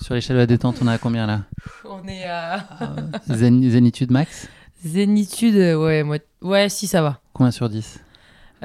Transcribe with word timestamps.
Sur 0.00 0.14
l'échelle 0.14 0.36
de 0.36 0.40
la 0.40 0.46
détente, 0.46 0.76
on 0.82 0.88
est 0.88 0.92
à 0.92 0.98
combien 0.98 1.26
là 1.26 1.42
On 1.84 2.06
est 2.06 2.24
à 2.24 2.64
Zén- 3.30 3.68
Zénitude 3.68 4.10
max 4.10 4.48
zénitude, 4.84 5.56
ouais, 5.56 6.04
moi... 6.04 6.18
ouais, 6.42 6.68
si 6.68 6.86
ça 6.86 7.02
va. 7.02 7.20
Combien 7.32 7.50
sur 7.50 7.68
10 7.68 7.98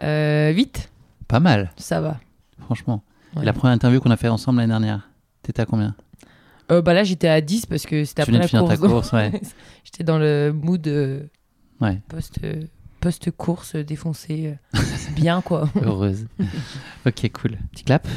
Euh, 0.04 0.52
8, 0.52 0.92
Pas 1.28 1.40
mal, 1.40 1.72
ça 1.78 2.00
va. 2.02 2.20
franchement. 2.60 3.04
Ouais. 3.36 3.46
la 3.46 3.54
première 3.54 3.74
interview 3.74 4.02
qu'on 4.02 4.12
a 4.12 4.18
fait 4.18 4.28
ensemble 4.28 4.58
l'année 4.60 4.72
dernière, 4.72 5.10
t'étais 5.42 5.62
à 5.62 5.66
combien 5.66 5.96
Euh, 6.72 6.82
bah 6.84 6.94
là, 6.94 7.04
j'étais 7.06 7.30
à 7.30 7.40
10 7.42 7.66
parce 7.66 7.86
que 7.88 8.04
c'était 8.04 8.22
après 8.24 8.34
la 8.34 8.40
de 8.44 8.48
finir 8.48 8.68
ta 8.68 8.78
course. 8.78 8.92
course, 8.92 9.14
ouais. 9.14 9.32
j'étais 9.84 10.04
dans 10.04 10.20
le 10.20 10.52
mood 10.54 10.86
euh, 10.88 11.24
Ouais, 11.80 12.00
post, 12.10 12.40
euh, 12.44 12.62
post-course 13.02 13.76
euh, 13.76 13.84
défoncé. 13.84 14.54
euh, 14.76 14.80
bien, 15.16 15.42
quoi. 15.42 15.70
heureuse. 15.84 16.28
ok, 17.06 17.32
cool. 17.34 17.58
Petit 17.74 17.84
clap 17.84 18.08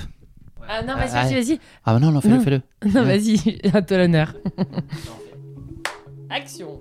Ah 0.69 0.83
non, 0.83 0.95
vas-y, 0.95 1.11
vas-y, 1.11 1.35
vas-y, 1.35 1.45
vas-y, 1.55 1.61
Ah 1.85 1.99
non, 1.99 2.13
non, 2.13 2.21
fais-le, 2.21 2.37
Non. 2.37 2.41
fais-le. 2.43 2.63
Non, 2.95 3.03
vas-y, 3.05 3.59
à 3.73 3.83
toi 3.83 3.99
l'honneur. 3.99 4.35
Action 6.31 6.81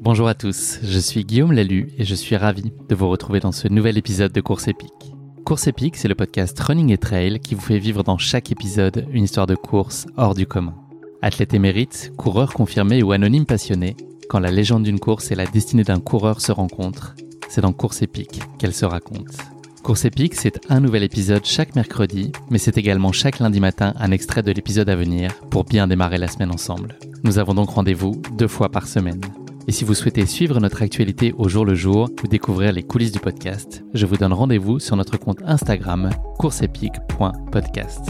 Bonjour 0.00 0.28
à 0.28 0.34
tous, 0.34 0.78
je 0.82 0.98
suis 0.98 1.24
Guillaume 1.24 1.52
Lalu 1.52 1.90
et 1.98 2.04
je 2.06 2.14
suis 2.14 2.34
ravi 2.36 2.72
de 2.88 2.94
vous 2.94 3.08
retrouver 3.10 3.38
dans 3.40 3.52
ce 3.52 3.68
nouvel 3.68 3.98
épisode 3.98 4.32
de 4.32 4.40
Course 4.40 4.66
épique. 4.68 5.12
Course 5.44 5.66
épique, 5.66 5.96
c'est 5.96 6.08
le 6.08 6.14
podcast 6.14 6.58
Running 6.58 6.90
et 6.90 6.96
Trail 6.98 7.38
qui 7.40 7.54
vous 7.54 7.60
fait 7.60 7.78
vivre 7.78 8.02
dans 8.02 8.16
chaque 8.16 8.50
épisode 8.50 9.06
une 9.12 9.24
histoire 9.24 9.46
de 9.46 9.54
course 9.56 10.06
hors 10.16 10.34
du 10.34 10.46
commun. 10.46 10.74
Athlète 11.20 11.52
émérite, 11.52 12.12
coureur 12.16 12.54
confirmé 12.54 13.02
ou 13.02 13.12
anonyme 13.12 13.44
passionné, 13.44 13.94
quand 14.30 14.38
la 14.38 14.50
légende 14.50 14.84
d'une 14.84 15.00
course 15.00 15.30
et 15.32 15.34
la 15.34 15.44
destinée 15.44 15.84
d'un 15.84 16.00
coureur 16.00 16.40
se 16.40 16.50
rencontrent, 16.52 17.14
c'est 17.50 17.60
dans 17.60 17.72
Course 17.72 18.00
épique 18.00 18.40
qu'elle 18.58 18.72
se 18.72 18.86
raconte. 18.86 19.36
Course 19.82 20.04
épique, 20.04 20.34
c'est 20.34 20.60
un 20.70 20.80
nouvel 20.80 21.02
épisode 21.02 21.44
chaque 21.44 21.74
mercredi, 21.74 22.32
mais 22.48 22.58
c'est 22.58 22.78
également 22.78 23.12
chaque 23.12 23.38
lundi 23.40 23.60
matin 23.60 23.92
un 23.98 24.12
extrait 24.12 24.42
de 24.42 24.52
l'épisode 24.52 24.88
à 24.88 24.96
venir 24.96 25.34
pour 25.50 25.64
bien 25.64 25.88
démarrer 25.88 26.18
la 26.18 26.28
semaine 26.28 26.52
ensemble. 26.52 26.96
Nous 27.24 27.38
avons 27.38 27.54
donc 27.54 27.70
rendez-vous 27.70 28.22
deux 28.38 28.48
fois 28.48 28.70
par 28.70 28.86
semaine. 28.86 29.20
Et 29.66 29.72
si 29.72 29.84
vous 29.84 29.94
souhaitez 29.94 30.26
suivre 30.26 30.60
notre 30.60 30.82
actualité 30.82 31.34
au 31.36 31.48
jour 31.48 31.64
le 31.64 31.74
jour 31.74 32.08
ou 32.22 32.28
découvrir 32.28 32.72
les 32.72 32.82
coulisses 32.82 33.12
du 33.12 33.20
podcast, 33.20 33.82
je 33.94 34.06
vous 34.06 34.16
donne 34.16 34.32
rendez-vous 34.32 34.78
sur 34.78 34.96
notre 34.96 35.16
compte 35.16 35.42
Instagram 35.44 36.10
courseepique.podcast. 36.38 38.00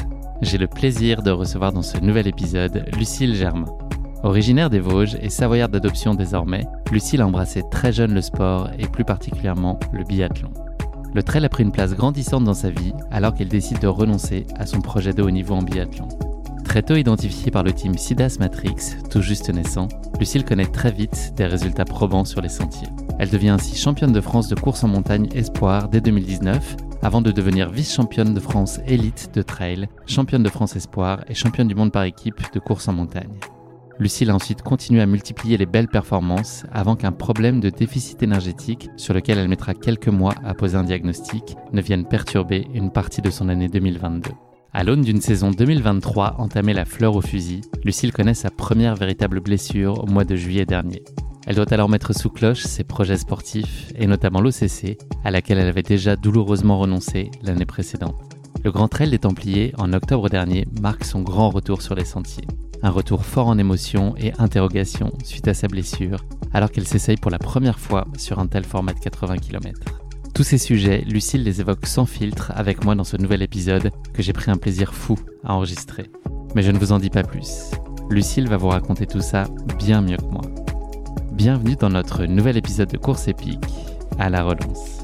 J'ai 0.43 0.59
le 0.59 0.67
plaisir 0.67 1.23
de 1.23 1.31
recevoir 1.31 1.73
dans 1.73 1.83
ce 1.83 1.99
nouvel 1.99 2.27
épisode 2.27 2.85
Lucille 2.97 3.35
Germain. 3.35 3.90
Originaire 4.23 4.69
des 4.69 4.81
Vosges 4.81 5.17
et 5.23 5.31
savoyarde 5.31 5.73
d'adoption 5.73 6.15
désormais, 6.15 6.67
Lucille 6.93 7.23
a 7.23 7.27
embrassé 7.27 7.63
très 7.71 7.91
jeune 7.91 8.13
le 8.13 8.21
sport 8.21 8.69
et 8.79 8.87
plus 8.87 9.05
particulièrement 9.05 9.81
le 9.93 10.05
biathlon. 10.05 10.51
Le 11.15 11.23
trail 11.23 11.45
a 11.45 11.49
pris 11.49 11.63
une 11.63 11.73
place 11.73 11.95
grandissante 11.95 12.45
dans 12.45 12.55
sa 12.55 12.69
vie 12.69 12.93
alors 13.11 13.33
qu'elle 13.33 13.49
décide 13.49 13.81
de 13.81 13.87
renoncer 13.87 14.47
à 14.57 14.67
son 14.67 14.83
projet 14.83 15.15
de 15.15 15.23
haut 15.23 15.31
niveau 15.31 15.55
en 15.55 15.63
biathlon. 15.63 16.07
Très 16.65 16.83
tôt 16.83 16.97
identifiée 16.97 17.51
par 17.51 17.63
le 17.63 17.73
team 17.73 17.97
Sidas 17.97 18.37
Matrix, 18.39 18.95
tout 19.11 19.23
juste 19.23 19.53
naissant, 19.53 19.89
Lucille 20.19 20.45
connaît 20.45 20.67
très 20.67 20.93
vite 20.93 21.33
des 21.37 21.47
résultats 21.47 21.87
probants 21.87 22.27
sur 22.27 22.43
les 22.43 22.51
sentiers. 22.51 22.89
Elle 23.19 23.31
devient 23.31 23.49
ainsi 23.49 23.75
championne 23.75 24.13
de 24.13 24.21
France 24.21 24.49
de 24.49 24.55
course 24.55 24.85
en 24.85 24.89
montagne 24.89 25.29
espoir 25.35 25.89
dès 25.89 26.03
2019, 26.03 26.77
avant 27.03 27.23
de 27.23 27.33
devenir 27.33 27.71
vice-championne 27.71 28.35
de 28.35 28.41
France 28.41 28.81
élite 28.87 29.31
de 29.35 29.41
trail, 29.41 29.89
championne 30.07 30.43
de 30.43 30.51
France 30.51 30.77
espoir 30.77 31.25
et 31.27 31.35
championne 31.35 31.69
du 31.69 31.75
monde 31.75 31.91
par 31.91 32.05
équipe 32.05 32.41
de 32.53 32.61
course 32.61 32.87
en 32.87 32.93
montagne. 32.93 33.41
Lucille 34.01 34.31
a 34.31 34.35
ensuite 34.35 34.63
continué 34.63 35.03
à 35.03 35.07
multiplier 35.07 35.59
les 35.59 35.67
belles 35.67 35.87
performances 35.87 36.65
avant 36.73 36.97
qu'un 36.97 37.13
problème 37.13 37.61
de 37.61 37.69
déficit 37.69 38.23
énergétique, 38.23 38.89
sur 38.97 39.13
lequel 39.13 39.37
elle 39.37 39.49
mettra 39.49 39.75
quelques 39.75 40.09
mois 40.09 40.35
à 40.43 40.55
poser 40.55 40.79
un 40.79 40.85
diagnostic, 40.85 41.55
ne 41.73 41.83
vienne 41.83 42.07
perturber 42.07 42.67
une 42.73 42.91
partie 42.91 43.21
de 43.21 43.31
son 43.31 43.51
année 43.51 43.69
2022. 43.69 44.31
À 44.73 44.85
l'aune 44.85 45.03
d'une 45.03 45.21
saison 45.21 45.51
2023 45.51 46.37
entamée 46.39 46.73
la 46.73 46.87
fleur 46.87 47.15
au 47.15 47.21
fusil, 47.21 47.61
Lucille 47.85 48.13
connaît 48.13 48.33
sa 48.33 48.51
première 48.51 48.97
véritable 48.97 49.41
blessure 49.41 50.03
au 50.03 50.07
mois 50.07 50.25
de 50.25 50.35
juillet 50.35 50.65
dernier. 50.65 51.03
Elle 51.47 51.57
doit 51.57 51.73
alors 51.75 51.91
mettre 51.91 52.15
sous 52.15 52.31
cloche 52.31 52.63
ses 52.63 52.85
projets 52.85 53.19
sportifs, 53.19 53.93
et 53.97 54.07
notamment 54.07 54.41
l'OCC, 54.41 54.97
à 55.25 55.31
laquelle 55.31 55.59
elle 55.59 55.69
avait 55.69 55.83
déjà 55.83 56.17
douloureusement 56.17 56.79
renoncé 56.79 57.31
l'année 57.43 57.67
précédente. 57.67 58.17
Le 58.65 58.73
Grand 58.73 58.89
Trail 58.89 59.11
des 59.11 59.19
Templiers, 59.19 59.75
en 59.77 59.93
octobre 59.93 60.31
dernier, 60.31 60.67
marque 60.81 61.05
son 61.05 61.21
grand 61.21 61.51
retour 61.51 61.83
sur 61.83 61.95
les 61.95 62.07
sentiers. 62.07 62.47
Un 62.83 62.91
retour 62.91 63.27
fort 63.27 63.49
en 63.49 63.59
émotion 63.59 64.15
et 64.17 64.33
interrogation 64.39 65.13
suite 65.23 65.49
à 65.49 65.55
sa 65.55 65.69
blessure, 65.69 66.25
alors 66.55 66.71
qu'elle 66.71 66.87
s'essaye 66.87 67.17
pour 67.17 67.31
la 67.31 67.39
première 67.39 67.79
fois 67.79 68.07
sur 68.17 68.39
un 68.39 68.47
tel 68.47 68.65
format 68.65 68.95
de 68.95 69.01
80 69.01 69.37
km. 69.37 69.79
Tous 70.35 70.45
ces 70.45 70.57
sujets, 70.57 71.03
Lucille 71.07 71.43
les 71.43 71.61
évoque 71.61 71.87
sans 71.87 72.07
filtre 72.07 72.53
avec 72.55 72.83
moi 72.85 72.95
dans 72.95 73.05
ce 73.05 73.19
nouvel 73.19 73.43
épisode 73.43 73.91
que 74.15 74.23
j'ai 74.23 74.33
pris 74.33 74.51
un 74.51 74.57
plaisir 74.57 74.95
fou 74.95 75.19
à 75.45 75.55
enregistrer. 75.55 76.11
Mais 76.55 76.63
je 76.63 76.71
ne 76.71 76.79
vous 76.79 76.93
en 76.93 76.99
dis 76.99 77.11
pas 77.11 77.23
plus. 77.23 77.71
Lucille 78.09 78.49
va 78.49 78.57
vous 78.57 78.69
raconter 78.69 79.07
tout 79.07 79.21
ça 79.21 79.45
bien 79.79 80.01
mieux 80.01 80.17
que 80.17 80.25
moi. 80.25 80.43
Bienvenue 81.33 81.77
dans 81.77 81.91
notre 81.91 82.25
nouvel 82.25 82.57
épisode 82.57 82.91
de 82.91 82.97
Course 82.97 83.29
épique 83.29 83.59
à 84.19 84.31
la 84.31 84.43
relance. 84.43 85.00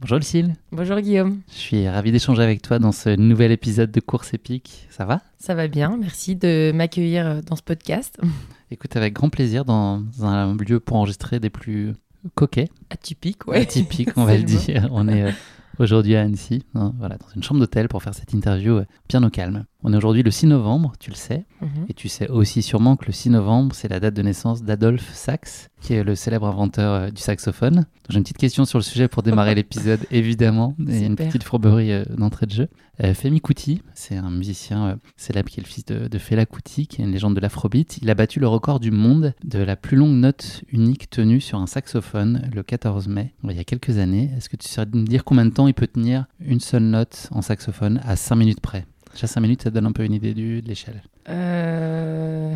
Bonjour 0.00 0.18
Lucille, 0.18 0.54
Bonjour 0.70 1.00
Guillaume, 1.00 1.40
je 1.48 1.54
suis 1.54 1.88
ravi 1.88 2.12
d'échanger 2.12 2.42
avec 2.42 2.62
toi 2.62 2.78
dans 2.78 2.92
ce 2.92 3.16
nouvel 3.16 3.50
épisode 3.50 3.90
de 3.90 3.98
Course 3.98 4.32
épique. 4.32 4.86
Ça 4.90 5.04
va? 5.04 5.22
Ça 5.38 5.56
va 5.56 5.66
bien, 5.66 5.96
merci 5.96 6.36
de 6.36 6.70
m'accueillir 6.72 7.26
euh, 7.26 7.40
dans 7.44 7.56
ce 7.56 7.62
podcast. 7.62 8.16
Écoute, 8.70 8.94
avec 8.96 9.14
grand 9.14 9.28
plaisir 9.28 9.64
dans 9.64 10.02
un 10.22 10.56
lieu 10.56 10.78
pour 10.78 10.98
enregistrer 10.98 11.40
des 11.40 11.50
plus 11.50 11.94
coquets, 12.36 12.68
Atypique, 12.90 13.48
ouais. 13.48 13.60
atypiques, 13.60 14.10
on 14.16 14.24
va 14.24 14.36
le 14.36 14.44
dire. 14.44 14.88
On 14.92 15.08
est 15.08 15.22
euh, 15.24 15.32
aujourd'hui 15.80 16.14
à 16.14 16.22
Annecy, 16.22 16.64
hein, 16.76 16.92
voilà, 16.98 17.16
dans 17.16 17.28
une 17.34 17.42
chambre 17.42 17.58
d'hôtel 17.58 17.88
pour 17.88 18.00
faire 18.02 18.14
cette 18.14 18.32
interview 18.32 18.76
euh, 18.76 18.84
bien 19.08 19.24
au 19.24 19.30
calme. 19.30 19.64
On 19.84 19.92
est 19.92 19.96
aujourd'hui 19.96 20.24
le 20.24 20.30
6 20.32 20.48
novembre, 20.48 20.92
tu 20.98 21.10
le 21.10 21.14
sais, 21.14 21.44
Mhm. 21.60 21.86
et 21.88 21.94
tu 21.94 22.08
sais 22.08 22.28
aussi 22.28 22.62
sûrement 22.62 22.96
que 22.96 23.06
le 23.06 23.12
6 23.12 23.30
novembre, 23.30 23.76
c'est 23.76 23.86
la 23.86 24.00
date 24.00 24.14
de 24.14 24.22
naissance 24.22 24.64
d'Adolphe 24.64 25.12
Sax, 25.14 25.68
qui 25.80 25.94
est 25.94 26.02
le 26.02 26.16
célèbre 26.16 26.48
inventeur 26.48 26.92
euh, 26.94 27.10
du 27.10 27.22
saxophone. 27.22 27.86
J'ai 28.08 28.16
une 28.16 28.24
petite 28.24 28.38
question 28.38 28.64
sur 28.64 28.78
le 28.80 28.82
sujet 28.82 29.06
pour 29.06 29.22
démarrer 29.22 29.54
l'épisode, 29.54 30.00
évidemment, 30.10 30.74
et 30.88 31.04
une 31.04 31.14
petite 31.14 31.44
fourberie 31.44 31.92
euh, 31.92 32.04
d'entrée 32.16 32.46
de 32.46 32.50
jeu. 32.50 32.68
Euh, 33.04 33.14
Femi 33.14 33.40
Kuti, 33.40 33.80
c'est 33.94 34.16
un 34.16 34.30
musicien 34.30 34.86
euh, 34.88 34.96
célèbre 35.16 35.48
qui 35.48 35.60
est 35.60 35.62
le 35.62 35.68
fils 35.68 35.84
de, 35.84 36.08
de 36.08 36.18
Fela 36.18 36.44
Kuti, 36.44 36.88
qui 36.88 37.00
est 37.00 37.04
une 37.04 37.12
légende 37.12 37.36
de 37.36 37.40
l'afrobeat. 37.40 37.98
Il 38.02 38.10
a 38.10 38.16
battu 38.16 38.40
le 38.40 38.48
record 38.48 38.80
du 38.80 38.90
monde 38.90 39.32
de 39.44 39.60
la 39.60 39.76
plus 39.76 39.96
longue 39.96 40.16
note 40.16 40.64
unique 40.72 41.08
tenue 41.08 41.40
sur 41.40 41.60
un 41.60 41.68
saxophone 41.68 42.50
le 42.52 42.64
14 42.64 43.06
mai, 43.06 43.32
il 43.44 43.52
y 43.52 43.60
a 43.60 43.64
quelques 43.64 43.98
années. 43.98 44.32
Est-ce 44.36 44.48
que 44.48 44.56
tu 44.56 44.66
saurais 44.66 44.88
me 44.92 45.06
dire 45.06 45.22
combien 45.22 45.44
de 45.46 45.50
temps 45.50 45.68
il 45.68 45.74
peut 45.74 45.86
tenir 45.86 46.24
une 46.40 46.58
seule 46.58 46.82
note 46.82 47.28
en 47.30 47.42
saxophone 47.42 48.00
à 48.04 48.16
5 48.16 48.34
minutes 48.34 48.60
près? 48.60 48.84
Déjà 49.18 49.26
5 49.26 49.40
minutes, 49.40 49.62
ça 49.64 49.70
te 49.70 49.74
donne 49.74 49.86
un 49.86 49.90
peu 49.90 50.04
une 50.04 50.12
idée 50.12 50.32
du, 50.32 50.62
de 50.62 50.68
l'échelle. 50.68 51.02
Euh, 51.28 52.54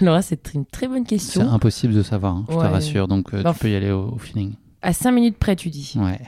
Alors 0.00 0.16
là, 0.16 0.22
c'est 0.22 0.52
une 0.52 0.66
très 0.66 0.88
bonne 0.88 1.04
C'est 1.04 1.10
question. 1.10 1.48
impossible 1.48 1.94
de 1.94 2.02
savoir, 2.02 2.34
hein, 2.34 2.44
je 2.48 2.54
te 2.54 2.58
rassure, 2.58 3.06
donc 3.06 3.32
euh, 3.32 3.44
tu 3.52 3.58
peux 3.60 3.70
y 3.70 3.76
aller 3.76 3.92
au, 3.92 4.14
au 4.14 4.18
feeling. 4.18 4.54
À 4.82 4.92
5 4.92 5.12
minutes 5.12 5.38
près, 5.38 5.54
tu 5.54 5.70
dis. 5.70 5.94
Ouais. 5.96 6.20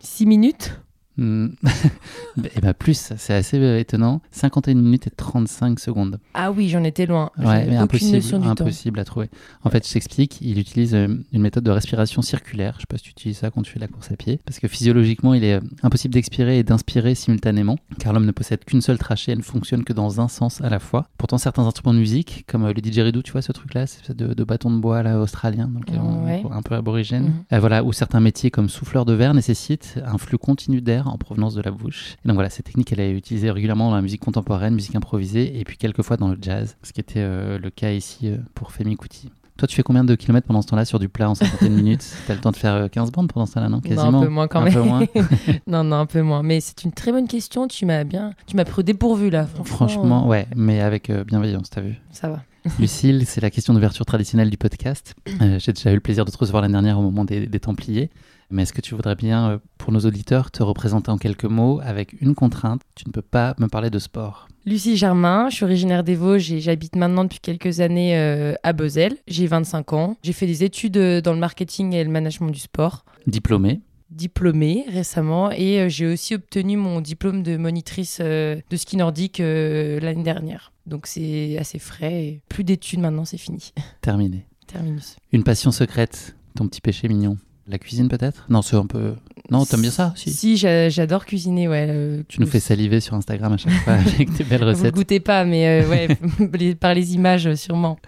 6 0.00 0.26
minutes 0.26 0.72
Hmm. 0.76 0.91
et 1.18 2.60
bah 2.60 2.74
plus, 2.74 3.12
c'est 3.16 3.34
assez 3.34 3.58
euh, 3.58 3.78
étonnant. 3.78 4.20
51 4.30 4.74
minutes 4.74 5.06
et 5.06 5.10
35 5.10 5.78
secondes. 5.78 6.18
Ah 6.34 6.50
oui, 6.50 6.68
j'en 6.68 6.82
étais 6.84 7.06
loin. 7.06 7.30
Ouais, 7.38 7.66
mais 7.66 7.76
impossible, 7.76 8.98
à 8.98 9.04
trouver. 9.04 9.28
En 9.64 9.70
fait, 9.70 9.86
je 9.86 9.92
t'explique, 9.92 10.38
il 10.40 10.58
utilise 10.58 10.94
euh, 10.94 11.08
une 11.32 11.42
méthode 11.42 11.64
de 11.64 11.70
respiration 11.70 12.22
circulaire. 12.22 12.74
Je 12.76 12.80
sais 12.80 12.86
pas 12.88 12.96
si 12.98 13.04
tu 13.04 13.10
utilises 13.10 13.38
ça 13.38 13.50
quand 13.50 13.62
tu 13.62 13.70
fais 13.72 13.78
de 13.78 13.84
la 13.84 13.88
course 13.88 14.10
à 14.10 14.16
pied. 14.16 14.40
Parce 14.44 14.58
que 14.58 14.68
physiologiquement, 14.68 15.34
il 15.34 15.44
est 15.44 15.54
euh, 15.54 15.60
impossible 15.82 16.14
d'expirer 16.14 16.58
et 16.58 16.62
d'inspirer 16.62 17.14
simultanément. 17.14 17.76
Car 17.98 18.12
l'homme 18.12 18.26
ne 18.26 18.32
possède 18.32 18.64
qu'une 18.64 18.80
seule 18.80 18.98
trachée, 18.98 19.32
elle 19.32 19.38
ne 19.38 19.42
fonctionne 19.42 19.84
que 19.84 19.92
dans 19.92 20.20
un 20.20 20.28
sens 20.28 20.60
à 20.62 20.68
la 20.70 20.78
fois. 20.78 21.06
Pourtant, 21.18 21.38
certains 21.38 21.64
instruments 21.66 21.94
de 21.94 21.98
musique, 21.98 22.44
comme 22.48 22.66
le 22.66 22.74
didgeridoo, 22.74 23.22
tu 23.22 23.32
vois 23.32 23.42
ce 23.42 23.52
truc-là, 23.52 23.86
c'est 23.86 24.16
de, 24.16 24.34
de 24.34 24.44
bâton 24.44 24.70
de 24.70 24.78
bois 24.80 25.02
là, 25.02 25.18
australien, 25.20 25.68
donc 25.68 25.84
Ouais. 26.24 26.42
un 26.50 26.62
peu 26.62 26.74
aborigène. 26.74 27.24
Mhm. 27.24 27.32
Euh, 27.52 27.60
voilà, 27.60 27.84
où 27.84 27.92
certains 27.92 28.20
métiers 28.20 28.50
comme 28.50 28.68
souffleur 28.68 29.04
de 29.04 29.12
verre 29.12 29.34
nécessitent 29.34 29.98
un 30.04 30.18
flux 30.18 30.38
continu 30.38 30.80
d'air 30.80 31.01
en 31.08 31.16
provenance 31.18 31.54
de 31.54 31.62
la 31.62 31.70
bouche. 31.70 32.16
Et 32.24 32.28
donc 32.28 32.34
voilà, 32.34 32.50
cette 32.50 32.66
technique, 32.66 32.92
elle 32.92 33.00
est 33.00 33.12
utilisée 33.12 33.50
régulièrement 33.50 33.90
dans 33.90 33.96
la 33.96 34.02
musique 34.02 34.20
contemporaine, 34.20 34.74
musique 34.74 34.94
improvisée, 34.96 35.58
et 35.58 35.64
puis 35.64 35.76
quelquefois 35.76 36.16
dans 36.16 36.28
le 36.28 36.38
jazz, 36.40 36.76
ce 36.82 36.92
qui 36.92 37.00
était 37.00 37.20
euh, 37.20 37.58
le 37.58 37.70
cas 37.70 37.92
ici 37.92 38.28
euh, 38.28 38.36
pour 38.54 38.72
Femi 38.72 38.96
Kuti. 38.96 39.30
Toi, 39.58 39.68
tu 39.68 39.76
fais 39.76 39.82
combien 39.82 40.02
de 40.02 40.14
kilomètres 40.14 40.46
pendant 40.46 40.62
ce 40.62 40.66
temps-là 40.68 40.84
sur 40.86 40.98
du 40.98 41.08
plat 41.10 41.28
en 41.30 41.34
51 41.34 41.68
minutes? 41.76 42.04
T'as 42.26 42.34
le 42.34 42.40
temps 42.40 42.50
de 42.50 42.56
faire 42.56 42.74
euh, 42.74 42.88
15 42.88 43.12
bandes 43.12 43.30
pendant 43.30 43.44
ce 43.46 43.52
temps-là, 43.54 43.68
non? 43.68 43.80
Quasiment. 43.80 44.10
Non, 44.10 44.18
un 44.20 44.24
peu 44.24 44.28
moins 44.30 44.48
quand 44.48 44.62
même. 44.62 44.78
moins. 44.80 45.04
non, 45.66 45.84
non, 45.84 45.96
un 45.96 46.06
peu 46.06 46.22
moins. 46.22 46.42
Mais 46.42 46.60
c'est 46.60 46.82
une 46.84 46.92
très 46.92 47.12
bonne 47.12 47.28
question. 47.28 47.68
Tu 47.68 47.84
m'as 47.84 48.02
bien, 48.04 48.32
tu 48.46 48.56
m'as 48.56 48.64
pris 48.64 48.80
au 48.80 48.82
dépourvu 48.82 49.28
là. 49.30 49.46
Franchement, 49.46 49.76
Franchement, 49.76 50.26
ouais, 50.26 50.46
mais 50.56 50.80
avec 50.80 51.10
euh, 51.10 51.22
bienveillance, 51.24 51.68
t'as 51.70 51.82
vu. 51.82 51.90
euh, 51.90 51.94
ça 52.12 52.28
va. 52.30 52.42
Lucille, 52.78 53.24
c'est 53.26 53.40
la 53.40 53.50
question 53.50 53.74
d'ouverture 53.74 54.06
traditionnelle 54.06 54.48
du 54.48 54.56
podcast. 54.56 55.14
Euh, 55.42 55.58
J'ai 55.58 55.72
déjà 55.72 55.90
eu 55.90 55.94
le 55.96 56.00
plaisir 56.00 56.24
de 56.24 56.30
te 56.30 56.38
recevoir 56.38 56.62
l'année 56.62 56.72
dernière 56.72 56.98
au 56.98 57.02
moment 57.02 57.24
des, 57.24 57.46
des 57.46 57.60
Templiers. 57.60 58.08
Mais 58.52 58.62
est-ce 58.62 58.72
que 58.72 58.82
tu 58.82 58.94
voudrais 58.94 59.16
bien, 59.16 59.50
euh, 59.50 59.58
pour 59.78 59.92
nos 59.92 60.00
auditeurs, 60.00 60.50
te 60.50 60.62
représenter 60.62 61.10
en 61.10 61.18
quelques 61.18 61.46
mots 61.46 61.80
avec 61.82 62.14
une 62.20 62.34
contrainte? 62.34 62.82
Tu 62.94 63.04
ne 63.06 63.12
peux 63.12 63.22
pas 63.22 63.54
me 63.58 63.66
parler 63.66 63.90
de 63.90 63.98
sport. 63.98 64.46
Lucie 64.64 64.96
Germain, 64.96 65.48
je 65.50 65.56
suis 65.56 65.64
originaire 65.64 66.04
des 66.04 66.14
Vosges 66.14 66.52
et 66.52 66.60
j'habite 66.60 66.94
maintenant 66.94 67.24
depuis 67.24 67.40
quelques 67.40 67.80
années 67.80 68.16
euh, 68.16 68.54
à 68.62 68.72
Bezel. 68.72 69.16
J'ai 69.26 69.48
25 69.48 69.92
ans. 69.92 70.16
J'ai 70.22 70.32
fait 70.32 70.46
des 70.46 70.62
études 70.62 70.96
euh, 70.98 71.20
dans 71.20 71.32
le 71.32 71.40
marketing 71.40 71.94
et 71.94 72.04
le 72.04 72.10
management 72.10 72.50
du 72.50 72.60
sport. 72.60 73.04
Diplômé, 73.26 73.80
Diplômée 74.10 74.84
récemment 74.88 75.50
et 75.50 75.80
euh, 75.80 75.88
j'ai 75.88 76.06
aussi 76.06 76.34
obtenu 76.34 76.76
mon 76.76 77.00
diplôme 77.00 77.42
de 77.42 77.56
monitrice 77.56 78.18
euh, 78.20 78.60
de 78.70 78.76
ski 78.76 78.96
nordique 78.96 79.38
l'année 79.38 80.22
dernière. 80.22 80.72
Donc 80.86 81.06
c'est 81.06 81.56
assez 81.58 81.78
frais 81.78 82.24
et 82.24 82.42
plus 82.48 82.62
d'études 82.62 83.00
maintenant, 83.00 83.24
c'est 83.24 83.38
fini. 83.38 83.72
terminé. 84.00 84.46
Terminus. 84.66 85.16
Une 85.32 85.42
passion 85.42 85.72
secrète, 85.72 86.36
ton 86.54 86.68
petit 86.68 86.80
péché 86.80 87.08
mignon. 87.08 87.36
La 87.68 87.78
cuisine 87.78 88.08
peut-être? 88.08 88.44
Non, 88.48 88.60
c'est 88.62 88.76
un 88.76 88.86
peu... 88.86 89.14
Non, 89.50 89.64
t'aimes 89.64 89.82
bien 89.82 89.90
ça? 89.90 90.12
Si. 90.16 90.30
Si, 90.30 90.56
j'a- 90.56 90.88
j'adore 90.88 91.24
cuisiner, 91.26 91.68
ouais. 91.68 91.86
euh, 91.90 92.22
Tu 92.28 92.40
nous 92.40 92.46
fais 92.46 92.58
saliver 92.60 93.00
sur 93.00 93.14
Instagram 93.14 93.52
à 93.52 93.56
chaque 93.56 93.72
fois 93.84 93.92
avec 94.16 94.34
tes 94.34 94.44
belles 94.44 94.60
Vous 94.60 94.64
le 94.66 94.70
recettes. 94.72 94.94
goûtez 94.94 95.20
pas, 95.20 95.44
mais 95.44 95.82
euh, 95.84 95.88
ouais, 95.88 96.74
par 96.80 96.94
les 96.94 97.14
images, 97.14 97.46
euh, 97.46 97.54
sûrement. 97.56 97.98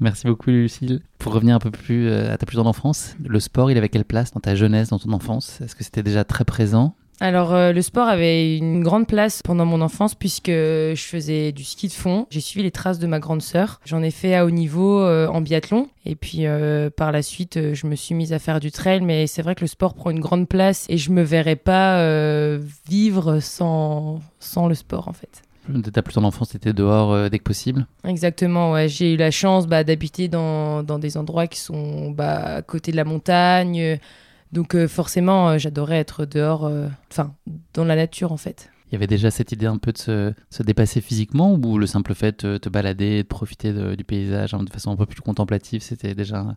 Merci 0.00 0.26
beaucoup 0.26 0.50
Lucille. 0.50 1.00
Pour 1.18 1.32
revenir 1.32 1.54
un 1.56 1.58
peu 1.58 1.70
plus 1.70 2.08
euh, 2.08 2.32
à 2.32 2.38
ta 2.38 2.46
plus 2.46 2.56
grande 2.56 2.66
enfance, 2.68 3.16
le 3.24 3.40
sport, 3.40 3.70
il 3.70 3.78
avait 3.78 3.88
quelle 3.88 4.04
place 4.04 4.32
dans 4.32 4.40
ta 4.40 4.54
jeunesse, 4.54 4.88
dans 4.90 4.98
ton 4.98 5.12
enfance? 5.12 5.60
Est-ce 5.62 5.74
que 5.74 5.84
c'était 5.84 6.02
déjà 6.02 6.24
très 6.24 6.44
présent? 6.44 6.94
Alors, 7.20 7.54
euh, 7.54 7.72
le 7.72 7.80
sport 7.80 8.08
avait 8.08 8.58
une 8.58 8.82
grande 8.82 9.06
place 9.06 9.42
pendant 9.42 9.64
mon 9.64 9.80
enfance 9.80 10.14
puisque 10.14 10.50
je 10.50 11.02
faisais 11.02 11.52
du 11.52 11.64
ski 11.64 11.88
de 11.88 11.92
fond. 11.92 12.26
J'ai 12.30 12.40
suivi 12.40 12.62
les 12.62 12.70
traces 12.70 12.98
de 12.98 13.06
ma 13.06 13.18
grande 13.18 13.42
sœur. 13.42 13.80
J'en 13.84 14.02
ai 14.02 14.10
fait 14.10 14.34
à 14.34 14.44
haut 14.44 14.50
niveau 14.50 15.00
euh, 15.00 15.26
en 15.28 15.40
biathlon. 15.40 15.88
Et 16.04 16.14
puis, 16.14 16.46
euh, 16.46 16.90
par 16.90 17.12
la 17.12 17.22
suite, 17.22 17.74
je 17.74 17.86
me 17.86 17.94
suis 17.96 18.14
mise 18.14 18.32
à 18.32 18.38
faire 18.38 18.60
du 18.60 18.70
trail. 18.70 19.00
Mais 19.00 19.26
c'est 19.26 19.42
vrai 19.42 19.54
que 19.54 19.62
le 19.62 19.66
sport 19.66 19.94
prend 19.94 20.10
une 20.10 20.20
grande 20.20 20.48
place 20.48 20.86
et 20.88 20.98
je 20.98 21.10
me 21.10 21.22
verrais 21.22 21.56
pas 21.56 22.04
vivre 22.88 23.40
sans, 23.40 24.20
sans 24.38 24.68
le 24.68 24.74
sport, 24.74 25.08
en 25.08 25.12
fait. 25.12 25.42
De 25.68 25.90
ta 25.90 26.02
plus 26.02 26.12
grande 26.12 26.26
enfance, 26.26 26.50
t'étais 26.50 26.72
dehors 26.72 27.12
euh, 27.12 27.28
dès 27.28 27.38
que 27.38 27.44
possible 27.44 27.86
Exactement, 28.04 28.72
ouais. 28.72 28.88
J'ai 28.88 29.14
eu 29.14 29.16
la 29.16 29.32
chance 29.32 29.66
bah, 29.66 29.82
d'habiter 29.82 30.28
dans, 30.28 30.84
dans 30.84 30.98
des 30.98 31.16
endroits 31.16 31.48
qui 31.48 31.58
sont 31.58 32.10
bah, 32.12 32.56
à 32.56 32.62
côté 32.62 32.92
de 32.92 32.96
la 32.96 33.04
montagne. 33.04 33.98
Donc 34.56 34.74
euh, 34.74 34.88
forcément, 34.88 35.50
euh, 35.50 35.58
j'adorais 35.58 35.98
être 35.98 36.24
dehors, 36.24 36.64
euh, 36.64 36.88
enfin, 37.12 37.34
dans 37.74 37.84
la 37.84 37.94
nature 37.94 38.32
en 38.32 38.38
fait. 38.38 38.70
Il 38.88 38.94
y 38.94 38.96
avait 38.96 39.06
déjà 39.06 39.30
cette 39.30 39.52
idée 39.52 39.66
un 39.66 39.76
peu 39.76 39.92
de 39.92 39.98
se, 39.98 40.32
se 40.48 40.62
dépasser 40.62 41.02
physiquement 41.02 41.52
ou 41.52 41.76
le 41.76 41.86
simple 41.86 42.14
fait 42.14 42.46
de 42.46 42.56
te 42.56 42.70
balader, 42.70 43.22
de 43.22 43.28
profiter 43.28 43.74
de- 43.74 43.94
du 43.96 44.04
paysage 44.04 44.54
hein, 44.54 44.62
de 44.62 44.70
façon 44.70 44.92
un 44.92 44.96
peu 44.96 45.04
plus 45.04 45.20
contemplative, 45.20 45.82
c'était 45.82 46.14
déjà 46.14 46.56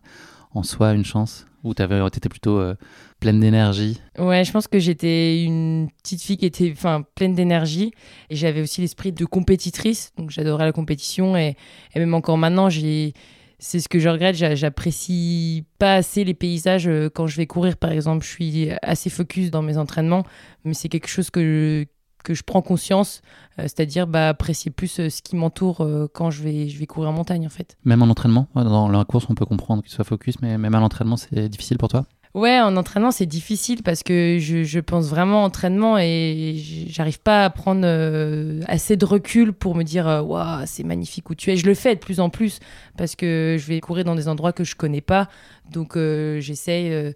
en 0.54 0.62
soi 0.62 0.92
une 0.94 1.04
chance? 1.04 1.46
Ou 1.62 1.74
t'étais 1.74 2.30
plutôt 2.30 2.58
euh, 2.58 2.74
pleine 3.20 3.38
d'énergie? 3.38 4.00
Ouais, 4.18 4.44
je 4.44 4.50
pense 4.50 4.66
que 4.66 4.78
j'étais 4.78 5.44
une 5.44 5.90
petite 6.02 6.22
fille 6.22 6.38
qui 6.38 6.46
était 6.46 6.72
enfin, 6.72 7.04
pleine 7.14 7.34
d'énergie 7.34 7.92
et 8.30 8.36
j'avais 8.36 8.62
aussi 8.62 8.80
l'esprit 8.80 9.12
de 9.12 9.26
compétitrice. 9.26 10.12
Donc 10.16 10.30
j'adorais 10.30 10.64
la 10.64 10.72
compétition 10.72 11.36
et, 11.36 11.54
et 11.94 11.98
même 11.98 12.14
encore 12.14 12.38
maintenant, 12.38 12.70
j'ai... 12.70 13.12
C'est 13.62 13.78
ce 13.78 13.88
que 13.88 13.98
je 13.98 14.08
regrette, 14.08 14.36
j'a- 14.36 14.54
j'apprécie 14.54 15.64
pas 15.78 15.94
assez 15.96 16.24
les 16.24 16.32
paysages 16.32 16.88
euh, 16.88 17.10
quand 17.14 17.26
je 17.26 17.36
vais 17.36 17.46
courir 17.46 17.76
par 17.76 17.92
exemple. 17.92 18.24
Je 18.24 18.30
suis 18.30 18.70
assez 18.82 19.10
focus 19.10 19.50
dans 19.50 19.60
mes 19.62 19.76
entraînements, 19.76 20.24
mais 20.64 20.72
c'est 20.72 20.88
quelque 20.88 21.08
chose 21.08 21.28
que 21.30 21.40
je, 21.42 21.84
que 22.24 22.32
je 22.32 22.42
prends 22.42 22.62
conscience, 22.62 23.20
euh, 23.58 23.62
c'est-à-dire 23.64 24.06
bah, 24.06 24.30
apprécier 24.30 24.70
plus 24.70 24.98
euh, 24.98 25.10
ce 25.10 25.20
qui 25.20 25.36
m'entoure 25.36 25.86
quand 26.14 26.30
je 26.30 26.42
vais, 26.42 26.68
je 26.70 26.78
vais 26.78 26.86
courir 26.86 27.10
en 27.10 27.12
montagne 27.12 27.46
en 27.46 27.50
fait. 27.50 27.76
Même 27.84 28.02
en 28.02 28.06
entraînement? 28.08 28.48
Dans 28.54 28.88
la 28.88 29.04
course, 29.04 29.26
on 29.28 29.34
peut 29.34 29.46
comprendre 29.46 29.82
qu'il 29.82 29.92
soit 29.92 30.04
focus, 30.04 30.40
mais 30.40 30.56
même 30.56 30.74
à 30.74 30.80
l'entraînement, 30.80 31.18
c'est 31.18 31.48
difficile 31.50 31.76
pour 31.76 31.88
toi? 31.88 32.06
Ouais, 32.32 32.60
en 32.60 32.76
entraînement, 32.76 33.10
c'est 33.10 33.26
difficile 33.26 33.82
parce 33.82 34.04
que 34.04 34.38
je, 34.38 34.62
je 34.62 34.78
pense 34.78 35.08
vraiment 35.08 35.42
entraînement 35.42 35.98
et 35.98 36.54
j'arrive 36.88 37.20
pas 37.20 37.44
à 37.44 37.50
prendre 37.50 37.80
euh, 37.84 38.60
assez 38.68 38.96
de 38.96 39.04
recul 39.04 39.52
pour 39.52 39.74
me 39.74 39.82
dire 39.82 40.06
euh, 40.06 40.20
waouh, 40.20 40.62
c'est 40.64 40.84
magnifique 40.84 41.28
où 41.30 41.34
tu 41.34 41.50
es. 41.50 41.56
Je 41.56 41.66
le 41.66 41.74
fais 41.74 41.96
de 41.96 42.00
plus 42.00 42.20
en 42.20 42.30
plus 42.30 42.60
parce 42.96 43.16
que 43.16 43.56
je 43.58 43.66
vais 43.66 43.80
courir 43.80 44.04
dans 44.04 44.14
des 44.14 44.28
endroits 44.28 44.52
que 44.52 44.62
je 44.62 44.76
connais 44.76 45.00
pas. 45.00 45.28
Donc 45.72 45.96
euh, 45.96 46.38
j'essaye 46.38 46.92
euh, 46.92 47.10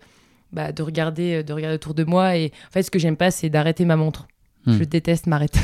bah, 0.52 0.72
de 0.72 0.82
regarder 0.82 1.44
de 1.44 1.52
regarder 1.52 1.76
autour 1.76 1.94
de 1.94 2.02
moi 2.02 2.36
et 2.36 2.50
en 2.68 2.72
fait 2.72 2.82
ce 2.82 2.90
que 2.90 2.98
j'aime 2.98 3.16
pas 3.16 3.30
c'est 3.30 3.50
d'arrêter 3.50 3.84
ma 3.84 3.94
montre. 3.94 4.26
Hmm. 4.66 4.78
Je 4.78 4.82
déteste 4.82 5.28
m'arrêter. 5.28 5.60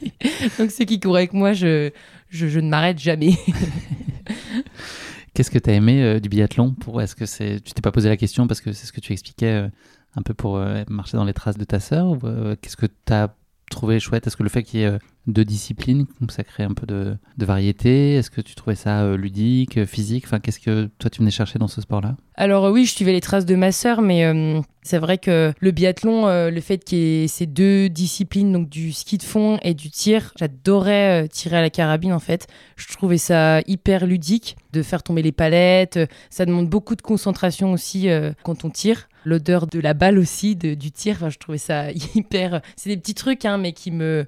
Donc 0.58 0.70
ceux 0.70 0.84
qui 0.84 1.00
courent 1.00 1.16
avec 1.16 1.32
moi, 1.32 1.54
je, 1.54 1.90
je, 2.28 2.46
je 2.46 2.60
ne 2.60 2.68
m'arrête 2.68 2.98
jamais. 2.98 3.38
Qu'est-ce 5.34 5.50
que 5.50 5.58
tu 5.58 5.70
as 5.70 5.74
aimé 5.74 6.02
euh, 6.02 6.20
du 6.20 6.28
biathlon 6.28 6.72
pour 6.74 7.00
Est-ce 7.00 7.16
que 7.16 7.24
c'est 7.24 7.60
tu 7.60 7.72
t'es 7.72 7.80
pas 7.80 7.92
posé 7.92 8.08
la 8.08 8.16
question 8.16 8.46
parce 8.46 8.60
que 8.60 8.72
c'est 8.72 8.86
ce 8.86 8.92
que 8.92 9.00
tu 9.00 9.12
expliquais 9.12 9.64
euh, 9.64 9.68
un 10.14 10.22
peu 10.22 10.34
pour 10.34 10.56
euh, 10.58 10.84
marcher 10.88 11.16
dans 11.16 11.24
les 11.24 11.32
traces 11.32 11.56
de 11.56 11.64
ta 11.64 11.80
sœur 11.80 12.18
qu'est-ce 12.60 12.76
que 12.76 12.86
tu 12.86 13.12
as 13.12 13.34
trouvé 13.70 13.98
chouette? 13.98 14.26
Est-ce 14.26 14.36
que 14.36 14.42
le 14.42 14.50
fait 14.50 14.62
qu'il 14.62 14.80
y 14.80 14.82
ait 14.82 14.98
deux 15.26 15.44
disciplines, 15.44 16.06
crée 16.44 16.64
un 16.64 16.74
peu 16.74 16.86
de, 16.86 17.16
de 17.38 17.44
variété? 17.44 18.14
Est-ce 18.14 18.30
que 18.30 18.40
tu 18.40 18.54
trouvais 18.54 18.74
ça 18.76 19.02
euh, 19.02 19.16
ludique, 19.16 19.78
euh, 19.78 19.86
physique? 19.86 20.24
Enfin, 20.26 20.40
qu'est-ce 20.40 20.58
que 20.60 20.88
toi 20.98 21.10
tu 21.10 21.20
venais 21.20 21.30
chercher 21.30 21.58
dans 21.58 21.68
ce 21.68 21.80
sport-là? 21.80 22.16
Alors 22.34 22.70
oui, 22.72 22.84
je 22.86 22.92
suivais 22.92 23.12
les 23.12 23.20
traces 23.20 23.46
de 23.46 23.54
ma 23.54 23.72
sœur, 23.72 24.02
mais 24.02 24.24
euh, 24.24 24.60
c'est 24.82 24.98
vrai 24.98 25.18
que 25.18 25.52
le 25.60 25.70
biathlon, 25.70 26.26
le 26.50 26.60
fait 26.60 26.82
qu'il 26.82 26.98
y 26.98 27.24
ait 27.24 27.28
ces 27.28 27.46
deux 27.46 27.88
disciplines, 27.88 28.52
donc 28.52 28.68
du 28.68 28.92
ski 28.92 29.18
de 29.18 29.22
fond 29.22 29.58
et 29.62 29.74
du 29.74 29.90
tir, 29.90 30.32
j'adorais 30.38 31.28
tirer 31.28 31.58
à 31.58 31.60
la 31.62 31.70
carabine 31.70 32.12
en 32.12 32.18
fait. 32.18 32.46
Je 32.76 32.86
trouvais 32.88 33.18
ça 33.18 33.60
hyper 33.66 34.06
ludique 34.06 34.56
de 34.72 34.82
faire 34.82 35.02
tomber 35.02 35.22
les 35.22 35.32
palettes. 35.32 35.98
Ça 36.30 36.46
demande 36.46 36.68
beaucoup 36.68 36.96
de 36.96 37.02
concentration 37.02 37.72
aussi 37.72 38.08
quand 38.42 38.64
on 38.64 38.70
tire. 38.70 39.08
L'odeur 39.24 39.68
de 39.68 39.78
la 39.78 39.94
balle 39.94 40.18
aussi, 40.18 40.56
de- 40.56 40.74
du 40.74 40.90
tir, 40.90 41.14
enfin, 41.14 41.30
je 41.30 41.38
trouvais 41.38 41.58
ça 41.58 41.92
hyper... 42.16 42.60
C'est 42.74 42.90
des 42.90 42.96
petits 42.96 43.14
trucs, 43.14 43.44
hein, 43.44 43.56
mais 43.56 43.72
qui 43.72 43.92
me, 43.92 44.26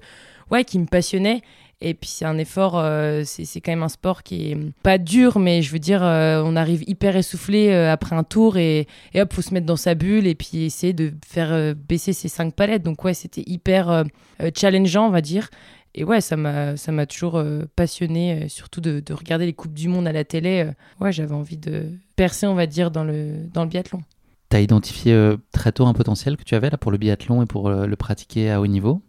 ouais, 0.51 0.63
qui 0.63 0.79
me 0.79 0.85
passionnaient. 0.85 1.41
Et 1.81 1.93
puis 1.93 2.09
c'est 2.09 2.25
un 2.25 2.37
effort, 2.37 2.77
euh, 2.77 3.23
c'est 3.25 3.59
quand 3.59 3.73
même 3.73 3.83
un 3.83 3.89
sport 3.89 4.23
qui 4.23 4.51
est 4.51 4.57
pas 4.81 4.97
dur, 4.97 5.39
mais 5.39 5.61
je 5.61 5.71
veux 5.71 5.79
dire, 5.79 6.03
euh, 6.03 6.41
on 6.43 6.55
arrive 6.55 6.83
hyper 6.87 7.17
essoufflé 7.17 7.69
euh, 7.69 7.91
après 7.91 8.15
un 8.15 8.23
tour 8.23 8.57
et, 8.57 8.87
et 9.13 9.21
hop, 9.21 9.33
faut 9.33 9.41
se 9.41 9.53
mettre 9.53 9.65
dans 9.65 9.75
sa 9.75 9.93
bulle 9.93 10.25
et 10.25 10.35
puis 10.35 10.63
essayer 10.63 10.93
de 10.93 11.11
faire 11.27 11.51
euh, 11.51 11.73
baisser 11.73 12.13
ses 12.13 12.29
cinq 12.29 12.53
palettes. 12.55 12.83
Donc 12.83 13.03
ouais, 13.03 13.13
c'était 13.13 13.43
hyper 13.45 14.05
challengeant, 14.55 15.07
on 15.07 15.11
va 15.11 15.21
dire. 15.21 15.49
Et 15.95 16.03
ouais, 16.03 16.21
ça 16.21 16.35
m'a 16.37 17.05
toujours 17.05 17.41
passionné, 17.75 18.47
surtout 18.49 18.81
de, 18.81 18.99
de 18.99 19.13
regarder 19.13 19.45
les 19.45 19.53
coupes 19.53 19.73
du 19.73 19.87
monde 19.87 20.07
à 20.07 20.11
la 20.11 20.23
télé. 20.23 20.69
ouais, 20.99 21.11
j'avais 21.11 21.35
envie 21.35 21.57
de 21.57 21.89
percer, 22.15 22.47
on 22.47 22.55
va 22.55 22.67
dire, 22.67 22.91
dans 22.91 23.03
le 23.03 23.47
dans 23.53 23.63
le 23.63 23.69
biathlon. 23.69 24.01
Tu 24.49 24.57
as 24.57 24.61
identifié 24.61 25.35
très 25.53 25.71
tôt 25.71 25.85
un 25.85 25.93
potentiel 25.93 26.35
que 26.35 26.43
tu 26.43 26.55
avais 26.55 26.69
là 26.69 26.77
pour 26.77 26.91
le 26.91 26.97
biathlon 26.97 27.43
et 27.43 27.45
pour 27.45 27.69
le 27.69 27.95
pratiquer 27.95 28.51
à 28.51 28.59
haut 28.59 28.67
niveau? 28.67 29.01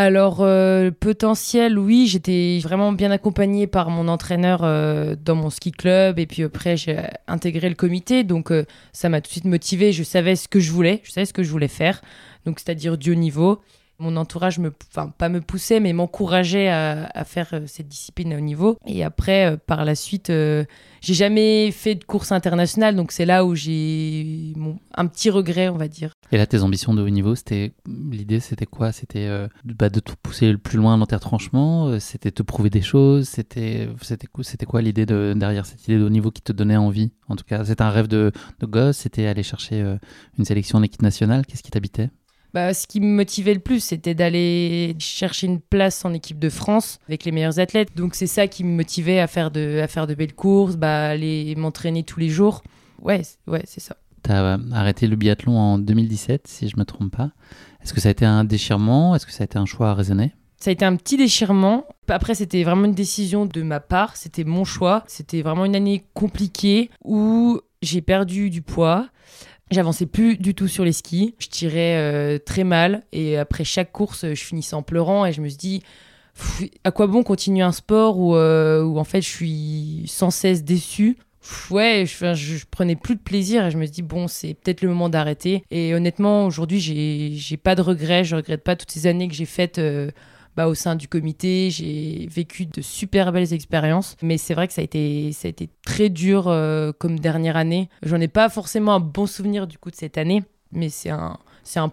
Alors, 0.00 0.42
euh, 0.42 0.92
potentiel, 0.92 1.76
oui, 1.76 2.06
j'étais 2.06 2.60
vraiment 2.62 2.92
bien 2.92 3.10
accompagnée 3.10 3.66
par 3.66 3.90
mon 3.90 4.06
entraîneur 4.06 4.60
euh, 4.62 5.16
dans 5.20 5.34
mon 5.34 5.50
ski 5.50 5.72
club. 5.72 6.20
Et 6.20 6.26
puis 6.26 6.44
après, 6.44 6.76
j'ai 6.76 7.00
intégré 7.26 7.68
le 7.68 7.74
comité. 7.74 8.22
Donc, 8.22 8.52
euh, 8.52 8.64
ça 8.92 9.08
m'a 9.08 9.20
tout 9.20 9.26
de 9.26 9.32
suite 9.32 9.44
motivée. 9.46 9.90
Je 9.90 10.04
savais 10.04 10.36
ce 10.36 10.46
que 10.46 10.60
je 10.60 10.70
voulais. 10.70 11.00
Je 11.02 11.10
savais 11.10 11.24
ce 11.24 11.32
que 11.32 11.42
je 11.42 11.50
voulais 11.50 11.66
faire. 11.66 12.00
Donc, 12.46 12.60
c'est-à-dire 12.60 12.96
du 12.96 13.10
haut 13.10 13.16
niveau. 13.16 13.60
Mon 14.00 14.16
entourage 14.16 14.60
me, 14.60 14.72
enfin 14.92 15.12
pas 15.16 15.28
me 15.28 15.40
poussait, 15.40 15.80
mais 15.80 15.92
m'encourageait 15.92 16.68
à, 16.68 17.24
faire 17.24 17.48
euh, 17.52 17.62
cette 17.66 17.88
discipline 17.88 18.32
au 18.34 18.40
niveau. 18.40 18.78
Et 18.86 19.02
après, 19.02 19.46
euh, 19.46 19.56
par 19.56 19.84
la 19.84 19.96
suite, 19.96 20.30
euh, 20.30 20.64
j'ai 21.00 21.14
jamais 21.14 21.72
fait 21.72 21.96
de 21.96 22.04
course 22.04 22.30
internationale, 22.30 22.94
donc 22.94 23.10
c'est 23.10 23.26
là 23.26 23.44
où 23.44 23.56
j'ai 23.56 24.52
un 24.94 25.06
petit 25.06 25.30
regret, 25.30 25.68
on 25.68 25.76
va 25.76 25.88
dire. 25.88 26.12
Et 26.30 26.36
là, 26.36 26.46
tes 26.46 26.62
ambitions 26.62 26.94
de 26.94 27.02
haut 27.02 27.08
niveau, 27.08 27.34
c'était 27.34 27.72
l'idée, 27.86 28.38
c'était 28.38 28.66
quoi? 28.66 28.92
C'était 28.92 29.28
bah, 29.64 29.88
de 29.88 29.98
te 29.98 30.12
pousser 30.22 30.52
le 30.52 30.58
plus 30.58 30.78
loin 30.78 30.96
dans 30.96 31.06
C'était 31.98 32.30
te 32.30 32.42
prouver 32.42 32.70
des 32.70 32.82
choses 32.82 33.28
C'était 33.28 33.88
c'était 34.02 34.66
quoi 34.66 34.82
l'idée 34.82 35.06
de, 35.06 35.34
derrière 35.36 35.66
cette 35.66 35.82
idée 35.88 35.98
de 35.98 36.04
haut 36.04 36.10
niveau 36.10 36.30
qui 36.30 36.42
te 36.42 36.52
donnait 36.52 36.76
envie? 36.76 37.12
En 37.28 37.36
tout 37.36 37.44
cas, 37.44 37.64
c'était 37.64 37.82
un 37.82 37.90
rêve 37.90 38.08
de, 38.08 38.30
de 38.60 38.66
gosse 38.66 38.98
C'était 38.98 39.26
aller 39.26 39.42
chercher 39.42 39.96
une 40.38 40.44
sélection 40.44 40.78
en 40.78 40.82
équipe 40.82 41.02
nationale 41.02 41.46
Qu'est-ce 41.46 41.62
qui 41.62 41.70
t'habitait? 41.70 42.10
Bah, 42.54 42.72
ce 42.74 42.86
qui 42.86 43.00
me 43.00 43.14
motivait 43.14 43.54
le 43.54 43.60
plus, 43.60 43.80
c'était 43.80 44.14
d'aller 44.14 44.96
chercher 44.98 45.46
une 45.46 45.60
place 45.60 46.04
en 46.04 46.12
équipe 46.14 46.38
de 46.38 46.48
France 46.48 46.98
avec 47.08 47.24
les 47.24 47.32
meilleurs 47.32 47.58
athlètes. 47.58 47.96
Donc 47.96 48.14
c'est 48.14 48.26
ça 48.26 48.46
qui 48.46 48.64
me 48.64 48.74
motivait 48.74 49.20
à 49.20 49.26
faire 49.26 49.50
de, 49.50 49.80
à 49.82 49.88
faire 49.88 50.06
de 50.06 50.14
belles 50.14 50.34
courses, 50.34 50.76
bah, 50.76 51.08
aller 51.08 51.54
m'entraîner 51.56 52.02
tous 52.02 52.20
les 52.20 52.28
jours. 52.28 52.62
Ouais, 53.02 53.22
ouais 53.46 53.62
c'est 53.66 53.80
ça. 53.80 53.96
Tu 54.24 54.30
as 54.30 54.42
euh, 54.42 54.58
arrêté 54.72 55.06
le 55.06 55.16
biathlon 55.16 55.56
en 55.56 55.78
2017, 55.78 56.46
si 56.46 56.68
je 56.68 56.76
ne 56.76 56.80
me 56.80 56.84
trompe 56.84 57.16
pas. 57.16 57.30
Est-ce 57.82 57.92
que 57.92 58.00
ça 58.00 58.08
a 58.08 58.12
été 58.12 58.24
un 58.24 58.44
déchirement? 58.44 59.14
Est-ce 59.14 59.26
que 59.26 59.32
ça 59.32 59.44
a 59.44 59.46
été 59.46 59.58
un 59.58 59.66
choix 59.66 59.94
raisonné 59.94 60.32
ça 60.60 60.70
a 60.70 60.72
été 60.72 60.84
un 60.84 60.96
petit 60.96 61.16
déchirement. 61.16 61.86
Après, 62.08 62.34
c'était 62.34 62.64
vraiment 62.64 62.86
une 62.86 62.94
décision 62.94 63.46
de 63.46 63.62
ma 63.62 63.78
part. 63.78 64.16
C'était 64.16 64.42
mon 64.42 64.64
choix. 64.64 65.04
C'était 65.06 65.40
vraiment 65.40 65.64
une 65.64 65.76
année 65.76 66.04
compliquée 66.14 66.90
où 67.04 67.60
j'ai 67.80 68.00
perdu 68.02 68.50
du 68.50 68.60
poids. 68.60 69.08
J'avançais 69.70 70.06
plus 70.06 70.36
du 70.36 70.54
tout 70.54 70.68
sur 70.68 70.84
les 70.84 70.92
skis. 70.92 71.34
Je 71.38 71.48
tirais 71.48 71.96
euh, 71.96 72.38
très 72.38 72.64
mal 72.64 73.04
et 73.12 73.36
après 73.36 73.64
chaque 73.64 73.92
course, 73.92 74.26
je 74.26 74.42
finissais 74.42 74.74
en 74.74 74.82
pleurant 74.82 75.26
et 75.26 75.32
je 75.32 75.40
me 75.40 75.48
suis 75.48 75.58
dit 75.58 75.82
à 76.84 76.90
quoi 76.90 77.06
bon 77.06 77.22
continuer 77.22 77.62
un 77.62 77.72
sport 77.72 78.18
où, 78.18 78.36
euh, 78.36 78.82
où 78.82 78.98
en 78.98 79.04
fait 79.04 79.20
je 79.20 79.28
suis 79.28 80.04
sans 80.06 80.30
cesse 80.30 80.62
déçu 80.62 81.18
ouais, 81.70 82.04
je, 82.06 82.34
je, 82.34 82.64
prenais 82.70 82.96
plus 82.96 83.14
de 83.14 83.20
plaisir 83.20 83.66
et 83.66 83.70
je 83.70 83.78
me 83.78 83.84
suis 83.84 83.92
dit, 83.92 84.02
bon, 84.02 84.28
c'est 84.28 84.54
peut-être 84.54 84.82
le 84.82 84.88
moment 84.88 85.08
d'arrêter. 85.08 85.64
Et 85.70 85.94
honnêtement, 85.94 86.46
aujourd'hui, 86.46 86.80
j'ai 86.80 87.56
pas 87.56 87.74
de 87.74 87.82
regrets. 87.82 88.24
Je 88.24 88.36
regrette 88.36 88.62
pas 88.62 88.76
toutes 88.76 88.90
ces 88.90 89.06
années 89.06 89.28
que 89.28 89.34
j'ai 89.34 89.46
faites 89.46 89.78
euh, 89.78 90.10
bah, 90.58 90.66
au 90.66 90.74
sein 90.74 90.96
du 90.96 91.06
comité. 91.06 91.70
J'ai 91.70 92.26
vécu 92.28 92.66
de 92.66 92.82
super 92.82 93.30
belles 93.30 93.52
expériences, 93.52 94.16
mais 94.22 94.38
c'est 94.38 94.54
vrai 94.54 94.66
que 94.66 94.72
ça 94.74 94.80
a 94.80 94.84
été, 94.84 95.70
très 95.86 96.08
dur 96.08 96.48
euh, 96.48 96.90
comme 96.98 97.20
dernière 97.20 97.56
année. 97.56 97.88
J'en 98.02 98.20
ai 98.20 98.26
pas 98.26 98.48
forcément 98.48 98.96
un 98.96 98.98
bon 98.98 99.26
souvenir 99.26 99.68
du 99.68 99.78
coup 99.78 99.92
de 99.92 99.94
cette 99.94 100.18
année, 100.18 100.42
mais 100.72 100.88
c'est 100.88 101.10
un, 101.10 101.38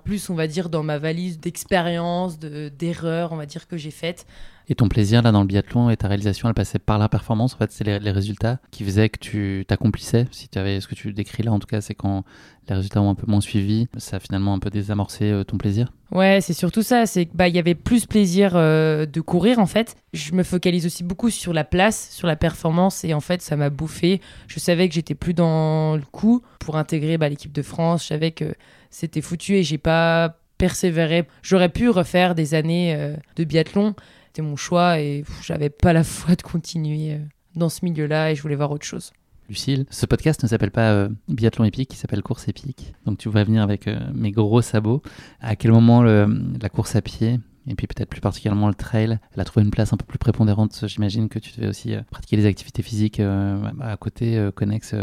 plus, 0.03 0.31
on 0.31 0.33
va 0.33 0.47
dire, 0.47 0.69
dans 0.69 0.81
ma 0.81 0.97
valise 0.97 1.39
d'expérience, 1.39 2.39
d'erreurs, 2.39 3.33
on 3.33 3.35
va 3.35 3.45
dire, 3.45 3.67
que 3.67 3.77
j'ai 3.77 3.91
faites. 3.91 4.25
Et 4.67 4.75
ton 4.75 4.87
plaisir 4.89 5.21
là 5.21 5.31
dans 5.31 5.41
le 5.41 5.47
biathlon 5.47 5.89
et 5.89 5.97
ta 5.97 6.07
réalisation, 6.07 6.47
elle 6.47 6.55
passait 6.55 6.79
par 6.79 6.97
la 6.97 7.09
performance. 7.09 7.53
En 7.53 7.57
fait, 7.57 7.71
c'est 7.71 7.83
les, 7.83 8.11
résultats 8.11 8.59
qui 8.71 8.83
faisaient 8.83 9.09
que 9.09 9.19
tu 9.19 9.65
t'accomplissais. 9.67 10.25
Si 10.31 10.47
tu 10.47 10.57
avais 10.57 10.81
ce 10.81 10.87
que 10.87 10.95
tu 10.95 11.13
décris 11.13 11.43
là, 11.43 11.51
en 11.51 11.59
tout 11.59 11.67
cas, 11.67 11.81
c'est 11.81 11.93
quand 11.93 12.23
les 12.67 12.75
résultats 12.75 13.01
ont 13.01 13.09
un 13.09 13.15
peu 13.15 13.27
moins 13.27 13.41
suivi, 13.41 13.87
ça 13.97 14.17
a 14.17 14.19
finalement 14.19 14.53
un 14.53 14.59
peu 14.59 14.69
désamorcé 14.69 15.25
euh, 15.25 15.43
ton 15.43 15.57
plaisir. 15.57 15.91
Ouais, 16.11 16.39
c'est 16.41 16.53
surtout 16.53 16.81
ça. 16.81 17.05
C'est 17.05 17.27
bah 17.33 17.47
il 17.47 17.55
y 17.55 17.59
avait 17.59 17.75
plus 17.75 18.05
plaisir 18.05 18.53
euh, 18.55 19.05
de 19.05 19.21
courir 19.21 19.59
en 19.59 19.65
fait. 19.67 19.95
Je 20.13 20.33
me 20.33 20.43
focalise 20.43 20.85
aussi 20.85 21.03
beaucoup 21.03 21.29
sur 21.29 21.53
la 21.53 21.63
place, 21.63 22.09
sur 22.11 22.27
la 22.27 22.35
performance 22.35 23.03
et 23.03 23.13
en 23.13 23.19
fait 23.19 23.41
ça 23.41 23.55
m'a 23.55 23.69
bouffé. 23.69 24.21
Je 24.47 24.59
savais 24.59 24.87
que 24.87 24.95
j'étais 24.95 25.15
plus 25.15 25.33
dans 25.33 25.95
le 25.95 26.03
coup 26.11 26.41
pour 26.59 26.77
intégrer 26.77 27.17
bah, 27.17 27.29
l'équipe 27.29 27.51
de 27.51 27.61
France. 27.61 28.03
Je 28.03 28.07
savais 28.07 28.31
que 28.31 28.55
c'était 28.89 29.21
foutu 29.21 29.55
et 29.55 29.63
j'ai 29.63 29.77
pas 29.77 30.37
persévéré. 30.57 31.27
J'aurais 31.41 31.69
pu 31.69 31.89
refaire 31.89 32.35
des 32.35 32.53
années 32.53 32.95
euh, 32.95 33.15
de 33.35 33.43
biathlon, 33.43 33.95
mon 34.41 34.55
choix 34.55 34.99
et 34.99 35.23
j'avais 35.41 35.69
pas 35.69 35.93
la 35.93 36.03
foi 36.03 36.35
de 36.35 36.41
continuer 36.41 37.13
euh, 37.13 37.19
dans 37.55 37.69
ce 37.69 37.85
milieu-là 37.85 38.31
et 38.31 38.35
je 38.35 38.41
voulais 38.41 38.55
voir 38.55 38.71
autre 38.71 38.85
chose. 38.85 39.11
Lucille, 39.47 39.85
ce 39.91 40.05
podcast 40.05 40.41
ne 40.41 40.47
s'appelle 40.47 40.71
pas 40.71 40.91
euh, 40.91 41.09
Biathlon 41.27 41.65
épique, 41.65 41.93
il 41.93 41.97
s'appelle 41.97 42.23
Course 42.23 42.47
épique. 42.47 42.93
Donc 43.05 43.19
tu 43.19 43.29
vas 43.29 43.43
venir 43.43 43.61
avec 43.61 43.87
euh, 43.87 43.99
mes 44.13 44.31
gros 44.31 44.61
sabots. 44.61 45.01
À 45.39 45.55
quel 45.55 45.71
moment 45.71 46.01
la 46.03 46.69
course 46.69 46.95
à 46.95 47.01
pied 47.01 47.39
et 47.67 47.73
puis 47.73 47.87
peut-être 47.87 48.09
plus 48.09 48.21
particulièrement 48.21 48.67
le 48.67 48.75
trail, 48.75 49.17
elle 49.33 49.41
a 49.41 49.43
trouvé 49.43 49.65
une 49.65 49.71
place 49.71 49.91
un 49.91 49.97
peu 49.97 50.05
plus 50.05 50.19
prépondérante. 50.19 50.83
J'imagine 50.87 51.29
que 51.29 51.39
tu 51.39 51.51
devais 51.55 51.67
aussi 51.67 51.95
pratiquer 52.11 52.37
des 52.37 52.45
activités 52.45 52.83
physiques 52.83 53.19
à 53.19 53.97
côté, 53.97 54.49
connexes 54.53 54.93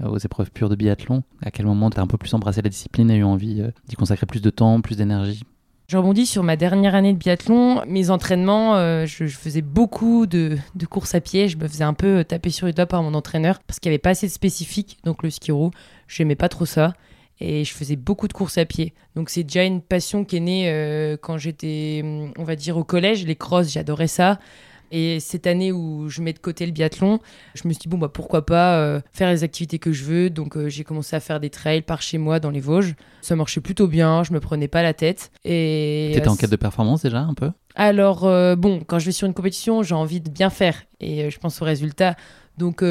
aux 0.00 0.18
épreuves 0.18 0.52
pures 0.52 0.68
de 0.68 0.76
biathlon. 0.76 1.24
À 1.42 1.50
quel 1.50 1.66
moment 1.66 1.90
tu 1.90 1.98
as 1.98 2.02
un 2.02 2.06
peu 2.06 2.16
plus 2.16 2.32
embrassé 2.32 2.62
la 2.62 2.70
discipline 2.70 3.10
et 3.10 3.16
eu 3.16 3.24
envie 3.24 3.64
d'y 3.88 3.96
consacrer 3.96 4.26
plus 4.26 4.42
de 4.42 4.50
temps, 4.50 4.80
plus 4.80 4.96
d'énergie? 4.96 5.42
Je 5.86 5.98
rebondis 5.98 6.24
sur 6.24 6.42
ma 6.42 6.56
dernière 6.56 6.94
année 6.94 7.12
de 7.12 7.18
biathlon. 7.18 7.84
Mes 7.86 8.08
entraînements, 8.08 8.76
euh, 8.76 9.04
je, 9.04 9.26
faisais 9.26 9.60
beaucoup 9.60 10.24
de, 10.26 10.56
courses 10.88 11.14
à 11.14 11.20
pied. 11.20 11.48
Je 11.48 11.58
me 11.58 11.68
faisais 11.68 11.84
un 11.84 11.92
peu 11.92 12.24
taper 12.24 12.48
sur 12.48 12.66
les 12.66 12.72
doigts 12.72 12.86
par 12.86 13.02
mon 13.02 13.12
entraîneur 13.12 13.60
parce 13.66 13.80
qu'il 13.80 13.90
n'y 13.90 13.94
avait 13.94 13.98
pas 13.98 14.10
assez 14.10 14.26
de 14.26 14.32
spécifique. 14.32 14.98
Donc 15.04 15.22
le 15.22 15.28
ski 15.28 15.52
roue, 15.52 15.72
j'aimais 16.08 16.36
pas 16.36 16.48
trop 16.48 16.64
ça. 16.64 16.94
Et 17.38 17.64
je 17.64 17.74
faisais 17.74 17.96
beaucoup 17.96 18.28
de 18.28 18.32
courses 18.32 18.56
à 18.56 18.64
pied. 18.64 18.94
Donc 19.14 19.28
c'est 19.28 19.42
déjà 19.42 19.64
une 19.64 19.82
passion 19.82 20.24
qui 20.24 20.36
est 20.36 20.40
née 20.40 20.70
euh, 20.70 21.18
quand 21.20 21.36
j'étais, 21.36 22.02
on 22.38 22.44
va 22.44 22.56
dire, 22.56 22.78
au 22.78 22.84
collège. 22.84 23.26
Les 23.26 23.36
crosses, 23.36 23.70
j'adorais 23.70 24.06
ça. 24.06 24.38
Et 24.96 25.18
cette 25.18 25.48
année 25.48 25.72
où 25.72 26.08
je 26.08 26.22
mets 26.22 26.32
de 26.32 26.38
côté 26.38 26.64
le 26.66 26.70
biathlon, 26.70 27.18
je 27.56 27.66
me 27.66 27.72
suis 27.72 27.80
dit, 27.80 27.88
bon, 27.88 27.98
bah, 27.98 28.08
pourquoi 28.08 28.46
pas 28.46 28.78
euh, 28.78 29.00
faire 29.12 29.28
les 29.28 29.42
activités 29.42 29.80
que 29.80 29.90
je 29.90 30.04
veux. 30.04 30.30
Donc, 30.30 30.56
euh, 30.56 30.68
j'ai 30.68 30.84
commencé 30.84 31.16
à 31.16 31.20
faire 31.20 31.40
des 31.40 31.50
trails 31.50 31.82
par 31.82 32.00
chez 32.00 32.16
moi 32.16 32.38
dans 32.38 32.50
les 32.50 32.60
Vosges. 32.60 32.94
Ça 33.20 33.34
marchait 33.34 33.60
plutôt 33.60 33.88
bien, 33.88 34.22
je 34.22 34.32
me 34.32 34.38
prenais 34.38 34.68
pas 34.68 34.84
la 34.84 34.94
tête. 34.94 35.32
Et 35.44 36.12
T'étais 36.14 36.28
en 36.28 36.36
quête 36.36 36.52
de 36.52 36.54
performance 36.54 37.02
déjà, 37.02 37.18
un 37.18 37.34
peu? 37.34 37.50
Alors, 37.74 38.20
bon, 38.56 38.82
quand 38.86 39.00
je 39.00 39.06
vais 39.06 39.12
sur 39.12 39.26
une 39.26 39.34
compétition, 39.34 39.82
j'ai 39.82 39.96
envie 39.96 40.20
de 40.20 40.30
bien 40.30 40.48
faire. 40.48 40.84
Et 41.00 41.28
je 41.28 41.38
pense 41.40 41.60
au 41.60 41.64
résultat. 41.64 42.14
Donc, 42.56 42.84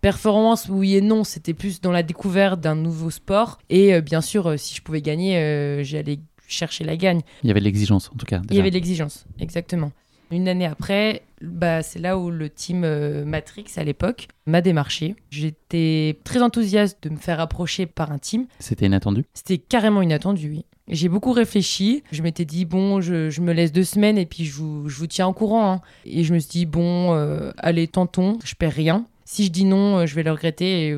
performance, 0.00 0.68
oui 0.68 0.94
et 0.94 1.00
non, 1.00 1.24
c'était 1.24 1.54
plus 1.54 1.80
dans 1.80 1.90
la 1.90 2.04
découverte 2.04 2.60
d'un 2.60 2.76
nouveau 2.76 3.10
sport. 3.10 3.58
Et 3.70 4.00
bien 4.02 4.20
sûr, 4.20 4.56
si 4.56 4.76
je 4.76 4.82
pouvais 4.82 5.02
gagner, 5.02 5.82
j'allais 5.82 6.20
chercher 6.46 6.84
la 6.84 6.96
gagne. 6.96 7.22
Il 7.42 7.48
y 7.48 7.50
avait 7.50 7.58
l'exigence, 7.58 8.08
en 8.14 8.16
tout 8.16 8.26
cas. 8.26 8.40
Il 8.50 8.56
y 8.56 8.60
avait 8.60 8.70
l'exigence, 8.70 9.26
exactement. 9.40 9.90
Une 10.30 10.46
année 10.46 10.66
après, 10.66 11.22
bah, 11.40 11.82
c'est 11.82 11.98
là 11.98 12.18
où 12.18 12.30
le 12.30 12.50
team 12.50 12.84
euh, 12.84 13.24
Matrix 13.24 13.66
à 13.76 13.84
l'époque 13.84 14.28
m'a 14.46 14.60
démarché. 14.60 15.16
J'étais 15.30 16.18
très 16.24 16.42
enthousiaste 16.42 17.02
de 17.02 17.10
me 17.10 17.16
faire 17.16 17.40
approcher 17.40 17.86
par 17.86 18.12
un 18.12 18.18
team. 18.18 18.46
C'était 18.58 18.86
inattendu? 18.86 19.24
C'était 19.34 19.58
carrément 19.58 20.02
inattendu, 20.02 20.50
oui. 20.50 20.64
J'ai 20.88 21.08
beaucoup 21.08 21.32
réfléchi. 21.32 22.02
Je 22.10 22.22
m'étais 22.22 22.44
dit, 22.44 22.64
bon, 22.64 23.00
je, 23.00 23.40
me 23.40 23.52
laisse 23.52 23.72
deux 23.72 23.84
semaines 23.84 24.18
et 24.18 24.26
puis 24.26 24.44
je 24.44 24.54
vous, 24.54 24.88
je 24.88 24.98
vous 24.98 25.06
tiens 25.06 25.28
au 25.28 25.32
courant. 25.32 25.72
Hein. 25.72 25.80
Et 26.04 26.24
je 26.24 26.34
me 26.34 26.38
suis 26.38 26.50
dit, 26.50 26.66
bon, 26.66 27.14
euh, 27.14 27.52
allez, 27.58 27.86
tentons, 27.86 28.38
je 28.44 28.54
perds 28.54 28.72
rien. 28.72 29.06
Si 29.24 29.44
je 29.44 29.50
dis 29.52 29.64
non, 29.64 29.98
euh, 29.98 30.06
je 30.06 30.16
vais 30.16 30.24
le 30.24 30.32
regretter. 30.32 30.88
Et 30.88 30.96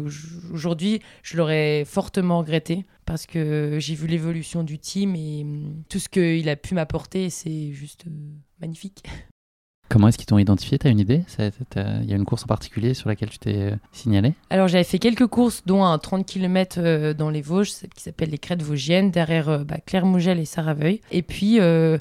aujourd'hui, 0.50 1.00
je 1.22 1.36
l'aurais 1.36 1.84
fortement 1.84 2.38
regretté 2.38 2.86
parce 3.04 3.26
que 3.26 3.76
j'ai 3.78 3.94
vu 3.94 4.06
l'évolution 4.06 4.62
du 4.62 4.78
team 4.78 5.14
et 5.14 5.42
hum, 5.42 5.82
tout 5.90 5.98
ce 5.98 6.08
qu'il 6.08 6.48
a 6.48 6.56
pu 6.56 6.74
m'apporter, 6.74 7.28
c'est 7.28 7.72
juste 7.72 8.06
magnifique. 8.60 9.04
Comment 9.92 10.08
est-ce 10.08 10.16
qu'ils 10.16 10.26
t'ont 10.26 10.38
identifié? 10.38 10.78
Tu 10.78 10.86
as 10.86 10.90
une 10.90 11.00
idée? 11.00 11.22
Il 11.38 12.08
y 12.08 12.14
a 12.14 12.16
une 12.16 12.24
course 12.24 12.44
en 12.44 12.46
particulier 12.46 12.94
sur 12.94 13.10
laquelle 13.10 13.28
tu 13.28 13.38
t'es 13.38 13.56
euh, 13.56 13.76
signalé? 13.92 14.32
Alors 14.48 14.66
j'avais 14.66 14.84
fait 14.84 14.98
quelques 14.98 15.26
courses, 15.26 15.64
dont 15.66 15.84
un 15.84 15.98
30 15.98 16.24
km 16.24 16.76
euh, 16.78 17.12
dans 17.12 17.28
les 17.28 17.42
Vosges, 17.42 17.72
qui 17.94 18.02
s'appelle 18.02 18.30
les 18.30 18.38
Crêtes 18.38 18.62
Vosgiennes, 18.62 19.10
derrière 19.10 19.50
euh, 19.50 19.64
bah, 19.64 19.76
et 19.76 20.44
Saraveuil. 20.46 21.02
Et 21.10 21.20
puis, 21.20 21.56
je 21.56 21.98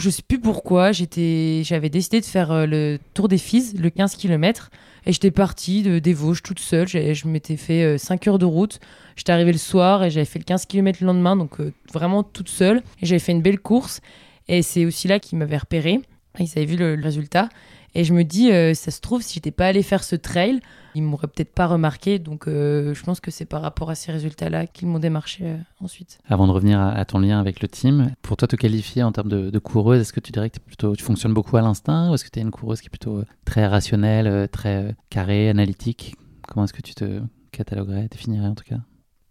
je 0.00 0.10
sais 0.10 0.22
plus 0.26 0.40
pourquoi, 0.40 0.92
j'avais 0.92 1.90
décidé 1.90 2.20
de 2.20 2.24
faire 2.24 2.66
le 2.66 2.98
Tour 3.12 3.28
des 3.28 3.38
Fises, 3.38 3.78
le 3.78 3.90
15 3.90 4.16
km. 4.16 4.70
Et 5.04 5.12
j'étais 5.12 5.30
partie 5.30 5.82
de, 5.82 5.98
des 5.98 6.14
Vosges 6.14 6.42
toute 6.42 6.58
seule. 6.58 6.88
Je 6.88 7.28
m'étais 7.28 7.58
fait 7.58 7.98
5 7.98 8.26
heures 8.28 8.38
de 8.38 8.46
route. 8.46 8.80
J'étais 9.14 9.32
arrivée 9.32 9.52
le 9.52 9.58
soir 9.58 10.02
et 10.02 10.10
j'avais 10.10 10.24
fait 10.24 10.38
le 10.38 10.44
15 10.44 10.64
km 10.64 11.00
le 11.02 11.06
lendemain, 11.08 11.36
donc 11.36 11.58
vraiment 11.92 12.22
toute 12.22 12.48
seule. 12.48 12.78
Et 13.02 13.06
j'avais 13.06 13.20
fait 13.20 13.32
une 13.32 13.42
belle 13.42 13.60
course. 13.60 14.00
Et 14.48 14.62
c'est 14.62 14.86
aussi 14.86 15.06
là 15.06 15.20
qu'ils 15.20 15.38
m'avaient 15.38 15.58
repéré. 15.58 16.00
Ils 16.38 16.50
avaient 16.56 16.66
vu 16.66 16.76
le, 16.76 16.98
résultat. 17.02 17.48
Et 17.94 18.04
je 18.04 18.12
me 18.12 18.24
dis, 18.24 18.52
euh, 18.52 18.74
ça 18.74 18.90
se 18.90 19.00
trouve, 19.00 19.22
si 19.22 19.34
j'étais 19.34 19.50
pas 19.50 19.66
allé 19.66 19.82
faire 19.82 20.04
ce 20.04 20.16
trail, 20.16 20.60
ils 20.94 21.02
m'auraient 21.02 21.28
peut-être 21.28 21.54
pas 21.54 21.66
remarqué. 21.66 22.18
Donc, 22.18 22.46
euh, 22.46 22.92
je 22.92 23.02
pense 23.02 23.20
que 23.20 23.30
c'est 23.30 23.46
par 23.46 23.62
rapport 23.62 23.88
à 23.88 23.94
ces 23.94 24.12
résultats-là 24.12 24.66
qu'ils 24.66 24.88
m'ont 24.88 24.98
démarché 24.98 25.44
euh, 25.44 25.56
ensuite. 25.80 26.18
Avant 26.28 26.46
de 26.46 26.52
revenir 26.52 26.78
à, 26.78 27.04
ton 27.06 27.18
lien 27.18 27.40
avec 27.40 27.62
le 27.62 27.68
team, 27.68 28.12
pour 28.20 28.36
toi 28.36 28.48
te 28.48 28.56
qualifier 28.56 29.02
en 29.02 29.12
termes 29.12 29.30
de, 29.30 29.58
coureuse, 29.58 30.00
est-ce 30.00 30.12
que 30.12 30.20
tu 30.20 30.30
dirais 30.30 30.50
que 30.50 30.58
plutôt, 30.58 30.94
tu 30.94 31.04
fonctionnes 31.04 31.32
beaucoup 31.32 31.56
à 31.56 31.62
l'instinct 31.62 32.10
ou 32.10 32.14
est-ce 32.14 32.24
que 32.24 32.30
tu 32.30 32.38
es 32.38 32.42
une 32.42 32.50
coureuse 32.50 32.80
qui 32.80 32.88
est 32.88 32.90
plutôt 32.90 33.22
très 33.46 33.66
rationnelle, 33.66 34.48
très 34.50 34.94
carrée, 35.08 35.48
analytique? 35.48 36.16
Comment 36.46 36.64
est-ce 36.64 36.74
que 36.74 36.82
tu 36.82 36.94
te 36.94 37.22
cataloguerais, 37.50 38.08
définirais 38.10 38.48
en 38.48 38.54
tout 38.54 38.64
cas? 38.64 38.76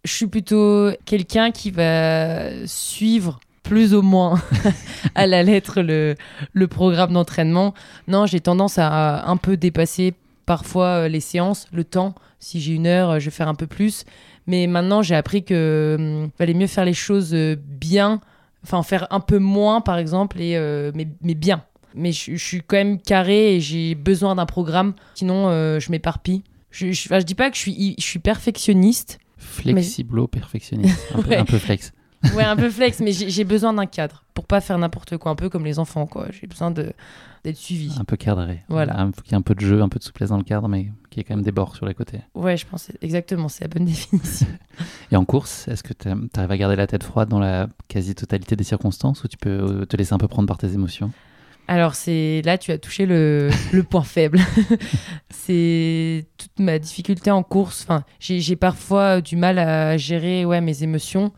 Je 0.04 0.12
suis 0.12 0.26
plutôt 0.26 0.90
quelqu'un 1.04 1.50
qui 1.50 1.70
va 1.70 2.66
suivre 2.66 3.40
plus 3.66 3.94
ou 3.94 4.02
moins 4.02 4.40
à 5.14 5.26
la 5.26 5.42
lettre 5.42 5.82
le, 5.82 6.14
le 6.52 6.68
programme 6.68 7.12
d'entraînement. 7.12 7.74
Non, 8.06 8.26
j'ai 8.26 8.40
tendance 8.40 8.78
à 8.78 9.28
un 9.28 9.36
peu 9.36 9.56
dépasser 9.56 10.14
parfois 10.46 10.86
euh, 10.86 11.08
les 11.08 11.20
séances, 11.20 11.66
le 11.72 11.84
temps. 11.84 12.14
Si 12.38 12.60
j'ai 12.60 12.74
une 12.74 12.86
heure, 12.86 13.18
je 13.18 13.24
vais 13.24 13.30
faire 13.30 13.48
un 13.48 13.54
peu 13.54 13.66
plus. 13.66 14.04
Mais 14.46 14.68
maintenant, 14.68 15.02
j'ai 15.02 15.16
appris 15.16 15.44
que 15.44 15.96
hum, 15.98 16.30
valait 16.38 16.54
mieux 16.54 16.68
faire 16.68 16.84
les 16.84 16.94
choses 16.94 17.34
euh, 17.34 17.56
bien, 17.58 18.20
enfin 18.62 18.78
en 18.78 18.84
faire 18.84 19.08
un 19.10 19.20
peu 19.20 19.38
moins 19.38 19.80
par 19.80 19.98
exemple, 19.98 20.40
et, 20.40 20.58
mais, 20.94 21.08
mais 21.22 21.34
bien. 21.34 21.64
Mais 21.94 22.12
je, 22.12 22.36
suis 22.36 22.60
quand 22.60 22.76
même 22.76 23.00
carré 23.00 23.56
et 23.56 23.60
j'ai 23.60 23.94
besoin 23.94 24.34
d'un 24.34 24.44
programme, 24.44 24.92
sinon 25.14 25.48
je 25.78 25.90
m'éparpille. 25.90 26.42
Je, 26.70 26.92
je, 26.92 27.08
je, 27.08 27.22
dis 27.22 27.34
pas 27.34 27.48
que 27.48 27.56
je 27.56 27.62
suis, 27.62 27.94
je 27.98 28.04
suis 28.04 28.18
perfectionniste. 28.18 29.18
Flexiblo-perfectionniste, 29.38 31.14
un, 31.14 31.38
un, 31.40 31.44
peu 31.46 31.58
flex. 31.58 31.94
Ouais, 32.34 32.44
un 32.44 32.56
peu 32.56 32.70
flex, 32.70 33.00
mais 33.00 33.12
j'ai 33.12 33.44
besoin 33.44 33.72
d'un 33.72 33.86
cadre 33.86 34.24
pour 34.36 34.46
pas 34.46 34.60
faire 34.60 34.78
n'importe 34.78 35.16
quoi, 35.16 35.32
un 35.32 35.34
peu 35.34 35.48
comme 35.48 35.64
les 35.64 35.78
enfants, 35.78 36.06
quoi. 36.06 36.26
J'ai 36.30 36.46
besoin 36.46 36.70
d'être 36.70 36.94
suivi. 37.54 37.90
Un 37.98 38.04
peu 38.04 38.16
cadré. 38.16 38.62
Voilà. 38.68 39.06
Il 39.06 39.14
faut 39.14 39.22
qu'il 39.22 39.32
y 39.32 39.34
ait 39.34 39.38
un 39.38 39.42
peu 39.42 39.54
de 39.54 39.60
jeu, 39.60 39.80
un 39.80 39.88
peu 39.88 39.98
de 39.98 40.04
souplesse 40.04 40.28
dans 40.28 40.36
le 40.36 40.44
cadre, 40.44 40.68
mais 40.68 40.90
qu'il 41.08 41.18
y 41.18 41.20
ait 41.20 41.24
quand 41.24 41.34
même 41.34 41.44
des 41.44 41.52
bords 41.52 41.74
sur 41.74 41.86
les 41.86 41.94
côtés. 41.94 42.20
Ouais, 42.34 42.56
je 42.56 42.66
pense 42.66 42.90
exactement, 43.00 43.48
c'est 43.48 43.64
la 43.64 43.68
bonne 43.68 43.84
définition. 43.86 44.46
Et 45.10 45.16
en 45.16 45.24
course, 45.24 45.66
est-ce 45.68 45.82
que 45.82 45.94
tu 45.94 46.08
arrives 46.08 46.50
à 46.50 46.56
garder 46.58 46.76
la 46.76 46.86
tête 46.86 47.02
froide 47.02 47.30
dans 47.30 47.38
la 47.38 47.68
quasi-totalité 47.88 48.56
des 48.56 48.64
circonstances 48.64 49.24
ou 49.24 49.28
tu 49.28 49.38
peux 49.38 49.48
euh, 49.48 49.84
te 49.86 49.96
laisser 49.96 50.12
un 50.12 50.18
peu 50.18 50.28
prendre 50.28 50.46
par 50.46 50.58
tes 50.58 50.72
émotions? 50.72 51.10
Alors 51.68 51.96
c'est 51.96 52.42
là 52.44 52.58
tu 52.58 52.70
as 52.70 52.78
touché 52.78 53.06
le, 53.06 53.50
le 53.72 53.82
point 53.82 54.04
faible. 54.04 54.38
c'est 55.30 56.26
toute 56.36 56.60
ma 56.60 56.78
difficulté 56.78 57.30
en 57.30 57.42
course. 57.42 57.82
Enfin, 57.82 58.04
j'ai 58.20 58.54
parfois 58.56 59.20
du 59.20 59.34
mal 59.36 59.58
à 59.58 59.96
gérer 59.96 60.44
ouais 60.44 60.60
mes 60.60 60.82
émotions. 60.82 61.32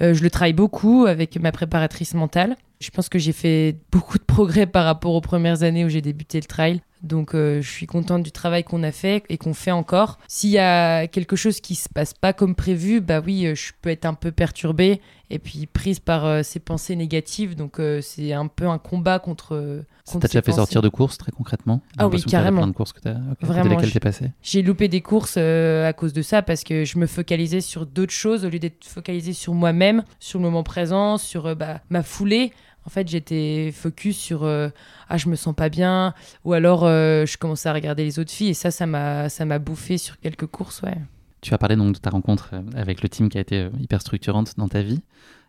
Euh, 0.00 0.14
je 0.14 0.22
le 0.22 0.30
travaille 0.30 0.52
beaucoup 0.52 1.06
avec 1.06 1.38
ma 1.40 1.52
préparatrice 1.52 2.14
mentale. 2.14 2.56
Je 2.80 2.90
pense 2.90 3.08
que 3.08 3.18
j'ai 3.18 3.32
fait 3.32 3.76
beaucoup 3.92 4.18
de 4.18 4.24
progrès 4.24 4.66
par 4.66 4.84
rapport 4.84 5.14
aux 5.14 5.20
premières 5.20 5.62
années 5.62 5.84
où 5.84 5.88
j'ai 5.88 6.02
débuté 6.02 6.40
le 6.40 6.46
trail. 6.46 6.82
Donc 7.04 7.34
euh, 7.34 7.60
je 7.60 7.70
suis 7.70 7.86
contente 7.86 8.22
du 8.22 8.32
travail 8.32 8.64
qu'on 8.64 8.82
a 8.82 8.90
fait 8.90 9.22
et 9.28 9.36
qu'on 9.36 9.54
fait 9.54 9.70
encore. 9.70 10.18
S'il 10.26 10.50
y 10.50 10.58
a 10.58 11.06
quelque 11.06 11.36
chose 11.36 11.60
qui 11.60 11.74
se 11.74 11.88
passe 11.88 12.14
pas 12.14 12.32
comme 12.32 12.54
prévu, 12.54 13.00
bah 13.00 13.20
oui, 13.24 13.46
euh, 13.46 13.54
je 13.54 13.72
peux 13.80 13.90
être 13.90 14.06
un 14.06 14.14
peu 14.14 14.32
perturbée 14.32 15.00
et 15.30 15.38
puis 15.38 15.66
prise 15.66 16.00
par 16.00 16.24
euh, 16.24 16.42
ces 16.42 16.60
pensées 16.60 16.96
négatives. 16.96 17.56
Donc 17.56 17.80
c'est 18.00 18.32
un 18.32 18.46
peu 18.46 18.66
un 18.66 18.78
combat 18.78 19.18
contre. 19.18 19.84
Ça 20.04 20.18
t'a 20.18 20.28
déjà 20.28 20.42
fait 20.42 20.52
sortir 20.52 20.80
de 20.82 20.88
courses 20.88 21.18
très 21.18 21.32
concrètement? 21.32 21.82
Ah 21.98 22.08
oui, 22.08 22.22
carrément. 22.22 22.62
Plein 22.62 22.68
de 22.68 22.72
courses 22.72 22.92
que 22.92 23.06
as, 23.08 23.16
Vraiment. 23.40 23.76
passé. 24.00 24.32
J'ai 24.42 24.62
loupé 24.62 24.88
des 24.88 25.02
courses 25.02 25.36
à 25.36 25.92
cause 25.92 26.14
de 26.14 26.22
ça 26.22 26.42
parce 26.42 26.64
que 26.64 26.84
je 26.84 26.98
me 26.98 27.06
focalisais 27.06 27.60
sur 27.60 27.84
d'autres 27.84 28.12
choses 28.12 28.44
au 28.44 28.48
lieu 28.48 28.58
d'être 28.58 28.84
focalisée 28.84 29.34
sur 29.34 29.52
moi-même, 29.52 30.04
sur 30.20 30.38
le 30.38 30.44
moment 30.44 30.62
présent, 30.62 31.18
sur 31.18 31.54
bah, 31.54 31.80
ma 31.90 32.02
foulée. 32.02 32.52
En 32.86 32.90
fait, 32.90 33.08
j'étais 33.08 33.72
focus 33.72 34.18
sur 34.18 34.44
euh, 34.44 34.68
ah 35.08 35.16
je 35.16 35.28
me 35.28 35.36
sens 35.36 35.54
pas 35.54 35.68
bien 35.68 36.12
ou 36.44 36.52
alors 36.52 36.84
euh, 36.84 37.24
je 37.24 37.38
commençais 37.38 37.68
à 37.68 37.72
regarder 37.72 38.04
les 38.04 38.18
autres 38.18 38.30
filles 38.30 38.50
et 38.50 38.54
ça 38.54 38.70
ça 38.70 38.86
m'a 38.86 39.28
ça 39.28 39.44
m'a 39.44 39.58
bouffé 39.58 39.96
sur 39.96 40.18
quelques 40.20 40.46
courses 40.46 40.82
ouais. 40.82 40.96
Tu 41.40 41.54
as 41.54 41.58
parlé 41.58 41.76
donc 41.76 41.94
de 41.94 41.98
ta 41.98 42.10
rencontre 42.10 42.50
euh, 42.52 42.62
avec 42.76 43.02
le 43.02 43.08
team 43.08 43.28
qui 43.28 43.38
a 43.38 43.40
été 43.40 43.68
hyper 43.80 44.00
structurante 44.00 44.54
dans 44.58 44.68
ta 44.68 44.82
vie. 44.82 45.00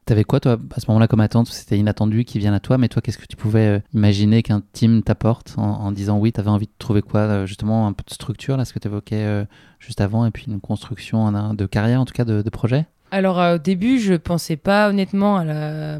T'avais 0.06 0.24
quoi 0.24 0.40
toi 0.40 0.58
à 0.76 0.80
ce 0.80 0.86
moment-là 0.90 1.08
comme 1.08 1.20
attente? 1.20 1.48
C'était 1.48 1.78
inattendu 1.78 2.26
qui 2.26 2.38
vient 2.38 2.54
à 2.54 2.60
toi, 2.60 2.78
mais 2.78 2.88
toi 2.90 3.02
qu'est-ce 3.02 3.18
que 3.18 3.26
tu 3.26 3.36
pouvais 3.36 3.82
imaginer 3.94 4.44
qu'un 4.44 4.62
team 4.72 5.02
t'apporte 5.02 5.56
en, 5.58 5.92
disant 5.92 6.20
oui, 6.20 6.32
t'avais 6.32 6.52
envie 6.52 6.68
de 6.68 6.72
trouver 6.78 7.02
quoi 7.02 7.48
Justement 7.48 7.88
un 7.88 7.94
peu 7.94 8.04
de 8.08 8.14
structure 8.14 8.56
là, 8.56 8.66
ce 8.66 8.74
que 8.74 8.78
tu 8.78 8.88
évoquais 8.88 9.48
juste 9.80 10.02
avant, 10.02 10.28
et 10.28 10.30
puis 10.30 10.46
une 10.48 10.62
construction 10.62 11.54
de 11.56 11.66
carrière 11.66 12.02
en 12.02 12.06
tout 12.06 12.14
cas 12.14 12.24
de, 12.24 12.44
de 12.44 12.50
projet? 12.52 12.86
Alors 13.10 13.56
au 13.56 13.58
début 13.58 13.98
je 13.98 14.14
pensais 14.14 14.58
pas 14.58 14.90
honnêtement 14.90 15.38
à 15.38 15.44
la... 15.44 15.98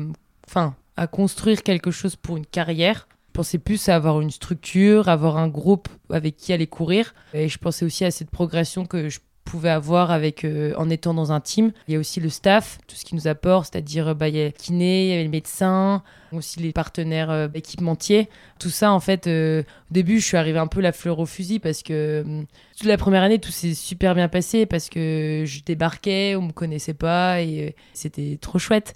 Enfin 0.48 0.76
à 0.98 1.08
construire 1.08 1.64
quelque 1.64 1.92
chose 1.92 2.16
pour 2.16 2.38
une 2.38 2.46
carrière. 2.46 3.08
Je 3.28 3.34
pensais 3.34 3.58
plus 3.58 3.90
à 3.90 3.96
avoir 3.96 4.22
une 4.22 4.32
structure, 4.32 5.10
avoir 5.10 5.38
un 5.38 5.50
groupe 5.50 5.90
avec 6.10 6.38
qui 6.38 6.54
aller 6.54 6.68
courir. 6.68 7.14
Et 7.34 7.50
je 7.50 7.58
pensais 7.58 7.86
aussi 7.86 8.06
à 8.06 8.12
cette 8.12 8.30
progression 8.30 8.86
que 8.86 9.10
je 9.10 9.20
pouvais 9.46 9.70
avoir 9.70 10.12
avec 10.12 10.44
euh, 10.44 10.74
en 10.78 10.90
étant 10.90 11.14
dans 11.14 11.32
un 11.32 11.40
team. 11.40 11.72
Il 11.88 11.94
y 11.94 11.98
a 11.98 12.00
aussi 12.00 12.20
le 12.20 12.30
staff, 12.30 12.80
tout 12.88 12.96
ce 12.96 13.06
qui 13.06 13.16
nous 13.16 13.28
apporte, 13.28 13.70
c'est-à-dire 13.72 14.16
bah, 14.16 14.28
il 14.28 14.36
y 14.36 14.42
a 14.42 14.46
le 14.46 14.52
kiné, 14.52 15.06
il 15.06 15.10
y 15.10 15.14
avait 15.14 15.24
le 15.24 15.30
médecin, 15.30 16.02
aussi 16.32 16.60
les 16.60 16.74
partenaires 16.74 17.30
euh, 17.30 17.48
équipementiers. 17.54 18.28
Tout 18.60 18.70
ça, 18.70 18.92
en 18.92 19.00
fait, 19.00 19.28
euh, 19.28 19.62
au 19.92 19.94
début, 19.94 20.20
je 20.20 20.26
suis 20.26 20.38
arrivée 20.38 20.60
un 20.60 20.68
peu 20.68 20.82
la 20.82 20.92
fleur 20.92 21.20
au 21.20 21.26
fusil 21.26 21.60
parce 21.60 21.84
que 21.84 22.44
toute 22.78 22.88
la 22.88 22.98
première 22.98 23.22
année, 23.22 23.40
tout 23.40 23.52
s'est 23.52 23.76
super 23.76 24.16
bien 24.16 24.28
passé 24.28 24.66
parce 24.66 24.90
que 24.90 25.44
je 25.46 25.62
débarquais, 25.64 26.36
on 26.36 26.42
me 26.42 26.52
connaissait 26.52 26.94
pas 26.94 27.42
et 27.42 27.76
c'était 27.94 28.38
trop 28.42 28.60
chouette 28.60 28.96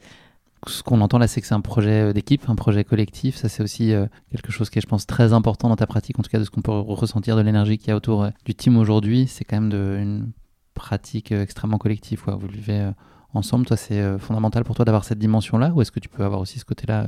ce 0.67 0.83
qu'on 0.83 1.01
entend 1.01 1.17
là, 1.17 1.27
c'est 1.27 1.41
que 1.41 1.47
c'est 1.47 1.55
un 1.55 1.61
projet 1.61 2.09
euh, 2.09 2.13
d'équipe, 2.13 2.49
un 2.49 2.55
projet 2.55 2.83
collectif. 2.83 3.37
Ça, 3.37 3.49
c'est 3.49 3.63
aussi 3.63 3.93
euh, 3.93 4.07
quelque 4.31 4.51
chose 4.51 4.69
qui 4.69 4.79
est, 4.79 4.81
je 4.81 4.87
pense, 4.87 5.05
très 5.05 5.33
important 5.33 5.69
dans 5.69 5.75
ta 5.75 5.87
pratique, 5.87 6.19
en 6.19 6.23
tout 6.23 6.29
cas 6.29 6.39
de 6.39 6.43
ce 6.43 6.49
qu'on 6.49 6.61
peut 6.61 6.71
ressentir 6.71 7.35
de 7.35 7.41
l'énergie 7.41 7.77
qu'il 7.77 7.89
y 7.89 7.91
a 7.91 7.95
autour 7.95 8.23
euh, 8.23 8.29
du 8.45 8.55
team 8.55 8.77
aujourd'hui. 8.77 9.27
C'est 9.27 9.45
quand 9.45 9.61
même 9.61 9.71
une 9.99 10.31
pratique 10.73 11.31
extrêmement 11.31 11.77
collective. 11.77 12.23
Vous 12.25 12.47
vivez 12.47 12.89
ensemble. 13.33 13.65
Toi, 13.65 13.77
c'est 13.77 14.17
fondamental 14.17 14.63
pour 14.63 14.75
toi 14.75 14.85
d'avoir 14.85 15.03
cette 15.03 15.19
dimension-là 15.19 15.71
Ou 15.73 15.81
est-ce 15.81 15.91
que 15.91 15.99
tu 15.99 16.07
peux 16.07 16.23
avoir 16.23 16.39
aussi 16.39 16.57
ce 16.57 16.63
côté-là, 16.63 17.07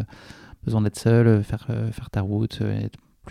besoin 0.66 0.82
d'être 0.82 1.00
seul, 1.00 1.42
faire, 1.42 1.66
ta 2.12 2.20
route, 2.20 2.60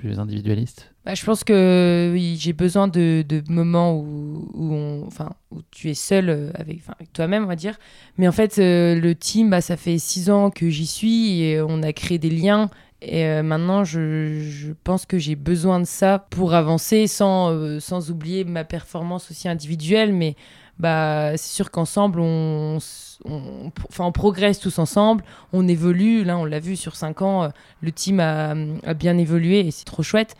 plus 0.00 0.18
individualiste 0.18 0.92
bah, 1.04 1.14
Je 1.14 1.24
pense 1.24 1.44
que 1.44 2.16
j'ai 2.36 2.52
besoin 2.52 2.88
de, 2.88 3.22
de 3.26 3.42
moments 3.50 3.94
où, 3.96 4.48
où, 4.54 5.04
enfin, 5.06 5.34
où 5.50 5.58
tu 5.70 5.90
es 5.90 5.94
seul 5.94 6.30
euh, 6.30 6.50
avec, 6.54 6.80
toi-même, 7.12 7.44
on 7.44 7.46
va 7.46 7.56
dire. 7.56 7.78
Mais 8.16 8.26
en 8.26 8.32
fait, 8.32 8.58
euh, 8.58 8.98
le 8.98 9.14
team, 9.14 9.50
bah, 9.50 9.60
ça 9.60 9.76
fait 9.76 9.98
six 9.98 10.30
ans 10.30 10.50
que 10.50 10.70
j'y 10.70 10.86
suis 10.86 11.42
et 11.42 11.60
on 11.60 11.82
a 11.82 11.92
créé 11.92 12.18
des 12.18 12.30
liens. 12.30 12.70
Et 13.02 13.26
euh, 13.26 13.42
maintenant, 13.42 13.84
je, 13.84 14.40
je, 14.40 14.72
pense 14.84 15.04
que 15.06 15.18
j'ai 15.18 15.36
besoin 15.36 15.80
de 15.80 15.86
ça 15.86 16.26
pour 16.30 16.54
avancer 16.54 17.06
sans, 17.06 17.78
sans 17.80 18.10
oublier 18.10 18.44
ma 18.44 18.64
performance 18.64 19.30
aussi 19.30 19.48
individuelle. 19.48 20.14
Mais 20.14 20.34
bah, 20.78 21.36
c'est 21.36 21.54
sûr 21.54 21.70
qu'ensemble, 21.70 22.20
on, 22.20 22.76
on, 22.76 22.78
enfin, 23.24 24.04
on 24.04 24.12
progresse 24.12 24.58
tous 24.60 24.78
ensemble, 24.78 25.24
on 25.52 25.66
évolue. 25.68 26.24
Là, 26.24 26.38
on 26.38 26.44
l'a 26.44 26.60
vu 26.60 26.76
sur 26.76 26.96
5 26.96 27.22
ans, 27.22 27.44
euh, 27.44 27.48
le 27.80 27.92
team 27.92 28.20
a, 28.20 28.54
a 28.84 28.94
bien 28.94 29.18
évolué 29.18 29.60
et 29.60 29.70
c'est 29.70 29.84
trop 29.84 30.02
chouette. 30.02 30.36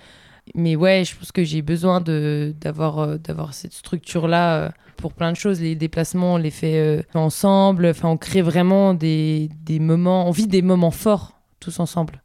Mais 0.54 0.74
ouais, 0.74 1.04
je 1.04 1.16
pense 1.16 1.32
que 1.32 1.44
j'ai 1.44 1.62
besoin 1.62 2.00
d'avoir 2.00 2.98
euh, 2.98 3.18
d'avoir 3.18 3.54
cette 3.54 3.72
structure-là 3.72 4.56
euh, 4.56 4.68
pour 4.96 5.12
plein 5.12 5.30
de 5.30 5.36
choses. 5.36 5.60
Les 5.60 5.76
déplacements, 5.76 6.34
on 6.34 6.38
les 6.38 6.50
fait 6.50 7.04
ensemble. 7.14 7.86
Enfin, 7.86 8.08
on 8.08 8.16
crée 8.16 8.42
vraiment 8.42 8.94
des, 8.94 9.48
des 9.64 9.78
moments, 9.78 10.26
on 10.26 10.30
vit 10.30 10.46
des 10.46 10.62
moments 10.62 10.90
forts 10.90 11.40
tous 11.60 11.78
ensemble. 11.78 12.20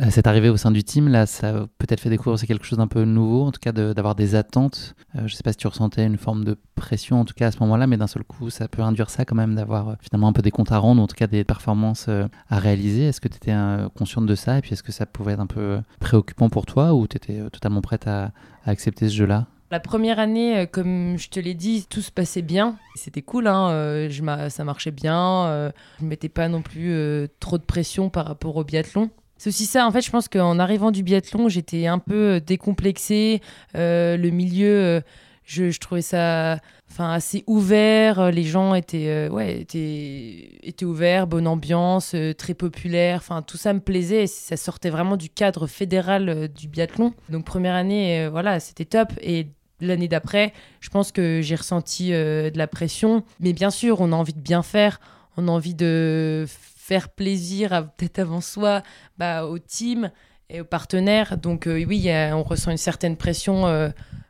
Euh, 0.00 0.10
cette 0.10 0.26
arrivée 0.26 0.48
au 0.48 0.56
sein 0.56 0.70
du 0.70 0.82
team, 0.82 1.08
là, 1.08 1.26
ça 1.26 1.50
a 1.50 1.52
peut-être 1.78 2.00
fait 2.00 2.10
découvrir 2.10 2.34
aussi 2.34 2.46
quelque 2.46 2.64
chose 2.64 2.78
d'un 2.78 2.86
peu 2.86 3.04
nouveau, 3.04 3.44
en 3.44 3.52
tout 3.52 3.60
cas 3.60 3.72
d'avoir 3.72 4.14
des 4.14 4.34
attentes. 4.34 4.94
Euh, 5.14 5.20
je 5.20 5.22
ne 5.24 5.28
sais 5.28 5.42
pas 5.42 5.52
si 5.52 5.58
tu 5.58 5.66
ressentais 5.66 6.04
une 6.04 6.16
forme 6.16 6.44
de 6.44 6.58
pression, 6.74 7.20
en 7.20 7.24
tout 7.24 7.34
cas 7.34 7.48
à 7.48 7.50
ce 7.52 7.58
moment-là, 7.60 7.86
mais 7.86 7.96
d'un 7.96 8.06
seul 8.06 8.24
coup, 8.24 8.50
ça 8.50 8.66
peut 8.68 8.82
induire 8.82 9.10
ça 9.10 9.24
quand 9.24 9.36
même, 9.36 9.54
d'avoir 9.54 9.90
euh, 9.90 9.94
finalement 10.00 10.28
un 10.28 10.32
peu 10.32 10.42
des 10.42 10.50
comptes 10.50 10.72
à 10.72 10.78
rendre, 10.78 11.00
en 11.02 11.06
tout 11.06 11.16
cas 11.16 11.26
des 11.26 11.44
performances 11.44 12.08
à 12.08 12.58
réaliser. 12.58 13.06
Est-ce 13.06 13.20
que 13.20 13.28
tu 13.28 13.36
étais 13.36 13.54
consciente 13.94 14.26
de 14.26 14.34
ça? 14.34 14.58
Et 14.58 14.60
puis 14.60 14.72
est-ce 14.72 14.82
que 14.82 14.92
ça 14.92 15.06
pouvait 15.06 15.32
être 15.32 15.40
un 15.40 15.46
peu 15.46 15.80
préoccupant 16.00 16.48
pour 16.48 16.66
toi, 16.66 16.94
ou 16.94 17.06
tu 17.06 17.16
étais 17.16 17.40
totalement 17.50 17.80
prête 17.80 18.06
à, 18.06 18.32
accepter 18.66 19.08
ce 19.08 19.14
jeu-là? 19.14 19.46
La 19.70 19.80
première 19.80 20.18
année, 20.18 20.66
comme 20.70 21.16
je 21.18 21.28
te 21.28 21.40
l'ai 21.40 21.54
dit, 21.54 21.86
tout 21.88 22.00
se 22.00 22.10
passait 22.10 22.42
bien. 22.42 22.76
C'était 22.94 23.22
cool, 23.22 23.46
hein, 23.46 24.08
je 24.08 24.48
ça 24.48 24.64
marchait 24.64 24.90
bien. 24.90 25.72
je 25.98 26.04
ne 26.04 26.08
mettais 26.08 26.28
pas 26.28 26.48
non 26.48 26.62
plus 26.62 27.28
trop 27.40 27.58
de 27.58 27.64
pression 27.64 28.10
par 28.10 28.26
rapport 28.26 28.56
au 28.56 28.64
biathlon. 28.64 29.10
C'est 29.44 29.50
aussi 29.50 29.66
ça, 29.66 29.86
en 29.86 29.92
fait, 29.92 30.00
je 30.00 30.10
pense 30.10 30.28
qu'en 30.28 30.58
arrivant 30.58 30.90
du 30.90 31.02
biathlon, 31.02 31.50
j'étais 31.50 31.86
un 31.86 31.98
peu 31.98 32.36
euh, 32.36 32.40
décomplexée. 32.40 33.42
Euh, 33.76 34.16
le 34.16 34.30
milieu, 34.30 34.74
euh, 34.74 35.00
je, 35.44 35.78
trouvais 35.78 36.00
ça 36.00 36.60
enfin, 36.90 37.12
assez 37.12 37.44
ouvert. 37.46 38.30
Les 38.30 38.44
gens 38.44 38.74
étaient, 38.74 39.28
ouais, 39.28 39.60
étaient, 39.60 40.48
étaient 40.62 40.86
ouverts, 40.86 41.26
bonne 41.26 41.46
ambiance, 41.46 42.16
très 42.38 42.54
populaire. 42.54 43.18
Enfin, 43.18 43.42
tout 43.42 43.58
ça 43.58 43.74
me 43.74 43.80
plaisait. 43.80 44.26
Ça 44.26 44.56
sortait 44.56 44.88
vraiment 44.88 45.18
du 45.18 45.28
cadre 45.28 45.66
fédéral 45.66 46.48
du 46.48 46.66
biathlon. 46.66 47.12
Donc, 47.28 47.44
première 47.44 47.74
année, 47.74 48.26
voilà, 48.28 48.60
c'était 48.60 48.86
top. 48.86 49.12
Et 49.20 49.48
l'année 49.78 50.08
d'après, 50.08 50.54
je 50.80 50.88
pense 50.88 51.12
que 51.12 51.42
j'ai 51.42 51.56
ressenti 51.56 52.12
de 52.12 52.56
la 52.56 52.66
pression. 52.66 53.24
Mais 53.40 53.52
bien 53.52 53.68
sûr, 53.68 54.00
on 54.00 54.10
a 54.10 54.16
envie 54.16 54.32
de 54.32 54.40
bien 54.40 54.62
faire. 54.62 55.00
On 55.36 55.48
a 55.48 55.50
envie 55.50 55.74
de 55.74 56.46
faire 56.84 57.08
plaisir, 57.08 57.88
peut-être 57.96 58.18
avant 58.18 58.42
soi, 58.42 58.82
bah, 59.16 59.46
au 59.46 59.58
team 59.58 60.10
et 60.50 60.60
aux 60.60 60.66
partenaires. 60.66 61.38
Donc 61.38 61.66
euh, 61.66 61.82
oui, 61.86 62.10
on 62.32 62.42
ressent 62.42 62.70
une 62.70 62.76
certaine 62.76 63.16
pression 63.16 63.66
euh, 63.66 63.88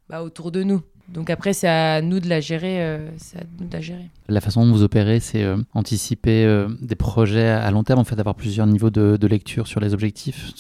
bah, 0.09 0.23
autour 0.23 0.53
de 0.53 0.63
nous. 0.63 0.81
Donc 1.09 1.31
après, 1.31 1.53
c'est 1.53 1.69
à 1.69 2.01
nous 2.01 2.21
de 2.21 2.29
la 2.29 2.41
gérer. 2.41 2.81
Euh, 2.81 3.09
à 3.37 3.43
nous 3.59 3.67
de 3.67 3.73
la 3.73 3.81
gérer. 3.81 4.09
La 4.29 4.41
façon 4.41 4.65
dont 4.65 4.73
vous 4.73 4.85
opérez, 4.85 5.19
c'est 5.19 5.45
anticiper 5.75 6.67
des 6.81 6.95
projets 6.95 7.49
à 7.49 7.71
long 7.73 7.83
terme, 7.83 7.99
en 7.99 8.05
fait, 8.05 8.17
d'avoir 8.17 8.37
plusieurs 8.37 8.67
niveaux 8.67 8.91
de, 8.91 9.27
lecture 9.27 9.67
sur 9.67 9.81
les 9.81 9.93
objectifs, 9.93 10.53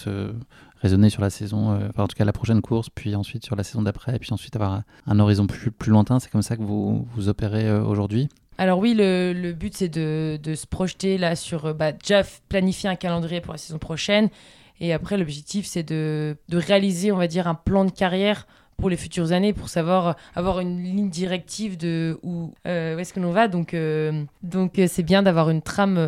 raisonner 0.82 1.08
sur 1.08 1.22
la 1.22 1.30
saison, 1.30 1.78
en 1.96 2.08
tout 2.08 2.16
cas 2.16 2.26
la 2.26 2.34
prochaine 2.34 2.60
course, 2.60 2.90
puis 2.90 3.14
ensuite 3.14 3.44
sur 3.46 3.56
la 3.56 3.62
saison 3.62 3.80
d'après, 3.80 4.16
et 4.16 4.18
puis 4.18 4.34
ensuite 4.34 4.54
avoir 4.54 4.82
un 5.06 5.18
horizon 5.18 5.46
plus, 5.46 5.70
plus 5.70 5.92
lointain. 5.92 6.20
C'est 6.20 6.30
comme 6.30 6.42
ça 6.42 6.58
que 6.58 6.62
vous, 6.62 7.08
vous 7.14 7.28
opérez 7.30 7.72
aujourd'hui 7.72 8.28
alors 8.56 8.78
oui, 8.78 8.94
le, 8.96 9.52
but 9.52 9.76
c'est 9.76 9.88
de, 9.88 10.38
se 10.54 10.66
projeter 10.66 11.18
là 11.18 11.36
sur 11.36 11.66
euh, 11.66 11.72
bah, 11.72 11.92
déjà 11.92 12.22
planifier 12.48 12.88
un 12.88 12.96
calendrier 12.96 13.40
pour 13.40 13.52
la 13.52 13.58
saison 13.58 13.78
prochaine. 13.78 14.28
Et 14.80 14.92
après, 14.92 15.16
l'objectif 15.16 15.66
c'est 15.66 15.82
de, 15.82 16.36
réaliser, 16.52 17.12
on 17.12 17.16
va 17.16 17.26
dire, 17.26 17.48
un 17.48 17.54
plan 17.54 17.84
de 17.84 17.90
carrière 17.90 18.46
pour 18.76 18.90
les 18.90 18.96
futures 18.96 19.32
années, 19.32 19.52
pour 19.52 19.68
savoir 19.68 20.16
avoir 20.34 20.60
une 20.60 20.82
ligne 20.82 21.10
directive 21.10 21.76
de 21.76 22.18
où, 22.22 22.52
euh, 22.66 22.96
où 22.96 22.98
est-ce 22.98 23.12
que 23.12 23.20
l'on 23.20 23.30
va. 23.30 23.48
Donc, 23.48 23.74
euh, 23.74 24.24
donc 24.42 24.78
euh, 24.78 24.86
c'est 24.88 25.02
bien 25.02 25.22
d'avoir 25.22 25.50
une 25.50 25.62
trame 25.62 25.98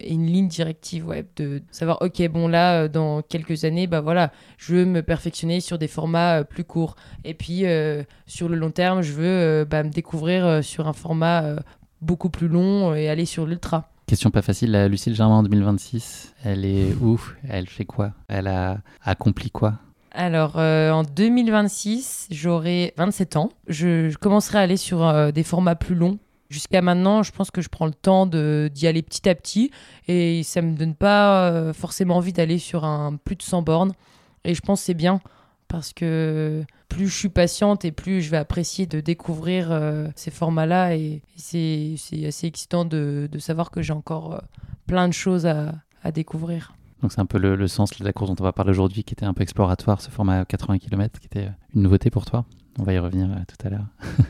et 0.00 0.12
une 0.12 0.26
ligne 0.26 0.48
directive, 0.48 1.06
ouais, 1.06 1.26
de 1.36 1.62
savoir, 1.70 2.00
ok, 2.02 2.28
bon 2.28 2.48
là, 2.48 2.88
dans 2.88 3.22
quelques 3.22 3.64
années, 3.64 3.86
bah 3.86 4.00
voilà, 4.00 4.32
je 4.58 4.74
veux 4.74 4.84
me 4.84 5.02
perfectionner 5.02 5.60
sur 5.60 5.78
des 5.78 5.88
formats 5.88 6.44
plus 6.44 6.64
courts. 6.64 6.96
Et 7.24 7.34
puis, 7.34 7.64
sur 8.26 8.48
le 8.48 8.56
long 8.56 8.70
terme, 8.70 9.02
je 9.02 9.12
veux 9.12 9.64
bah, 9.64 9.82
me 9.82 9.90
découvrir 9.90 10.62
sur 10.64 10.88
un 10.88 10.92
format 10.92 11.56
beaucoup 12.00 12.30
plus 12.30 12.48
long 12.48 12.94
et 12.94 13.08
aller 13.08 13.26
sur 13.26 13.46
l'ultra. 13.46 13.88
Question 14.06 14.30
pas 14.30 14.42
facile, 14.42 14.76
Lucille 14.90 15.14
Germain 15.14 15.36
en 15.36 15.42
2026, 15.42 16.34
elle 16.44 16.64
est 16.64 16.92
où? 17.00 17.20
Elle 17.48 17.68
fait 17.68 17.84
quoi? 17.84 18.12
Elle 18.28 18.48
a 18.48 18.78
accompli 19.02 19.50
quoi? 19.50 19.78
Alors, 20.14 20.58
euh, 20.58 20.90
en 20.90 21.04
2026, 21.04 22.28
j'aurai 22.30 22.92
27 22.98 23.36
ans. 23.36 23.48
Je, 23.66 24.14
commencerai 24.16 24.58
à 24.58 24.60
aller 24.62 24.76
sur 24.76 25.06
euh, 25.06 25.30
des 25.30 25.42
formats 25.42 25.74
plus 25.74 25.94
longs. 25.94 26.18
Jusqu'à 26.50 26.82
maintenant, 26.82 27.22
je 27.22 27.32
pense 27.32 27.50
que 27.50 27.62
je 27.62 27.70
prends 27.70 27.86
le 27.86 27.94
temps 27.94 28.26
d'y 28.26 28.86
aller 28.86 29.02
petit 29.02 29.26
à 29.28 29.34
petit. 29.34 29.70
Et 30.08 30.42
ça 30.42 30.60
me 30.60 30.76
donne 30.76 30.94
pas 30.94 31.50
euh, 31.50 31.72
forcément 31.72 32.16
envie 32.16 32.34
d'aller 32.34 32.58
sur 32.58 32.84
un 32.84 33.16
plus 33.16 33.36
de 33.36 33.42
100 33.42 33.62
bornes. 33.62 33.92
Et 34.44 34.54
je 34.54 34.60
pense 34.60 34.80
que 34.80 34.86
c'est 34.86 34.94
bien. 34.94 35.20
Parce 35.68 35.94
que 35.94 36.62
plus 36.90 37.08
je 37.08 37.16
suis 37.16 37.28
patiente 37.30 37.86
et 37.86 37.92
plus 37.92 38.20
je 38.20 38.30
vais 38.30 38.36
apprécier 38.36 38.84
de 38.84 39.00
découvrir 39.00 39.72
ces 40.14 40.30
formats-là. 40.30 40.94
Et, 40.94 41.22
c'est 41.36 41.96
assez 42.26 42.46
excitant 42.46 42.84
de, 42.84 43.30
savoir 43.38 43.70
que 43.70 43.80
j'ai 43.80 43.94
encore 43.94 44.42
plein 44.86 45.08
de 45.08 45.14
choses 45.14 45.46
à 45.46 46.12
découvrir. 46.12 46.74
Donc 47.02 47.12
c'est 47.12 47.20
un 47.20 47.26
peu 47.26 47.38
le, 47.38 47.66
sens 47.66 47.90
de 47.98 48.04
la 48.04 48.12
course 48.12 48.30
dont 48.30 48.36
on 48.38 48.44
va 48.44 48.52
parler 48.52 48.70
aujourd'hui, 48.70 49.02
qui 49.02 49.12
était 49.12 49.26
un 49.26 49.34
peu 49.34 49.42
exploratoire, 49.42 50.00
ce 50.00 50.08
format 50.08 50.44
80 50.44 50.78
km, 50.78 51.18
qui 51.18 51.26
était 51.26 51.48
une 51.74 51.82
nouveauté 51.82 52.10
pour 52.10 52.24
toi. 52.24 52.44
On 52.78 52.84
va 52.84 52.92
y 52.92 52.98
revenir 52.98 53.26
euh, 53.26 53.40
tout 53.46 53.66
à 53.66 53.70
l'heure. 53.70 53.86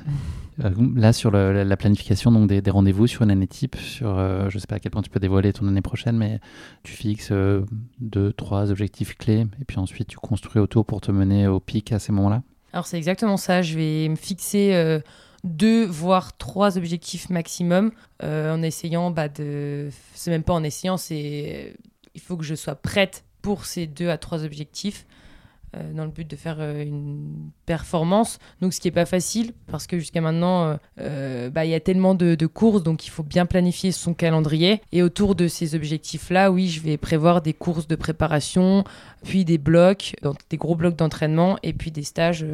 Euh, 0.62 0.70
là, 0.94 1.14
sur 1.14 1.30
la 1.30 1.76
planification 1.78 2.30
donc 2.30 2.46
des, 2.46 2.70
rendez-vous 2.70 3.06
sur 3.06 3.22
une 3.22 3.30
année 3.30 3.46
type, 3.46 3.74
sur, 3.74 4.18
euh, 4.18 4.50
je 4.50 4.56
ne 4.56 4.60
sais 4.60 4.66
pas 4.66 4.74
à 4.74 4.80
quel 4.80 4.92
point 4.92 5.00
tu 5.00 5.08
peux 5.08 5.18
dévoiler 5.18 5.50
ton 5.50 5.66
année 5.66 5.80
prochaine, 5.80 6.18
mais 6.18 6.40
tu 6.82 6.92
fixes 6.92 7.32
deux, 8.00 8.32
trois 8.34 8.70
objectifs 8.70 9.16
clés, 9.16 9.46
et 9.62 9.64
puis 9.66 9.78
ensuite 9.78 10.08
tu 10.08 10.18
construis 10.18 10.60
autour 10.60 10.84
pour 10.84 11.00
te 11.00 11.10
mener 11.10 11.46
au 11.48 11.58
pic 11.58 11.90
à 11.90 11.98
ces 11.98 12.12
moments-là 12.12 12.42
Alors 12.74 12.86
c'est 12.86 12.98
exactement 12.98 13.38
ça. 13.38 13.62
Je 13.62 13.78
vais 13.78 14.10
me 14.10 14.14
fixer 14.14 15.00
deux 15.42 15.86
voire 15.86 16.36
trois 16.36 16.76
objectifs 16.76 17.30
maximum 17.30 17.90
en 18.22 18.62
essayant 18.62 19.10
bah, 19.10 19.30
de 19.30 19.88
c'est 20.12 20.30
même 20.30 20.44
pas 20.44 20.52
en 20.52 20.62
essayant 20.62 20.98
c'est 20.98 21.74
il 22.14 22.20
faut 22.20 22.36
que 22.36 22.44
je 22.44 22.54
sois 22.54 22.74
prête 22.74 23.24
pour 23.40 23.64
ces 23.64 23.86
deux 23.86 24.08
à 24.08 24.18
trois 24.18 24.44
objectifs 24.44 25.06
euh, 25.74 25.92
dans 25.94 26.04
le 26.04 26.10
but 26.10 26.28
de 26.28 26.36
faire 26.36 26.56
euh, 26.58 26.82
une 26.82 27.50
performance. 27.64 28.38
Donc, 28.60 28.74
ce 28.74 28.80
qui 28.80 28.88
n'est 28.88 28.92
pas 28.92 29.06
facile 29.06 29.54
parce 29.68 29.86
que 29.86 29.98
jusqu'à 29.98 30.20
maintenant, 30.20 30.78
euh, 31.00 31.48
bah, 31.48 31.64
il 31.64 31.70
y 31.70 31.74
a 31.74 31.80
tellement 31.80 32.14
de, 32.14 32.46
courses, 32.46 32.82
donc 32.82 33.06
il 33.06 33.10
faut 33.10 33.22
bien 33.22 33.46
planifier 33.46 33.90
son 33.90 34.12
calendrier. 34.12 34.82
Et 34.92 35.02
autour 35.02 35.34
de 35.34 35.48
ces 35.48 35.74
objectifs-là, 35.74 36.50
oui, 36.50 36.68
je 36.68 36.82
vais 36.82 36.98
prévoir 36.98 37.40
des 37.40 37.54
courses 37.54 37.88
de 37.88 37.96
préparation, 37.96 38.84
puis 39.24 39.46
des 39.46 39.56
blocs, 39.56 40.14
des 40.50 40.58
gros 40.58 40.74
blocs 40.74 40.96
d'entraînement, 40.96 41.56
et 41.62 41.72
puis 41.72 41.90
des 41.90 42.02
stages 42.02 42.44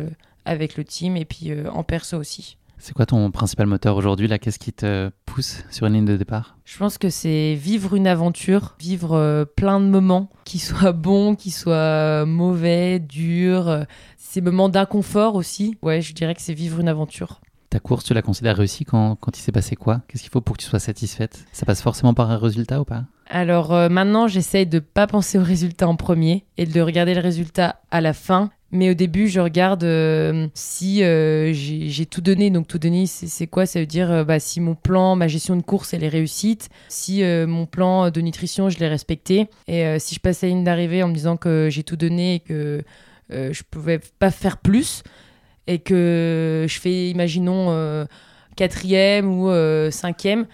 avec 0.45 0.77
le 0.77 0.85
team, 0.85 1.17
et 1.17 1.25
puis 1.25 1.53
en 1.69 1.83
perso 1.83 2.17
aussi. 2.19 2.57
C'est 2.79 2.95
quoi 2.95 3.07
ton 3.07 3.31
principal 3.31 3.67
moteur 3.67 3.97
aujourd'hui 3.97 4.29
là? 4.29 4.39
Qu'est-ce 4.39 4.59
qui 4.59 4.73
te 4.73 5.11
pousse 5.27 5.65
sur 5.71 5.87
une 5.87 5.95
ligne 5.95 6.05
de 6.05 6.17
départ? 6.17 6.57
Je 6.65 6.79
pense 6.79 6.97
que 6.97 7.11
c'est 7.11 7.55
vivre 7.55 7.95
une 7.95 8.07
aventure, 8.07 8.77
vivre 8.79 9.15
euh, 9.15 9.45
plein 9.45 9.81
de 9.81 9.87
moments, 9.87 10.31
qui 10.45 10.59
soient 10.59 10.93
bons, 10.93 11.35
qui 11.35 11.51
soient 11.51 12.25
mauvais, 12.25 13.01
durs, 13.01 13.69
euh, 13.69 13.85
ces 14.17 14.41
moments 14.41 14.69
d'inconfort 14.69 15.35
aussi. 15.35 15.77
Ouais, 15.83 16.01
je 16.01 16.15
dirais 16.15 16.35
que 16.35 16.41
c'est 16.41 16.55
vivre 16.55 16.81
une 16.81 16.89
aventure. 16.89 17.41
Ta 17.71 17.81
course, 17.81 18.05
tu 18.05 18.15
la 18.15 18.23
considères 18.23 18.57
réussie 18.57 18.85
quand, 18.85 19.17
quand 19.17 19.37
il 19.37 19.43
s'est 19.43 19.53
passé 19.53 19.77
quoi? 19.77 20.01
Qu'est-ce 20.09 20.23
qu'il 20.23 20.33
faut 20.33 20.41
pour 20.41 20.57
que 20.57 20.63
tu 20.63 20.69
sois 20.69 20.79
satisfaite? 20.79 21.45
Ça 21.53 21.67
passe 21.67 21.83
forcément 21.83 22.15
par 22.15 22.31
un 22.31 22.39
résultat 22.39 22.81
ou 22.81 22.85
pas? 22.85 23.05
Alors 23.29 23.75
euh, 23.75 23.89
maintenant, 23.89 24.27
j'essaye 24.27 24.67
de 24.67 24.79
pas 24.79 25.07
penser 25.07 25.39
au 25.39 25.43
résultat 25.43 25.87
en 25.87 25.97
premier 25.97 26.45
et 26.57 26.67
de 26.67 26.81
regarder 26.81 27.15
le 27.15 27.21
résultat 27.21 27.81
à 27.91 28.01
la 28.01 28.13
fin 28.13 28.51
mais 28.71 28.91
au 28.91 28.95
début, 28.95 29.29
je 29.29 29.41
regarde 29.41 29.83
euh, 29.83 30.47
si 30.53 31.03
euh, 31.03 31.55
j'ai 31.55 32.05
tout 32.05 32.21
donné. 32.21 32.51
Donc, 32.51 32.69
tout 32.69 32.79
donner, 32.79 33.07
c'est 33.07 33.47
quoi? 33.47 33.65
Ça 33.65 33.81
veut 33.81 33.87
dire 33.87 34.27
bah, 34.27 34.39
si 34.41 34.61
mon 34.61 34.75
plan, 34.75 35.17
ma 35.17 35.27
gestion 35.27 35.57
de 35.57 35.63
course, 35.63 35.95
elle 35.95 36.05
est 36.05 36.09
réussite, 36.09 36.69
si 36.91 37.23
mon 37.25 37.65
plan 37.65 38.11
de 38.11 38.21
nutrition, 38.21 38.69
je 38.69 38.79
l'ai 38.79 38.89
respecté. 38.89 39.49
Et 39.69 39.99
si 39.99 40.15
je 40.15 40.21
passe 40.21 40.43
la 40.43 40.49
ligne 40.49 40.65
d'arrivée 40.65 41.03
en 41.03 41.09
me 41.09 41.15
disant 41.15 41.39
que 41.39 41.69
j'ai 41.71 41.83
tout 41.83 41.97
donné 41.97 42.35
et 42.35 42.41
que 42.41 42.85
je 43.31 43.63
pouvais 43.71 44.01
pas 44.19 44.31
faire 44.31 44.59
plus, 44.59 45.03
et 45.67 45.79
que 45.79 46.67
je 46.69 46.79
fais, 46.79 47.09
imaginons, 47.09 48.07
quatrième 48.55 49.33
ou 49.33 49.51
cinquième, 49.91 50.45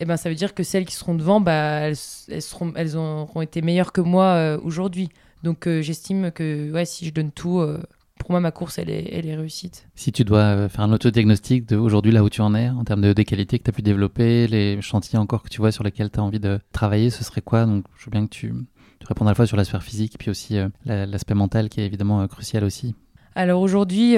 eh 0.00 0.04
ben, 0.04 0.16
ça 0.16 0.28
veut 0.28 0.34
dire 0.34 0.54
que 0.54 0.62
celles 0.62 0.84
qui 0.84 0.94
seront 0.94 1.14
devant, 1.14 1.40
bah, 1.40 1.88
elles, 1.88 1.96
seront, 1.96 2.72
elles 2.76 2.96
auront 2.96 3.40
été 3.40 3.62
meilleures 3.62 3.92
que 3.92 4.00
moi 4.00 4.58
aujourd'hui. 4.62 5.08
Donc 5.42 5.66
euh, 5.66 5.82
j'estime 5.82 6.30
que 6.30 6.70
ouais, 6.72 6.84
si 6.84 7.06
je 7.06 7.12
donne 7.12 7.30
tout, 7.30 7.60
euh, 7.60 7.80
pour 8.18 8.32
moi 8.32 8.40
ma 8.40 8.50
course 8.50 8.78
elle 8.78 8.90
est, 8.90 9.08
elle 9.12 9.26
est 9.26 9.36
réussite. 9.36 9.88
Si 9.94 10.12
tu 10.12 10.24
dois 10.24 10.38
euh, 10.38 10.68
faire 10.68 10.80
un 10.80 10.92
autodiagnostic 10.92 11.70
aujourd'hui 11.72 12.12
là 12.12 12.24
où 12.24 12.30
tu 12.30 12.40
en 12.40 12.54
es 12.54 12.68
en 12.68 12.84
termes 12.84 13.02
de, 13.02 13.12
des 13.12 13.24
qualités 13.24 13.58
que 13.58 13.64
tu 13.64 13.70
as 13.70 13.72
pu 13.72 13.82
développer, 13.82 14.46
les 14.48 14.80
chantiers 14.82 15.18
encore 15.18 15.42
que 15.42 15.48
tu 15.48 15.58
vois 15.58 15.72
sur 15.72 15.84
lesquels 15.84 16.10
tu 16.10 16.18
as 16.18 16.22
envie 16.22 16.40
de 16.40 16.58
travailler, 16.72 17.10
ce 17.10 17.22
serait 17.22 17.42
quoi? 17.42 17.66
Donc 17.66 17.84
je 17.98 18.06
veux 18.06 18.10
bien 18.10 18.26
que 18.26 18.30
tu, 18.30 18.52
tu 19.00 19.06
répondes 19.06 19.28
à 19.28 19.30
la 19.30 19.34
fois 19.34 19.46
sur 19.46 19.56
l'aspect 19.56 19.80
physique 19.80 20.16
puis 20.18 20.30
aussi 20.30 20.58
l'aspect 20.84 21.34
mental 21.34 21.68
qui 21.68 21.80
est 21.80 21.86
évidemment 21.86 22.26
crucial 22.26 22.64
aussi. 22.64 22.94
Alors 23.38 23.62
aujourd'hui, 23.62 24.16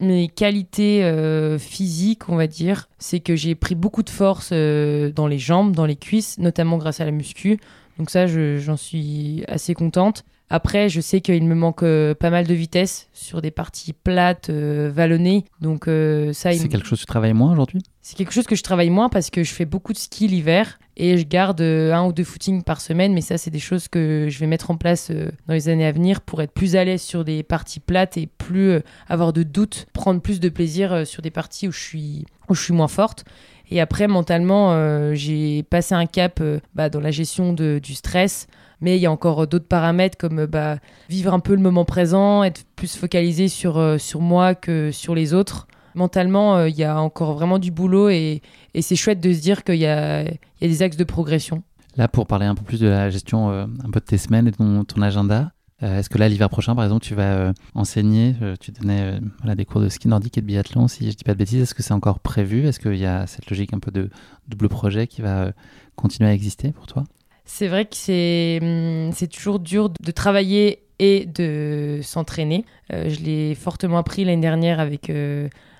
mes 0.00 0.28
qualités 0.28 1.56
physiques, 1.58 2.28
on 2.28 2.36
va 2.36 2.46
dire, 2.46 2.88
c'est 2.98 3.18
que 3.18 3.34
j'ai 3.34 3.56
pris 3.56 3.74
beaucoup 3.74 4.04
de 4.04 4.10
force 4.10 4.52
dans 4.52 5.26
les 5.26 5.38
jambes, 5.40 5.74
dans 5.74 5.84
les 5.84 5.96
cuisses, 5.96 6.38
notamment 6.38 6.78
grâce 6.78 7.00
à 7.00 7.04
la 7.04 7.10
muscu. 7.10 7.58
Donc 7.98 8.10
ça, 8.10 8.26
j'en 8.26 8.76
suis 8.76 9.42
assez 9.48 9.74
contente. 9.74 10.24
Après, 10.50 10.88
je 10.88 11.00
sais 11.00 11.20
qu'il 11.20 11.44
me 11.44 11.54
manque 11.54 11.82
euh, 11.82 12.14
pas 12.14 12.30
mal 12.30 12.46
de 12.46 12.54
vitesse 12.54 13.08
sur 13.12 13.40
des 13.40 13.50
parties 13.50 13.92
plates, 13.92 14.50
euh, 14.50 14.90
vallonnées. 14.94 15.44
Donc 15.60 15.88
euh, 15.88 16.32
ça, 16.32 16.52
c'est 16.52 16.68
quelque 16.68 16.86
chose 16.86 16.98
que 17.00 17.04
tu 17.04 17.06
travailles 17.06 17.32
moins 17.32 17.50
aujourd'hui? 17.52 17.80
C'est 18.02 18.16
quelque 18.16 18.32
chose 18.32 18.46
que 18.46 18.54
je 18.54 18.62
travaille 18.62 18.90
moins 18.90 19.08
parce 19.08 19.30
que 19.30 19.42
je 19.42 19.52
fais 19.52 19.64
beaucoup 19.64 19.92
de 19.92 19.98
ski 19.98 20.28
l'hiver 20.28 20.78
et 20.96 21.18
je 21.18 21.26
garde 21.26 21.60
un 21.60 22.06
ou 22.06 22.12
deux 22.12 22.24
footings 22.24 22.62
par 22.62 22.80
semaine. 22.80 23.12
Mais 23.12 23.20
ça, 23.20 23.38
c'est 23.38 23.50
des 23.50 23.58
choses 23.58 23.88
que 23.88 24.28
je 24.28 24.38
vais 24.38 24.46
mettre 24.46 24.70
en 24.70 24.76
place 24.76 25.10
dans 25.46 25.54
les 25.54 25.68
années 25.68 25.86
à 25.86 25.92
venir 25.92 26.20
pour 26.20 26.42
être 26.42 26.52
plus 26.52 26.76
à 26.76 26.84
l'aise 26.84 27.02
sur 27.02 27.24
des 27.24 27.42
parties 27.42 27.80
plates 27.80 28.16
et 28.16 28.26
plus 28.26 28.80
avoir 29.08 29.32
de 29.32 29.42
doutes, 29.42 29.86
prendre 29.92 30.20
plus 30.20 30.40
de 30.40 30.48
plaisir 30.48 31.06
sur 31.06 31.22
des 31.22 31.30
parties 31.30 31.68
où 31.68 31.72
je 31.72 31.80
suis 31.80 32.24
où 32.48 32.54
je 32.54 32.62
suis 32.62 32.74
moins 32.74 32.88
forte. 32.88 33.24
Et 33.70 33.80
après, 33.80 34.08
mentalement, 34.08 34.72
euh, 34.72 35.14
j'ai 35.14 35.62
passé 35.62 35.94
un 35.94 36.06
cap 36.06 36.38
euh, 36.40 36.60
bah, 36.74 36.90
dans 36.90 37.00
la 37.00 37.10
gestion 37.10 37.52
du 37.52 37.94
stress. 37.94 38.46
Mais 38.80 38.96
il 38.96 39.00
y 39.00 39.06
a 39.06 39.10
encore 39.10 39.46
d'autres 39.46 39.66
paramètres 39.66 40.18
comme 40.18 40.44
bah, 40.46 40.76
vivre 41.08 41.32
un 41.32 41.40
peu 41.40 41.54
le 41.54 41.60
moment 41.62 41.84
présent, 41.84 42.44
être 42.44 42.64
plus 42.76 42.96
focalisé 42.96 43.48
sur, 43.48 43.78
euh, 43.78 43.96
sur 43.96 44.20
moi 44.20 44.54
que 44.54 44.90
sur 44.90 45.14
les 45.14 45.32
autres. 45.32 45.66
Mentalement, 45.94 46.64
il 46.64 46.74
y 46.74 46.84
a 46.84 47.00
encore 47.00 47.34
vraiment 47.34 47.58
du 47.58 47.70
boulot 47.70 48.08
et, 48.08 48.42
et 48.74 48.82
c'est 48.82 48.96
chouette 48.96 49.20
de 49.20 49.32
se 49.32 49.40
dire 49.40 49.64
qu'il 49.64 49.76
y 49.76 49.86
a, 49.86 50.22
y 50.24 50.64
a 50.64 50.68
des 50.68 50.82
axes 50.82 50.96
de 50.96 51.04
progression. 51.04 51.62
Là, 51.96 52.08
pour 52.08 52.26
parler 52.26 52.46
un 52.46 52.54
peu 52.54 52.64
plus 52.64 52.80
de 52.80 52.88
la 52.88 53.10
gestion 53.10 53.50
un 53.50 53.90
peu 53.92 54.00
de 54.00 54.04
tes 54.04 54.18
semaines 54.18 54.48
et 54.48 54.50
de 54.50 54.56
ton, 54.56 54.84
ton 54.84 55.02
agenda, 55.02 55.52
euh, 55.82 55.98
est-ce 55.98 56.08
que 56.08 56.18
là, 56.18 56.28
l'hiver 56.28 56.48
prochain, 56.48 56.74
par 56.74 56.84
exemple, 56.84 57.04
tu 57.04 57.14
vas 57.14 57.34
euh, 57.34 57.52
enseigner 57.74 58.34
euh, 58.42 58.54
Tu 58.58 58.70
donnais 58.70 59.18
des 59.54 59.64
cours 59.64 59.80
de 59.80 59.88
ski 59.88 60.08
nordique 60.08 60.38
et 60.38 60.40
de 60.40 60.46
biathlon, 60.46 60.88
si 60.88 61.10
je 61.10 61.16
dis 61.16 61.24
pas 61.24 61.34
de 61.34 61.38
bêtises. 61.38 61.62
Est-ce 61.62 61.74
que 61.74 61.82
c'est 61.82 61.92
encore 61.94 62.20
prévu? 62.20 62.66
Est-ce 62.66 62.80
qu'il 62.80 62.96
y 62.96 63.06
a 63.06 63.26
cette 63.26 63.50
logique 63.50 63.74
un 63.74 63.80
peu 63.80 63.90
de 63.90 64.08
double 64.48 64.68
projet 64.68 65.06
qui 65.06 65.20
va 65.20 65.52
continuer 65.96 66.30
à 66.30 66.32
exister 66.32 66.72
pour 66.72 66.86
toi? 66.86 67.04
C'est 67.44 67.68
vrai 67.68 67.84
que 67.84 67.96
c'est, 67.96 68.60
hum, 68.62 69.10
c'est 69.12 69.26
toujours 69.26 69.58
dur 69.58 69.90
de 69.90 70.10
travailler 70.10 70.80
et 71.00 71.26
de 71.26 71.98
s'entraîner. 72.02 72.64
je 72.90 73.20
l'ai 73.20 73.56
fortement 73.56 73.98
appris 73.98 74.24
l'année 74.24 74.40
dernière 74.40 74.78
avec, 74.78 75.10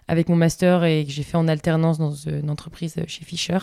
avec 0.08 0.28
mon 0.28 0.36
master 0.36 0.84
et 0.84 1.04
que 1.04 1.10
j'ai 1.10 1.22
fait 1.22 1.36
en 1.36 1.48
alternance 1.48 1.98
dans 1.98 2.12
une 2.12 2.50
entreprise 2.50 2.96
chez 3.06 3.24
Fischer. 3.24 3.58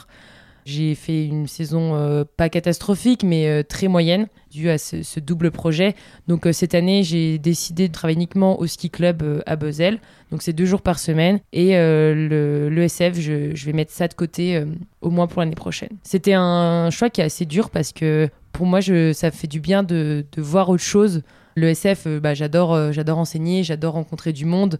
J'ai 0.65 0.93
fait 0.93 1.25
une 1.25 1.47
saison 1.47 1.95
euh, 1.95 2.23
pas 2.37 2.49
catastrophique, 2.49 3.23
mais 3.23 3.47
euh, 3.47 3.63
très 3.63 3.87
moyenne, 3.87 4.27
due 4.51 4.69
à 4.69 4.77
ce, 4.77 5.19
double 5.19 5.49
projet. 5.49 5.95
Donc 6.27 6.45
euh, 6.45 6.51
cette 6.51 6.75
année, 6.75 7.03
j'ai 7.03 7.39
décidé 7.39 7.87
de 7.87 7.93
travailler 7.93 8.17
uniquement 8.17 8.59
au 8.59 8.67
ski 8.67 8.89
club 8.89 9.41
à 9.45 9.55
Bezel. 9.55 9.99
Donc 10.31 10.43
c'est 10.43 10.53
deux 10.53 10.65
jours 10.65 10.81
par 10.81 10.99
semaine. 10.99 11.39
Et 11.51 11.71
l'ESF, 11.71 13.19
je, 13.19 13.55
je, 13.55 13.65
vais 13.65 13.73
mettre 13.73 13.91
ça 13.91 14.07
de 14.07 14.13
côté 14.13 14.63
au 15.01 15.09
moins 15.09 15.27
pour 15.27 15.41
l'année 15.41 15.55
prochaine. 15.55 15.97
C'était 16.03 16.33
un 16.33 16.89
choix 16.89 17.09
qui 17.09 17.21
est 17.21 17.25
assez 17.25 17.45
dur 17.45 17.69
parce 17.69 17.91
que 17.91 18.29
pour 18.51 18.65
moi, 18.65 18.81
ça 18.81 19.31
fait 19.31 19.47
du 19.47 19.59
bien 19.59 19.83
de, 19.83 20.25
voir 20.37 20.69
autre 20.69 20.83
chose. 20.83 21.23
L'ESF, 21.57 22.07
bah, 22.07 22.33
j'adore 22.33 22.93
j'adore 22.93 23.17
enseigner, 23.17 23.63
j'adore 23.63 23.95
rencontrer 23.95 24.31
du 24.31 24.45
monde. 24.45 24.79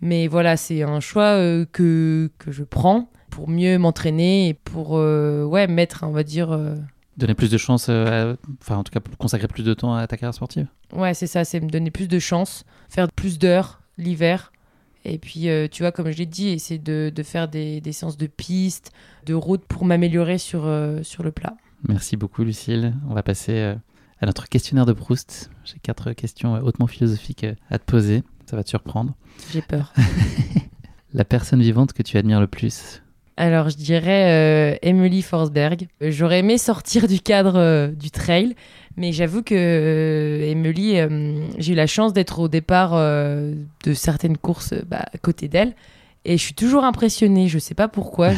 Mais 0.00 0.26
voilà, 0.28 0.56
c'est 0.56 0.82
un 0.82 1.00
choix 1.00 1.36
que, 1.72 2.30
que 2.38 2.52
je 2.52 2.62
prends 2.62 3.10
pour 3.30 3.48
mieux 3.48 3.78
m'entraîner 3.78 4.48
et 4.48 4.54
pour 4.54 4.96
euh, 4.96 5.44
ouais, 5.44 5.66
mettre, 5.66 6.04
on 6.06 6.12
va 6.12 6.22
dire, 6.22 6.52
euh, 6.52 6.76
Donner 7.16 7.34
plus 7.34 7.50
de 7.50 7.58
chance, 7.58 7.86
euh, 7.90 8.34
enfin 8.60 8.76
en 8.76 8.82
tout 8.82 8.90
cas 8.90 8.98
consacrer 9.18 9.46
plus 9.46 9.62
de 9.62 9.72
temps 9.72 9.94
à 9.94 10.06
ta 10.08 10.16
carrière 10.16 10.34
sportive. 10.34 10.66
Ouais, 10.92 11.14
c'est 11.14 11.28
ça, 11.28 11.44
c'est 11.44 11.60
me 11.60 11.68
donner 11.68 11.92
plus 11.92 12.08
de 12.08 12.18
chance, 12.18 12.64
faire 12.88 13.10
plus 13.12 13.38
d'heures 13.38 13.80
l'hiver. 13.98 14.52
Et 15.04 15.18
puis, 15.18 15.48
euh, 15.48 15.68
tu 15.70 15.82
vois, 15.82 15.92
comme 15.92 16.10
je 16.10 16.18
l'ai 16.18 16.26
dit, 16.26 16.48
essayer 16.48 16.80
de, 16.80 17.12
de 17.14 17.22
faire 17.22 17.46
des, 17.46 17.80
des, 17.80 17.92
séances 17.92 18.16
de 18.16 18.26
piste, 18.26 18.90
de 19.26 19.34
route 19.34 19.64
pour 19.64 19.84
m'améliorer 19.84 20.38
sur, 20.38 20.64
euh, 20.64 21.02
sur 21.02 21.22
le 21.22 21.30
plat. 21.30 21.54
Merci 21.86 22.16
beaucoup, 22.16 22.42
Lucille. 22.42 22.94
On 23.08 23.14
va 23.14 23.22
passer 23.22 23.74
à 24.20 24.26
notre 24.26 24.48
questionnaire 24.48 24.86
de 24.86 24.94
Proust. 24.94 25.50
J'ai 25.64 25.78
quatre 25.78 26.14
questions 26.14 26.54
hautement 26.54 26.86
philosophiques 26.86 27.46
à 27.70 27.78
te 27.78 27.84
poser. 27.84 28.24
Ça 28.46 28.56
va 28.56 28.64
te 28.64 28.70
surprendre. 28.70 29.14
J'ai 29.52 29.62
peur. 29.62 29.92
La 31.14 31.24
personne 31.24 31.62
vivante 31.62 31.92
que 31.92 32.02
tu 32.02 32.16
admires 32.18 32.40
le 32.40 32.48
plus 32.48 33.00
alors, 33.36 33.68
je 33.68 33.76
dirais 33.76 34.30
euh, 34.30 34.76
Emily 34.82 35.20
Forsberg. 35.20 35.88
J'aurais 36.00 36.38
aimé 36.38 36.56
sortir 36.56 37.08
du 37.08 37.18
cadre 37.18 37.56
euh, 37.56 37.88
du 37.88 38.12
trail, 38.12 38.54
mais 38.96 39.10
j'avoue 39.10 39.42
que 39.42 39.56
euh, 39.56 40.50
Emily, 40.50 40.98
j'ai 41.58 41.72
eu 41.72 41.74
la 41.74 41.88
chance 41.88 42.12
d'être 42.12 42.38
au 42.38 42.46
départ 42.46 42.92
de 42.92 43.92
certaines 43.92 44.36
courses 44.38 44.74
bah, 44.86 45.04
à 45.12 45.18
côté 45.18 45.48
d'elle. 45.48 45.74
Et 46.24 46.38
je 46.38 46.42
suis 46.42 46.54
toujours 46.54 46.84
impressionnée. 46.84 47.48
Je 47.48 47.56
ne 47.56 47.60
sais 47.60 47.74
pas 47.74 47.88
pourquoi. 47.88 48.30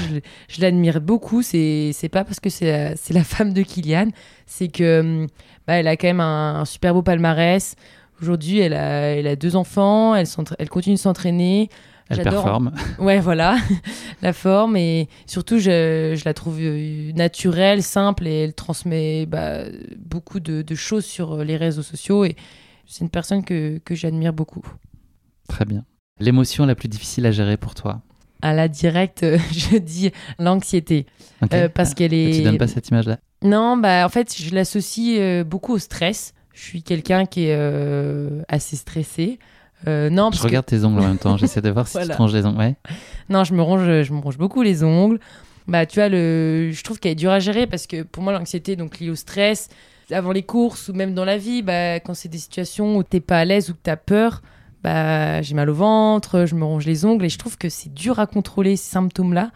je, 0.48 0.60
l'admire 0.60 1.00
beaucoup. 1.00 1.42
C'est 1.42 1.92
pas 2.10 2.24
parce 2.24 2.40
que 2.40 2.50
c'est 2.50 2.66
la, 2.66 2.94
la, 3.10 3.24
femme 3.24 3.52
de 3.52 3.62
Kylian. 3.62 4.08
C'est 4.46 4.68
que 4.68 5.26
bah, 5.66 5.74
elle 5.74 5.88
a 5.88 5.96
quand 5.96 6.08
même 6.08 6.20
un, 6.20 6.64
super 6.64 6.94
beau 6.94 7.02
palmarès. 7.02 7.76
Aujourd'hui, 8.20 8.58
elle 8.58 8.74
a, 8.74 9.14
elle 9.14 9.26
a 9.26 9.36
deux 9.36 9.56
enfants. 9.56 10.14
Elle, 10.14 10.26
elle 10.58 10.68
continue 10.68 10.96
de 10.96 11.00
s'entraîner. 11.00 11.68
Elle 12.08 12.22
performe. 12.22 12.72
Ouais, 12.98 13.18
voilà, 13.18 13.56
la 14.22 14.32
forme. 14.32 14.76
Et 14.76 15.08
surtout, 15.26 15.58
je, 15.58 16.14
je, 16.16 16.24
la 16.24 16.34
trouve 16.34 16.58
euh, 16.60 17.12
naturelle, 17.12 17.82
simple 17.82 18.28
et 18.28 18.44
elle 18.44 18.54
transmet 18.54 19.26
bah, 19.26 19.64
beaucoup 19.98 20.38
de, 20.38 20.62
de, 20.62 20.74
choses 20.76 21.04
sur 21.04 21.42
les 21.42 21.56
réseaux 21.56 21.82
sociaux. 21.82 22.24
Et 22.24 22.36
c'est 22.86 23.02
une 23.02 23.10
personne 23.10 23.44
que, 23.44 23.78
que 23.84 23.94
j'admire 23.96 24.32
beaucoup. 24.32 24.64
Très 25.48 25.64
bien. 25.64 25.84
L'émotion 26.20 26.64
la 26.64 26.74
plus 26.74 26.88
difficile 26.88 27.26
à 27.26 27.32
gérer 27.32 27.56
pour 27.56 27.74
toi? 27.74 28.02
À 28.40 28.54
la 28.54 28.68
directe, 28.68 29.26
je 29.52 29.76
dis 29.76 30.12
l'anxiété. 30.38 31.06
Euh, 31.52 31.68
parce 31.68 31.94
qu'elle 31.94 32.14
est. 32.14 32.36
Tu 32.36 32.42
donnes 32.42 32.58
pas 32.58 32.68
cette 32.68 32.88
image-là? 32.88 33.18
Non, 33.42 33.76
bah, 33.76 34.06
en 34.06 34.08
fait, 34.08 34.34
je 34.38 34.54
l'associe 34.54 35.18
euh, 35.20 35.44
beaucoup 35.44 35.74
au 35.74 35.78
stress. 35.78 36.34
Je 36.56 36.62
suis 36.62 36.82
quelqu'un 36.82 37.26
qui 37.26 37.44
est 37.44 38.44
assez 38.48 38.76
stressé. 38.76 39.38
Euh, 39.86 40.08
non, 40.10 40.30
je 40.32 40.42
regarde 40.42 40.66
tes 40.66 40.84
ongles 40.84 41.00
en 41.00 41.08
même 41.08 41.18
temps. 41.18 41.36
J'essaie 41.36 41.60
de 41.60 41.70
voir 41.70 41.86
si 41.88 41.98
tu 41.98 42.08
te 42.08 42.12
ronges 42.16 42.34
les 42.34 42.46
ongles. 42.46 42.58
Ouais. 42.58 42.74
Non, 43.28 43.44
je 43.44 43.54
me 43.54 43.62
ronge, 43.62 44.02
je 44.02 44.12
me 44.12 44.20
ronge 44.20 44.38
beaucoup 44.38 44.62
les 44.62 44.82
ongles. 44.82 45.20
Bah, 45.68 45.84
tu 45.84 45.98
vois, 45.98 46.08
le... 46.08 46.70
je 46.72 46.82
trouve 46.82 46.98
qu'elle 46.98 47.12
est 47.12 47.16
dure 47.16 47.32
à 47.32 47.40
gérer 47.40 47.66
parce 47.66 47.86
que 47.86 48.02
pour 48.02 48.22
moi, 48.22 48.32
l'anxiété, 48.32 48.76
donc 48.76 49.00
liée 49.00 49.10
au 49.10 49.16
stress, 49.16 49.68
avant 50.10 50.32
les 50.32 50.44
courses 50.44 50.88
ou 50.88 50.92
même 50.92 51.14
dans 51.14 51.24
la 51.24 51.36
vie, 51.38 51.62
bah, 51.62 51.96
quand 51.96 52.14
c'est 52.14 52.28
des 52.28 52.38
situations 52.38 52.96
où 52.96 53.02
t'es 53.02 53.20
pas 53.20 53.38
à 53.38 53.44
l'aise 53.44 53.70
ou 53.70 53.74
que 53.74 53.80
t'as 53.82 53.96
peur, 53.96 54.42
bah, 54.82 55.42
j'ai 55.42 55.54
mal 55.54 55.68
au 55.68 55.74
ventre, 55.74 56.46
je 56.46 56.54
me 56.54 56.64
ronge 56.64 56.86
les 56.86 57.04
ongles 57.04 57.24
et 57.24 57.28
je 57.28 57.38
trouve 57.38 57.58
que 57.58 57.68
c'est 57.68 57.92
dur 57.92 58.18
à 58.18 58.26
contrôler 58.26 58.76
ces 58.76 58.90
symptômes-là. 58.90 59.50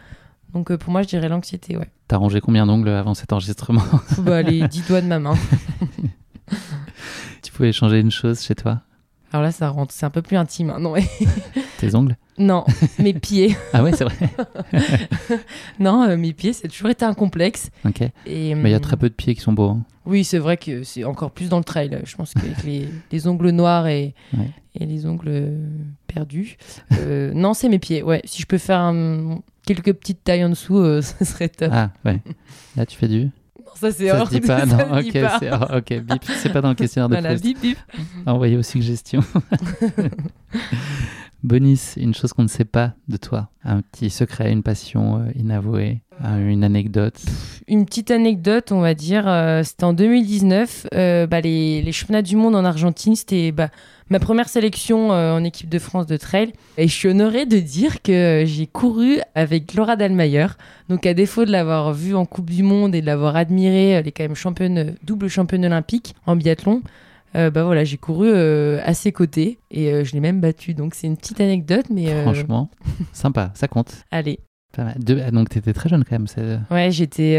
Donc 0.53 0.69
euh, 0.69 0.77
pour 0.77 0.91
moi, 0.91 1.01
je 1.01 1.07
dirais 1.07 1.29
l'anxiété, 1.29 1.77
ouais. 1.77 1.89
T'as 2.09 2.17
rongé 2.17 2.41
combien 2.41 2.65
d'ongles 2.65 2.89
avant 2.89 3.13
cet 3.13 3.31
enregistrement? 3.31 3.83
Bah, 4.17 4.41
Les 4.41 4.67
dix 4.67 4.85
doigts 4.85 5.01
de 5.01 5.07
ma 5.07 5.19
main. 5.19 5.35
pouvais 7.61 7.71
changer 7.71 7.99
une 7.99 8.09
chose 8.09 8.41
chez 8.41 8.55
toi 8.55 8.81
alors 9.33 9.43
là, 9.43 9.53
ça 9.53 9.69
rentre, 9.69 9.93
c'est 9.93 10.05
un 10.05 10.09
peu 10.09 10.21
plus 10.21 10.35
intime. 10.35 10.71
Hein, 10.71 10.79
non, 10.81 10.93
Tes 11.77 11.95
ongles 11.95 12.17
Non, 12.37 12.65
mes 12.99 13.13
pieds. 13.13 13.55
ah 13.73 13.81
ouais, 13.81 13.93
c'est 13.93 14.03
vrai. 14.03 14.17
non, 15.79 16.03
euh, 16.03 16.17
mes 16.17 16.33
pieds, 16.33 16.51
c'est 16.51 16.67
toujours 16.67 16.89
été 16.89 17.05
un 17.05 17.13
complexe. 17.13 17.69
Ok. 17.85 18.01
Et, 18.25 18.55
Mais 18.55 18.69
il 18.69 18.73
y 18.73 18.75
a 18.75 18.81
très 18.81 18.97
peu 18.97 19.07
de 19.07 19.13
pieds 19.13 19.33
qui 19.33 19.39
sont 19.39 19.53
beaux. 19.53 19.69
Hein. 19.69 19.85
Oui, 20.05 20.25
c'est 20.25 20.37
vrai 20.37 20.57
que 20.57 20.83
c'est 20.83 21.05
encore 21.05 21.31
plus 21.31 21.47
dans 21.47 21.59
le 21.59 21.63
trail. 21.63 22.01
Je 22.03 22.13
pense 22.17 22.33
qu'avec 22.33 22.61
les, 22.65 22.89
les, 23.09 23.27
ongles 23.29 23.51
noirs 23.51 23.87
et, 23.87 24.15
et 24.75 24.85
les 24.85 25.05
ongles 25.05 25.29
euh, 25.29 25.65
perdus. 26.07 26.57
Euh, 26.99 27.31
non, 27.33 27.53
c'est 27.53 27.69
mes 27.69 27.79
pieds. 27.79 28.03
Ouais, 28.03 28.19
si 28.25 28.41
je 28.41 28.47
peux 28.47 28.57
faire 28.57 28.93
quelques 29.65 29.93
petites 29.93 30.25
tailles 30.25 30.43
en 30.43 30.49
dessous, 30.49 30.83
ce 31.01 31.23
serait 31.23 31.47
top. 31.47 31.69
Ah 31.71 31.91
ouais. 32.03 32.19
Là, 32.75 32.85
tu 32.85 32.97
fais 32.97 33.07
du 33.07 33.29
ça 33.81 33.91
c'est 33.91 34.11
hors. 34.11 34.29
Se 34.29 34.35
dit 34.35 34.41
pas, 34.41 34.65
non, 34.67 34.77
ok, 34.99 35.11
c'est 35.11 35.51
ok, 35.51 36.03
bip, 36.03 36.23
c'est 36.37 36.53
pas 36.53 36.61
dans 36.61 36.69
le 36.69 36.75
questionnaire 36.75 37.09
de 37.09 37.15
voilà, 37.15 37.35
bip, 37.35 37.59
bip. 37.59 37.77
Envoyez 38.27 38.55
aux 38.55 38.63
suggestions. 38.63 39.23
Bonis, 41.43 41.93
une 41.97 42.13
chose 42.13 42.33
qu'on 42.33 42.43
ne 42.43 42.47
sait 42.47 42.65
pas 42.65 42.93
de 43.07 43.17
toi, 43.17 43.49
un 43.63 43.81
petit 43.81 44.11
secret, 44.11 44.51
une 44.51 44.61
passion 44.61 45.17
euh, 45.17 45.31
inavouée, 45.35 46.01
une 46.23 46.63
anecdote. 46.63 47.19
Une 47.67 47.85
petite 47.85 48.11
anecdote, 48.11 48.71
on 48.71 48.79
va 48.79 48.93
dire, 48.93 49.27
euh, 49.27 49.63
c'était 49.63 49.85
en 49.85 49.93
2019, 49.93 50.87
euh, 50.93 51.25
bah, 51.25 51.41
les, 51.41 51.81
les, 51.81 51.91
championnats 51.91 52.21
du 52.21 52.35
monde 52.35 52.55
en 52.55 52.63
Argentine, 52.63 53.15
c'était 53.15 53.51
bah, 53.51 53.69
ma 54.11 54.19
première 54.19 54.49
sélection 54.49 55.09
en 55.09 55.43
équipe 55.43 55.69
de 55.69 55.79
France 55.79 56.05
de 56.05 56.17
trail. 56.17 56.53
Et 56.77 56.87
je 56.87 56.93
suis 56.93 57.07
honorée 57.07 57.47
de 57.47 57.57
dire 57.57 58.03
que 58.03 58.43
j'ai 58.45 58.67
couru 58.67 59.19
avec 59.33 59.73
Laura 59.73 59.95
Dalmayer. 59.95 60.47
Donc 60.89 61.07
à 61.07 61.15
défaut 61.15 61.45
de 61.45 61.51
l'avoir 61.51 61.93
vue 61.93 62.13
en 62.13 62.25
Coupe 62.25 62.51
du 62.51 62.61
Monde 62.61 62.93
et 62.93 63.01
de 63.01 63.05
l'avoir 63.05 63.35
admirée, 63.35 63.89
elle 63.89 64.07
est 64.07 64.11
quand 64.11 64.23
même 64.23 64.35
championne, 64.35 64.95
double 65.03 65.27
championne 65.27 65.65
olympique 65.65 66.13
en 66.27 66.35
biathlon. 66.35 66.83
Euh, 67.35 67.49
bah 67.49 67.63
voilà, 67.63 67.83
j'ai 67.83 67.97
couru 67.97 68.29
euh, 68.29 68.79
à 68.83 68.93
ses 68.93 69.11
côtés 69.11 69.59
et 69.69 69.91
euh, 69.91 70.03
je 70.03 70.13
l'ai 70.13 70.19
même 70.19 70.41
battu. 70.41 70.73
Donc 70.73 70.95
c'est 70.95 71.07
une 71.07 71.17
petite 71.17 71.39
anecdote, 71.39 71.85
mais 71.89 72.21
franchement, 72.23 72.69
sympa, 73.13 73.51
ça 73.53 73.67
compte. 73.67 74.03
Allez. 74.11 74.39
Ah, 74.77 74.93
donc 75.31 75.49
tu 75.49 75.57
étais 75.57 75.73
très 75.73 75.89
jeune 75.89 76.05
quand 76.05 76.17
même. 76.17 76.27
Ouais, 76.71 76.91
j'étais, 76.91 77.33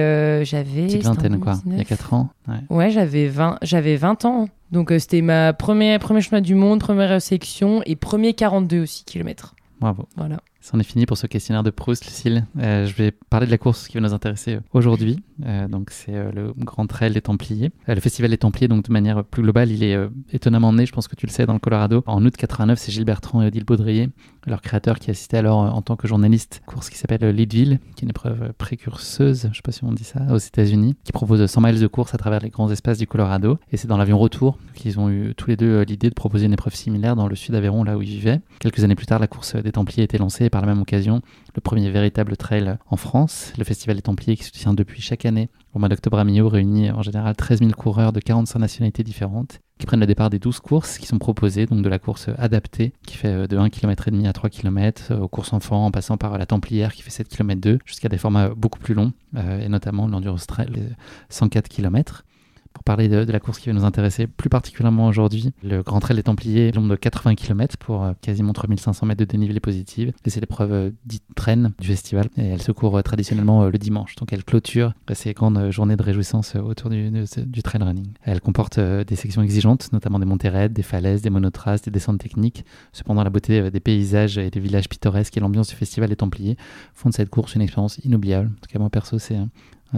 j'avais. 0.44 0.86
Petite 0.86 1.04
vingtaine 1.04 1.40
quoi, 1.40 1.54
il 1.66 1.78
y 1.78 1.80
a 1.80 1.84
4 1.84 2.14
ans. 2.14 2.30
Ouais, 2.68 2.90
j'avais 2.90 3.28
20, 3.28 3.58
j'avais 3.62 3.96
20 3.96 4.24
ans. 4.24 4.48
Donc 4.70 4.92
c'était 4.98 5.22
ma 5.22 5.52
première 5.52 5.98
premier 5.98 6.20
chemin 6.20 6.40
du 6.40 6.54
monde, 6.54 6.80
première 6.80 7.20
section 7.20 7.82
et 7.84 7.96
premier 7.96 8.34
42 8.34 8.82
aussi 8.82 9.04
kilomètres. 9.04 9.54
Bravo. 9.80 10.08
Voilà. 10.16 10.38
C'en 10.64 10.78
est 10.78 10.84
fini 10.84 11.06
pour 11.06 11.18
ce 11.18 11.26
questionnaire 11.26 11.64
de 11.64 11.70
Proust, 11.70 12.06
Lucille. 12.06 12.46
Euh, 12.60 12.86
je 12.86 12.94
vais 12.94 13.10
parler 13.10 13.46
de 13.46 13.50
la 13.50 13.58
course 13.58 13.88
qui 13.88 13.94
va 13.94 14.00
nous 14.00 14.14
intéresser 14.14 14.60
aujourd'hui. 14.72 15.18
Euh, 15.44 15.66
donc, 15.66 15.90
c'est 15.90 16.14
euh, 16.14 16.30
le 16.30 16.54
Grand 16.56 16.86
Trail 16.86 17.12
des 17.12 17.20
Templiers. 17.20 17.72
le 17.88 18.00
Festival 18.00 18.30
des 18.30 18.38
Templiers, 18.38 18.68
donc 18.68 18.84
de 18.84 18.92
manière 18.92 19.24
plus 19.24 19.42
globale, 19.42 19.72
il 19.72 19.82
est 19.82 19.98
étonnamment 20.32 20.72
né, 20.72 20.86
je 20.86 20.92
pense 20.92 21.08
que 21.08 21.16
tu 21.16 21.26
le 21.26 21.32
sais, 21.32 21.46
dans 21.46 21.52
le 21.52 21.58
Colorado. 21.58 22.04
En 22.06 22.24
août 22.24 22.36
89, 22.36 22.78
c'est 22.78 22.92
Gilles 22.92 23.04
Bertrand 23.04 23.42
et 23.42 23.48
Odile 23.48 23.64
Baudrier, 23.64 24.10
leur 24.46 24.62
créateur, 24.62 25.00
qui 25.00 25.10
assistait 25.10 25.36
alors 25.36 25.58
en 25.58 25.82
tant 25.82 25.96
que 25.96 26.06
journaliste 26.06 26.62
course 26.64 26.90
qui 26.90 26.96
s'appelle 26.96 27.28
Leadville, 27.34 27.80
qui 27.96 28.02
est 28.02 28.04
une 28.04 28.10
épreuve 28.10 28.52
précurseuse, 28.52 29.42
je 29.42 29.48
ne 29.48 29.54
sais 29.54 29.62
pas 29.62 29.72
si 29.72 29.82
on 29.82 29.90
dit 29.90 30.04
ça, 30.04 30.20
aux 30.30 30.38
États-Unis, 30.38 30.94
qui 31.02 31.10
propose 31.10 31.44
100 31.44 31.60
miles 31.60 31.80
de 31.80 31.86
course 31.88 32.14
à 32.14 32.18
travers 32.18 32.38
les 32.38 32.50
grands 32.50 32.70
espaces 32.70 32.98
du 32.98 33.08
Colorado. 33.08 33.58
Et 33.72 33.76
c'est 33.76 33.88
dans 33.88 33.96
l'avion 33.96 34.16
retour 34.16 34.58
qu'ils 34.76 35.00
ont 35.00 35.10
eu 35.10 35.34
tous 35.36 35.48
les 35.48 35.56
deux 35.56 35.82
l'idée 35.82 36.08
de 36.08 36.14
proposer 36.14 36.46
une 36.46 36.52
épreuve 36.52 36.76
similaire 36.76 37.16
dans 37.16 37.26
le 37.26 37.34
sud 37.34 37.50
d'Aveyron, 37.50 37.82
là 37.82 37.98
où 37.98 38.02
ils 38.02 38.08
vivaient. 38.08 38.40
Quelques 38.60 38.84
années 38.84 38.94
plus 38.94 39.06
tard, 39.06 39.18
la 39.18 39.26
course 39.26 39.56
des 39.56 39.72
Templiers 39.72 40.02
a 40.02 40.04
été 40.04 40.18
lancée 40.18 40.50
par 40.52 40.60
la 40.60 40.68
même 40.68 40.82
occasion 40.82 41.22
le 41.56 41.60
premier 41.60 41.90
véritable 41.90 42.36
trail 42.36 42.76
en 42.88 42.96
France. 42.96 43.52
Le 43.58 43.64
Festival 43.64 43.96
des 43.96 44.02
Templiers 44.02 44.36
qui 44.36 44.44
se 44.44 44.52
tient 44.52 44.74
depuis 44.74 45.02
chaque 45.02 45.24
année. 45.24 45.48
Au 45.74 45.78
mois 45.78 45.88
d'octobre 45.88 46.18
à 46.18 46.24
Millau 46.24 46.48
réunit 46.48 46.90
en 46.90 47.02
général 47.02 47.34
13 47.34 47.60
000 47.60 47.72
coureurs 47.72 48.12
de 48.12 48.20
45 48.20 48.58
nationalités 48.58 49.02
différentes 49.02 49.60
qui 49.78 49.86
prennent 49.86 50.00
le 50.00 50.06
départ 50.06 50.30
des 50.30 50.38
12 50.38 50.60
courses 50.60 50.98
qui 50.98 51.06
sont 51.06 51.18
proposées, 51.18 51.66
donc 51.66 51.82
de 51.82 51.88
la 51.88 51.98
course 51.98 52.28
adaptée 52.38 52.92
qui 53.04 53.16
fait 53.16 53.28
euh, 53.28 53.46
de 53.48 53.56
1 53.56 53.70
km 53.70 54.06
et 54.06 54.10
demi 54.12 54.28
à 54.28 54.32
3 54.32 54.50
km, 54.50 55.08
euh, 55.10 55.18
aux 55.18 55.28
courses 55.28 55.52
enfants 55.52 55.86
en 55.86 55.90
passant 55.90 56.16
par 56.16 56.38
la 56.38 56.46
Templière 56.46 56.94
qui 56.94 57.02
fait 57.02 57.10
7 57.10 57.28
km 57.28 57.60
2 57.60 57.78
jusqu'à 57.84 58.08
des 58.08 58.18
formats 58.18 58.50
beaucoup 58.50 58.78
plus 58.78 58.94
longs 58.94 59.12
euh, 59.36 59.58
et 59.58 59.68
notamment 59.68 60.06
l'endurance 60.06 60.46
trail 60.46 60.94
104 61.30 61.68
km 61.68 62.24
pour 62.72 62.84
parler 62.84 63.08
de, 63.08 63.30
la 63.30 63.40
course 63.40 63.58
qui 63.58 63.68
va 63.68 63.74
nous 63.74 63.84
intéresser 63.84 64.26
plus 64.26 64.48
particulièrement 64.48 65.06
aujourd'hui. 65.06 65.50
Le 65.62 65.82
Grand 65.82 66.00
Trail 66.00 66.16
des 66.16 66.22
Templiers, 66.22 66.72
long 66.72 66.86
de 66.86 66.96
80 66.96 67.34
km 67.34 67.76
pour 67.76 68.02
euh, 68.02 68.12
quasiment 68.20 68.52
3500 68.52 69.06
mètres 69.06 69.20
de 69.20 69.24
dénivelé 69.24 69.60
positif. 69.60 70.10
C'est 70.26 70.40
l'épreuve 70.40 70.72
euh, 70.72 70.90
dite 71.04 71.24
traîne 71.34 71.72
du 71.80 71.88
festival. 71.88 72.28
Et 72.36 72.46
elle 72.46 72.62
se 72.62 72.72
court 72.72 72.98
euh, 72.98 73.02
traditionnellement 73.02 73.66
le 73.66 73.78
dimanche. 73.78 74.16
Donc 74.16 74.32
elle 74.32 74.44
clôture 74.44 74.94
ces 75.12 75.34
grandes 75.34 75.70
journées 75.70 75.96
de 75.96 76.02
réjouissance 76.02 76.56
autour 76.56 76.88
du, 76.88 77.10
du 77.10 77.62
trail 77.62 77.82
running. 77.82 78.12
Elle 78.22 78.40
comporte 78.40 78.80
des 78.80 79.16
sections 79.16 79.42
exigeantes, 79.42 79.92
notamment 79.92 80.18
des 80.18 80.24
montées 80.24 80.48
raides, 80.48 80.72
des 80.72 80.82
falaises, 80.82 81.20
des 81.20 81.30
monotraces, 81.30 81.82
des 81.82 81.90
descentes 81.90 82.18
techniques. 82.18 82.64
Cependant, 82.92 83.22
la 83.22 83.30
beauté 83.30 83.70
des 83.70 83.80
paysages 83.80 84.38
et 84.38 84.50
des 84.50 84.60
villages 84.60 84.88
pittoresques 84.88 85.36
et 85.36 85.40
l'ambiance 85.40 85.68
du 85.68 85.74
festival 85.74 86.08
des 86.08 86.16
Templiers 86.16 86.56
font 86.94 87.10
de 87.10 87.14
cette 87.14 87.28
course 87.28 87.54
une 87.54 87.62
expérience 87.62 87.98
inoubliable. 87.98 88.48
En 88.48 88.60
tout 88.60 88.72
cas, 88.72 88.78
moi 88.78 88.88
perso, 88.88 89.18
c'est 89.18 89.36
un, 89.36 89.50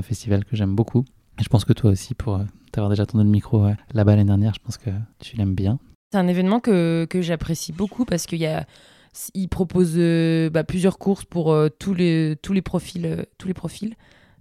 festival 0.03 0.45
que 0.45 0.57
j'aime 0.57 0.75
beaucoup. 0.75 1.05
Et 1.39 1.45
je 1.45 1.49
pense 1.49 1.65
que 1.65 1.73
toi 1.73 1.91
aussi, 1.91 2.15
pour 2.15 2.41
avoir 2.79 2.91
déjà 2.91 3.07
tendu 3.07 3.25
le 3.25 3.31
micro 3.31 3.67
là-bas 3.93 4.13
l'année 4.17 4.27
dernière. 4.27 4.55
Je 4.55 4.61
pense 4.61 4.79
que 4.79 4.91
tu 5.21 5.37
l'aimes 5.37 5.55
bien. 5.55 5.79
C'est 6.13 6.19
un 6.19 6.29
événement 6.29 6.61
que, 6.61 7.07
que 7.09 7.23
j'apprécie 7.23 7.73
beaucoup 7.73 8.05
parce 8.05 8.27
qu'il 8.27 8.39
y 8.39 8.47
a 8.47 8.67
il 9.35 9.49
propose 9.49 9.95
euh, 9.97 10.51
bah, 10.51 10.65
plusieurs 10.65 10.99
courses 10.99 11.25
pour 11.25 11.53
euh, 11.53 11.69
tous, 11.79 11.95
les, 11.95 12.37
tous 12.43 12.53
les 12.53 12.63
profils. 12.63 13.07
Euh, 13.07 13.23
tous 13.39 13.49
les 13.49 13.55
profils. 13.55 13.95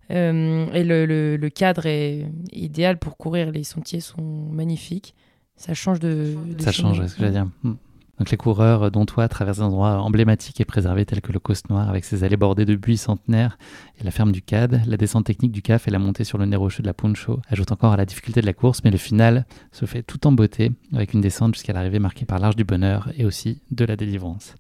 et 0.10 0.84
le, 0.84 1.06
le, 1.38 1.50
cadre 1.50 1.86
est 1.86 2.28
idéal 2.52 2.98
pour 2.98 3.18
courir. 3.18 3.52
Les 3.52 3.64
sentiers 3.64 4.00
sont 4.00 4.50
magnifiques. 4.52 5.16
Ça 5.56 5.74
change 5.74 6.00
de. 6.00 6.36
ça 6.60 6.72
change, 6.72 7.02
c'est 7.02 7.08
ce 7.08 7.16
que 7.16 7.22
je 7.22 7.26
veux 7.26 7.32
dire. 7.32 7.48
Hmm. 7.64 7.74
Donc 8.20 8.30
les 8.30 8.38
coureurs, 8.38 8.92
dont 8.92 9.06
toi, 9.06 9.28
traversent 9.28 9.58
des 9.58 9.64
endroits 9.64 10.00
emblématiques 10.02 10.62
et 10.62 10.66
préservés 10.66 11.06
tels 11.06 11.22
que 11.22 11.32
le 11.32 11.40
Causse 11.40 11.68
Noir 11.70 11.90
avec 11.90 12.06
ses 12.06 12.24
allées 12.24 12.38
bordées 12.38 12.66
de 12.66 12.76
buis 12.76 12.98
centenaires 12.98 13.58
et 14.00 14.04
la 14.04 14.12
ferme 14.12 14.32
du 14.32 14.42
CAD. 14.42 14.84
La 14.86 14.98
descente 14.98 15.26
technique 15.26 15.52
du 15.52 15.64
CAF 15.64 15.88
et 15.88 15.92
la 15.92 16.00
montée 16.00 16.24
sur 16.24 16.38
le 16.38 16.46
nez 16.46 16.56
rocheux 16.56 16.84
de 16.84 16.88
la 16.88 16.94
Puncho 16.94 17.42
ajoutent 17.50 17.72
encore 17.72 17.94
à 17.94 17.98
la 17.98 18.06
difficulté 18.06 18.42
de 18.42 18.46
la 18.46 18.54
course, 18.54 18.82
mais 18.84 18.92
le 18.92 18.98
final 18.98 19.46
se 19.72 19.86
fait 19.86 20.04
tout 20.04 20.28
en 20.28 20.32
beauté 20.32 20.72
avec 20.94 21.14
une 21.14 21.22
descente 21.22 21.56
jusqu'à 21.56 21.74
l'arrivée 21.74 22.00
marquée 22.00 22.26
par 22.26 22.38
l'Arche 22.38 22.56
du 22.56 22.64
Bonheur 22.64 23.10
et 23.18 23.26
aussi 23.26 23.62
de 23.72 23.84
la 23.84 23.96
délivrance. 23.96 24.56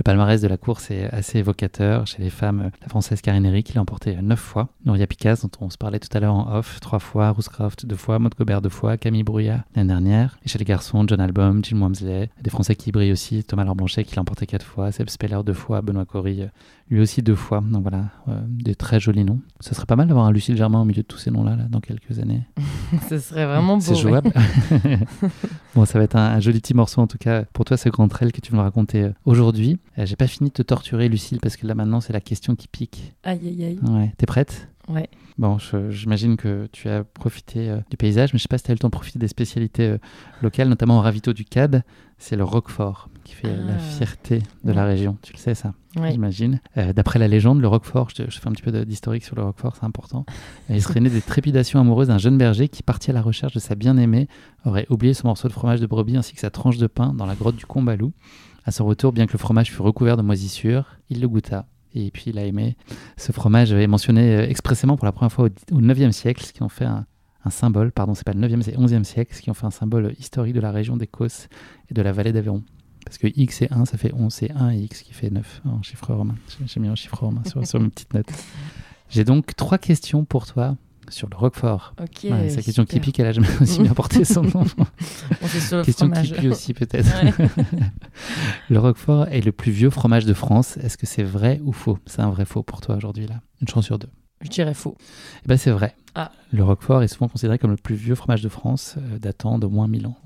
Le 0.00 0.02
palmarès 0.02 0.40
de 0.40 0.48
la 0.48 0.56
course 0.56 0.90
est 0.90 1.12
assez 1.12 1.40
évocateur. 1.40 2.06
Chez 2.06 2.22
les 2.22 2.30
femmes, 2.30 2.70
la 2.80 2.88
française 2.88 3.20
Karine 3.20 3.44
Eric, 3.44 3.66
qui 3.66 3.74
l'a 3.74 3.82
emporté 3.82 4.16
neuf 4.22 4.40
fois. 4.40 4.70
Nouria 4.86 5.06
Picasse, 5.06 5.42
dont 5.42 5.50
on 5.60 5.68
se 5.68 5.76
parlait 5.76 5.98
tout 5.98 6.08
à 6.16 6.20
l'heure 6.20 6.32
en 6.32 6.56
off, 6.56 6.80
trois 6.80 7.00
fois. 7.00 7.28
Rooscroft, 7.28 7.84
deux 7.84 7.96
fois. 7.96 8.18
Maud 8.18 8.34
Gobert, 8.34 8.62
deux 8.62 8.70
fois. 8.70 8.96
Camille 8.96 9.24
Brouillat, 9.24 9.66
l'année 9.76 9.88
dernière. 9.88 10.38
Et 10.42 10.48
chez 10.48 10.58
les 10.58 10.64
garçons, 10.64 11.04
John 11.06 11.20
Album, 11.20 11.62
Jim 11.62 11.82
Wamsley. 11.82 12.30
Des 12.40 12.48
Français 12.48 12.76
qui 12.76 12.92
brillent 12.92 13.12
aussi. 13.12 13.44
Thomas 13.44 13.64
Lamblanchet, 13.64 14.04
qui 14.04 14.16
l'a 14.16 14.22
emporté 14.22 14.46
quatre 14.46 14.64
fois. 14.64 14.90
Seb 14.90 15.10
Speller, 15.10 15.40
deux 15.44 15.52
fois. 15.52 15.82
Benoît 15.82 16.06
Cory, 16.06 16.44
lui 16.90 17.00
aussi 17.00 17.22
deux 17.22 17.36
fois. 17.36 17.60
Donc 17.60 17.82
voilà, 17.82 18.10
euh, 18.28 18.40
des 18.46 18.74
très 18.74 19.00
jolis 19.00 19.24
noms. 19.24 19.40
Ce 19.60 19.74
serait 19.74 19.86
pas 19.86 19.96
mal 19.96 20.08
d'avoir 20.08 20.26
un 20.26 20.32
Lucille 20.32 20.56
Germain 20.56 20.80
au 20.80 20.84
milieu 20.84 21.02
de 21.02 21.06
tous 21.06 21.18
ces 21.18 21.30
noms-là, 21.30 21.56
là, 21.56 21.64
dans 21.70 21.80
quelques 21.80 22.18
années. 22.18 22.42
Ce 23.08 23.18
serait 23.18 23.46
vraiment 23.46 23.76
beau. 23.76 23.82
C'est 23.82 23.94
jouable. 23.94 24.32
bon, 25.74 25.84
ça 25.84 25.98
va 25.98 26.04
être 26.04 26.16
un, 26.16 26.40
joli 26.40 26.60
petit 26.60 26.74
morceau 26.74 27.00
en 27.00 27.06
tout 27.06 27.18
cas 27.18 27.44
pour 27.52 27.64
toi, 27.64 27.76
ce 27.76 27.88
grand 27.88 28.08
trail 28.08 28.32
que 28.32 28.40
tu 28.40 28.50
veux 28.50 28.58
me 28.58 28.62
raconter 28.62 29.04
euh, 29.04 29.12
aujourd'hui. 29.24 29.78
Euh, 29.98 30.04
j'ai 30.04 30.16
pas 30.16 30.26
fini 30.26 30.50
de 30.50 30.54
te 30.54 30.62
torturer, 30.62 31.08
Lucille, 31.08 31.38
parce 31.40 31.56
que 31.56 31.66
là 31.66 31.74
maintenant, 31.74 32.00
c'est 32.00 32.12
la 32.12 32.20
question 32.20 32.56
qui 32.56 32.66
pique. 32.66 33.14
Aïe, 33.22 33.40
aïe, 33.44 33.64
aïe. 33.64 33.78
Ouais. 33.88 34.12
T'es 34.18 34.26
prête? 34.26 34.68
Ouais. 34.88 35.08
Bon, 35.38 35.58
j'imagine 35.90 36.36
que 36.36 36.68
tu 36.72 36.88
as 36.88 37.04
profité 37.04 37.74
du 37.88 37.96
paysage, 37.96 38.32
mais 38.32 38.38
je 38.38 38.42
sais 38.42 38.48
pas 38.48 38.58
si 38.58 38.64
tu 38.64 38.70
as 38.70 38.72
eu 38.72 38.74
le 38.74 38.80
temps 38.80 38.88
de 38.88 38.92
profiter 38.92 39.20
des 39.20 39.28
spécialités 39.28 39.96
locales, 40.42 40.68
notamment 40.68 40.98
au 40.98 41.00
ravito 41.00 41.32
du 41.32 41.44
CAD. 41.44 41.84
C'est 42.18 42.36
le 42.36 42.44
Roquefort 42.44 43.08
qui 43.30 43.36
fait 43.36 43.56
la 43.56 43.74
Ah. 43.74 43.78
fierté 43.78 44.42
de 44.64 44.72
la 44.72 44.84
région. 44.84 45.16
Tu 45.22 45.32
le 45.32 45.38
sais, 45.38 45.54
ça 45.54 45.72
j'imagine. 46.10 46.60
Euh, 46.76 46.92
D'après 46.92 47.18
la 47.18 47.28
légende, 47.28 47.60
le 47.60 47.68
Roquefort, 47.68 48.08
je, 48.10 48.24
fais 48.24 48.48
un 48.48 48.52
petit 48.52 48.62
peu 48.62 48.72
d'historique 48.84 49.24
sur 49.24 49.36
le 49.36 49.42
Roquefort, 49.42 49.76
c'est 49.76 49.84
important. 49.86 50.24
Euh, 50.70 50.74
il 50.74 50.82
serait 50.82 51.00
né 51.00 51.10
des 51.10 51.20
trépidations 51.20 51.80
amoureuses 51.80 52.08
d'un 52.08 52.18
jeune 52.18 52.38
berger 52.38 52.68
qui, 52.68 52.82
parti 52.82 53.10
à 53.10 53.14
la 53.14 53.22
recherche 53.22 53.52
de 53.54 53.60
sa 53.60 53.74
bien-aimée, 53.76 54.26
aurait 54.64 54.86
oublié 54.90 55.14
son 55.14 55.28
morceau 55.28 55.46
de 55.48 55.52
fromage 55.52 55.80
de 55.80 55.86
brebis 55.86 56.16
ainsi 56.16 56.34
que 56.34 56.40
sa 56.40 56.50
tranche 56.50 56.78
de 56.78 56.86
pain 56.86 57.14
dans 57.14 57.26
la 57.26 57.34
grotte 57.34 57.56
du 57.56 57.66
Combalou. 57.66 58.12
À 58.64 58.72
son 58.72 58.84
retour, 58.84 59.12
bien 59.12 59.26
que 59.26 59.32
le 59.32 59.38
fromage 59.38 59.70
fût 59.70 59.82
recouvert 59.82 60.16
de 60.16 60.22
moisissures, 60.22 60.96
il 61.08 61.20
le 61.20 61.28
goûta. 61.28 61.66
Et 61.94 62.10
puis 62.10 62.24
il 62.26 62.38
a 62.38 62.44
aimé. 62.44 62.76
Ce 63.16 63.32
fromage 63.32 63.72
est 63.72 63.86
mentionné 63.86 64.36
euh, 64.36 64.48
expressément 64.48 64.96
pour 64.96 65.06
la 65.06 65.12
première 65.12 65.32
fois 65.32 65.46
au, 65.46 65.76
au 65.76 65.80
9e 65.80 66.12
siècle, 66.12 66.44
ce 66.44 66.52
qui 66.52 66.62
en 66.62 66.68
fait 66.68 66.84
un, 66.84 67.06
un 67.44 67.50
symbole, 67.50 67.90
pardon, 67.90 68.14
c'est 68.14 68.24
pas 68.24 68.32
le 68.32 68.40
9e, 68.40 68.62
c'est 68.62 68.76
11e 68.76 69.04
siècle, 69.04 69.34
ce 69.34 69.40
qui 69.42 69.50
en 69.50 69.54
fait 69.54 69.66
un 69.66 69.70
symbole 69.70 70.14
historique 70.18 70.54
de 70.54 70.60
la 70.60 70.72
région 70.72 70.96
des 70.96 71.06
Causses 71.06 71.48
et 71.90 71.94
de 71.94 72.02
la 72.02 72.12
vallée 72.12 72.32
d'Aveyron. 72.32 72.62
Parce 73.04 73.18
que 73.18 73.26
X 73.34 73.62
et 73.62 73.68
1, 73.72 73.84
ça 73.86 73.96
fait 73.98 74.12
11, 74.14 74.32
c'est 74.32 74.50
1 74.52 74.70
et 74.70 74.78
X 74.80 75.02
qui 75.02 75.12
fait 75.12 75.30
9 75.30 75.62
en 75.64 75.82
chiffre 75.82 76.12
romain. 76.14 76.34
J'ai- 76.66 76.80
mis 76.80 76.88
un 76.88 76.94
chiffre 76.94 77.18
romain 77.18 77.42
sur, 77.46 77.66
sur 77.66 77.80
mes 77.80 77.88
petites 77.88 78.12
notes. 78.14 78.30
J'ai 79.08 79.24
donc 79.24 79.56
trois 79.56 79.78
questions 79.78 80.24
pour 80.24 80.46
toi 80.46 80.76
sur 81.08 81.28
le 81.28 81.36
Roquefort. 81.36 81.94
Ok. 82.00 82.20
Ouais, 82.30 82.48
c'est 82.50 82.56
la 82.56 82.62
question 82.62 82.84
qui 82.84 82.92
super. 82.92 83.02
pique, 83.04 83.18
elle 83.18 83.26
a 83.26 83.32
jamais 83.32 83.48
aussi 83.60 83.80
bien 83.80 83.92
porté 83.94 84.24
son 84.24 84.42
nom. 84.42 84.52
On 85.42 85.46
est 85.46 85.60
sur 85.60 85.78
le 85.78 85.82
question 85.84 86.06
fromage. 86.06 86.32
qui 86.32 86.40
pue 86.40 86.48
aussi 86.48 86.72
peut-être. 86.74 87.08
Ouais. 87.24 87.48
le 88.70 88.78
Roquefort 88.78 89.26
est 89.28 89.40
le 89.40 89.50
plus 89.50 89.72
vieux 89.72 89.90
fromage 89.90 90.24
de 90.26 90.34
France. 90.34 90.76
Est-ce 90.76 90.96
que 90.96 91.06
c'est 91.06 91.24
vrai 91.24 91.60
ou 91.64 91.72
faux? 91.72 91.98
C'est 92.06 92.20
un 92.20 92.30
vrai 92.30 92.44
faux 92.44 92.62
pour 92.62 92.80
toi 92.80 92.94
aujourd'hui 92.96 93.26
là 93.26 93.40
Une 93.60 93.66
chance 93.66 93.86
sur 93.86 93.98
deux. 93.98 94.10
Je 94.40 94.48
dirais 94.48 94.74
faux. 94.74 94.96
Eh 95.44 95.48
ben 95.48 95.56
c'est 95.56 95.70
vrai. 95.70 95.94
Ah. 96.14 96.32
Le 96.52 96.64
Roquefort 96.64 97.02
est 97.02 97.08
souvent 97.08 97.28
considéré 97.28 97.58
comme 97.58 97.70
le 97.70 97.76
plus 97.76 97.94
vieux 97.94 98.14
fromage 98.14 98.42
de 98.42 98.48
France, 98.48 98.96
euh, 98.98 99.18
datant 99.18 99.58
d'au 99.58 99.68
moins 99.68 99.86
1000 99.86 100.06
ans. 100.06 100.16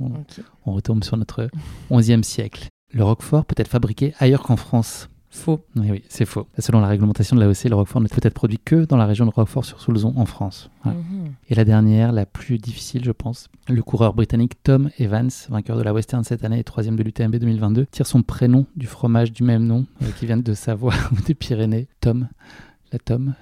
On, 0.66 0.72
retombe 0.72 1.04
sur 1.04 1.16
notre 1.16 1.48
11e 1.90 2.22
siècle. 2.22 2.68
Le 2.92 3.04
Roquefort 3.04 3.44
peut 3.44 3.56
être 3.58 3.68
fabriqué 3.68 4.14
ailleurs 4.18 4.42
qu'en 4.42 4.56
France. 4.56 5.08
Faux. 5.30 5.66
Oui, 5.74 5.88
oui, 5.90 6.04
c'est 6.08 6.26
faux. 6.26 6.46
Selon 6.60 6.78
la 6.78 6.86
réglementation 6.86 7.34
de 7.34 7.40
l'AOC, 7.40 7.64
le 7.64 7.74
Roquefort 7.74 8.00
ne 8.00 8.06
peut 8.06 8.20
être 8.22 8.34
produit 8.34 8.60
que 8.64 8.84
dans 8.84 8.96
la 8.96 9.04
région 9.04 9.26
de 9.26 9.32
Roquefort-sur-Soulzon 9.32 10.14
en 10.16 10.26
France. 10.26 10.70
Mhm. 10.84 11.32
Et 11.48 11.56
la 11.56 11.64
dernière, 11.64 12.12
la 12.12 12.24
plus 12.24 12.58
difficile, 12.58 13.04
je 13.04 13.10
pense, 13.10 13.48
le 13.68 13.82
coureur 13.82 14.14
britannique 14.14 14.62
Tom 14.62 14.90
Evans, 14.96 15.30
vainqueur 15.48 15.76
de 15.76 15.82
la 15.82 15.92
Western 15.92 16.22
cette 16.22 16.44
année 16.44 16.60
et 16.60 16.64
troisième 16.64 16.94
de 16.94 17.02
l'UTMB 17.02 17.34
2022, 17.34 17.86
tire 17.86 18.06
son 18.06 18.22
prénom 18.22 18.66
du 18.76 18.86
fromage 18.86 19.32
du 19.32 19.42
même 19.42 19.66
nom 19.66 19.86
euh, 20.02 20.06
qui 20.16 20.26
vient 20.26 20.36
de 20.36 20.54
Savoie 20.54 20.94
ou 21.12 21.20
des 21.26 21.34
Pyrénées. 21.34 21.88
Tom. 22.00 22.28
La 22.92 23.00
Tom. 23.00 23.34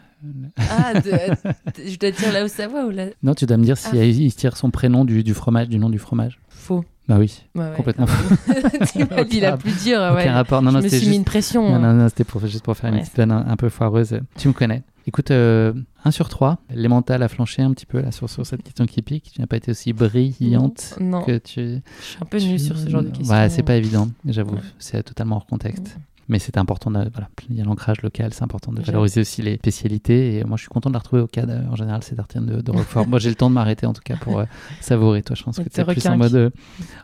Ah, 0.56 0.94
de- 0.94 1.00
de- 1.11 1.88
je 1.88 1.98
dois 1.98 2.11
dire 2.11 2.32
là 2.32 2.44
où 2.44 2.48
ça 2.48 2.68
va 2.68 2.87
ou 2.87 2.90
là 2.90 3.06
Non, 3.22 3.35
tu 3.35 3.46
dois 3.46 3.56
me 3.56 3.64
dire 3.64 3.76
si 3.78 3.88
Ah. 3.98 4.04
il 4.04 4.35
tire 4.35 4.56
son 4.56 4.70
prénom 4.70 5.04
du, 5.04 5.22
du 5.22 5.35
fromage, 5.35 5.68
du 5.68 5.78
nom 5.78 5.90
du 5.90 5.98
fromage. 5.98 6.38
Faux. 6.48 6.85
Bah 7.08 7.16
oui, 7.18 7.42
ouais, 7.56 7.72
complètement 7.76 8.06
même. 8.06 8.62
tu 8.92 8.98
m'as 9.04 9.24
dit 9.24 9.40
la 9.40 9.48
Aucun- 9.54 9.56
plus 9.58 9.82
dure. 9.82 9.98
aucun 9.98 10.14
Ouais. 10.14 10.30
rapport. 10.30 10.62
Non, 10.62 10.70
je 10.70 10.76
non, 10.76 10.82
me 10.82 10.88
c'était 10.88 11.00
suis 11.00 11.08
mis 11.11 11.16
une 11.16 11.24
pression. 11.24 11.68
Non, 11.68 11.74
hein. 11.74 11.78
non, 11.80 11.94
non, 11.94 12.08
c'était 12.08 12.22
pour, 12.22 12.46
juste 12.46 12.62
pour 12.64 12.76
faire 12.76 12.92
une 12.94 13.00
petite 13.00 13.18
un, 13.18 13.30
un 13.30 13.56
peu 13.56 13.68
foireuse. 13.68 14.20
Tu 14.38 14.46
me 14.46 14.52
connais. 14.52 14.82
Écoute, 15.08 15.32
euh, 15.32 15.72
1 16.04 16.12
sur 16.12 16.28
3, 16.28 16.58
les 16.72 16.87
mentales 16.87 17.24
a 17.24 17.28
flanché 17.28 17.61
un 17.62 17.72
petit 17.72 17.87
peu 17.87 18.00
là 18.00 18.12
sur, 18.12 18.30
sur 18.30 18.46
cette 18.46 18.62
question 18.62 18.87
qui 18.87 19.02
pique. 19.02 19.32
Tu 19.35 19.40
n'as 19.40 19.48
pas 19.48 19.56
été 19.56 19.72
aussi 19.72 19.92
brillante 19.92 20.94
Non, 21.00 21.18
non. 21.18 21.22
que 21.24 21.38
tu. 21.38 21.61
je 22.00 22.04
suis 22.04 22.18
un 22.22 22.24
peu 22.24 22.38
nulle 22.38 22.61
sur 22.61 22.78
ce 22.78 22.88
genre 22.88 23.02
de 23.02 23.08
questions. 23.08 23.35
Ouais, 23.35 23.48
c'est 23.48 23.64
pas 23.64 23.74
évident, 23.74 24.08
j'avoue. 24.24 24.54
Ouais. 24.54 24.61
C'est 24.78 25.02
totalement 25.02 25.37
hors 25.37 25.46
contexte. 25.46 25.96
Mais 26.28 26.38
c'est 26.38 26.56
important, 26.56 26.90
de, 26.90 27.08
voilà, 27.12 27.28
il 27.50 27.56
y 27.56 27.61
a 27.61 27.64
l'ancrage 27.64 28.02
local, 28.02 28.32
c'est 28.32 28.42
important 28.42 28.72
de 28.72 28.80
valoriser 28.80 29.20
aussi 29.20 29.42
les 29.42 29.56
spécialités. 29.56 30.37
Et 30.37 30.44
moi, 30.44 30.56
je 30.56 30.62
suis 30.62 30.68
content 30.68 30.88
de 30.90 30.94
la 30.94 31.00
retrouver 31.00 31.22
au 31.22 31.26
CAD. 31.26 31.66
En 31.70 31.76
général, 31.76 32.02
c'est 32.02 32.14
tartine 32.14 32.46
de, 32.46 32.61
de 32.61 32.70
Roquefort. 32.72 33.06
moi, 33.06 33.18
j'ai 33.18 33.28
le 33.28 33.35
temps 33.35 33.50
de 33.50 33.54
m'arrêter 33.54 33.87
en 33.87 33.92
tout 33.92 34.02
cas 34.04 34.16
pour 34.16 34.38
euh, 34.38 34.44
savourer. 34.80 35.22
Toi, 35.22 35.37
je 35.37 35.42
pense 35.42 35.58
que 35.58 35.68
tu 35.68 35.80
es 35.80 35.85
plus 35.85 36.06
en 36.06 36.16
mode, 36.16 36.35
euh, 36.35 36.50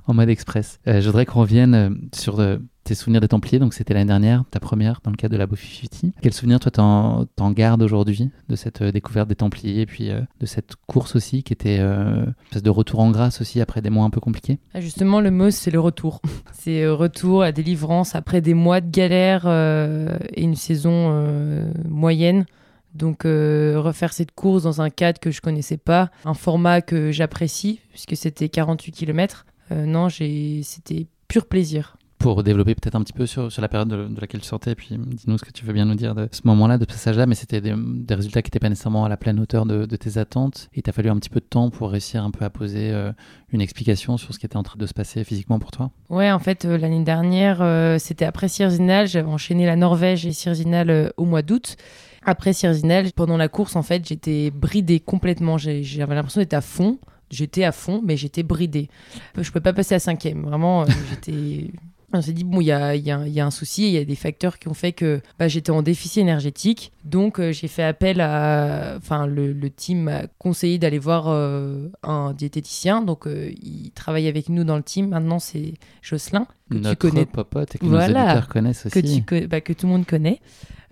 en 0.07 0.15
mode 0.15 0.29
express. 0.29 0.79
Euh, 0.87 1.01
je 1.01 1.07
voudrais 1.07 1.27
qu'on 1.27 1.41
revienne 1.41 1.75
euh, 1.75 1.91
sur 2.15 2.41
euh, 2.41 2.59
tes 2.89 2.95
souvenirs 2.95 3.21
des 3.21 3.29
Templiers. 3.29 3.59
Donc, 3.59 3.75
c'était 3.75 3.93
l'année 3.93 4.07
dernière, 4.07 4.45
ta 4.51 4.61
première 4.61 5.01
dans 5.05 5.11
le 5.11 5.17
cadre 5.17 5.35
de 5.35 5.39
la 5.39 5.47
Bofi 5.47 5.89
Quel 6.23 6.33
souvenir, 6.33 6.59
toi, 6.59 6.71
t'en, 6.71 7.51
gardes 7.51 7.83
aujourd'hui 7.83 8.31
de 8.49 8.57
cette 8.57 8.81
euh, 8.81 8.93
découverte 8.93 9.29
des 9.29 9.35
Templiers 9.35 9.83
et 9.83 9.87
puis 9.87 10.11
euh, 10.11 10.21
de 10.41 10.47
cette 10.47 10.75
course 10.87 11.15
aussi 11.15 11.43
qui 11.43 11.53
était 11.53 11.79
euh, 11.81 12.25
une 12.55 12.61
de 12.61 12.71
retour 12.71 13.01
en 13.01 13.11
grâce 13.11 13.41
aussi 13.43 13.61
après 13.61 13.83
des 13.83 13.91
mois 13.91 14.05
un 14.05 14.11
peu 14.11 14.21
compliqués? 14.21 14.59
Ah, 14.73 14.81
justement, 14.81 15.21
le 15.21 15.31
mot, 15.31 15.51
c'est 15.51 15.71
le 15.71 15.81
retour. 15.81 16.23
c'est 16.53 16.83
euh, 16.83 16.95
retour 16.95 17.43
à 17.43 17.53
délivrance 17.53 18.15
après 18.15 18.41
des 18.41 18.55
mois 18.55 18.81
de 18.81 18.91
galère 18.91 19.47
et 19.47 20.43
une 20.43 20.57
saison 20.57 21.69
moyenne. 21.87 22.47
Donc, 22.95 23.25
refaire 23.25 24.15
cette 24.15 24.33
course 24.33 24.63
dans 24.63 24.81
un 24.81 24.89
cadre 24.89 25.21
que 25.21 25.31
je 25.31 25.43
connaissais 25.43 25.77
pas, 25.77 26.11
un 26.25 26.35
format 26.35 26.81
que 26.81 27.13
j'apprécie, 27.13 27.81
puisque 27.91 28.17
c'était 28.17 28.49
48 28.49 28.93
km. 28.93 29.45
non, 29.71 30.09
j'ai... 30.09 30.63
c'était 30.63 31.07
pur 31.29 31.47
plaisir. 31.47 31.98
Pour 32.19 32.43
développer 32.43 32.75
peut-être 32.75 32.95
un 32.95 33.03
petit 33.03 33.13
peu 33.13 33.27
sur, 33.27 33.51
sur 33.51 33.63
la 33.63 33.69
période 33.69 33.89
de, 33.89 34.21
laquelle 34.21 34.41
tu 34.41 34.47
sortais, 34.47 34.75
puis 34.75 34.89
dis-nous 34.99 35.39
ce 35.39 35.45
que 35.45 35.53
tu 35.53 35.65
veux 35.65 35.73
bien 35.73 35.85
nous 35.85 35.95
dire 35.95 36.15
de 36.15 36.29
ce 36.31 36.41
moment-là, 36.45 36.79
de 36.79 36.83
ce 36.83 36.89
passage-là, 36.89 37.27
mais 37.27 37.35
c'était 37.35 37.61
des, 37.61 37.75
résultats 38.15 38.43
qui 38.43 38.49
n'étaient 38.49 38.59
pas 38.59 38.69
nécessairement 38.69 39.05
à 39.05 39.09
la 39.09 39.17
pleine 39.17 39.39
hauteur 39.41 39.67
de, 39.67 39.85
tes 39.97 40.19
attentes, 40.19 40.69
et 40.75 40.81
il 40.81 40.83
t'a 40.83 40.93
fallu 40.93 41.11
un 41.11 41.17
petit 41.17 41.31
peu 41.31 41.41
de 41.41 41.47
temps 41.47 41.71
pour 41.71 41.91
réussir 41.91 42.25
un 42.25 42.31
peu 42.31 42.45
à 42.45 42.51
poser 42.51 42.91
euh, 42.91 43.13
une 43.53 43.61
explication 43.61 44.17
sur 44.17 44.35
ce 44.35 44.39
qui 44.39 44.47
était 44.47 44.57
en 44.57 44.63
train 44.63 44.79
de 44.79 44.87
se 44.87 44.93
passer 44.93 45.25
physiquement 45.25 45.59
pour 45.59 45.71
toi. 45.71 45.91
Ouais, 46.11 46.31
en 46.31 46.39
fait, 46.39 46.65
euh, 46.65 46.77
l'année 46.77 47.03
dernière, 47.03 47.63
euh, 47.63 47.99
c'était 47.99 48.25
après 48.25 48.49
Sierzinal. 48.49 49.09
J'avais 49.09 49.29
enchaîné 49.29 49.67
la 49.67 49.77
Norvège 49.77 50.27
et 50.27 50.33
Sierzinal 50.33 50.91
euh, 50.91 51.09
au 51.17 51.25
mois 51.25 51.43
d'août. 51.43 51.77
Après 52.25 52.53
Sierzinal, 52.53 53.13
pendant 53.13 53.37
la 53.37 53.49
course, 53.49 53.77
en 53.77 53.83
fait, 53.83 54.07
j'étais 54.07 54.51
bridée 54.51 55.01
complètement. 55.01 55.57
J'avais 55.57 56.15
l'impression 56.15 56.41
d'être 56.41 56.55
à 56.55 56.61
fond. 56.61 56.99
J'étais 57.31 57.65
à 57.65 57.73
fond, 57.73 58.03
mais 58.05 58.17
j'étais 58.17 58.43
bridée. 58.43 58.89
Je 59.37 59.49
pouvais 59.49 59.61
pas 59.61 59.73
passer 59.73 59.95
à 59.95 59.99
cinquième. 59.99 60.43
Vraiment, 60.43 60.85
j'étais. 61.11 61.71
On 62.15 62.23
s'est 62.23 62.33
dit, 62.33 62.45
bon, 62.45 62.63
il 62.63 62.65
y 62.69 62.73
a, 62.73 62.95
il 62.95 63.05
y 63.05 63.11
a- 63.11 63.27
il 63.27 63.33
y 63.35 63.39
a 63.41 63.45
un 63.45 63.51
souci, 63.51 63.87
il 63.87 63.93
y 63.93 63.99
a 63.99 64.05
des 64.05 64.15
facteurs 64.15 64.59
qui 64.59 64.69
ont 64.69 64.73
fait 64.75 64.93
que 64.93 65.21
bah, 65.39 65.47
j'étais 65.47 65.71
en 65.71 65.83
déficit 65.83 66.19
énergétique. 66.23 66.91
Donc, 67.05 67.39
euh, 67.39 67.53
j'ai 67.53 67.69
fait 67.69 67.83
appel 67.83 68.23
à. 68.23 68.95
Enfin, 68.97 69.27
le, 69.27 69.53
le 69.53 69.69
team 69.71 70.05
m'a 70.05 70.23
conseillé 70.39 70.79
d'aller 70.79 70.99
voir 70.99 71.25
euh, 71.29 71.91
un 72.03 72.33
diététicien. 72.33 73.03
Donc, 73.03 73.27
euh, 73.27 73.51
il 73.63 73.91
travaille 73.91 74.27
avec 74.27 74.49
nous 74.49 74.65
dans 74.65 74.77
le 74.79 74.83
team. 74.83 75.09
Maintenant, 75.09 75.39
c'est 75.39 75.75
Jocelyn, 76.01 76.47
que 76.71 76.77
Notre 76.79 76.91
tu 76.91 76.97
connais. 76.97 77.23
et 77.23 77.79
que 77.79 77.85
Voilà. 77.87 78.37
nos 78.41 78.47
connaissent 78.47 78.89
Que, 78.91 79.01
aussi. 79.01 79.23
tu, 79.23 79.41
co- 79.43 79.47
bah, 79.47 79.61
que 79.61 79.75
tout 79.75 79.87
le 79.87 79.93
monde 79.93 80.07
connaît. 80.07 80.41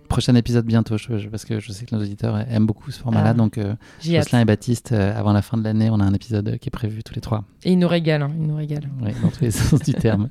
Prochain 0.07 0.35
épisode 0.35 0.65
bientôt, 0.65 0.97
je- 0.97 1.27
parce 1.27 1.45
que 1.45 1.59
je 1.59 1.71
sais 1.71 1.85
que 1.85 1.95
nos 1.95 2.01
auditeurs 2.01 2.37
aiment 2.49 2.65
beaucoup 2.65 2.89
ce 2.91 2.99
format-là, 2.99 3.29
Ah. 3.31 3.33
donc 3.33 3.57
euh. 3.57 3.75
Jocelyn 4.01 4.41
et 4.41 4.45
Baptiste, 4.45 4.91
euh, 4.91 5.17
avant 5.17 5.33
la 5.33 5.41
fin 5.41 5.57
de 5.57 5.63
l'année, 5.63 5.89
on 5.91 5.99
a 5.99 6.03
un 6.03 6.13
épisode 6.13 6.57
qui 6.59 6.69
est 6.69 6.71
prévu 6.71 7.03
tous 7.03 7.13
les 7.15 7.21
trois. 7.21 7.43
Et 7.63 7.71
il 7.73 7.79
nous 7.79 7.87
régale, 7.87 8.21
hein, 8.21 8.31
il 8.39 8.47
nous 8.47 8.55
régale. 8.55 8.89
Ouais, 9.03 9.13
dans 9.21 9.29
tous 9.29 9.41
les 9.41 9.51
sens 9.51 9.79
du 9.81 9.93
terme. 9.93 10.29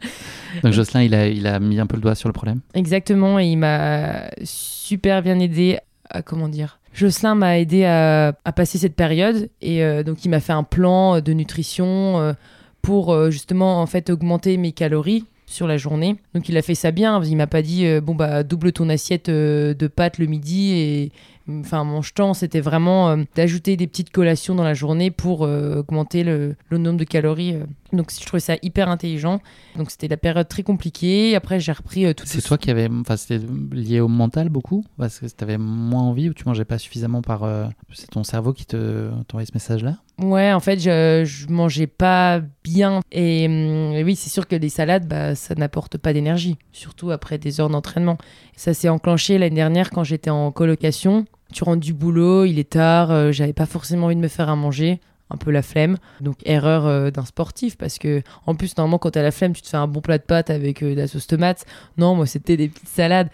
Donc 0.63 0.73
Jocelyn, 0.73 1.03
il 1.03 1.15
a, 1.15 1.29
il 1.29 1.47
a 1.47 1.61
mis 1.61 1.79
un 1.79 1.87
peu 1.87 1.97
le 1.97 2.03
doigt 2.03 2.15
sur 2.15 2.29
le 2.29 2.33
problème. 2.33 2.61
Exactement, 2.75 3.39
et 3.39 3.47
il 3.47 3.57
m'a 3.57 4.31
super 4.45 5.23
bien 5.23 5.39
aidé 5.39 5.79
à 6.11 6.23
comment 6.23 6.49
dire. 6.49 6.79
Jocelyn 6.95 7.35
m'a 7.35 7.59
aidé 7.59 7.85
à, 7.85 8.29
à 8.45 8.53
passer 8.53 8.79
cette 8.79 8.95
période 8.97 9.51
et 9.61 9.83
euh, 9.85 10.03
donc 10.03 10.25
il 10.25 10.31
m'a 10.31 10.41
fait 10.41 10.55
un 10.55 10.63
plan 10.63 11.21
de 11.21 11.33
nutrition 11.35 12.19
euh, 12.19 12.33
pour 12.81 13.13
euh, 13.13 13.31
justement 13.31 13.83
en 13.83 13.87
fait 13.87 14.09
augmenter 14.09 14.57
mes 14.57 14.73
calories 14.73 15.25
sur 15.47 15.67
la 15.67 15.77
journée. 15.77 16.17
Donc 16.35 16.49
il 16.49 16.57
a 16.57 16.63
fait 16.63 16.75
ça 16.75 16.91
bien, 16.91 17.23
il 17.23 17.37
m'a 17.37 17.47
pas 17.47 17.63
dit 17.63 17.87
euh, 17.87 18.01
bon 18.01 18.15
bah 18.15 18.43
double 18.43 18.73
ton 18.73 18.89
assiette 18.89 19.29
euh, 19.29 19.75
de 19.75 19.87
pâtes 19.87 20.19
le 20.19 20.27
midi 20.27 20.73
et 20.73 21.13
enfin 21.49 21.85
mon 21.85 22.01
temps, 22.03 22.35
c'était 22.35 22.61
vraiment 22.61 23.11
euh, 23.11 23.17
d'ajouter 23.37 23.77
des 23.77 23.87
petites 23.87 24.11
collations 24.11 24.57
dans 24.57 24.65
la 24.65 24.75
journée 24.75 25.13
pour 25.13 25.43
augmenter 25.43 26.25
le, 26.25 26.57
le, 26.69 26.79
nombre 26.79 26.99
de 26.99 27.05
calories. 27.05 27.55
Donc 27.93 28.11
je 28.13 28.27
trouvais 28.27 28.41
ça 28.41 28.57
hyper 28.63 28.89
intelligent. 28.89 29.41
Donc 29.77 29.91
c'était 29.93 30.09
la 30.09 30.17
période 30.17 30.49
très 30.49 30.65
compliquée. 30.65 31.37
Après 31.37 31.61
j'ai 31.61 31.73
repris 31.73 32.13
tout 32.15 32.25
C'est 32.27 32.43
toi 32.43 32.59
qui 32.59 32.71
avais. 32.71 32.89
Enfin, 32.91 33.17
c'était 33.17 33.45
lié 33.73 34.01
au 34.01 34.09
mental 34.09 34.49
beaucoup 34.49 34.85
Parce 34.99 35.21
que 35.21 35.27
tu 35.27 35.45
avais 35.45 35.59
moins 35.59 36.03
envie 36.03 36.29
ou 36.29 36.35
tu 36.35 36.45
mangeais 36.47 36.65
pas 36.65 36.79
suffisamment 36.79 37.23
par. 37.23 37.49
C'est 37.93 38.11
ton 38.11 38.25
cerveau 38.25 38.53
qui 38.53 38.67
te 38.67 39.11
t'envoyait 39.29 39.47
ce 39.47 39.55
message-là? 39.55 39.99
Ouais, 40.23 40.51
en 40.53 40.61
fait, 40.61 40.79
je, 40.79 41.47
mangeais 41.51 41.87
pas 41.87 42.41
bien. 42.65 43.01
Et, 43.13 43.47
hum, 43.47 43.93
oui, 44.03 44.17
c'est 44.17 44.31
sûr 44.31 44.49
que 44.49 44.57
les 44.57 44.71
salades, 44.71 45.07
bah, 45.07 45.35
ça 45.35 45.55
n'apporte 45.55 45.99
pas 45.99 46.13
d'énergie, 46.15 46.57
surtout 46.73 47.11
après 47.11 47.37
des 47.37 47.61
heures 47.61 47.69
d'entraînement. 47.69 48.17
Ça 48.57 48.73
s'est 48.73 48.89
enclenché 48.89 49.37
l'année 49.37 49.57
dernière 49.57 49.91
quand 49.91 50.05
j'étais 50.05 50.31
en 50.31 50.51
colocation. 50.53 51.27
Tu 51.53 51.65
rentres 51.65 51.81
du 51.81 51.93
boulot, 51.93 52.45
il 52.47 52.59
est 52.59 52.71
tard, 52.71 53.11
euh, 53.11 53.31
j'avais 53.31 53.53
pas 53.53 53.67
forcément 53.67 54.07
envie 54.07 54.17
de 54.17 54.21
me 54.21 54.29
faire 54.29 54.49
à 54.49 54.57
manger. 54.57 55.01
Un 55.29 55.37
peu 55.37 55.51
la 55.51 55.63
flemme. 55.63 55.97
Donc, 56.21 56.37
erreur 56.45 56.87
euh, 56.87 57.11
d'un 57.11 57.25
sportif 57.25 57.77
parce 57.77 57.99
que, 57.99 58.23
en 58.47 58.55
plus, 58.55 58.77
normalement, 58.77 58.99
quand 58.99 59.11
t'as 59.11 59.23
la 59.23 59.33
flemme, 59.33 59.55
tu 59.55 59.63
te 59.63 59.69
fais 59.69 59.77
un 59.77 59.89
bon 59.89 60.01
plat 60.01 60.19
de 60.19 60.23
pâtes 60.23 60.51
avec 60.51 60.83
euh, 60.83 60.95
de 60.95 61.01
la 61.01 61.09
sauce 61.09 61.27
tomate. 61.27 61.67
Non, 61.99 62.15
moi, 62.15 62.27
c'était 62.27 62.57
des 62.57 62.69
petites 62.69 62.89
salades. 62.89 63.29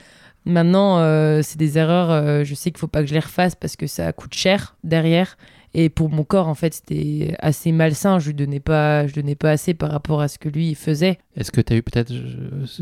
Maintenant, 0.47 0.99
c'est 1.43 1.57
des 1.57 1.78
erreurs. 1.78 2.45
je 2.45 2.55
sais 2.57 2.72
qu'il 2.72 2.78
faut 2.80 2.89
pas 2.89 3.03
que 3.03 3.07
je 3.07 3.14
les 3.14 3.20
refasse 3.20 3.55
parce 3.55 3.76
que 3.76 3.87
ça 3.87 4.12
coûte 4.12 4.35
cher 4.35 4.74
derrière. 4.83 5.37
Et 5.74 5.88
pour 5.88 6.10
mon 6.10 6.22
corps, 6.24 6.48
en 6.48 6.54
fait, 6.54 6.74
c'était 6.74 7.34
assez 7.38 7.72
malsain. 7.72 8.18
Je 8.18 8.26
lui 8.28 8.34
donnais 8.34 8.60
pas, 8.60 9.06
je 9.06 9.14
donnais 9.14 9.34
pas 9.34 9.50
assez 9.52 9.72
par 9.72 9.90
rapport 9.90 10.20
à 10.20 10.28
ce 10.28 10.38
que 10.38 10.48
lui 10.50 10.74
faisait. 10.74 11.18
Est-ce 11.34 11.50
que 11.50 11.62
tu 11.62 11.72
as 11.72 11.76
eu 11.76 11.82
peut-être, 11.82 12.12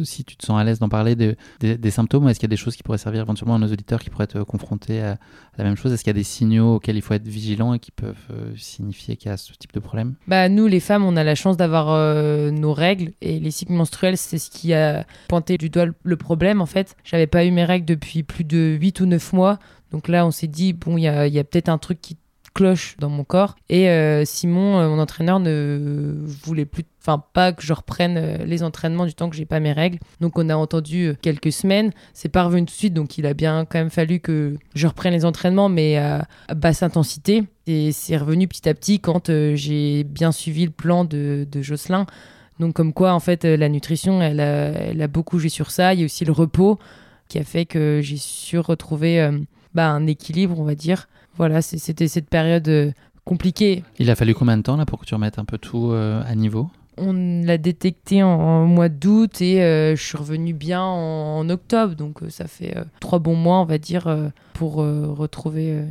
si 0.04 0.24
tu 0.24 0.36
te 0.36 0.44
sens 0.44 0.60
à 0.60 0.64
l'aise 0.64 0.80
d'en 0.80 0.88
parler, 0.88 1.14
de- 1.14 1.36
des- 1.60 1.78
des 1.78 1.90
symptômes 1.90 2.28
est-ce 2.28 2.40
qu'il 2.40 2.48
y 2.48 2.50
a 2.50 2.54
des 2.54 2.56
choses 2.56 2.74
qui 2.76 2.82
pourraient 2.82 2.98
servir 2.98 3.20
éventuellement 3.22 3.54
à 3.54 3.58
nos 3.58 3.68
auditeurs 3.72 4.00
qui 4.00 4.10
pourraient 4.10 4.24
être 4.24 4.42
confrontés 4.42 5.00
à, 5.00 5.12
à 5.12 5.18
la 5.58 5.64
même 5.64 5.76
chose? 5.76 5.92
Est-ce 5.92 6.02
qu'il 6.02 6.10
y 6.10 6.16
a 6.16 6.18
des 6.18 6.24
signaux 6.24 6.74
auxquels 6.76 6.96
il 6.96 7.02
faut 7.02 7.14
être 7.14 7.26
vigilant 7.28 7.74
et 7.74 7.78
qui 7.78 7.92
peuvent 7.92 8.16
euh, 8.32 8.52
signifier 8.56 9.16
qu'il 9.16 9.30
y 9.30 9.32
a 9.32 9.36
ce 9.36 9.52
type 9.52 9.72
de 9.72 9.80
problème? 9.80 10.14
Bah 10.26 10.48
nous, 10.48 10.66
les 10.66 10.80
femmes, 10.80 11.04
on 11.04 11.16
a 11.16 11.22
la 11.22 11.36
chance 11.36 11.56
d'avoir 11.56 11.90
euh, 11.90 12.50
nos 12.50 12.72
règles 12.72 13.12
et 13.20 13.38
les 13.38 13.50
cycles 13.52 13.72
menstruels, 13.72 14.16
c'est 14.16 14.38
ce 14.38 14.50
qui 14.50 14.74
a 14.74 15.06
pointé 15.28 15.58
du 15.58 15.70
doigt 15.70 15.86
le- 16.02 16.16
problème. 16.16 16.60
En 16.60 16.66
fait, 16.66 16.96
j'avais 17.04 17.26
pas 17.28 17.44
eu 17.44 17.50
mes 17.52 17.64
règles 17.64 17.86
depuis 17.86 18.24
plus 18.24 18.44
de 18.44 18.76
8 18.80 19.00
ou 19.00 19.06
9 19.06 19.32
mois. 19.32 19.58
Donc 19.92 20.08
là, 20.08 20.26
on 20.26 20.30
s'est 20.30 20.46
dit 20.48 20.72
bon, 20.72 20.96
il 20.98 21.02
y 21.02 21.08
a, 21.08 21.26
il 21.26 21.32
y 21.34 21.38
a 21.38 21.44
peut-être 21.44 21.68
un 21.68 21.78
truc 21.78 22.00
qui 22.00 22.16
cloche 22.54 22.96
dans 22.98 23.08
mon 23.08 23.24
corps. 23.24 23.56
Et 23.68 23.88
euh, 23.88 24.24
Simon, 24.24 24.78
euh, 24.78 24.88
mon 24.88 24.98
entraîneur, 24.98 25.40
ne 25.40 26.14
voulait 26.44 26.64
plus, 26.64 26.84
enfin 27.00 27.22
pas 27.32 27.52
que 27.52 27.62
je 27.62 27.72
reprenne 27.72 28.16
euh, 28.16 28.44
les 28.44 28.62
entraînements 28.62 29.06
du 29.06 29.14
temps 29.14 29.30
que 29.30 29.36
j'ai 29.36 29.44
pas 29.44 29.60
mes 29.60 29.72
règles. 29.72 29.98
Donc 30.20 30.38
on 30.38 30.48
a 30.48 30.56
entendu 30.56 31.14
quelques 31.22 31.52
semaines. 31.52 31.92
C'est 32.12 32.28
pas 32.28 32.44
revenu 32.44 32.66
tout 32.66 32.72
de 32.72 32.78
suite, 32.78 32.94
donc 32.94 33.18
il 33.18 33.26
a 33.26 33.34
bien 33.34 33.64
quand 33.64 33.78
même 33.78 33.90
fallu 33.90 34.20
que 34.20 34.56
je 34.74 34.86
reprenne 34.86 35.12
les 35.12 35.24
entraînements, 35.24 35.68
mais 35.68 35.96
à, 35.96 36.26
basse 36.54 36.82
intensité. 36.82 37.44
Et 37.66 37.92
c'est 37.92 38.16
revenu 38.16 38.48
petit 38.48 38.68
à 38.68 38.74
petit 38.74 39.00
quand 39.00 39.30
j'ai 39.54 40.04
bien 40.04 40.32
suivi 40.32 40.64
le 40.64 40.72
plan 40.72 41.04
de, 41.04 41.46
de 41.50 41.62
Jocelyn. 41.62 42.06
Donc 42.58 42.74
comme 42.74 42.92
quoi, 42.92 43.12
en 43.12 43.20
fait, 43.20 43.44
la 43.44 43.68
nutrition, 43.68 44.20
elle 44.20 44.40
a, 44.40 45.08
beaucoup 45.08 45.38
joué 45.38 45.48
sur 45.48 45.70
ça. 45.70 45.94
Il 45.94 46.00
y 46.00 46.02
a 46.02 46.06
aussi 46.06 46.24
le 46.24 46.32
repos 46.32 46.78
qui 47.28 47.38
a 47.38 47.44
fait 47.44 47.64
que 47.64 48.00
j'ai 48.02 48.16
su 48.16 48.58
retrouver 48.58 49.30
bah, 49.74 49.88
un 49.88 50.06
équilibre, 50.06 50.58
on 50.58 50.64
va 50.64 50.74
dire. 50.74 51.06
Voilà, 51.36 51.62
c'était 51.62 52.08
cette 52.08 52.28
période 52.28 52.68
euh, 52.68 52.92
compliquée. 53.24 53.82
Il 53.98 54.10
a 54.10 54.14
fallu 54.14 54.34
combien 54.34 54.56
de 54.56 54.62
temps 54.62 54.76
là 54.76 54.84
pour 54.86 54.98
que 55.00 55.06
tu 55.06 55.14
remettes 55.14 55.38
un 55.38 55.44
peu 55.44 55.58
tout 55.58 55.90
euh, 55.92 56.22
à 56.26 56.34
niveau? 56.34 56.68
On 56.98 57.12
l'a 57.44 57.56
détecté 57.56 58.22
en, 58.22 58.28
en 58.28 58.66
mois 58.66 58.88
d'août 58.90 59.40
et 59.40 59.62
euh, 59.62 59.96
je 59.96 60.02
suis 60.02 60.18
revenue 60.18 60.52
bien 60.52 60.82
en, 60.82 61.38
en 61.38 61.48
octobre. 61.48 61.94
Donc 61.94 62.22
euh, 62.22 62.28
ça 62.30 62.46
fait 62.46 62.76
euh, 62.76 62.84
trois 63.00 63.18
bons 63.18 63.36
mois, 63.36 63.60
on 63.60 63.64
va 63.64 63.78
dire, 63.78 64.30
pour 64.52 64.74
retrouver 64.74 65.84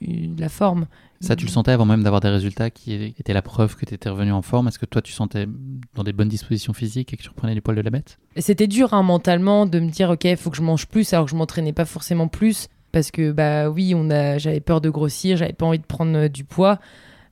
une- 0.00 0.36
la 0.38 0.48
forme. 0.48 0.86
Ça, 1.20 1.36
tu 1.36 1.46
le 1.46 1.50
sentais 1.50 1.70
avant 1.70 1.86
même 1.86 2.02
d'avoir 2.02 2.20
des 2.20 2.28
résultats 2.28 2.68
qui 2.68 2.92
étaient 3.18 3.32
la 3.32 3.40
preuve 3.40 3.76
que 3.76 3.86
tu 3.86 3.94
étais 3.94 4.10
revenu 4.10 4.30
en 4.32 4.42
forme? 4.42 4.68
Est-ce 4.68 4.78
que 4.78 4.84
toi, 4.84 5.00
tu 5.00 5.12
sentais 5.12 5.46
dans 5.94 6.02
des 6.04 6.12
bonnes 6.12 6.28
dispositions 6.28 6.74
physiques 6.74 7.14
et 7.14 7.16
que 7.16 7.22
tu 7.22 7.30
reprenais 7.30 7.54
les 7.54 7.62
poils 7.62 7.76
de 7.76 7.80
la 7.80 7.88
bête? 7.90 8.18
C'était 8.36 8.66
dur 8.66 8.92
hein, 8.92 9.02
mentalement 9.02 9.64
de 9.64 9.80
me 9.80 9.88
dire 9.88 10.10
ok, 10.10 10.24
il 10.24 10.36
faut 10.36 10.50
que 10.50 10.56
je 10.58 10.62
mange 10.62 10.86
plus 10.86 11.12
alors 11.14 11.24
que 11.24 11.30
je 11.30 11.36
m'entraînais 11.36 11.72
pas 11.72 11.86
forcément 11.86 12.28
plus 12.28 12.68
parce 12.94 13.10
que 13.10 13.32
bah 13.32 13.68
oui, 13.70 13.92
on 13.96 14.08
a, 14.08 14.38
j'avais 14.38 14.60
peur 14.60 14.80
de 14.80 14.88
grossir, 14.88 15.36
j'avais 15.36 15.52
pas 15.52 15.66
envie 15.66 15.80
de 15.80 15.84
prendre 15.84 16.16
euh, 16.16 16.28
du 16.28 16.44
poids. 16.44 16.78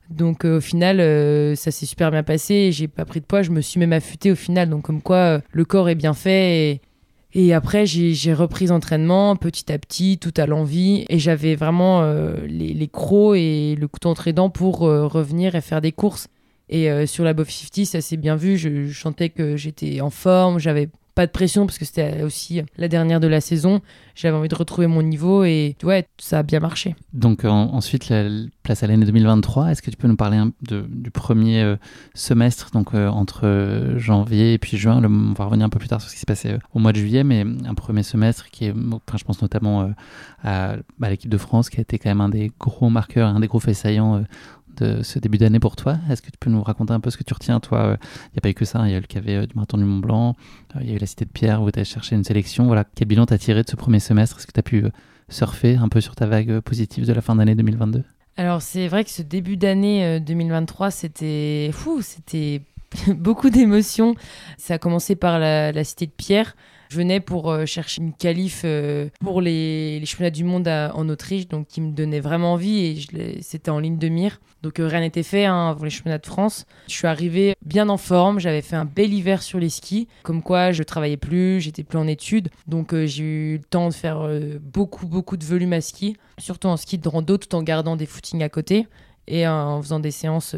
Donc 0.09 0.43
euh, 0.43 0.57
au 0.57 0.61
final, 0.61 0.99
euh, 0.99 1.55
ça 1.55 1.71
s'est 1.71 1.85
super 1.85 2.11
bien 2.11 2.21
passé. 2.21 2.73
J'ai 2.73 2.89
pas 2.89 3.05
pris 3.05 3.21
de 3.21 3.25
poids, 3.25 3.43
je 3.43 3.51
me 3.51 3.61
suis 3.61 3.79
même 3.79 3.93
affûtée 3.93 4.29
au 4.29 4.35
final. 4.35 4.69
Donc 4.69 4.81
comme 4.83 5.01
quoi, 5.01 5.39
le 5.53 5.63
corps 5.63 5.87
est 5.87 5.95
bien 5.95 6.13
fait. 6.13 6.81
Et, 7.35 7.53
après, 7.53 7.85
j'ai 7.87 8.33
repris 8.33 8.67
l'entraînement 8.67 9.35
petit 9.37 9.71
à 9.71 9.79
petit, 9.79 10.19
tout 10.19 10.33
à 10.35 10.45
l'envie. 10.45 11.05
Et 11.09 11.17
j'avais 11.17 11.55
vraiment 11.55 12.05
les, 12.45 12.87
crocs 12.87 13.35
et 13.35 13.75
le 13.75 13.87
couteau 13.87 14.09
entre 14.09 14.29
dents 14.29 14.51
pour 14.51 14.81
revenir 14.81 15.55
et 15.55 15.61
faire 15.61 15.81
des 15.81 15.91
courses. 15.91 16.27
Et 16.69 17.07
sur 17.07 17.23
la 17.23 17.33
Bob 17.33 17.47
50, 17.49 17.87
ça 17.87 18.01
s'est 18.01 18.17
bien 18.17 18.35
vu. 18.35 18.57
Je, 18.57 18.91
sentais 18.93 19.29
que 19.29 19.57
j'étais 19.57 19.99
en 20.01 20.11
forme, 20.11 20.59
j'avais 20.59 20.89
pas 21.15 21.25
de 21.27 21.31
pression 21.31 21.65
parce 21.65 21.77
que 21.77 21.85
c'était 21.85 22.23
aussi 22.23 22.61
la 22.77 22.87
dernière 22.87 23.19
de 23.19 23.27
la 23.27 23.39
saison. 23.41 23.81
J'avais 24.15 24.35
envie 24.37 24.47
de 24.49 24.55
retrouver 24.55 24.87
mon 24.87 25.01
niveau 25.01 25.43
et 25.43 25.75
ouais, 25.83 26.07
ça 26.19 26.39
a 26.39 26.43
bien 26.43 26.59
marché. 26.59 26.95
Donc 27.13 27.45
en- 27.45 27.73
ensuite, 27.73 28.09
la 28.09 28.23
la 28.23 28.45
place 28.63 28.81
à 28.83 28.87
l'année 28.87 29.05
2023. 29.05 29.71
Est-ce 29.71 29.81
que 29.81 29.91
tu 29.91 29.97
peux 29.97 30.07
nous 30.07 30.15
parler 30.15 30.39
du 30.61 31.11
premier 31.11 31.61
euh, 31.61 31.75
semestre, 32.13 32.71
donc 32.71 32.93
euh, 32.93 33.09
entre 33.09 33.41
euh, 33.45 33.97
janvier 33.99 34.53
et 34.53 34.57
puis 34.57 34.77
juin? 34.77 35.01
On 35.03 35.33
va 35.33 35.45
revenir 35.45 35.65
un 35.65 35.69
peu 35.69 35.79
plus 35.79 35.89
tard 35.89 35.99
sur 35.99 36.09
ce 36.09 36.15
qui 36.15 36.19
s'est 36.21 36.25
passé 36.25 36.55
au 36.73 36.79
mois 36.79 36.93
de 36.93 36.97
juillet, 36.97 37.23
mais 37.25 37.43
un 37.65 37.73
premier 37.73 38.03
semestre 38.03 38.49
qui 38.51 38.65
est, 38.65 38.71
enfin, 38.71 39.17
je 39.17 39.23
pense 39.25 39.41
notamment 39.41 39.91
à, 40.43 40.77
bah, 40.97 41.09
l'équipe 41.09 41.29
de 41.29 41.37
France, 41.37 41.69
qui 41.69 41.77
a 41.77 41.81
été 41.81 41.99
quand 41.99 42.09
même 42.09 42.21
un 42.21 42.29
des 42.29 42.51
gros 42.59 42.89
marqueurs, 42.89 43.27
un 43.27 43.39
des 43.41 43.47
gros 43.47 43.59
faits 43.59 43.75
saillants 43.75 44.23
de 44.77 45.03
ce 45.03 45.19
début 45.19 45.37
d'année 45.37 45.59
pour 45.59 45.75
toi. 45.75 45.97
Est-ce 46.09 46.21
que 46.21 46.31
tu 46.31 46.37
peux 46.39 46.49
nous 46.49 46.63
raconter 46.63 46.93
un 46.93 46.99
peu 46.99 47.09
ce 47.09 47.17
que 47.17 47.23
tu 47.23 47.33
retiens, 47.33 47.59
toi 47.59 47.79
euh, 47.79 47.97
Il 48.27 48.33
n'y 48.33 48.37
a 48.39 48.41
pas 48.41 48.49
eu 48.49 48.53
que 48.53 48.65
ça, 48.65 48.79
hein. 48.79 48.87
il 48.87 48.91
y 48.91 48.95
a 48.95 48.97
eu 48.97 49.01
le 49.01 49.07
KV 49.07 49.35
euh, 49.35 49.45
du 49.45 49.53
Marathon 49.55 49.77
du 49.77 49.83
Mont 49.83 49.99
Blanc, 49.99 50.35
euh, 50.75 50.79
il 50.81 50.89
y 50.89 50.93
a 50.93 50.95
eu 50.95 50.99
la 50.99 51.05
Cité 51.05 51.25
de 51.25 51.29
Pierre 51.29 51.61
où 51.61 51.71
tu 51.71 51.79
as 51.79 51.83
cherché 51.83 52.15
une 52.15 52.23
sélection. 52.23 52.65
Voilà, 52.65 52.83
quel 52.83 53.07
bilan 53.07 53.25
t'as 53.25 53.37
tiré 53.37 53.63
de 53.63 53.69
ce 53.69 53.75
premier 53.75 53.99
semestre? 53.99 54.37
Est-ce 54.37 54.47
que 54.47 54.51
tu 54.51 54.59
as 54.59 54.63
pu 54.63 54.85
surfer 55.29 55.75
un 55.75 55.89
peu 55.89 56.01
sur 56.01 56.15
ta 56.15 56.25
vague 56.25 56.59
positive 56.59 57.05
de 57.05 57.13
la 57.13 57.21
fin 57.21 57.35
d'année 57.35 57.55
2022 57.55 58.03
Alors 58.37 58.61
c'est 58.61 58.87
vrai 58.87 59.03
que 59.03 59.09
ce 59.09 59.21
début 59.21 59.57
d'année 59.57 60.05
euh, 60.05 60.19
2023, 60.19 60.91
c'était 60.91 61.71
fou, 61.73 62.01
c'était 62.01 62.61
beaucoup 63.07 63.49
d'émotions. 63.49 64.15
Ça 64.57 64.75
a 64.75 64.77
commencé 64.77 65.15
par 65.15 65.39
la, 65.39 65.71
la 65.71 65.83
cité 65.83 66.05
de 66.05 66.11
Pierre. 66.11 66.55
Je 66.89 66.97
venais 66.97 67.19
pour 67.19 67.51
euh, 67.51 67.65
chercher 67.65 68.01
une 68.01 68.13
qualif 68.13 68.61
euh, 68.65 69.09
pour 69.19 69.41
les, 69.41 69.99
les 69.99 70.05
championnats 70.05 70.29
du 70.29 70.43
monde 70.43 70.67
en 70.67 71.09
Autriche, 71.09 71.47
donc 71.47 71.67
qui 71.67 71.81
me 71.81 71.91
donnait 71.91 72.19
vraiment 72.19 72.53
envie 72.53 72.79
et 72.79 73.41
c'était 73.41 73.71
en 73.71 73.79
ligne 73.79 73.97
de 73.97 74.09
mire. 74.09 74.39
Donc 74.61 74.79
euh, 74.79 74.87
rien 74.87 75.01
n'était 75.01 75.23
fait 75.23 75.45
hein, 75.45 75.69
avant 75.69 75.83
les 75.83 75.89
championnats 75.89 76.19
de 76.19 76.25
France. 76.25 76.65
Je 76.87 76.93
suis 76.93 77.07
arrivée 77.07 77.55
bien 77.65 77.89
en 77.89 77.97
forme, 77.97 78.39
j'avais 78.39 78.61
fait 78.61 78.75
un 78.75 78.85
bel 78.85 79.13
hiver 79.13 79.41
sur 79.41 79.59
les 79.59 79.69
skis, 79.69 80.07
comme 80.23 80.41
quoi 80.41 80.71
je 80.71 80.83
travaillais 80.83 81.17
plus, 81.17 81.61
j'étais 81.61 81.83
plus 81.83 81.97
en 81.97 82.07
études, 82.07 82.49
donc 82.67 82.95
j'ai 83.05 83.23
eu 83.23 83.57
le 83.57 83.63
temps 83.63 83.89
de 83.89 83.93
faire 83.93 84.27
beaucoup 84.61 85.07
beaucoup 85.07 85.37
de 85.37 85.43
volume 85.43 85.73
à 85.73 85.81
ski, 85.81 86.15
surtout 86.37 86.67
en 86.67 86.77
ski 86.77 86.97
de 86.97 87.07
rando, 87.09 87.37
tout 87.37 87.55
en 87.55 87.63
gardant 87.63 87.95
des 87.95 88.05
footings 88.05 88.43
à 88.43 88.49
côté 88.49 88.87
et 89.27 89.47
en 89.47 89.81
faisant 89.81 89.99
des 89.99 90.11
séances 90.11 90.55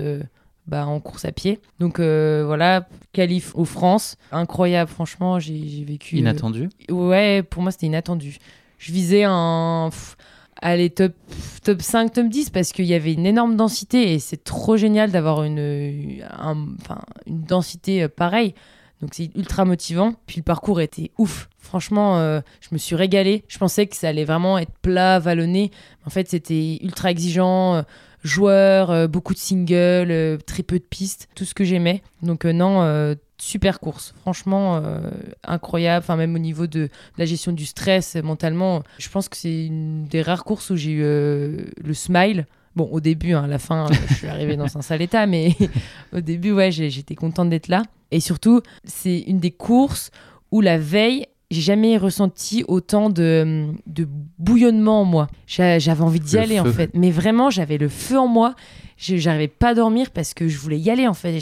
bah, 0.67 0.85
en 0.87 0.99
course 0.99 1.25
à 1.25 1.31
pied. 1.31 1.59
Donc 1.79 1.99
euh, 1.99 2.43
voilà, 2.45 2.87
qualif 3.13 3.51
aux 3.55 3.65
France, 3.65 4.17
incroyable 4.31 4.89
franchement, 4.89 5.39
j'ai 5.39 5.83
vécu... 5.87 6.15
euh, 6.15 6.19
Inattendu 6.19 6.69
Ouais, 6.89 7.43
pour 7.43 7.61
moi, 7.61 7.71
c'était 7.71 7.85
inattendu. 7.87 8.37
Je 8.77 8.91
visais 8.91 9.23
un. 9.25 9.89
pff, 9.91 10.17
Allez, 10.61 10.89
top, 10.89 11.11
top 11.63 11.81
5, 11.81 12.13
top 12.13 12.29
10, 12.29 12.49
parce 12.49 12.71
qu'il 12.71 12.85
y 12.85 12.93
avait 12.93 13.11
une 13.13 13.25
énorme 13.25 13.57
densité 13.57 14.13
et 14.13 14.19
c'est 14.19 14.41
trop 14.43 14.77
génial 14.77 15.11
d'avoir 15.11 15.43
une, 15.43 16.23
un- 16.31 16.67
enfin, 16.81 17.01
une 17.27 17.41
densité 17.43 18.03
euh, 18.03 18.07
pareille. 18.07 18.55
Donc 19.01 19.11
c'est 19.13 19.29
ultra 19.35 19.65
motivant. 19.65 20.13
Puis 20.27 20.37
le 20.37 20.43
parcours 20.43 20.79
était 20.79 21.11
ouf. 21.17 21.49
Franchement, 21.59 22.19
euh, 22.19 22.39
je 22.61 22.69
me 22.71 22.77
suis 22.77 22.95
régalée. 22.95 23.43
Je 23.49 23.57
pensais 23.57 23.85
que 23.85 23.97
ça 23.97 24.07
allait 24.07 24.23
vraiment 24.23 24.57
être 24.57 24.71
plat, 24.81 25.19
vallonné. 25.19 25.71
En 26.05 26.09
fait, 26.09 26.29
c'était 26.29 26.79
ultra 26.81 27.11
exigeant. 27.11 27.83
Euh, 28.25 28.27
joueur, 28.27 28.91
euh, 28.91 29.07
beaucoup 29.07 29.33
de 29.33 29.39
singles, 29.39 30.11
euh, 30.11 30.37
très 30.37 30.63
peu 30.63 30.79
de 30.79 30.83
pistes, 30.83 31.29
tout 31.35 31.45
ce 31.45 31.53
que 31.53 31.63
j'aimais. 31.63 32.01
Donc 32.21 32.45
euh, 32.45 32.53
non, 32.53 33.15
super 33.37 33.79
course. 33.79 34.13
Franchement, 34.21 34.81
incroyable. 35.43 36.03
Enfin, 36.03 36.15
même 36.15 36.33
au 36.35 36.39
niveau 36.39 36.67
de 36.67 36.89
la 37.17 37.25
gestion 37.25 37.51
du 37.51 37.65
stress 37.65 38.15
mentalement, 38.15 38.83
je 38.97 39.09
pense 39.09 39.29
que 39.29 39.37
c'est 39.37 39.65
une 39.65 40.05
des 40.05 40.21
rares 40.21 40.43
courses 40.43 40.69
où 40.69 40.75
j'ai 40.75 40.91
eu 40.91 41.01
le 41.01 41.93
smile. 41.93 42.45
Bon, 42.75 42.89
au 42.91 42.99
début, 42.99 43.33
hein, 43.33 43.43
à 43.45 43.47
la 43.47 43.59
fin, 43.59 43.87
je 44.09 44.13
suis 44.15 44.27
arrivée 44.27 44.57
dans 44.57 44.77
un 44.77 44.81
sale 44.81 45.01
état, 45.01 45.27
mais 45.27 45.53
au 46.13 46.19
début, 46.19 46.51
ouais, 46.51 46.71
j'étais 46.71 47.15
contente 47.15 47.49
d'être 47.49 47.67
là. 47.69 47.83
Et 48.11 48.19
surtout, 48.19 48.61
c'est 48.83 49.19
une 49.19 49.39
des 49.39 49.51
courses 49.51 50.11
où 50.51 50.61
la 50.61 50.77
veille, 50.77 51.25
j'ai 51.51 51.61
jamais 51.61 51.97
ressenti 51.97 52.63
autant 52.67 53.09
de, 53.09 53.67
de 53.87 54.07
bouillonnement 54.39 55.01
en 55.01 55.05
moi. 55.05 55.27
J'a- 55.47 55.79
J'avais 55.79 56.01
envie 56.01 56.19
d'y 56.19 56.35
Le 56.35 56.41
aller, 56.41 56.59
en 56.59 56.65
fait. 56.71 56.91
Mais 56.93 57.11
vraiment, 57.11 57.49
j'avais 57.49 57.77
le 57.77 57.89
feu 57.89 58.17
en 58.19 58.27
moi. 58.27 58.55
J'arrivais 58.97 59.47
pas 59.47 59.69
à 59.69 59.73
dormir 59.75 60.11
parce 60.11 60.33
que 60.33 60.47
je 60.47 60.57
voulais 60.57 60.79
y 60.79 60.89
aller, 60.89 61.07
en 61.07 61.13
fait. 61.13 61.39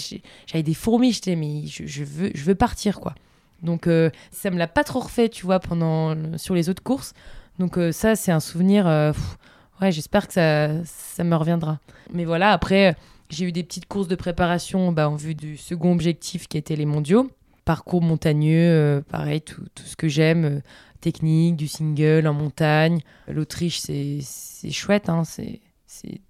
J'avais 0.48 0.64
des 0.64 0.74
fourmis, 0.74 1.12
j'étais, 1.14 1.36
mais 1.36 1.66
je, 1.68 1.86
je 1.86 2.04
veux, 2.04 2.32
je 2.34 2.44
veux 2.44 2.56
partir, 2.56 3.00
quoi. 3.00 3.14
Donc, 3.62 3.88
euh, 3.88 4.10
ça 4.32 4.50
me 4.52 4.58
l'a 4.58 4.68
pas 4.68 4.84
trop 4.84 5.00
refait, 5.00 5.30
tu 5.30 5.46
vois, 5.46 5.60
pendant, 5.60 6.16
sur 6.38 6.54
les 6.56 6.68
autres 6.70 6.84
courses. 6.84 7.14
Donc, 7.60 7.78
euh, 7.78 7.92
ça, 7.92 8.16
c'est 8.16 8.32
un 8.32 8.40
souvenir. 8.42 8.86
euh, 8.88 9.14
pff, 9.14 9.38
ouais, 9.82 9.92
j'espère 9.92 10.28
que 10.28 10.34
ça, 10.34 10.70
ça 10.84 11.24
me 11.24 11.36
reviendra. 11.36 11.80
Mais 12.12 12.26
voilà, 12.26 12.52
après, 12.52 12.96
j'ai 13.30 13.46
eu 13.46 13.52
des 13.54 13.64
petites 13.64 13.86
courses 13.88 14.10
de 14.10 14.16
préparation 14.16 14.92
bah, 14.92 15.08
en 15.10 15.16
vue 15.16 15.36
du 15.36 15.56
second 15.56 15.94
objectif 15.94 16.48
qui 16.50 16.58
était 16.58 16.76
les 16.76 16.86
mondiaux. 16.86 17.30
Parcours 17.66 18.02
montagneux, 18.02 18.70
euh, 18.70 19.02
pareil, 19.02 19.42
tout, 19.42 19.62
tout, 19.74 19.84
ce 19.84 19.96
que 19.96 20.08
j'aime, 20.08 20.46
euh, 20.46 20.60
technique, 21.00 21.56
du 21.56 21.68
single 21.68 22.28
en 22.28 22.34
montagne. 22.34 23.00
L'Autriche, 23.28 23.80
c'est 23.80 24.72
chouette, 24.72 25.10
hein, 25.10 25.24
c'est 25.24 25.62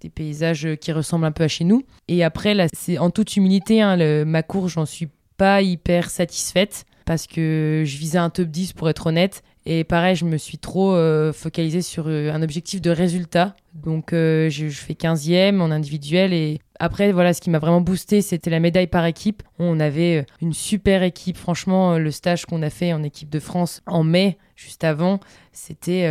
des 0.00 0.10
paysages 0.10 0.68
qui 0.80 0.92
ressemblent 0.92 1.24
un 1.24 1.32
peu 1.32 1.44
à 1.44 1.48
chez 1.48 1.64
nous. 1.64 1.84
Et 2.06 2.22
après, 2.22 2.54
là, 2.54 2.66
c'est 2.72 2.98
en 2.98 3.10
toute 3.10 3.36
humilité, 3.36 3.80
hein, 3.80 3.96
le, 3.96 4.24
ma 4.24 4.42
course, 4.42 4.74
j'en 4.74 4.86
suis 4.86 5.08
pas 5.36 5.62
hyper 5.62 6.10
satisfaite 6.10 6.84
parce 7.04 7.26
que 7.26 7.82
je 7.84 7.96
visais 7.98 8.18
un 8.18 8.30
top 8.30 8.48
10 8.48 8.72
pour 8.72 8.88
être 8.88 9.06
honnête. 9.08 9.42
Et 9.66 9.82
pareil, 9.82 10.14
je 10.14 10.24
me 10.24 10.36
suis 10.36 10.58
trop 10.58 10.94
euh, 10.94 11.32
focalisée 11.32 11.82
sur 11.82 12.06
un 12.08 12.42
objectif 12.42 12.80
de 12.80 12.90
résultat. 12.90 13.56
Donc 13.74 14.08
je, 14.12 14.48
je, 14.50 14.68
fais 14.68 14.94
15e 14.94 15.60
en 15.60 15.70
individuel 15.70 16.32
et 16.32 16.60
après 16.80 17.12
voilà 17.12 17.34
ce 17.34 17.40
qui 17.40 17.50
m'a 17.50 17.58
vraiment 17.58 17.80
boosté 17.80 18.22
c'était 18.22 18.50
la 18.50 18.60
médaille 18.60 18.86
par 18.86 19.06
équipe. 19.06 19.42
On 19.58 19.80
avait 19.80 20.26
une 20.40 20.52
super 20.52 21.02
équipe 21.02 21.36
franchement 21.36 21.98
le 21.98 22.10
stage 22.10 22.46
qu'on 22.46 22.62
a 22.62 22.70
fait 22.70 22.92
en 22.92 23.02
équipe 23.02 23.30
de 23.30 23.40
France 23.40 23.82
en 23.86 24.04
mai 24.04 24.38
juste 24.56 24.84
avant, 24.84 25.20
c'était 25.52 26.06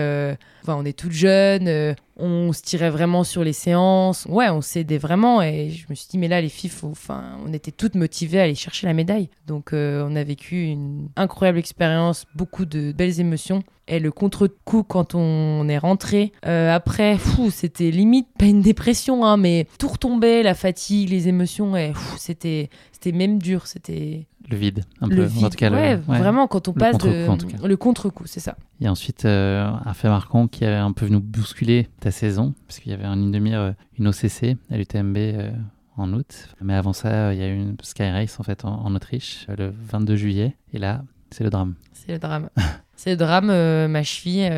enfin, 0.62 0.76
on 0.78 0.86
est 0.86 0.98
toutes 0.98 1.12
jeunes, 1.12 1.96
on 2.18 2.54
se 2.54 2.62
tirait 2.62 2.90
vraiment 2.90 3.24
sur 3.24 3.44
les 3.44 3.54
séances. 3.54 4.26
Ouais, 4.30 4.50
on 4.50 4.62
s'aidait 4.62 4.98
vraiment. 4.98 5.42
Et 5.42 5.70
je 5.70 5.86
me 5.90 5.96
suis 5.96 6.08
dit, 6.10 6.18
mais 6.18 6.28
là, 6.28 6.42
les 6.42 6.50
filles, 6.50 6.72
enfin, 6.84 7.38
on 7.46 7.54
était 7.54 7.72
toutes 7.72 7.96
motivées 7.96 8.40
à 8.40 8.44
aller 8.44 8.56
chercher 8.56 8.88
la 8.88 8.94
médaille. 8.94 9.30
Donc, 9.48 9.74
euh, 9.74 10.06
on 10.08 10.16
a 10.16 10.24
vécu 10.24 10.64
une 10.64 11.10
incroyable 11.16 11.58
expérience, 11.58 12.26
beaucoup 12.36 12.66
de 12.66 12.92
belles 12.92 13.20
émotions. 13.20 13.64
Et 13.88 14.00
le 14.00 14.12
contre-coup, 14.12 14.84
quand 14.84 15.16
on 15.16 15.68
est 15.68 15.78
rentré, 15.78 16.32
euh, 16.46 16.74
après, 16.74 17.18
c'était 17.52 17.92
limite 17.92 18.28
pas 18.38 18.46
une 18.46 18.62
dépression, 18.62 19.26
hein, 19.26 19.38
mais 19.38 19.68
tout 19.78 19.90
retombait, 19.90 20.44
la 20.44 20.54
fatigue, 20.54 21.10
les 21.10 21.28
émotions, 21.28 21.76
et 21.76 21.94
c'était 22.18 22.70
même 23.12 23.42
dur. 23.42 23.68
C'était 23.68 24.28
le 24.50 24.58
vide, 24.58 24.84
un 25.02 25.08
peu. 25.08 25.26
En 25.26 25.50
tout 25.50 25.58
cas, 25.58 25.72
ouais, 25.72 25.96
vraiment, 25.96 26.48
quand 26.48 26.68
on 26.68 26.74
passe 26.74 26.98
de... 26.98 27.28
le 27.66 27.78
contre-coup, 27.78 28.26
c'est 28.26 28.40
ça. 28.40 28.58
Et 28.82 28.90
ensuite, 28.90 29.26
euh, 29.26 29.72
un 29.86 29.94
fait 29.94 30.10
marquant 30.10 30.48
qui 30.48 30.66
a 30.66 30.84
un 30.84 30.92
peu 30.92 31.06
venu 31.06 31.20
bousculer 31.20 31.88
ta 32.00 32.12
saison, 32.12 32.54
parce 32.68 32.80
qu'il 32.80 32.92
y 32.92 32.96
avait 32.96 33.06
en 33.06 33.16
ligne 33.16 33.32
de 33.32 33.40
mire 33.40 33.60
euh, 33.60 33.72
une 33.98 34.08
OCC 34.08 34.58
à 34.70 34.78
l'UTMB 34.78 35.18
euh, 35.18 35.52
en 35.96 36.12
août. 36.14 36.50
Mais 36.62 36.74
avant 36.74 36.94
ça, 36.94 37.34
il 37.34 37.40
y 37.40 37.44
a 37.44 37.48
eu 37.48 37.56
une 37.56 37.78
Sky 37.82 38.10
Race 38.10 38.40
en 38.40 38.44
fait 38.44 38.66
en, 38.66 38.94
Autriche 38.94 39.48
le 39.58 39.74
22 39.76 40.16
juillet. 40.16 40.56
Et 40.74 40.80
là, 40.80 41.04
c'est 41.32 41.44
le 41.44 41.50
drame. 41.50 41.76
C'est 41.94 42.12
le 42.12 42.20
drame. 42.20 42.50
c'est 42.96 43.12
le 43.12 43.18
drame. 43.18 43.48
ma 43.88 44.04
cheville, 44.04 44.50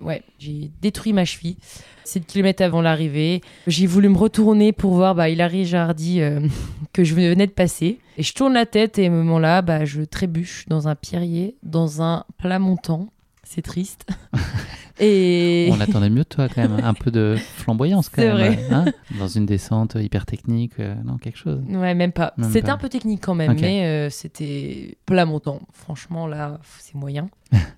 ouais, 0.00 0.22
j'ai 0.38 0.70
détruit 0.80 1.12
ma 1.12 1.24
cheville. 1.24 1.56
7 2.04 2.26
km 2.26 2.62
avant 2.62 2.82
l'arrivée. 2.82 3.40
J'ai 3.66 3.86
voulu 3.86 4.08
me 4.08 4.16
retourner 4.18 4.72
pour 4.72 4.94
voir 4.94 5.14
bah, 5.14 5.28
Hilary 5.28 5.64
Jardy 5.64 6.20
que 6.92 7.04
je 7.04 7.14
venais 7.14 7.46
de 7.46 7.52
passer. 7.52 7.98
Et 8.18 8.22
je 8.22 8.34
tourne 8.34 8.52
la 8.52 8.66
tête 8.66 8.98
et 8.98 9.06
à 9.06 9.08
ce 9.08 9.12
moment-là, 9.12 9.62
bah, 9.62 9.84
je 9.84 10.02
trébuche 10.02 10.66
dans 10.68 10.88
un 10.88 10.94
pierrier, 10.94 11.56
dans 11.62 12.02
un 12.02 12.24
plat 12.38 12.58
montant. 12.58 13.08
C'est 13.44 13.62
triste. 13.62 14.06
et... 15.00 15.68
On 15.72 15.80
attendait 15.80 16.08
mieux 16.08 16.22
de 16.22 16.28
toi 16.28 16.48
quand 16.48 16.62
même, 16.62 16.78
un 16.82 16.94
peu 16.94 17.10
de 17.10 17.36
flamboyance 17.56 18.08
quand 18.14 18.22
même. 18.22 18.32
Vrai. 18.32 18.58
Hein 18.70 18.84
dans 19.18 19.28
une 19.28 19.46
descente 19.46 19.96
hyper 19.96 20.26
technique, 20.26 20.72
euh, 20.78 20.94
non, 21.04 21.18
quelque 21.18 21.38
chose. 21.38 21.60
Ouais, 21.68 21.94
même 21.94 22.12
pas. 22.12 22.34
C'était 22.50 22.70
un 22.70 22.78
peu 22.78 22.88
technique 22.88 23.20
quand 23.22 23.34
même, 23.34 23.56
mais 23.60 23.84
euh, 23.84 24.10
c'était 24.10 24.96
plat 25.06 25.26
montant. 25.26 25.60
Franchement, 25.72 26.26
là, 26.26 26.60
c'est 26.78 26.94
moyen. 26.94 27.28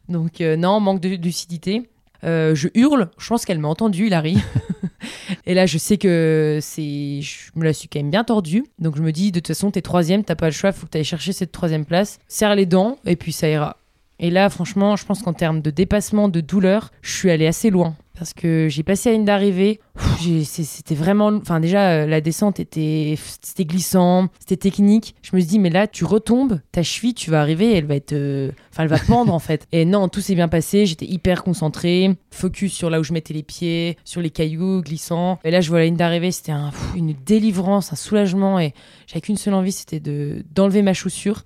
Donc, 0.09 0.41
euh, 0.41 0.57
non, 0.57 0.81
manque 0.81 1.01
de 1.01 1.09
lucidité. 1.09 1.89
Je 2.25 2.69
hurle, 2.75 3.11
je 3.19 3.29
pense 3.29 3.45
qu'elle 3.45 3.59
m'a 3.59 3.69
entendu, 3.69 4.07
Hilary. 4.07 4.39
Et 5.47 5.55
là, 5.55 5.67
je 5.67 5.79
sais 5.79 5.99
que 5.99 6.59
c'est, 6.63 7.21
je 7.21 7.51
me 7.55 7.65
la 7.65 7.73
suis 7.73 7.89
quand 7.89 7.99
même 7.99 8.11
bien 8.11 8.25
tordue. 8.25 8.65
Donc 8.79 8.97
je 8.97 9.03
me 9.03 9.13
dis, 9.13 9.31
de 9.31 9.41
toute 9.41 9.49
façon, 9.49 9.71
t'es 9.71 9.83
troisième, 9.83 10.25
t'as 10.25 10.35
pas 10.35 10.47
le 10.47 10.53
choix, 10.53 10.73
faut 10.73 10.87
que 10.87 10.91
t'ailles 10.91 11.05
chercher 11.05 11.33
cette 11.33 11.53
troisième 11.53 11.85
place. 11.85 12.19
Serre 12.29 12.55
les 12.55 12.67
dents 12.67 12.99
et 13.05 13.17
puis 13.17 13.33
ça 13.33 13.49
ira. 13.49 13.77
Et 14.19 14.31
là, 14.31 14.49
franchement, 14.49 14.97
je 14.97 15.05
pense 15.05 15.23
qu'en 15.23 15.33
termes 15.33 15.61
de 15.61 15.71
dépassement, 15.71 16.29
de 16.29 16.41
douleur, 16.41 16.91
je 17.03 17.13
suis 17.13 17.31
allée 17.31 17.47
assez 17.47 17.71
loin 17.71 17.97
parce 18.17 18.33
que 18.33 18.69
j'ai 18.71 18.83
passé 18.85 19.11
à 19.11 19.13
une 19.13 19.25
d'arrivée. 19.25 19.81
C'était 20.43 20.95
vraiment. 20.95 21.33
Enfin, 21.33 21.61
déjà, 21.61 21.91
euh, 21.91 22.07
la 22.07 22.21
descente 22.21 22.61
était, 22.61 23.19
c'était 23.43 23.65
glissant, 23.65 24.29
c'était 24.39 24.57
technique. 24.57 25.15
Je 25.23 25.35
me 25.35 25.41
suis 25.41 25.49
dit, 25.49 25.59
mais 25.59 25.71
là, 25.71 25.87
tu 25.87 26.05
retombes, 26.05 26.61
ta 26.73 26.83
cheville, 26.83 27.15
tu 27.15 27.31
vas 27.31 27.41
arriver, 27.41 27.73
elle 27.73 27.87
va 27.87 27.97
être. 27.97 28.13
Euh, 28.13 28.53
enfin, 28.71 28.85
elle 28.85 28.89
va 28.89 28.99
pendre 28.99 29.35
en 29.35 29.39
fait. 29.41 29.67
Et 29.73 29.85
non, 29.85 30.09
tout 30.09 30.21
s'est 30.21 30.35
bien 30.35 30.49
passé. 30.49 30.87
J'étais 30.87 31.07
hyper 31.07 31.43
concentrée, 31.43 32.17
focus 32.31 32.73
sur 32.73 32.91
là 32.91 33.01
où 33.01 33.05
je 33.05 33.13
mettais 33.13 33.35
les 33.35 33.43
pieds, 33.43 33.99
sur 34.05 34.21
les 34.21 34.31
cailloux 34.31 34.81
glissants. 34.83 35.39
Et 35.45 35.51
là, 35.51 35.61
je 35.61 35.69
vois 35.69 35.81
la 35.81 35.87
ligne 35.87 35.97
d'arrivée, 35.97 36.31
c'était 36.31 36.53
un, 36.53 36.71
une 36.97 37.15
délivrance, 37.27 37.93
un 37.93 37.97
soulagement. 37.97 38.61
Et 38.61 38.75
j'avais 39.07 39.23
qu'une 39.23 39.37
seule 39.37 39.55
envie, 39.55 39.73
c'était 39.73 40.01
d'enlever 40.01 40.83
ma 40.83 40.95
chaussure 40.95 41.43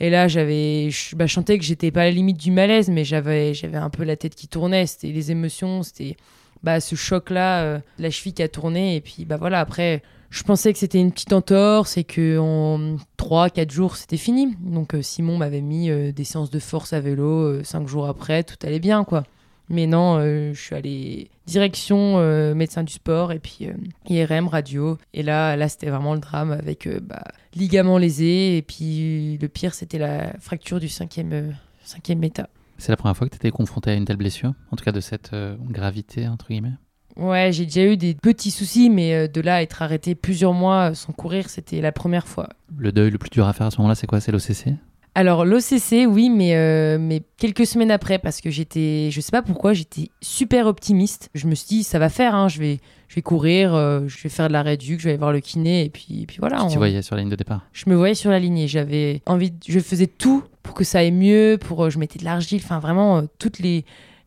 et 0.00 0.08
là, 0.08 0.28
j'avais, 0.28 0.88
bah, 1.14 1.26
je 1.26 1.32
chantais 1.32 1.58
que 1.58 1.64
j'étais 1.64 1.90
pas 1.90 2.02
à 2.02 2.04
la 2.04 2.10
limite 2.10 2.38
du 2.38 2.50
malaise, 2.50 2.88
mais 2.88 3.04
j'avais, 3.04 3.52
j'avais 3.52 3.76
un 3.76 3.90
peu 3.90 4.02
la 4.02 4.16
tête 4.16 4.34
qui 4.34 4.48
tournait. 4.48 4.86
C'était 4.86 5.12
les 5.12 5.30
émotions, 5.30 5.82
c'était 5.82 6.16
bah, 6.62 6.80
ce 6.80 6.94
choc-là, 6.94 7.62
euh, 7.64 7.78
la 7.98 8.10
cheville 8.10 8.32
qui 8.32 8.42
a 8.42 8.48
tourné. 8.48 8.96
Et 8.96 9.02
puis, 9.02 9.26
bah 9.26 9.36
voilà, 9.36 9.60
après, 9.60 10.02
je 10.30 10.42
pensais 10.42 10.72
que 10.72 10.78
c'était 10.78 11.00
une 11.00 11.12
petite 11.12 11.34
entorse 11.34 11.98
et 11.98 12.04
que 12.04 12.38
en 12.38 12.96
3-4 13.18 13.70
jours, 13.70 13.96
c'était 13.96 14.16
fini. 14.16 14.56
Donc, 14.60 14.94
euh, 14.94 15.02
Simon 15.02 15.36
m'avait 15.36 15.60
mis 15.60 15.90
euh, 15.90 16.12
des 16.12 16.24
séances 16.24 16.50
de 16.50 16.58
force 16.60 16.94
à 16.94 17.00
vélo 17.00 17.62
5 17.62 17.86
jours 17.86 18.06
après, 18.06 18.42
tout 18.42 18.56
allait 18.62 18.80
bien, 18.80 19.04
quoi. 19.04 19.24
Mais 19.70 19.86
non, 19.86 20.20
je 20.20 20.60
suis 20.60 20.74
allée 20.74 21.30
direction 21.46 22.18
médecin 22.54 22.82
du 22.82 22.92
sport 22.92 23.32
et 23.32 23.38
puis 23.38 23.68
IRM, 24.08 24.48
radio. 24.48 24.98
Et 25.14 25.22
là, 25.22 25.56
là 25.56 25.68
c'était 25.68 25.90
vraiment 25.90 26.14
le 26.14 26.20
drame 26.20 26.50
avec 26.50 26.88
bah, 27.02 27.22
ligament 27.54 27.98
lésé. 27.98 28.56
Et 28.56 28.62
puis 28.62 29.38
le 29.38 29.48
pire, 29.48 29.74
c'était 29.74 29.98
la 29.98 30.32
fracture 30.38 30.80
du 30.80 30.88
cinquième, 30.88 31.32
euh, 31.32 31.50
cinquième 31.84 32.18
méta. 32.18 32.48
C'est 32.78 32.92
la 32.92 32.96
première 32.96 33.16
fois 33.16 33.26
que 33.26 33.32
tu 33.32 33.36
étais 33.36 33.50
confronté 33.50 33.90
à 33.90 33.94
une 33.94 34.04
telle 34.04 34.16
blessure 34.16 34.54
En 34.70 34.76
tout 34.76 34.84
cas 34.84 34.92
de 34.92 35.00
cette 35.00 35.32
euh, 35.32 35.56
gravité, 35.68 36.28
entre 36.28 36.48
guillemets? 36.48 36.74
Ouais, 37.16 37.50
j'ai 37.52 37.66
déjà 37.66 37.84
eu 37.84 37.96
des 37.96 38.14
petits 38.14 38.50
soucis, 38.50 38.88
mais 38.88 39.14
euh, 39.14 39.28
de 39.28 39.40
là 39.40 39.56
à 39.56 39.62
être 39.62 39.82
arrêté 39.82 40.14
plusieurs 40.14 40.54
mois 40.54 40.94
sans 40.94 41.12
courir, 41.12 41.50
c'était 41.50 41.80
la 41.80 41.92
première 41.92 42.26
fois. 42.26 42.48
Le 42.78 42.92
deuil 42.92 43.10
le 43.10 43.18
plus 43.18 43.30
dur 43.30 43.46
à 43.46 43.52
faire 43.52 43.66
à 43.66 43.70
ce 43.70 43.78
moment-là, 43.78 43.94
c'est 43.94 44.06
quoi? 44.06 44.20
C'est 44.20 44.32
l'OCC 44.32 44.76
alors 45.20 45.44
l'OCC, 45.44 46.06
oui, 46.08 46.30
mais, 46.30 46.56
euh, 46.56 46.96
mais 46.98 47.20
quelques 47.36 47.66
semaines 47.66 47.90
après, 47.90 48.18
parce 48.18 48.40
que 48.40 48.48
j'étais, 48.50 49.10
je 49.10 49.20
sais 49.20 49.30
pas 49.30 49.42
pourquoi, 49.42 49.74
j'étais 49.74 50.08
super 50.22 50.66
optimiste. 50.66 51.28
Je 51.34 51.46
me 51.46 51.54
suis 51.54 51.68
dit, 51.68 51.84
ça 51.84 51.98
va 51.98 52.08
faire, 52.08 52.34
hein, 52.34 52.48
je, 52.48 52.58
vais, 52.58 52.78
je 53.06 53.16
vais 53.16 53.20
courir, 53.20 53.74
euh, 53.74 54.00
je 54.06 54.22
vais 54.22 54.30
faire 54.30 54.48
de 54.48 54.54
la 54.54 54.62
réduc, 54.62 54.98
je 54.98 55.04
vais 55.04 55.10
aller 55.10 55.18
voir 55.18 55.32
le 55.32 55.40
kiné, 55.40 55.84
et 55.84 55.90
puis, 55.90 56.22
et 56.22 56.26
puis 56.26 56.38
voilà. 56.40 56.64
Tu 56.64 56.72
te 56.72 56.78
voyais 56.78 57.02
sur 57.02 57.16
la 57.16 57.20
ligne 57.20 57.30
de 57.30 57.36
départ 57.36 57.66
Je 57.74 57.84
me 57.90 57.94
voyais 57.94 58.14
sur 58.14 58.30
la 58.30 58.38
ligne, 58.38 58.66
j'avais 58.66 59.20
envie, 59.26 59.52
je 59.68 59.78
faisais 59.78 60.06
tout 60.06 60.42
pour 60.62 60.72
que 60.72 60.84
ça 60.84 61.00
aille 61.00 61.12
mieux, 61.12 61.58
pour, 61.60 61.84
euh, 61.84 61.90
je 61.90 61.98
mettais 61.98 62.18
de 62.18 62.24
l'argile, 62.24 62.62
enfin 62.64 62.78
vraiment, 62.78 63.22
toutes 63.38 63.58
les, 63.58 63.84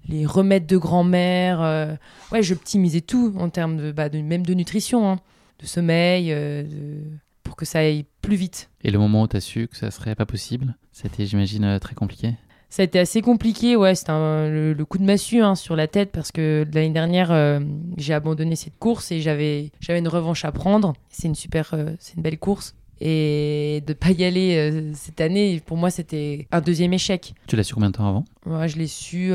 les 0.08 0.28
remèdes 0.28 0.68
de 0.68 0.78
grand-mère, 0.78 1.98
ouais, 2.32 2.44
j'optimisais 2.44 3.02
tout 3.02 3.34
en 3.40 3.50
termes 3.50 3.78
de, 3.78 3.92
bah, 3.92 4.10
de, 4.10 4.20
même 4.20 4.46
de 4.46 4.54
nutrition, 4.54 5.10
hein, 5.10 5.20
de 5.60 5.66
sommeil, 5.66 6.30
de 6.30 7.00
pour 7.44 7.56
que 7.56 7.66
ça 7.66 7.80
aille 7.80 8.06
plus 8.24 8.36
vite. 8.36 8.72
Et 8.84 8.90
le 8.90 8.98
moment 8.98 9.22
où 9.22 9.28
tu 9.28 9.38
as 9.38 9.42
su 9.42 9.68
que 9.68 9.78
ça 9.78 9.92
serait 9.92 10.16
pas 10.16 10.26
possible, 10.26 10.76
c'était, 10.92 11.28
j'imagine, 11.28 11.66
euh, 11.66 11.80
très 11.80 11.94
compliqué 11.94 12.34
ça 12.70 12.82
a 12.82 12.86
été 12.86 12.98
assez 12.98 13.22
compliqué, 13.22 13.76
ouais, 13.76 13.94
c'était 13.94 14.14
le, 14.14 14.84
coup 14.90 14.98
de 14.98 15.04
massue 15.04 15.44
hein, 15.44 15.54
sur 15.54 15.76
la 15.76 15.86
tête 15.86 16.12
parce 16.12 16.32
que 16.32 16.66
l'année 16.74 16.90
dernière, 16.90 17.32
euh, 17.32 17.60
j'ai 17.98 18.16
abandonné 18.16 18.56
cette 18.56 18.80
course 18.80 19.12
et 19.12 19.22
j'avais, 19.22 19.70
j'avais 19.80 20.00
une 20.00 20.08
revanche 20.08 20.44
à 20.44 20.52
prendre. 20.52 20.94
C'est 21.10 21.28
une 21.28 21.36
super, 21.36 21.70
euh, 21.76 21.92
c'est 22.00 22.16
une 22.16 22.24
belle 22.24 22.40
course. 22.40 22.74
Et 23.00 23.84
de 23.86 23.94
pas 23.94 24.10
y 24.10 24.24
aller 24.24 24.92
cette 24.96 25.22
année, 25.22 25.62
pour 25.64 25.78
moi, 25.78 25.92
c'était 25.92 26.48
un 26.52 26.62
deuxième 26.62 26.94
échec. 26.94 27.36
Tu 27.46 27.56
l'as 27.56 27.62
su 27.62 27.76
combien 27.76 27.92
de 27.92 27.96
temps 27.96 28.10
avant? 28.10 28.26
Moi, 28.48 28.66
je 28.66 28.78
l'ai 28.78 28.88
su, 28.88 29.34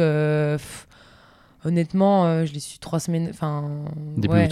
honnêtement, 1.64 2.45
je 2.45 2.53
l'ai 2.53 2.59
su 2.59 2.80
trois 2.80 2.99
semaines, 2.99 3.28
enfin... 3.30 3.84
Début 4.16 4.34
ouais. 4.34 4.49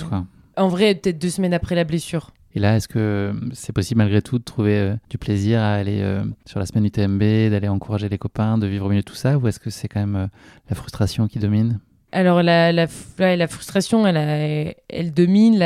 En 0.57 0.69
vrai, 0.69 0.95
peut-être 0.95 1.19
deux 1.19 1.31
semaines 1.31 1.55
après 1.55 1.75
la 1.75 1.83
blessure. 1.83 2.31
Et 2.57 2.59
là, 2.59 2.77
est-ce 2.77 2.89
que 2.89 3.35
c'est 3.53 3.75
possible 3.75 3.99
malgré 3.99 4.23
tout 4.23 4.39
de 4.39 4.43
trouver 4.43 4.79
euh, 4.79 4.95
du 5.11 5.19
plaisir 5.19 5.61
à 5.61 5.75
aller 5.75 6.01
euh, 6.01 6.25
sur 6.47 6.59
la 6.59 6.65
semaine 6.65 6.87
UTMB, 6.87 7.51
d'aller 7.51 7.69
encourager 7.69 8.09
les 8.09 8.17
copains, 8.17 8.57
de 8.57 8.67
vivre 8.67 8.87
au 8.87 8.89
milieu 8.89 9.03
de 9.03 9.07
tout 9.07 9.15
ça 9.15 9.37
Ou 9.37 9.47
est-ce 9.47 9.61
que 9.61 9.69
c'est 9.69 9.89
quand 9.89 10.01
même 10.01 10.17
euh, 10.17 10.27
la 10.71 10.75
frustration 10.75 11.29
qui 11.29 11.39
domine? 11.39 11.81
Alors, 12.13 12.43
la, 12.43 12.73
la, 12.73 12.87
la, 13.19 13.47
frustration, 13.47 14.07
elle, 14.07 14.75
elle 14.89 15.13
domine. 15.13 15.63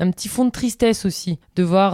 un 0.00 0.10
petit 0.10 0.26
fond 0.26 0.44
de 0.44 0.50
tristesse 0.50 1.06
aussi, 1.06 1.38
de 1.54 1.62
voir 1.62 1.92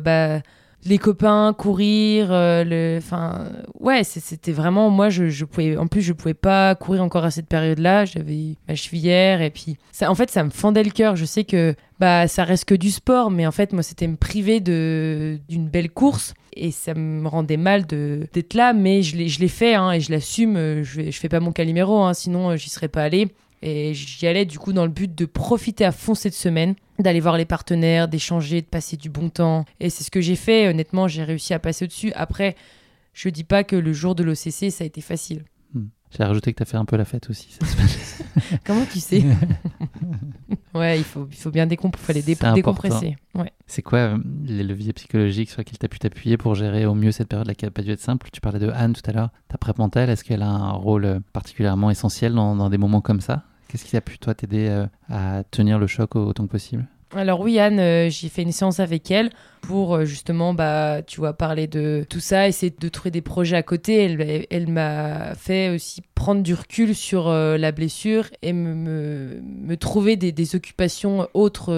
bah, 0.00 0.40
les 0.84 0.98
copains 0.98 1.54
courir 1.56 2.28
euh, 2.30 2.98
enfin 2.98 3.46
ouais 3.78 4.02
c'était 4.04 4.52
vraiment 4.52 4.90
moi 4.90 5.10
je, 5.10 5.44
pouvais 5.44 5.76
en 5.76 5.86
plus 5.86 6.02
je 6.02 6.12
pouvais 6.12 6.34
pas 6.34 6.74
courir 6.74 7.02
encore 7.02 7.24
à 7.24 7.30
cette 7.30 7.46
période 7.46 7.78
là 7.78 8.04
j'avais 8.04 8.56
ma 8.68 8.74
chevillère 8.74 9.42
et 9.42 9.50
puis 9.50 9.76
ça 9.92 10.10
en 10.10 10.14
fait 10.14 10.30
ça 10.30 10.42
me 10.42 10.50
fendait 10.50 10.82
le 10.82 10.90
cœur. 10.90 11.16
Je 11.16 11.24
sais 11.24 11.44
que 11.44 11.74
bah 12.00 12.26
ça 12.26 12.44
reste 12.44 12.64
que 12.64 12.74
du 12.74 12.90
sport 12.90 13.30
mais 13.30 13.46
en 13.46 13.52
fait 13.52 13.72
moi 13.72 13.82
c'était 13.82 14.08
me 14.08 14.16
priver 14.16 14.60
de 14.60 15.38
d'une 15.48 15.68
belle 15.68 15.90
course 15.90 16.34
et 16.54 16.70
ça 16.70 16.94
me 16.94 17.28
rendait 17.28 17.56
mal 17.56 17.86
de 17.86 18.26
d'être 18.32 18.54
là 18.54 18.72
mais 18.72 19.02
je 19.02 19.16
l'ai 19.16 19.28
je 19.28 19.40
l'ai 19.40 19.48
fait 19.48 19.74
hein, 19.74 19.92
et 19.92 20.00
je 20.00 20.10
l'assume. 20.10 20.82
Je 20.82 21.10
je 21.10 21.18
fais 21.18 21.28
pas 21.28 21.40
mon 21.40 21.52
caliméro 21.52 22.02
hein, 22.02 22.14
sinon 22.14 22.50
euh, 22.50 22.56
j'y 22.56 22.70
serais 22.70 22.88
pas 22.88 23.02
allé 23.02 23.28
Et 23.62 23.94
j'y 23.94 24.26
allais 24.26 24.44
du 24.44 24.58
coup 24.58 24.72
dans 24.72 24.84
le 24.84 24.90
but 24.90 25.14
de 25.14 25.24
profiter 25.24 25.84
à 25.84 25.92
fond 25.92 26.14
cette 26.14 26.34
semaine, 26.34 26.74
d'aller 26.98 27.20
voir 27.20 27.36
les 27.36 27.44
partenaires, 27.44 28.08
d'échanger, 28.08 28.60
de 28.60 28.66
passer 28.66 28.96
du 28.96 29.08
bon 29.08 29.30
temps. 29.30 29.64
Et 29.78 29.88
c'est 29.88 30.02
ce 30.02 30.10
que 30.10 30.20
j'ai 30.20 30.36
fait. 30.36 30.68
Honnêtement, 30.68 31.06
j'ai 31.06 31.22
réussi 31.22 31.54
à 31.54 31.60
passer 31.60 31.84
au-dessus. 31.84 32.12
Après, 32.14 32.56
je 33.12 33.28
dis 33.28 33.44
pas 33.44 33.62
que 33.62 33.76
le 33.76 33.92
jour 33.92 34.16
de 34.16 34.24
l'OCC, 34.24 34.72
ça 34.72 34.82
a 34.82 34.86
été 34.86 35.00
facile. 35.00 35.44
Hmm. 35.74 35.86
J'ai 36.10 36.24
rajouté 36.24 36.52
que 36.52 36.56
tu 36.56 36.62
as 36.64 36.66
fait 36.66 36.76
un 36.76 36.84
peu 36.84 36.96
la 36.96 37.04
fête 37.04 37.30
aussi. 37.30 37.56
Comment 38.64 38.84
tu 38.84 38.98
sais 38.98 39.22
Ouais, 40.74 40.98
il 40.98 41.04
faut, 41.04 41.28
il 41.30 41.36
faut 41.36 41.50
bien 41.50 41.68
fallait 41.96 42.22
décompresser. 42.22 43.16
Ouais. 43.34 43.52
C'est 43.66 43.82
quoi 43.82 43.98
euh, 43.98 44.18
les 44.44 44.64
leviers 44.64 44.94
psychologiques 44.94 45.50
sur 45.50 45.60
lesquels 45.60 45.78
tu 45.78 45.84
as 45.84 45.88
pu 45.88 45.98
t'appuyer 45.98 46.38
pour 46.38 46.54
gérer 46.54 46.86
au 46.86 46.94
mieux 46.94 47.12
cette 47.12 47.28
période-là 47.28 47.54
qui 47.54 47.66
n'a 47.66 47.70
pas 47.70 47.82
dû 47.82 47.90
être 47.90 48.00
simple? 48.00 48.28
Tu 48.32 48.40
parlais 48.40 48.58
de 48.58 48.70
Anne 48.70 48.94
tout 48.94 49.08
à 49.08 49.12
l'heure. 49.12 49.30
Ta 49.48 49.58
prep 49.58 49.78
mentale, 49.78 50.08
est-ce 50.08 50.24
qu'elle 50.24 50.42
a 50.42 50.48
un 50.48 50.72
rôle 50.72 51.20
particulièrement 51.32 51.90
essentiel 51.90 52.32
dans, 52.32 52.56
dans 52.56 52.70
des 52.70 52.78
moments 52.78 53.02
comme 53.02 53.20
ça? 53.20 53.44
Qu'est-ce 53.72 53.86
qui 53.86 53.96
a 53.96 54.02
pu, 54.02 54.18
toi, 54.18 54.34
t'aider 54.34 54.68
euh, 54.68 54.86
à 55.08 55.44
tenir 55.50 55.78
le 55.78 55.86
choc 55.86 56.14
autant 56.14 56.44
que 56.44 56.50
possible? 56.52 56.86
Alors 57.14 57.40
oui, 57.40 57.58
Anne, 57.58 57.78
euh, 57.78 58.10
j'ai 58.10 58.28
fait 58.28 58.42
une 58.42 58.52
séance 58.52 58.80
avec 58.80 59.10
elle 59.10 59.30
pour 59.62 59.94
euh, 59.94 60.04
justement, 60.04 60.52
bah, 60.52 61.00
tu 61.02 61.20
vois, 61.20 61.32
parler 61.34 61.66
de 61.66 62.04
tout 62.08 62.20
ça, 62.20 62.48
essayer 62.48 62.74
de 62.78 62.88
trouver 62.90 63.10
des 63.10 63.22
projets 63.22 63.56
à 63.56 63.62
côté. 63.62 64.46
Elle, 64.50 64.68
m'a 64.68 65.34
fait 65.34 65.70
aussi 65.70 66.02
prendre 66.14 66.42
du 66.42 66.52
recul 66.52 66.94
sur 66.94 67.28
euh, 67.28 67.56
la 67.56 67.72
blessure 67.72 68.26
et 68.42 68.52
me, 68.52 69.40
me, 69.42 69.76
trouver 69.76 70.16
des, 70.16 70.32
des, 70.32 70.54
occupations 70.54 71.28
autres 71.32 71.72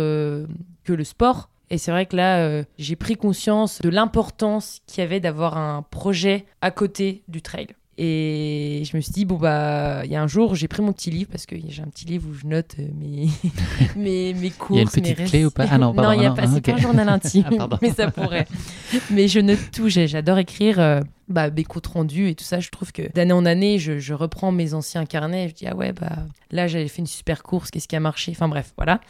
que 0.85 0.93
le 0.93 1.05
sport. 1.05 1.49
Et 1.71 1.79
c'est 1.79 1.91
vrai 1.91 2.07
que 2.07 2.17
là, 2.17 2.63
j'ai 2.79 2.95
pris 2.95 3.17
conscience 3.17 3.81
de 3.81 3.89
l'importance 3.89 4.81
qu'il 4.87 5.01
y 5.01 5.05
avait 5.05 5.21
d'avoir 5.21 5.57
un 5.57 5.83
projet 5.83 6.45
à 6.61 6.71
côté 6.71 7.23
du 7.29 7.41
trail. 7.41 7.69
Et 7.97 8.83
je 8.85 8.97
me 8.97 9.01
suis 9.01 9.13
dit, 9.13 9.25
bon, 9.25 9.37
bah, 9.37 10.03
il 10.05 10.11
y 10.11 10.17
a 10.17 10.23
un 10.23 10.27
jour, 10.27 10.57
j'ai 10.57 10.67
pris 10.67 10.83
mon 10.83 10.93
petit 10.93 11.11
livre, 11.11 11.31
parce 11.31 11.47
que 11.47 11.55
j'ai 11.69 11.83
un 11.83 11.87
petit 11.87 12.05
livre 12.07 12.29
où 12.29 12.35
je 12.35 12.45
note 12.45 12.75
euh, 12.81 12.89
mes, 12.99 13.29
mes, 13.97 14.35
mes 14.35 14.51
courses. 14.51 14.97
Il 14.97 15.07
y 15.07 15.07
a 15.07 15.11
une 15.11 15.15
petite 15.15 15.31
clé 15.31 15.45
ou 15.45 15.51
pas? 15.51 15.67
Ah 15.71 15.79
non, 15.79 15.95
pardon, 15.95 16.11
non, 16.11 16.15
il 16.15 16.21
n'y 16.21 16.27
a 16.27 16.33
pas, 16.33 16.47
c'est 16.49 16.61
pas 16.61 16.73
un 16.73 16.79
journal 16.79 17.09
intime, 17.09 17.45
ah, 17.61 17.69
mais 17.81 17.93
ça 17.93 18.11
pourrait. 18.11 18.47
mais 19.11 19.29
je 19.29 19.39
note 19.39 19.71
tout, 19.73 19.89
j'adore 19.89 20.39
écrire 20.39 20.81
euh, 20.81 21.01
bah, 21.29 21.51
mes 21.51 21.63
comptes 21.63 21.87
rendus 21.87 22.31
et 22.31 22.35
tout 22.35 22.45
ça. 22.45 22.59
Je 22.59 22.71
trouve 22.71 22.91
que 22.91 23.03
d'année 23.13 23.33
en 23.33 23.47
année, 23.47 23.79
je, 23.79 24.01
je, 24.01 24.13
reprends 24.13 24.51
mes 24.51 24.75
anciens 24.75 25.07
carnets, 25.07 25.49
je 25.49 25.55
dis, 25.55 25.67
ah 25.69 25.77
ouais, 25.77 25.93
bah, 25.93 26.17
là, 26.51 26.67
j'avais 26.67 26.89
fait 26.89 26.99
une 26.99 27.07
super 27.07 27.45
course, 27.45 27.71
qu'est-ce 27.71 27.87
qui 27.87 27.95
a 27.95 28.01
marché? 28.01 28.33
Enfin 28.33 28.49
bref, 28.49 28.73
voilà. 28.77 29.01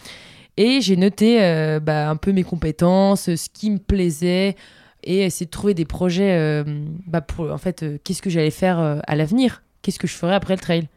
Et 0.56 0.80
j'ai 0.82 0.96
noté 0.96 1.42
euh, 1.42 1.80
bah, 1.80 2.08
un 2.10 2.16
peu 2.16 2.32
mes 2.32 2.44
compétences, 2.44 3.34
ce 3.34 3.48
qui 3.52 3.70
me 3.70 3.78
plaisait, 3.78 4.56
et 5.04 5.20
essayer 5.20 5.46
de 5.46 5.50
trouver 5.50 5.74
des 5.74 5.84
projets 5.84 6.36
euh, 6.36 6.64
bah 7.06 7.20
pour 7.20 7.50
en 7.52 7.58
fait 7.58 7.82
euh, 7.82 7.98
qu'est-ce 8.02 8.22
que 8.22 8.30
j'allais 8.30 8.50
faire 8.50 8.78
euh, 8.78 8.98
à 9.06 9.16
l'avenir? 9.16 9.62
Qu'est-ce 9.82 9.98
que 9.98 10.06
je 10.06 10.14
ferais 10.14 10.34
après 10.34 10.54
le 10.54 10.60
trail? 10.60 10.88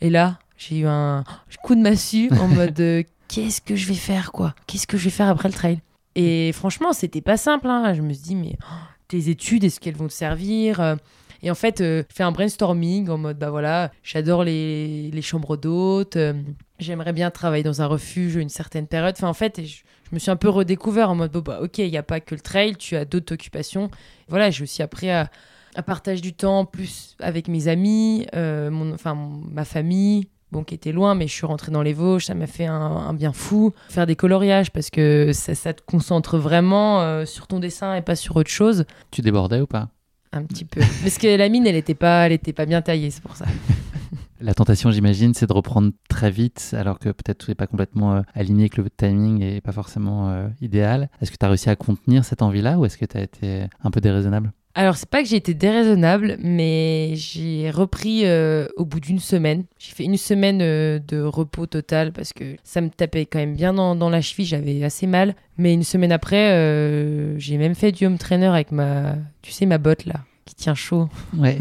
Et 0.00 0.10
là 0.10 0.38
j'ai 0.56 0.80
eu 0.80 0.86
un 0.86 1.24
coup 1.62 1.74
de 1.74 1.80
massue 1.80 2.30
en 2.40 2.48
mode 2.48 3.04
qu'est-ce 3.28 3.60
que 3.60 3.76
je 3.76 3.86
vais 3.86 3.94
faire 3.94 4.32
quoi? 4.32 4.54
Qu'est-ce 4.66 4.86
que 4.86 4.96
je 4.96 5.04
vais 5.04 5.10
faire 5.10 5.28
après 5.28 5.48
le 5.48 5.54
trail? 5.54 5.80
Et 6.14 6.52
franchement 6.52 6.92
c'était 6.92 7.20
pas 7.20 7.36
simple 7.36 7.66
hein. 7.68 7.92
je 7.94 8.02
me 8.02 8.12
suis 8.12 8.22
dit 8.22 8.36
mais 8.36 8.56
oh, 8.62 8.74
tes 9.08 9.28
études 9.28 9.64
est-ce 9.64 9.80
qu'elles 9.80 9.96
vont 9.96 10.08
te 10.08 10.12
servir 10.12 10.96
et 11.42 11.50
en 11.50 11.54
fait, 11.54 11.80
je 11.80 12.02
fais 12.08 12.22
un 12.22 12.32
brainstorming 12.32 13.10
en 13.10 13.18
mode, 13.18 13.38
bah 13.38 13.50
voilà, 13.50 13.92
j'adore 14.02 14.44
les, 14.44 15.10
les, 15.10 15.20
chambres 15.20 15.58
d'hôtes, 15.58 16.16
j'aimerais 16.78 17.12
bien 17.12 17.30
travailler 17.30 17.62
dans 17.62 17.82
un 17.82 17.86
refuge 17.86 18.36
une 18.36 18.48
certaine 18.48 18.86
période. 18.86 19.14
Enfin, 19.16 19.28
en 19.28 19.34
fait, 19.34 19.64
je, 19.64 19.82
je 20.10 20.14
me 20.14 20.18
suis 20.18 20.30
un 20.30 20.36
peu 20.36 20.48
redécouvert 20.48 21.10
en 21.10 21.14
mode, 21.14 21.32
bon, 21.32 21.40
bah, 21.40 21.60
ok, 21.62 21.78
il 21.78 21.90
n'y 21.90 21.96
a 21.96 22.02
pas 22.02 22.20
que 22.20 22.34
le 22.34 22.40
trail, 22.40 22.76
tu 22.76 22.96
as 22.96 23.04
d'autres 23.04 23.34
occupations. 23.34 23.90
Voilà, 24.28 24.50
j'ai 24.50 24.62
aussi 24.62 24.82
appris 24.82 25.10
à, 25.10 25.30
à, 25.74 25.82
partager 25.82 26.20
du 26.20 26.34
temps 26.34 26.64
plus 26.64 27.16
avec 27.20 27.48
mes 27.48 27.68
amis, 27.68 28.26
euh, 28.34 28.70
mon, 28.70 28.92
enfin, 28.92 29.16
ma 29.50 29.64
famille, 29.64 30.28
bon, 30.52 30.62
qui 30.62 30.74
était 30.74 30.92
loin, 30.92 31.14
mais 31.14 31.26
je 31.26 31.32
suis 31.32 31.46
rentrée 31.46 31.72
dans 31.72 31.82
les 31.82 31.92
Vosges, 31.92 32.26
ça 32.26 32.34
m'a 32.34 32.46
fait 32.46 32.66
un, 32.66 33.12
bien 33.14 33.32
fou. 33.32 33.72
Faire 33.88 34.06
des 34.06 34.16
coloriages 34.16 34.70
parce 34.70 34.90
que 34.90 35.32
ça, 35.32 35.54
ça 35.54 35.72
te 35.72 35.82
concentre 35.82 36.38
vraiment 36.38 37.00
euh, 37.00 37.24
sur 37.24 37.46
ton 37.46 37.58
dessin 37.58 37.94
et 37.94 38.02
pas 38.02 38.16
sur 38.16 38.36
autre 38.36 38.50
chose. 38.50 38.84
Tu 39.10 39.22
débordais 39.22 39.60
ou 39.60 39.66
pas? 39.66 39.88
Un 40.32 40.42
petit 40.42 40.64
peu. 40.64 40.80
parce 41.02 41.18
que 41.18 41.36
la 41.36 41.48
mine, 41.48 41.66
elle 41.66 41.74
n'était 41.74 41.94
pas, 41.94 42.26
elle 42.26 42.32
était 42.32 42.52
pas 42.52 42.66
bien 42.66 42.82
taillée, 42.82 43.10
c'est 43.10 43.22
pour 43.22 43.36
ça. 43.36 43.46
La 44.44 44.52
tentation, 44.52 44.90
j'imagine, 44.90 45.32
c'est 45.32 45.46
de 45.46 45.54
reprendre 45.54 45.92
très 46.10 46.30
vite, 46.30 46.74
alors 46.78 46.98
que 46.98 47.08
peut-être 47.08 47.38
tout 47.38 47.50
n'est 47.50 47.54
pas 47.54 47.66
complètement 47.66 48.16
euh, 48.16 48.20
aligné, 48.34 48.68
que 48.68 48.82
le 48.82 48.90
timing 48.90 49.38
n'est 49.38 49.62
pas 49.62 49.72
forcément 49.72 50.28
euh, 50.28 50.48
idéal. 50.60 51.08
Est-ce 51.22 51.30
que 51.30 51.38
tu 51.38 51.46
as 51.46 51.48
réussi 51.48 51.70
à 51.70 51.76
contenir 51.76 52.26
cette 52.26 52.42
envie-là 52.42 52.78
ou 52.78 52.84
est-ce 52.84 52.98
que 52.98 53.06
tu 53.06 53.16
as 53.16 53.22
été 53.22 53.62
un 53.82 53.90
peu 53.90 54.02
déraisonnable? 54.02 54.52
Alors, 54.74 54.96
c'est 54.96 55.08
pas 55.08 55.22
que 55.22 55.28
j'ai 55.30 55.36
été 55.36 55.54
déraisonnable, 55.54 56.36
mais 56.42 57.12
j'ai 57.14 57.70
repris 57.70 58.26
euh, 58.26 58.68
au 58.76 58.84
bout 58.84 59.00
d'une 59.00 59.18
semaine. 59.18 59.64
J'ai 59.78 59.94
fait 59.94 60.04
une 60.04 60.18
semaine 60.18 60.58
de 60.58 61.22
repos 61.22 61.64
total 61.64 62.12
parce 62.12 62.34
que 62.34 62.56
ça 62.64 62.82
me 62.82 62.90
tapait 62.90 63.24
quand 63.24 63.38
même 63.38 63.56
bien 63.56 63.72
dans, 63.72 64.10
la 64.10 64.20
cheville, 64.20 64.44
j'avais 64.44 64.84
assez 64.84 65.06
mal. 65.06 65.36
Mais 65.56 65.72
une 65.72 65.84
semaine 65.84 66.12
après, 66.12 67.38
j'ai 67.38 67.56
même 67.56 67.74
fait 67.74 67.92
du 67.92 68.04
home 68.04 68.18
trainer 68.18 68.48
avec 68.48 68.72
ma, 68.72 69.14
tu 69.40 69.52
sais, 69.52 69.64
ma 69.64 69.78
botte 69.78 70.04
là 70.04 70.20
qui 70.44 70.54
tient 70.54 70.74
chaud. 70.74 71.08
Ouais, 71.36 71.58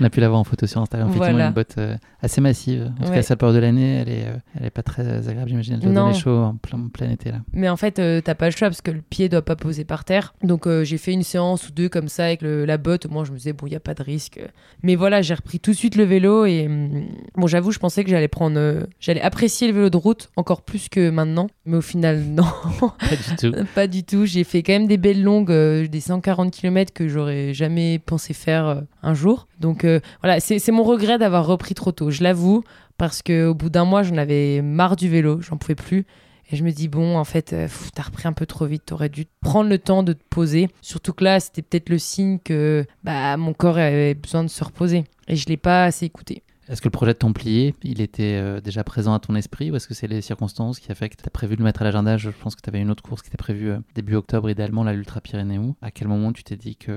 on 0.00 0.04
a 0.04 0.10
pu 0.10 0.20
la 0.20 0.28
voir 0.28 0.40
en 0.40 0.44
photo 0.44 0.66
sur 0.66 0.80
Instagram. 0.80 1.10
Effectivement, 1.10 1.46
une 1.46 1.52
botte 1.52 1.74
euh, 1.78 1.96
assez 2.22 2.40
massive. 2.40 2.90
En 3.00 3.06
tout 3.06 3.12
cas, 3.12 3.22
cette 3.22 3.38
période 3.38 3.56
de 3.56 3.60
l'année, 3.60 3.96
elle 3.96 4.08
est, 4.08 4.26
euh, 4.26 4.36
elle 4.58 4.66
est 4.66 4.70
pas 4.70 4.82
très 4.82 5.28
agréable, 5.28 5.50
j'imagine. 5.50 5.74
Elle 5.74 5.80
doit 5.80 5.92
donner 5.92 6.14
chaud 6.14 6.36
en 6.36 6.54
plein, 6.54 6.88
plein, 6.92 7.10
été. 7.10 7.30
Là. 7.30 7.38
Mais 7.52 7.68
en 7.68 7.76
fait, 7.76 7.92
tu 7.92 8.00
euh, 8.00 8.20
t'as 8.22 8.34
pas 8.34 8.46
le 8.46 8.52
choix 8.52 8.68
parce 8.68 8.80
que 8.80 8.90
le 8.90 9.02
pied 9.02 9.28
doit 9.28 9.42
pas 9.42 9.56
poser 9.56 9.84
par 9.84 10.04
terre. 10.04 10.34
Donc, 10.42 10.66
j'ai 10.82 10.98
fait 10.98 11.12
une 11.12 11.22
séance 11.22 11.68
ou 11.68 11.72
deux 11.72 11.88
comme 11.88 12.08
ça 12.08 12.24
avec 12.24 12.40
la 12.42 12.78
botte. 12.78 13.06
Moi, 13.06 13.24
je 13.24 13.32
me 13.32 13.36
disais, 13.36 13.52
bon, 13.52 13.66
il 13.66 13.70
n'y 13.70 13.76
a 13.76 13.80
pas 13.80 13.94
de 13.94 14.02
risque. 14.02 14.40
Mais 14.82 14.96
voilà, 14.96 15.20
j'ai 15.20 15.34
repris 15.34 15.60
tout 15.60 15.72
de 15.72 15.76
suite 15.76 15.96
le 15.96 16.04
vélo 16.04 16.46
et 16.46 16.66
hum, 16.66 17.04
bon, 17.36 17.46
j'avoue, 17.46 17.70
je 17.70 17.78
pensais 17.78 18.04
que 18.04 18.10
j'allais 18.10 18.28
prendre, 18.28 18.86
j'allais 18.98 19.20
apprécier 19.20 19.68
le 19.68 19.74
vélo 19.74 19.90
de 19.90 19.96
route 19.96 20.30
encore 20.36 20.62
plus 20.62 20.88
que 20.88 21.10
maintenant. 21.10 21.48
Mais 21.66 21.76
au 21.76 21.82
final, 21.82 22.22
non. 22.30 22.44
Pas 22.80 23.16
du 23.16 23.36
tout. 23.36 23.64
pas 23.74 23.86
du 23.86 24.04
tout. 24.04 24.24
J'ai 24.24 24.44
fait 24.44 24.62
quand 24.62 24.72
même 24.72 24.86
des 24.86 24.98
belles 24.98 25.22
longues, 25.22 25.50
des 25.50 26.00
140 26.00 26.50
km 26.50 26.92
que 26.92 27.08
j'aurais 27.08 27.52
jamais 27.52 27.89
pensé 27.98 28.34
faire 28.34 28.66
euh, 28.66 28.80
un 29.02 29.14
jour. 29.14 29.48
Donc 29.58 29.84
euh, 29.84 30.00
voilà, 30.22 30.40
c'est 30.40 30.72
mon 30.72 30.82
regret 30.82 31.18
d'avoir 31.18 31.46
repris 31.46 31.74
trop 31.74 31.92
tôt, 31.92 32.10
je 32.10 32.22
l'avoue, 32.22 32.62
parce 32.96 33.22
qu'au 33.22 33.54
bout 33.54 33.70
d'un 33.70 33.84
mois, 33.84 34.02
j'en 34.02 34.16
avais 34.16 34.62
marre 34.62 34.96
du 34.96 35.08
vélo, 35.08 35.40
j'en 35.40 35.56
pouvais 35.56 35.74
plus. 35.74 36.06
Et 36.52 36.56
je 36.56 36.64
me 36.64 36.72
dis, 36.72 36.88
bon, 36.88 37.16
en 37.16 37.24
fait, 37.24 37.52
euh, 37.52 37.68
t'as 37.94 38.02
repris 38.02 38.26
un 38.26 38.32
peu 38.32 38.44
trop 38.44 38.66
vite, 38.66 38.84
t'aurais 38.86 39.08
dû 39.08 39.24
prendre 39.40 39.70
le 39.70 39.78
temps 39.78 40.02
de 40.02 40.12
te 40.12 40.22
poser. 40.30 40.68
Surtout 40.82 41.12
que 41.12 41.22
là, 41.22 41.38
c'était 41.38 41.62
peut-être 41.62 41.88
le 41.88 41.98
signe 41.98 42.38
que 42.42 42.84
bah, 43.04 43.36
mon 43.36 43.52
corps 43.52 43.78
avait 43.78 44.14
besoin 44.14 44.42
de 44.42 44.48
se 44.48 44.64
reposer. 44.64 45.04
Et 45.28 45.36
je 45.36 45.46
l'ai 45.46 45.56
pas 45.56 45.84
assez 45.84 46.06
écouté. 46.06 46.42
Est-ce 46.70 46.80
que 46.80 46.86
le 46.86 46.92
projet 46.92 47.14
de 47.14 47.18
Templier, 47.18 47.74
il 47.82 48.00
était 48.00 48.38
euh, 48.40 48.60
déjà 48.60 48.84
présent 48.84 49.12
à 49.12 49.18
ton 49.18 49.34
esprit 49.34 49.72
ou 49.72 49.76
est-ce 49.76 49.88
que 49.88 49.94
c'est 49.94 50.06
les 50.06 50.20
circonstances 50.20 50.78
qui 50.78 50.92
a 50.92 50.94
fait 50.94 51.08
que 51.08 51.16
tu 51.16 51.24
as 51.26 51.30
prévu 51.30 51.56
de 51.56 51.60
le 51.60 51.64
mettre 51.64 51.82
à 51.82 51.84
l'agenda? 51.84 52.16
Je 52.16 52.30
pense 52.30 52.54
que 52.54 52.60
tu 52.60 52.70
avais 52.70 52.80
une 52.80 52.92
autre 52.92 53.02
course 53.02 53.22
qui 53.22 53.28
était 53.28 53.36
prévue 53.36 53.72
euh, 53.72 53.78
début 53.96 54.14
octobre, 54.14 54.48
idéalement, 54.48 54.84
l'Ultra 54.84 55.20
Pyrénéo. 55.20 55.74
À 55.82 55.90
quel 55.90 56.06
moment 56.06 56.32
tu 56.32 56.44
t'es 56.44 56.54
dit 56.54 56.76
que, 56.76 56.92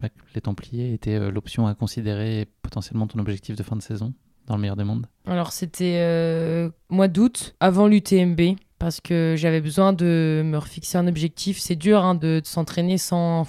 bah, 0.00 0.08
les 0.34 0.40
Templiers 0.40 0.94
étaient 0.94 1.16
euh, 1.16 1.30
l'option 1.30 1.66
à 1.66 1.74
considérer 1.74 2.40
et 2.40 2.46
potentiellement 2.62 3.06
ton 3.06 3.18
objectif 3.18 3.56
de 3.56 3.62
fin 3.62 3.76
de 3.76 3.82
saison 3.82 4.14
dans 4.46 4.56
le 4.56 4.62
meilleur 4.62 4.76
des 4.76 4.84
mondes? 4.84 5.06
Alors 5.26 5.52
c'était 5.52 6.70
mois 6.88 7.08
d'août, 7.08 7.56
avant 7.60 7.86
l'UTMB 7.86 8.56
parce 8.84 9.00
que 9.00 9.34
j'avais 9.38 9.62
besoin 9.62 9.94
de 9.94 10.42
me 10.44 10.58
refixer 10.58 10.98
un 10.98 11.06
objectif. 11.06 11.58
C'est 11.58 11.74
dur 11.74 12.04
hein, 12.04 12.14
de, 12.14 12.42
s'entraîner 12.44 12.98
sans, 12.98 13.46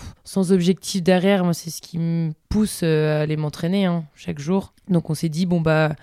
objectif 0.49 1.03
derrière. 1.03 1.43
Moi, 1.43 1.53
c'est 1.53 1.71
ce 1.71 1.81
qui 1.81 1.99
me 1.99 2.31
pousse 2.47 2.83
euh, 2.83 3.19
à 3.19 3.23
aller 3.23 3.35
m'entraîner 3.35 3.83
hein, 3.83 4.05
chaque 4.15 4.39
jour. 4.39 4.71
Donc, 4.87 5.09
on 5.09 5.13
s'est 5.13 5.27
dit, 5.27 5.45
bon, 5.45 5.59
bah, 5.59 5.93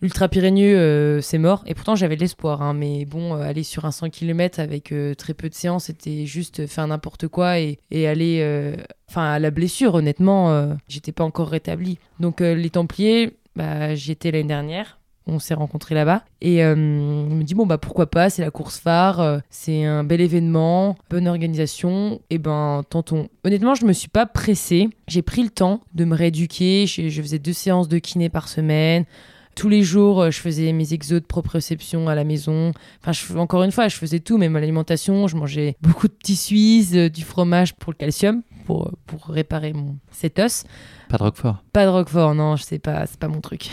l'Ultra 0.00 0.28
Pyrénées, 0.28 0.72
euh, 0.72 1.20
c'est 1.20 1.38
mort. 1.38 1.64
Et 1.66 1.74
pourtant, 1.74 1.96
j'avais 1.96 2.14
de 2.14 2.20
l'espoir. 2.20 2.62
Hein. 2.62 2.74
mais 2.74 3.06
bon, 3.06 3.34
euh, 3.34 3.40
aller 3.40 3.64
sur 3.64 3.86
un 3.86 3.90
100 3.90 4.10
km 4.10 4.60
avec 4.60 4.94
très 5.18 5.34
peu 5.34 5.48
de 5.48 5.54
séances, 5.54 5.86
c'était 5.86 6.24
juste 6.24 6.68
faire 6.68 6.86
n'importe 6.86 7.26
quoi 7.26 7.58
et, 7.58 7.76
aller. 8.06 8.76
Enfin, 9.08 9.32
à 9.32 9.40
la 9.40 9.50
blessure, 9.50 9.96
honnêtement, 9.96 10.76
j'étais 10.86 11.10
pas 11.10 11.24
encore 11.24 11.48
rétabli. 11.48 11.98
Donc, 12.20 12.38
les 12.38 12.70
Templiers, 12.70 13.36
bah, 13.56 13.96
j'y 13.96 14.12
étais 14.12 14.30
l'année 14.30 14.44
dernière 14.44 14.99
on 15.26 15.38
s'est 15.38 15.54
rencontrés 15.54 15.94
là-bas. 15.94 16.24
Et 16.40 16.64
euh, 16.64 16.74
on 16.74 17.34
me 17.34 17.42
dit, 17.42 17.54
bon, 17.54 17.66
bah 17.66 17.78
pourquoi 17.78 18.10
pas, 18.10 18.30
c'est 18.30 18.42
la 18.42 18.50
course 18.50 18.78
phare, 18.78 19.20
euh, 19.20 19.38
c'est 19.50 19.84
un 19.84 20.04
bel 20.04 20.20
événement, 20.20 20.96
bonne 21.08 21.28
organisation, 21.28 22.20
et 22.30 22.34
eh 22.34 22.38
ben 22.38 22.82
tentons. 22.88 23.28
Honnêtement, 23.44 23.74
je 23.74 23.84
me 23.84 23.92
suis 23.92 24.08
pas 24.08 24.26
pressée. 24.26 24.88
J'ai 25.08 25.22
pris 25.22 25.42
le 25.42 25.50
temps 25.50 25.80
de 25.94 26.04
me 26.04 26.14
rééduquer. 26.14 26.86
Je, 26.86 27.22
faisais 27.22 27.38
deux 27.38 27.52
séances 27.52 27.88
de 27.88 27.98
kiné 27.98 28.28
par 28.28 28.48
semaine. 28.48 29.04
Tous 29.56 29.68
les 29.68 29.82
jours, 29.82 30.22
euh, 30.22 30.30
je 30.30 30.40
faisais 30.40 30.72
mes 30.72 30.94
exos 30.94 31.20
de 31.20 31.26
proprioception 31.26 32.08
à 32.08 32.14
la 32.14 32.24
maison. 32.24 32.72
Enfin, 33.04 33.38
encore 33.38 33.62
une 33.62 33.72
fois, 33.72 33.88
je 33.88 33.96
faisais 33.96 34.20
tout, 34.20 34.38
même 34.38 34.54
l'alimentation. 34.54 35.26
Je 35.28 35.36
mangeais 35.36 35.76
beaucoup 35.82 36.08
de 36.08 36.12
petits 36.12 36.36
suisses, 36.36 36.92
du 36.92 37.22
fromage 37.22 37.74
pour 37.74 37.92
le 37.92 37.96
calcium, 37.96 38.42
pour, 38.64 38.90
pour 39.06 39.26
réparer 39.26 39.72
mon, 39.72 39.96
cet 40.12 40.38
os. 40.38 40.64
Pas 41.10 41.18
de 41.18 41.24
Roquefort 41.24 41.64
Pas 41.72 41.86
de 41.86 41.90
Roquefort, 41.90 42.34
non, 42.36 42.54
je 42.54 42.62
sais 42.62 42.78
pas, 42.78 43.04
c'est 43.04 43.18
pas 43.18 43.26
mon 43.26 43.40
truc. 43.40 43.70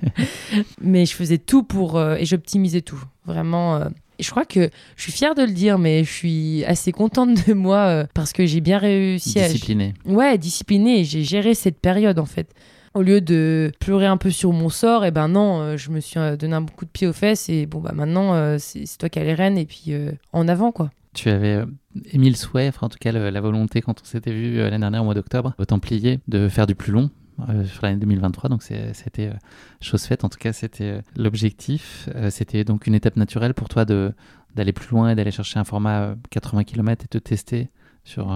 mais 0.80 1.06
je 1.06 1.14
faisais 1.14 1.38
tout 1.38 1.64
pour. 1.64 1.98
Euh, 1.98 2.14
et 2.14 2.24
j'optimisais 2.24 2.82
tout. 2.82 3.02
Vraiment. 3.26 3.76
Euh. 3.76 3.88
Et 4.20 4.22
je 4.22 4.30
crois 4.30 4.44
que 4.44 4.70
je 4.94 5.02
suis 5.02 5.10
fière 5.10 5.34
de 5.34 5.42
le 5.42 5.50
dire, 5.50 5.78
mais 5.78 6.04
je 6.04 6.12
suis 6.12 6.64
assez 6.64 6.92
contente 6.92 7.48
de 7.48 7.52
moi 7.52 7.78
euh, 7.78 8.06
parce 8.14 8.32
que 8.32 8.46
j'ai 8.46 8.60
bien 8.60 8.78
réussi 8.78 9.40
à. 9.40 9.48
Discipliné. 9.48 9.94
Ouais, 10.04 10.38
discipliné. 10.38 11.02
J'ai 11.02 11.24
géré 11.24 11.54
cette 11.54 11.80
période 11.80 12.20
en 12.20 12.26
fait. 12.26 12.54
au 12.94 13.02
lieu 13.02 13.20
de 13.20 13.72
pleurer 13.80 14.06
un 14.06 14.16
peu 14.16 14.30
sur 14.30 14.52
mon 14.52 14.68
sort, 14.68 15.04
et 15.04 15.08
eh 15.08 15.10
ben 15.10 15.26
non, 15.26 15.76
je 15.76 15.90
me 15.90 15.98
suis 15.98 16.20
donné 16.38 16.54
un 16.54 16.64
coup 16.64 16.84
de 16.84 16.90
pied 16.90 17.08
aux 17.08 17.12
fesses 17.12 17.48
et 17.48 17.66
bon 17.66 17.80
bah 17.80 17.92
maintenant 17.92 18.56
c'est 18.58 18.84
toi 18.98 19.08
qui 19.08 19.18
as 19.18 19.24
les 19.24 19.34
rênes 19.34 19.58
et 19.58 19.66
puis 19.66 19.92
en 20.32 20.46
avant 20.46 20.70
quoi. 20.70 20.90
Tu 21.14 21.28
avais 21.28 21.64
émis 22.12 22.30
le 22.30 22.36
souhait, 22.36 22.68
enfin 22.68 22.86
en 22.86 22.90
tout 22.90 22.98
cas 23.00 23.12
la 23.12 23.40
volonté 23.40 23.82
quand 23.82 24.00
on 24.00 24.04
s'était 24.04 24.32
vu 24.32 24.56
l'année 24.58 24.78
dernière 24.78 25.02
au 25.02 25.04
mois 25.04 25.14
d'octobre 25.14 25.54
au 25.58 25.64
Templier 25.64 26.20
de 26.28 26.48
faire 26.48 26.66
du 26.66 26.74
plus 26.74 26.92
long, 26.92 27.10
euh, 27.48 27.64
sur 27.64 27.82
l'année 27.82 27.98
2023. 27.98 28.50
Donc 28.50 28.62
c'était 28.62 29.26
euh, 29.26 29.32
chose 29.80 30.02
faite. 30.04 30.24
En 30.24 30.28
tout 30.28 30.38
cas, 30.38 30.52
c'était 30.52 30.84
euh, 30.84 31.00
l'objectif. 31.16 32.08
c'était 32.30 32.64
donc 32.64 32.86
une 32.86 32.94
étape 32.94 33.16
naturelle 33.16 33.54
pour 33.54 33.68
toi 33.68 33.84
d'aller 33.84 34.72
plus 34.72 34.90
loin 34.90 35.10
et 35.10 35.14
d'aller 35.14 35.30
chercher 35.30 35.58
un 35.58 35.64
format 35.64 36.14
80 36.30 36.64
km 36.64 37.04
et 37.04 37.08
te 37.08 37.18
tester 37.18 37.70
sur 38.04 38.26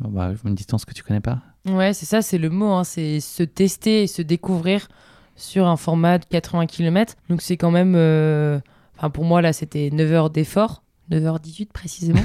bah, 0.00 0.32
une 0.44 0.54
distance 0.54 0.84
que 0.84 0.94
tu 0.94 1.02
connais 1.02 1.20
pas. 1.20 1.40
Ouais, 1.66 1.92
c'est 1.92 2.06
ça, 2.06 2.22
c'est 2.22 2.38
le 2.38 2.50
mot. 2.50 2.72
Hein. 2.72 2.84
c'est 2.84 3.20
se 3.20 3.42
tester 3.42 4.04
et 4.04 4.06
se 4.06 4.22
découvrir 4.22 4.88
sur 5.36 5.66
un 5.66 5.76
format 5.76 6.18
de 6.18 6.24
80 6.24 6.66
km. 6.66 7.14
Donc 7.28 7.42
c'est 7.42 7.56
quand 7.56 7.70
même, 7.70 7.94
enfin 8.96 9.10
pour 9.10 9.24
moi 9.24 9.42
là, 9.42 9.52
c'était 9.52 9.90
9 9.92 10.12
heures 10.12 10.30
d'effort. 10.30 10.82
9h18 11.10 11.68
précisément. 11.72 12.22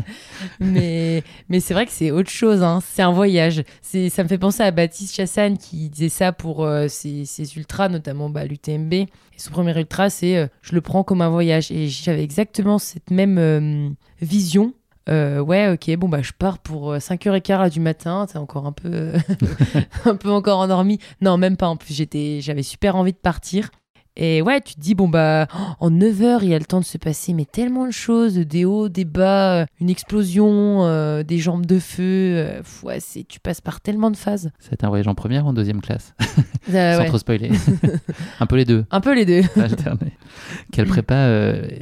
mais 0.60 1.22
mais 1.48 1.60
c'est 1.60 1.74
vrai 1.74 1.86
que 1.86 1.92
c'est 1.92 2.10
autre 2.10 2.30
chose, 2.30 2.62
hein. 2.62 2.80
c'est 2.84 3.02
un 3.02 3.12
voyage. 3.12 3.62
C'est, 3.82 4.08
ça 4.08 4.22
me 4.22 4.28
fait 4.28 4.38
penser 4.38 4.62
à 4.62 4.70
Baptiste 4.70 5.14
Chassagne 5.14 5.56
qui 5.56 5.88
disait 5.88 6.08
ça 6.08 6.32
pour 6.32 6.64
euh, 6.64 6.88
ses, 6.88 7.26
ultras, 7.56 7.88
notamment 7.88 8.30
bah, 8.30 8.44
l'UTMB. 8.44 9.06
Son 9.36 9.50
premier 9.50 9.76
ultra, 9.78 10.10
c'est 10.10 10.36
euh, 10.36 10.46
je 10.62 10.74
le 10.74 10.80
prends 10.80 11.04
comme 11.04 11.20
un 11.20 11.28
voyage. 11.28 11.70
Et 11.70 11.88
j'avais 11.88 12.22
exactement 12.22 12.78
cette 12.78 13.10
même 13.10 13.38
euh, 13.38 13.88
vision. 14.20 14.72
ouais, 15.08 15.72
ok, 15.72 15.96
bon, 15.96 16.08
bah, 16.08 16.22
je 16.22 16.32
pars 16.32 16.58
pour 16.58 16.94
5h15 16.94 17.70
du 17.70 17.80
matin. 17.80 18.26
T'es 18.30 18.38
encore 18.38 18.66
un 18.66 18.72
peu, 18.72 19.12
un 20.04 20.16
peu 20.16 20.30
encore 20.30 20.58
endormi. 20.58 20.98
Non, 21.20 21.36
même 21.36 21.56
pas. 21.56 21.68
En 21.68 21.76
plus, 21.76 21.94
j'avais 21.94 22.62
super 22.62 22.96
envie 22.96 23.12
de 23.12 23.18
partir. 23.18 23.70
Et 24.16 24.40
ouais, 24.40 24.62
tu 24.62 24.74
te 24.74 24.80
dis, 24.80 24.94
bon, 24.94 25.08
bah, 25.08 25.46
en 25.78 25.90
9 25.90 26.22
heures, 26.22 26.42
il 26.42 26.48
y 26.48 26.54
a 26.54 26.58
le 26.58 26.64
temps 26.64 26.80
de 26.80 26.86
se 26.86 26.96
passer, 26.96 27.34
mais 27.34 27.44
tellement 27.44 27.86
de 27.86 27.90
choses, 27.90 28.36
des 28.36 28.64
hauts, 28.64 28.88
des 28.88 29.04
bas, 29.04 29.60
euh, 29.60 29.66
une 29.78 29.90
explosion, 29.90 30.86
euh, 30.86 31.22
des 31.22 31.38
jambes 31.38 31.66
de 31.66 31.78
feu. 31.78 32.02
Euh, 32.02 32.62
ouais, 32.82 32.98
c'est, 32.98 33.24
tu 33.28 33.40
passes 33.40 33.60
par 33.60 33.82
tellement 33.82 34.10
de 34.10 34.16
phases. 34.16 34.50
C'est 34.58 34.84
un 34.84 34.88
voyage 34.88 35.06
en 35.06 35.14
première 35.14 35.44
ou 35.44 35.50
en 35.50 35.52
deuxième 35.52 35.82
classe 35.82 36.14
Sans 36.70 37.04
trop 37.04 37.18
spoiler. 37.18 37.50
un 38.40 38.46
peu 38.46 38.56
les 38.56 38.64
deux. 38.64 38.86
Un 38.90 39.00
peu 39.00 39.14
les 39.14 39.26
deux. 39.26 39.42
Quelle 40.72 40.86
prépa 40.86 41.28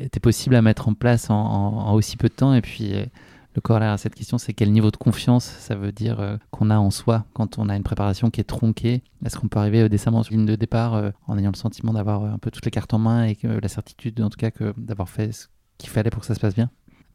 était 0.02 0.20
possible 0.20 0.56
à 0.56 0.62
mettre 0.62 0.88
en 0.88 0.94
place 0.94 1.30
en, 1.30 1.36
en, 1.36 1.94
aussi 1.94 2.16
peu 2.16 2.28
de 2.28 2.34
temps 2.34 2.54
et 2.54 2.60
puis 2.60 2.94
le 3.54 3.60
corollaire 3.60 3.92
à 3.92 3.98
cette 3.98 4.14
question, 4.14 4.36
c'est 4.36 4.52
quel 4.52 4.72
niveau 4.72 4.90
de 4.90 4.96
confiance 4.96 5.44
ça 5.44 5.76
veut 5.76 5.92
dire 5.92 6.20
euh, 6.20 6.36
qu'on 6.50 6.70
a 6.70 6.78
en 6.78 6.90
soi 6.90 7.24
quand 7.34 7.58
on 7.58 7.68
a 7.68 7.76
une 7.76 7.84
préparation 7.84 8.30
qui 8.30 8.40
est 8.40 8.44
tronquée? 8.44 9.02
Est-ce 9.24 9.38
qu'on 9.38 9.48
peut 9.48 9.60
arriver 9.60 9.82
euh, 9.82 9.88
décemment 9.88 10.22
sur 10.22 10.34
ligne 10.34 10.46
de 10.46 10.56
départ 10.56 10.94
euh, 10.94 11.10
en 11.28 11.38
ayant 11.38 11.52
le 11.52 11.56
sentiment 11.56 11.92
d'avoir 11.92 12.24
un 12.24 12.38
peu 12.38 12.50
toutes 12.50 12.64
les 12.64 12.72
cartes 12.72 12.92
en 12.94 12.98
main 12.98 13.26
et 13.26 13.38
la 13.44 13.68
certitude, 13.68 14.20
en 14.20 14.30
tout 14.30 14.38
cas, 14.38 14.50
d'avoir 14.76 15.08
fait 15.08 15.32
ce 15.32 15.46
qu'il 15.78 15.88
fallait 15.88 16.10
pour 16.10 16.20
que 16.20 16.26
ça 16.26 16.34
se 16.34 16.40
passe 16.40 16.54
bien? 16.54 16.70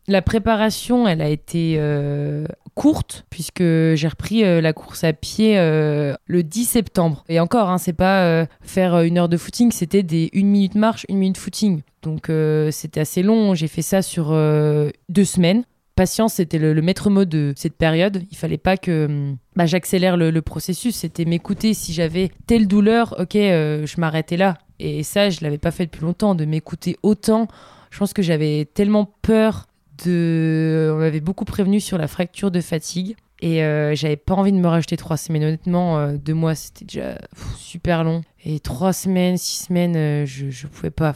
La 0.07 0.21
préparation, 0.21 1.07
elle 1.07 1.21
a 1.21 1.29
été 1.29 1.79
courte 2.73 3.25
puisque 3.29 3.61
j'ai 3.61 4.07
repris 4.07 4.41
la 4.61 4.73
course 4.73 5.03
à 5.03 5.13
pied 5.13 5.55
le 5.57 6.41
10 6.41 6.65
septembre. 6.65 7.23
Et 7.29 7.39
encore, 7.39 7.69
hein, 7.69 7.77
c'est 7.77 7.93
pas 7.93 8.45
faire 8.61 9.01
une 9.01 9.17
heure 9.17 9.29
de 9.29 9.37
footing, 9.37 9.71
c'était 9.71 10.03
des 10.03 10.29
une 10.33 10.47
minute 10.47 10.75
marche, 10.75 11.05
une 11.09 11.17
minute 11.17 11.37
footing. 11.37 11.81
Donc 12.01 12.31
c'était 12.71 13.01
assez 13.01 13.21
long. 13.21 13.53
J'ai 13.53 13.67
fait 13.67 13.83
ça 13.83 14.01
sur 14.01 14.29
deux 15.09 15.25
semaines 15.25 15.63
patience, 15.99 16.35
c'était 16.35 16.59
le, 16.59 16.81
maître 16.81 17.09
mot 17.09 17.25
de 17.25 17.51
cette 17.57 17.75
période. 17.75 18.23
Il 18.31 18.37
fallait 18.37 18.57
pas 18.57 18.77
que 18.77 19.07
hum, 19.07 19.37
bah, 19.57 19.65
j'accélère 19.65 20.15
le, 20.15 20.41
processus. 20.41 20.95
C'était 20.95 21.25
m'écouter. 21.25 21.73
Si 21.73 21.91
j'avais 21.91 22.31
telle 22.47 22.67
douleur, 22.67 23.15
ok, 23.19 23.35
euh, 23.35 23.85
je 23.85 23.99
m'arrêtais 23.99 24.37
là. 24.37 24.57
Et 24.79 25.03
ça, 25.03 25.29
je 25.29 25.41
l'avais 25.41 25.57
pas 25.57 25.71
fait 25.71 25.87
depuis 25.87 26.03
longtemps, 26.03 26.35
de 26.35 26.45
m'écouter 26.45 26.95
autant. 27.03 27.49
Je 27.91 27.99
pense 27.99 28.13
que 28.13 28.21
j'avais 28.21 28.63
tellement 28.73 29.11
peur 29.21 29.65
de. 30.05 30.89
On 30.95 30.99
m'avait 30.99 31.19
beaucoup 31.19 31.43
prévenu 31.43 31.81
sur 31.81 31.97
la 31.97 32.07
fracture 32.07 32.49
de 32.49 32.61
fatigue. 32.61 33.17
Et 33.41 33.61
euh, 33.61 33.93
j'avais 33.93 34.15
pas 34.15 34.35
envie 34.35 34.53
de 34.53 34.57
me 34.57 34.67
rajouter 34.67 34.95
trois 34.95 35.17
semaines. 35.17 35.43
Honnêtement, 35.43 35.99
euh, 35.99 36.13
deux 36.13 36.33
mois, 36.33 36.55
c'était 36.55 36.85
déjà 36.85 37.17
super 37.57 38.05
long. 38.05 38.21
Et 38.45 38.61
trois 38.61 38.93
semaines, 38.93 39.35
six 39.35 39.65
semaines, 39.65 40.25
je, 40.25 40.49
je 40.49 40.67
pouvais 40.67 40.91
pas. 40.91 41.13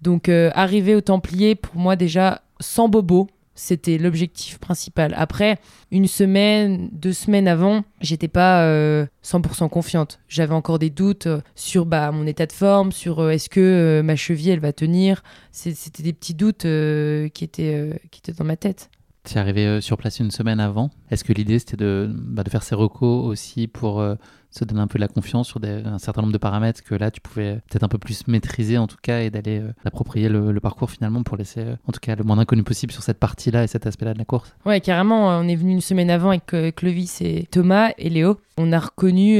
Donc, 0.00 0.30
arriver 0.30 0.94
au 0.94 1.02
Templier, 1.02 1.56
pour 1.56 1.76
moi, 1.76 1.94
déjà, 1.94 2.40
sans 2.58 2.88
bobo, 2.88 3.28
c'était 3.56 3.98
l'objectif 3.98 4.58
principal. 4.58 5.14
Après, 5.16 5.58
une 5.90 6.06
semaine, 6.06 6.88
deux 6.92 7.12
semaines 7.12 7.48
avant, 7.48 7.82
j'étais 8.00 8.28
pas 8.28 8.62
100% 8.64 9.64
euh, 9.64 9.68
confiante. 9.68 10.20
J'avais 10.28 10.54
encore 10.54 10.78
des 10.78 10.90
doutes 10.90 11.26
euh, 11.26 11.40
sur 11.56 11.86
bah, 11.86 12.12
mon 12.12 12.26
état 12.26 12.46
de 12.46 12.52
forme, 12.52 12.92
sur 12.92 13.20
euh, 13.20 13.30
est-ce 13.30 13.48
que 13.48 14.02
ma 14.04 14.14
cheville 14.14 14.50
elle 14.50 14.60
va 14.60 14.72
tenir. 14.72 15.24
C'était 15.50 16.02
des 16.02 16.12
petits 16.12 16.34
doutes 16.34 16.62
qui, 16.62 17.44
étaient, 17.44 18.00
qui 18.10 18.20
étaient 18.20 18.32
dans 18.32 18.44
ma 18.44 18.56
tête. 18.56 18.90
Tu 19.26 19.34
es 19.34 19.38
arrivé 19.38 19.80
sur 19.80 19.96
place 19.96 20.20
une 20.20 20.30
semaine 20.30 20.60
avant. 20.60 20.90
Est-ce 21.10 21.24
que 21.24 21.32
l'idée 21.32 21.58
c'était 21.58 21.76
de, 21.76 22.08
bah, 22.10 22.44
de, 22.44 22.50
faire 22.50 22.62
ces 22.62 22.74
recos 22.74 23.26
aussi 23.26 23.66
pour 23.66 24.00
se 24.56 24.64
donner 24.64 24.80
un 24.80 24.86
peu 24.86 24.98
de 24.98 25.02
la 25.02 25.08
confiance 25.08 25.48
sur 25.48 25.60
un 25.62 25.98
certain 25.98 26.22
nombre 26.22 26.32
de 26.32 26.38
paramètres 26.38 26.82
que 26.82 26.94
là 26.94 27.10
tu 27.10 27.20
pouvais 27.20 27.60
peut-être 27.68 27.82
un 27.82 27.88
peu 27.88 27.98
plus 27.98 28.26
maîtriser 28.26 28.78
en 28.78 28.86
tout 28.86 28.96
cas 29.00 29.20
et 29.20 29.30
d'aller 29.30 29.60
euh, 29.60 29.72
approprier 29.84 30.28
le, 30.28 30.58
parcours 30.60 30.90
finalement 30.90 31.22
pour 31.22 31.36
laisser 31.36 31.60
euh, 31.60 31.76
en 31.86 31.92
tout 31.92 32.00
cas 32.00 32.16
le 32.16 32.24
moins 32.24 32.38
inconnu 32.38 32.62
possible 32.62 32.92
sur 32.92 33.02
cette 33.02 33.18
partie-là 33.18 33.64
et 33.64 33.66
cet 33.66 33.86
aspect-là 33.86 34.14
de 34.14 34.18
la 34.18 34.24
course? 34.24 34.54
Ouais, 34.64 34.80
carrément. 34.80 35.28
On 35.28 35.46
est 35.46 35.54
venu 35.54 35.72
une 35.72 35.80
semaine 35.80 36.10
avant 36.10 36.30
avec 36.30 36.54
euh, 36.54 36.70
Clovis 36.70 37.20
et 37.20 37.46
Thomas 37.50 37.90
et 37.98 38.08
Léo. 38.08 38.38
On 38.56 38.72
a 38.72 38.78
reconnu 38.78 39.38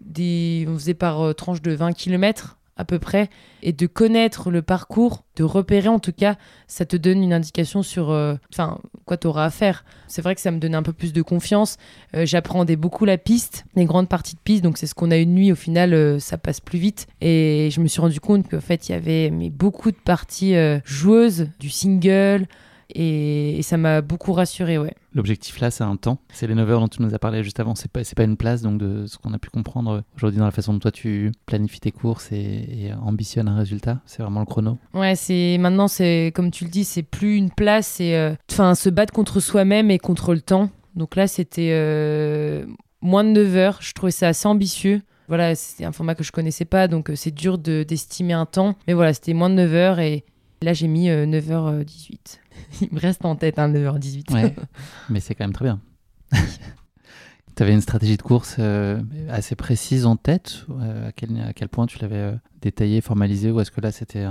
des. 0.00 0.66
On 0.68 0.74
faisait 0.74 0.94
par 0.94 1.34
tranche 1.34 1.62
de 1.62 1.72
20 1.72 1.92
km 1.92 2.58
à 2.76 2.84
peu 2.84 2.98
près, 2.98 3.30
et 3.62 3.72
de 3.72 3.86
connaître 3.86 4.50
le 4.50 4.60
parcours, 4.62 5.24
de 5.36 5.44
repérer 5.44 5.88
en 5.88 6.00
tout 6.00 6.12
cas, 6.12 6.36
ça 6.66 6.84
te 6.84 6.96
donne 6.96 7.22
une 7.22 7.32
indication 7.32 7.82
sur 7.82 8.10
euh, 8.10 8.34
enfin 8.52 8.78
quoi 9.04 9.16
tu 9.16 9.26
auras 9.26 9.44
à 9.44 9.50
faire. 9.50 9.84
C'est 10.08 10.22
vrai 10.22 10.34
que 10.34 10.40
ça 10.40 10.50
me 10.50 10.58
donnait 10.58 10.76
un 10.76 10.82
peu 10.82 10.92
plus 10.92 11.12
de 11.12 11.22
confiance. 11.22 11.76
Euh, 12.16 12.26
j'apprenais 12.26 12.76
beaucoup 12.76 13.04
la 13.04 13.18
piste, 13.18 13.64
les 13.76 13.84
grandes 13.84 14.08
parties 14.08 14.34
de 14.34 14.40
piste, 14.40 14.64
donc 14.64 14.78
c'est 14.78 14.86
ce 14.86 14.94
qu'on 14.94 15.10
a 15.10 15.16
une 15.16 15.34
nuit. 15.34 15.52
Au 15.52 15.56
final, 15.56 15.94
euh, 15.94 16.18
ça 16.18 16.36
passe 16.36 16.60
plus 16.60 16.78
vite. 16.78 17.06
Et 17.20 17.68
je 17.72 17.80
me 17.80 17.86
suis 17.86 18.00
rendu 18.00 18.20
compte 18.20 18.48
qu'en 18.48 18.60
fait, 18.60 18.88
il 18.88 18.92
y 18.92 18.94
avait 18.94 19.30
mais, 19.30 19.50
beaucoup 19.50 19.90
de 19.90 19.96
parties 19.96 20.54
joueuses, 20.84 21.48
du 21.60 21.70
single, 21.70 22.46
et, 22.92 23.60
ça 23.62 23.76
m'a 23.76 24.02
beaucoup 24.02 24.32
rassuré, 24.32 24.78
ouais. 24.78 24.94
L'objectif 25.14 25.58
là, 25.60 25.70
c'est 25.70 25.84
un 25.84 25.96
temps. 25.96 26.18
C'est 26.32 26.46
les 26.46 26.54
9 26.54 26.70
heures 26.70 26.80
dont 26.80 26.88
tu 26.88 27.00
nous 27.00 27.14
as 27.14 27.18
parlé 27.18 27.42
juste 27.42 27.60
avant. 27.60 27.74
C'est 27.74 27.90
pas, 27.90 28.00
pas 28.16 28.24
une 28.24 28.36
place, 28.36 28.62
donc 28.62 28.78
de 28.78 29.06
ce 29.06 29.16
qu'on 29.16 29.32
a 29.32 29.38
pu 29.38 29.48
comprendre 29.48 30.02
aujourd'hui 30.16 30.38
dans 30.38 30.44
la 30.44 30.50
façon 30.50 30.72
dont 30.74 30.80
toi 30.80 30.90
tu 30.90 31.32
planifies 31.46 31.80
tes 31.80 31.92
courses 31.92 32.30
et, 32.32 32.90
ambitionnes 33.02 33.48
un 33.48 33.56
résultat. 33.56 34.00
C'est 34.06 34.22
vraiment 34.22 34.40
le 34.40 34.46
chrono. 34.46 34.78
Ouais, 34.92 35.14
c'est 35.14 35.56
maintenant, 35.58 35.88
c'est 35.88 36.32
comme 36.34 36.50
tu 36.50 36.64
le 36.64 36.70
dis, 36.70 36.84
c'est 36.84 37.02
plus 37.02 37.36
une 37.36 37.50
place, 37.50 37.86
c'est 37.86 38.16
euh, 38.16 38.34
enfin 38.50 38.74
se 38.74 38.88
battre 38.88 39.12
contre 39.12 39.40
soi-même 39.40 39.90
et 39.90 39.98
contre 39.98 40.34
le 40.34 40.40
temps. 40.40 40.70
Donc 40.94 41.16
là, 41.16 41.26
c'était 41.26 41.70
euh, 41.72 42.66
moins 43.00 43.24
de 43.24 43.30
9 43.30 43.56
heures. 43.56 43.78
Je 43.80 43.92
trouvais 43.92 44.12
ça 44.12 44.28
assez 44.28 44.46
ambitieux. 44.46 45.02
Voilà, 45.28 45.54
c'était 45.54 45.84
un 45.84 45.92
format 45.92 46.14
que 46.14 46.22
je 46.22 46.32
connaissais 46.32 46.66
pas, 46.66 46.86
donc 46.86 47.10
euh, 47.10 47.16
c'est 47.16 47.30
dur 47.30 47.58
d'estimer 47.58 48.34
un 48.34 48.46
temps. 48.46 48.74
Mais 48.86 48.92
voilà, 48.92 49.14
c'était 49.14 49.32
moins 49.32 49.48
de 49.48 49.54
9 49.54 49.74
heures 49.74 49.98
et 50.00 50.24
là, 50.62 50.72
j'ai 50.72 50.88
mis 50.88 51.08
9h18. 51.08 52.38
Il 52.82 52.88
me 52.92 53.00
reste 53.00 53.24
en 53.24 53.36
tête, 53.36 53.58
hein, 53.58 53.68
9h18. 53.68 54.32
Ouais, 54.32 54.54
mais 55.10 55.20
c'est 55.20 55.34
quand 55.34 55.44
même 55.44 55.52
très 55.52 55.64
bien. 55.64 55.80
tu 57.56 57.62
avais 57.62 57.72
une 57.72 57.80
stratégie 57.80 58.16
de 58.16 58.22
course 58.22 58.56
euh, 58.58 59.00
assez 59.28 59.54
précise 59.54 60.06
en 60.06 60.16
tête 60.16 60.64
euh, 60.70 61.08
à, 61.08 61.12
quel, 61.12 61.40
à, 61.40 61.52
quel, 61.52 61.68
point 61.68 61.86
tu 61.86 61.98
l'avais 62.00 62.16
euh, 62.16 62.34
détaillée, 62.60 63.00
formalisée 63.00 63.50
Ou 63.50 63.60
est-ce 63.60 63.70
que 63.70 63.80
là, 63.80 63.92
c'était 63.92 64.26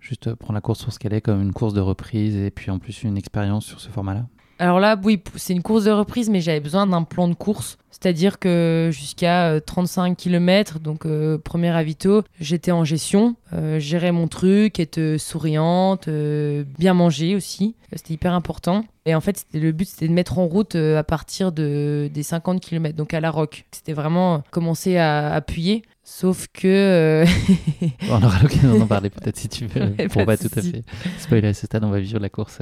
juste 0.00 0.34
prendre 0.34 0.54
la 0.54 0.60
course 0.60 0.80
sur 0.80 0.92
ce 0.92 0.98
qu'elle 0.98 1.14
est, 1.14 1.20
comme 1.20 1.42
une 1.42 1.52
course 1.52 1.74
de 1.74 1.80
reprise 1.80 2.36
et 2.36 2.50
puis 2.50 2.70
en 2.70 2.78
plus 2.78 3.02
une 3.02 3.16
expérience 3.16 3.64
sur 3.64 3.80
ce 3.80 3.88
format-là? 3.88 4.26
Alors 4.58 4.80
là, 4.80 4.98
oui, 5.02 5.20
c'est 5.36 5.52
une 5.52 5.62
course 5.62 5.84
de 5.84 5.90
reprise, 5.90 6.30
mais 6.30 6.40
j'avais 6.40 6.60
besoin 6.60 6.86
d'un 6.86 7.02
plan 7.02 7.28
de 7.28 7.34
course. 7.34 7.76
C'est-à-dire 7.90 8.38
que 8.38 8.90
jusqu'à 8.92 9.60
35 9.60 10.10
euh, 10.10 10.14
km, 10.14 10.78
donc 10.78 11.06
euh, 11.06 11.38
premier 11.38 11.70
avito, 11.70 12.22
j'étais 12.40 12.72
en 12.72 12.84
gestion, 12.84 13.36
euh, 13.52 13.78
gérais 13.78 14.12
mon 14.12 14.28
truc, 14.28 14.78
être 14.80 15.16
souriante, 15.18 16.08
bien 16.08 16.94
manger 16.94 17.34
aussi. 17.34 17.74
C'était 17.92 18.14
hyper 18.14 18.34
important. 18.34 18.84
Et 19.06 19.14
en 19.14 19.20
fait, 19.20 19.46
le 19.54 19.72
but, 19.72 19.88
c'était 19.88 20.08
de 20.08 20.12
mettre 20.12 20.38
en 20.38 20.46
route 20.46 20.74
à 20.74 21.04
partir 21.04 21.52
de, 21.52 22.10
des 22.12 22.22
50 22.22 22.60
km, 22.60 22.96
donc 22.96 23.14
à 23.14 23.20
la 23.20 23.30
roque. 23.30 23.64
C'était 23.70 23.92
vraiment 23.92 24.42
commencer 24.50 24.96
à 24.96 25.32
appuyer. 25.32 25.82
Sauf 26.02 26.48
que. 26.52 27.24
on 28.10 28.22
aura 28.22 28.42
l'occasion 28.42 28.78
d'en 28.78 28.86
parler 28.86 29.10
peut-être 29.10 29.36
si 29.36 29.48
tu 29.48 29.66
veux, 29.66 29.94
pour 30.08 30.26
pas, 30.26 30.36
tout 30.36 30.50
à 30.56 30.60
fait 30.60 30.82
spoiler 31.18 31.48
à 31.48 31.54
ce 31.54 31.66
stade. 31.66 31.84
On 31.84 31.90
va 31.90 32.00
vivre 32.00 32.18
la 32.18 32.28
course 32.28 32.58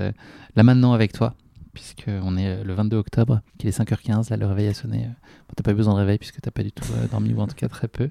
là 0.55 0.62
maintenant 0.62 0.93
avec 0.93 1.12
toi 1.12 1.34
puisqu'on 1.73 2.37
est 2.37 2.49
euh, 2.49 2.64
le 2.64 2.75
22 2.75 2.97
octobre, 2.97 3.41
qu'il 3.59 3.68
est 3.68 3.79
5h15, 3.79 4.31
là 4.31 4.37
le 4.37 4.47
réveil 4.47 4.68
a 4.68 4.75
sonné. 4.75 5.05
Euh, 5.05 5.09
bon, 5.09 5.55
t'as 5.57 5.62
pas 5.62 5.73
eu 5.73 5.75
besoin 5.75 5.95
de 5.95 5.99
réveil 5.99 6.18
puisque 6.18 6.41
t'as 6.41 6.51
pas 6.51 6.62
du 6.62 6.73
tout 6.73 6.85
euh, 6.95 7.07
dormi, 7.09 7.33
ou 7.33 7.41
en 7.41 7.47
tout 7.47 7.55
cas 7.55 7.68
très 7.68 7.89
peu. 7.89 8.11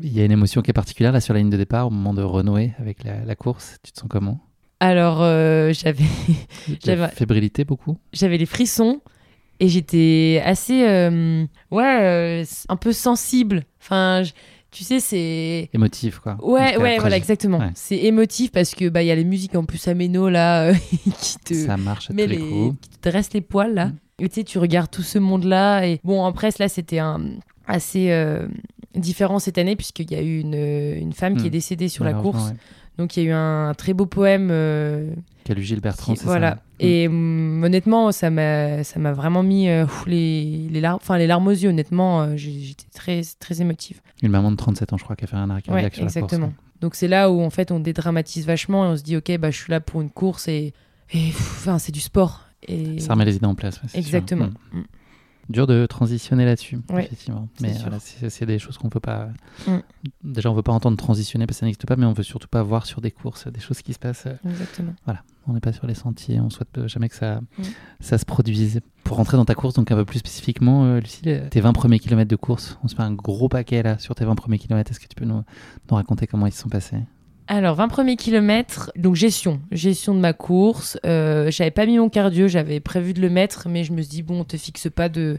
Il 0.00 0.12
y 0.12 0.20
a 0.20 0.24
une 0.24 0.32
émotion 0.32 0.62
qui 0.62 0.70
est 0.70 0.74
particulière 0.74 1.12
là 1.12 1.20
sur 1.20 1.34
la 1.34 1.40
ligne 1.40 1.50
de 1.50 1.56
départ, 1.56 1.86
au 1.86 1.90
moment 1.90 2.14
de 2.14 2.22
renouer 2.22 2.72
avec 2.78 3.04
la, 3.04 3.36
course. 3.36 3.78
Tu 3.82 3.92
te 3.92 4.00
sens 4.00 4.08
comment? 4.08 4.40
Alors, 4.80 5.18
j'avais. 5.72 6.04
j'avais 6.84 7.08
fébrilité 7.08 7.64
beaucoup? 7.64 7.98
J'avais 8.12 8.38
les 8.38 8.46
frissons. 8.46 9.00
Et 9.62 9.68
j'étais 9.68 10.42
assez, 10.44 10.82
euh, 10.88 11.46
ouais, 11.70 12.44
un 12.68 12.76
peu 12.76 12.92
sensible. 12.92 13.62
Enfin, 13.80 14.22
tu 14.72 14.82
sais, 14.84 14.98
c'est. 15.00 15.68
Émotif, 15.72 16.18
quoi. 16.18 16.36
En 16.42 16.50
Ouais, 16.52 16.76
ouais, 16.78 16.98
voilà, 16.98 17.16
exactement. 17.16 17.58
Ouais. 17.58 17.70
C'est 17.74 17.98
émotif 17.98 18.50
parce 18.50 18.74
que 18.74 18.88
bah 18.88 19.02
il 19.02 19.06
y 19.06 19.10
a 19.10 19.14
les 19.14 19.24
musiques 19.24 19.54
en 19.54 19.64
plus 19.64 19.86
améno 19.86 20.28
là 20.28 20.64
euh, 20.70 20.74
qui 21.20 21.36
te 21.44 21.54
Ça 21.54 21.76
marche 21.76 22.06
à 22.10 22.12
tous 22.14 22.16
les, 22.18 22.26
les, 22.26 22.38
coups. 22.38 22.76
qui 22.80 22.88
te 22.98 23.08
dresse 23.08 23.32
les 23.34 23.40
poils 23.42 23.74
là. 23.74 23.86
Mm. 23.86 23.96
Et 24.20 24.28
tu 24.28 24.34
sais, 24.36 24.44
tu 24.44 24.58
regardes 24.58 24.90
tout 24.90 25.02
ce 25.02 25.18
monde 25.18 25.44
là 25.44 25.86
et 25.86 26.00
bon 26.04 26.24
après 26.24 26.50
là 26.58 26.68
c'était 26.68 26.98
un 26.98 27.20
assez 27.66 28.10
euh, 28.10 28.46
différent 28.94 29.38
cette 29.38 29.58
année 29.58 29.76
puisqu'il 29.76 30.10
y 30.10 30.14
a 30.14 30.22
eu 30.22 30.40
une, 30.40 30.54
une 30.54 31.12
femme 31.12 31.36
qui 31.36 31.44
Mm. 31.44 31.46
est 31.46 31.50
décédée 31.50 31.88
sur 31.88 32.04
la 32.04 32.14
course. 32.14 32.48
ouais. 32.50 32.56
Donc 32.98 33.16
il 33.16 33.22
y 33.24 33.26
a 33.26 33.30
eu 33.30 33.32
un 33.32 33.74
très 33.74 33.94
beau 33.94 34.06
poème 34.06 34.48
euh, 34.50 35.10
Calu 35.44 35.62
Gilles 35.62 35.80
Bertrand, 35.80 36.14
c'est 36.14 36.24
voilà. 36.24 36.50
ça 36.50 36.62
Mm. 36.82 36.84
Et 36.84 37.08
hum, 37.08 37.62
honnêtement, 37.64 38.12
ça 38.12 38.30
m'a, 38.30 38.82
ça 38.84 38.98
m'a 38.98 39.12
vraiment 39.12 39.42
mis 39.42 39.68
euh, 39.68 39.86
les, 40.06 40.68
les 40.68 40.80
les 40.80 41.26
larmes 41.26 41.46
aux 41.46 41.50
yeux. 41.50 41.70
Honnêtement, 41.70 42.22
euh, 42.22 42.36
j'étais 42.36 42.86
très, 42.92 43.22
très 43.38 43.60
émotive. 43.60 44.00
Une 44.22 44.30
maman 44.30 44.50
de 44.50 44.56
37 44.56 44.92
ans, 44.92 44.98
je 44.98 45.04
crois, 45.04 45.14
qui 45.16 45.24
a 45.24 45.28
fait 45.28 45.36
un 45.36 45.48
arrêt 45.48 45.60
Ouais, 45.68 45.82
cardiaque 45.82 45.94
sur 45.94 46.02
la 46.02 46.06
exactement. 46.08 46.46
course. 46.48 46.58
Donc 46.80 46.96
c'est 46.96 47.06
là 47.06 47.30
où 47.30 47.40
en 47.40 47.50
fait 47.50 47.70
on 47.70 47.78
dédramatise 47.78 48.44
vachement 48.44 48.84
et 48.84 48.88
on 48.88 48.96
se 48.96 49.04
dit 49.04 49.16
ok, 49.16 49.38
bah 49.38 49.52
je 49.52 49.56
suis 49.56 49.70
là 49.70 49.78
pour 49.78 50.00
une 50.00 50.10
course 50.10 50.48
et, 50.48 50.74
enfin 51.14 51.78
c'est 51.78 51.92
du 51.92 52.00
sport. 52.00 52.40
Et 52.66 52.98
Ça 52.98 53.12
remet 53.12 53.24
les 53.24 53.36
idées 53.36 53.46
en 53.46 53.54
place. 53.54 53.80
ouais, 53.82 53.88
sûr. 53.88 53.98
exactement. 53.98 54.46
Mm. 54.72 54.78
Mm. 54.78 54.84
Dur 55.48 55.66
de 55.66 55.86
transitionner 55.86 56.44
là-dessus, 56.44 56.78
Ouais, 56.90 57.04
effectivement. 57.04 57.48
Mais 57.60 57.72
voilà, 57.80 57.98
c'est 58.00 58.46
des 58.46 58.58
choses 58.58 58.78
qu'on 58.78 58.88
peut 58.88 59.00
pas. 59.00 59.28
Mm. 59.66 59.78
Déjà, 60.24 60.50
on 60.50 60.54
veut 60.54 60.62
pas 60.62 60.72
entendre 60.72 60.96
transitionner 60.96 61.46
parce 61.46 61.56
que 61.56 61.60
ça 61.60 61.66
n'existe 61.66 61.84
pas, 61.86 61.96
mais 61.96 62.06
on 62.06 62.12
veut 62.12 62.22
surtout 62.22 62.48
pas 62.48 62.62
voir 62.62 62.86
sur 62.86 63.00
des 63.00 63.10
courses 63.10 63.48
des 63.48 63.60
choses 63.60 63.82
qui 63.82 63.92
se 63.92 63.98
passent. 63.98 64.26
euh, 64.26 64.34
Exactement. 64.48 64.94
On 65.48 65.54
n'est 65.54 65.60
pas 65.60 65.72
sur 65.72 65.88
les 65.88 65.94
sentiers, 65.94 66.40
on 66.40 66.50
souhaite 66.50 66.86
jamais 66.86 67.08
que 67.08 67.16
ça, 67.16 67.40
Mm. 67.58 67.62
ça 68.00 68.16
se 68.18 68.24
produise. 68.24 68.80
Pour 69.02 69.16
rentrer 69.16 69.36
dans 69.36 69.44
ta 69.44 69.56
course, 69.56 69.74
donc 69.74 69.90
un 69.90 69.96
peu 69.96 70.04
plus 70.04 70.20
spécifiquement, 70.20 70.84
euh, 70.84 71.00
Lucie, 71.00 71.22
euh, 71.26 71.48
tes 71.48 71.60
20 71.60 71.72
premiers 71.72 71.98
kilomètres 71.98 72.30
de 72.30 72.36
course, 72.36 72.78
on 72.84 72.88
se 72.88 72.94
fait 72.94 73.02
un 73.02 73.12
gros 73.12 73.48
paquet 73.48 73.82
là 73.82 73.98
sur 73.98 74.14
tes 74.14 74.24
20 74.24 74.36
premiers 74.36 74.58
kilomètres. 74.58 74.92
Est-ce 74.92 75.00
que 75.00 75.08
tu 75.08 75.16
peux 75.16 75.24
nous, 75.24 75.42
nous 75.90 75.96
raconter 75.96 76.28
comment 76.28 76.46
ils 76.46 76.52
se 76.52 76.62
sont 76.62 76.68
passés? 76.68 76.98
Alors 77.48 77.74
20 77.74 77.88
premiers 77.88 78.16
kilomètres, 78.16 78.92
donc 78.96 79.16
gestion, 79.16 79.60
gestion 79.72 80.14
de 80.14 80.20
ma 80.20 80.32
course. 80.32 80.98
Euh, 81.04 81.50
j'avais 81.50 81.70
pas 81.70 81.86
mis 81.86 81.98
mon 81.98 82.08
cardio, 82.08 82.48
j'avais 82.48 82.80
prévu 82.80 83.12
de 83.14 83.20
le 83.20 83.30
mettre, 83.30 83.68
mais 83.68 83.84
je 83.84 83.92
me 83.92 84.00
suis 84.00 84.10
dit 84.10 84.22
bon, 84.22 84.44
te 84.44 84.56
fixe 84.56 84.88
pas 84.88 85.08
de 85.08 85.38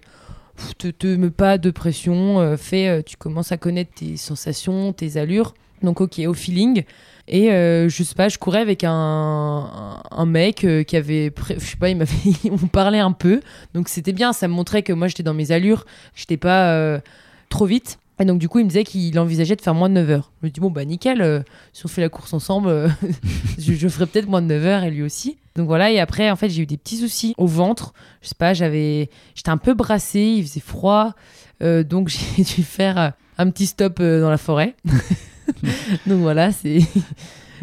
te, 0.78 0.89
te 0.89 1.08
mets 1.08 1.30
pas 1.30 1.58
de 1.58 1.72
pression, 1.72 2.39
euh, 2.39 2.58
fais, 2.58 2.88
euh, 2.88 3.01
tu 3.04 3.18
commences 3.18 3.51
à 3.51 3.58
connaître 3.58 3.93
tes 3.95 4.18
sensations, 4.18 4.93
tes 4.93 5.18
allures. 5.18 5.54
Donc 5.82 6.01
ok, 6.01 6.22
au 6.28 6.34
feeling. 6.34 6.84
Et 7.28 7.51
euh, 7.51 7.89
je 7.89 8.04
sais 8.04 8.16
pas, 8.16 8.30
je 8.30 8.38
courais 8.38 8.60
avec 8.60 8.84
un, 8.86 10.01
mec 10.26 10.66
qui 10.88 10.97
avait, 10.97 11.30
pré- 11.30 11.56
je 11.58 11.66
sais 11.66 11.78
pas, 11.78 11.89
il 11.89 11.97
m'avait, 11.97 12.14
on 12.51 12.68
parlait 12.68 12.99
un 12.99 13.12
peu. 13.12 13.41
Donc 13.74 13.89
c'était 13.89 14.14
bien, 14.14 14.34
ça 14.34 14.47
me 14.47 14.54
montrait 14.54 14.84
que 14.84 14.93
moi 14.93 15.08
j'étais 15.08 15.24
dans 15.24 15.34
mes 15.34 15.51
allures, 15.51 15.86
j'étais 16.16 16.38
pas 16.38 17.01
trop 17.49 17.66
vite. 17.66 17.97
Et 18.20 18.26
donc 18.26 18.39
du 18.39 18.47
coup 18.47 18.59
il 18.59 18.66
me 18.66 18.70
disait 18.70 18.84
qu'il 18.84 19.18
envisageait 19.20 19.55
de 19.55 19.61
faire 19.61 19.74
moins 19.74 19.89
de 19.89 19.95
9 19.95 20.09
heures. 20.11 20.32
Je 20.41 20.47
me 20.47 20.51
dis 20.51 20.59
bon 20.59 20.70
bah 20.70 20.86
nickel, 20.86 21.22
euh, 21.22 21.41
si 21.74 21.86
on 21.86 21.89
fait 21.89 22.01
la 22.01 22.09
course 22.09 22.34
ensemble, 22.34 22.70
euh, 22.70 22.88
je, 23.57 23.88
ferai 23.88 24.05
peut-être 24.05 24.28
moins 24.28 24.41
de 24.41 24.47
9 24.47 24.66
heures 24.66 24.84
et 24.84 24.91
lui 24.91 25.01
aussi. 25.01 25.38
Donc 25.55 25.68
voilà, 25.68 25.91
et 25.91 25.99
après 25.99 26.30
en 26.30 26.36
fait 26.36 26.49
j'ai 26.49 26.61
eu 26.61 26.66
des 26.66 26.78
petits 26.78 26.97
soucis 26.97 27.34
au 27.38 27.47
ventre. 27.47 27.93
Je 28.22 28.30
sais 28.30 28.36
pas, 28.38 28.53
j'avais, 28.53 29.09
j'étais 29.36 29.49
un 29.49 29.57
peu 29.57 29.74
brassée, 29.74 30.36
il 30.38 30.43
faisait 30.43 30.61
froid, 30.61 31.14
Euh, 31.61 31.84
donc 31.84 32.09
j'ai 32.38 32.43
dû 32.43 32.64
faire 32.64 33.14
un 33.38 33.49
petit 33.49 33.66
stop 33.66 33.99
dans 33.99 34.30
la 34.30 34.38
forêt. 34.38 34.76
donc 36.07 36.22
voilà, 36.22 36.51
c'est 36.51 36.80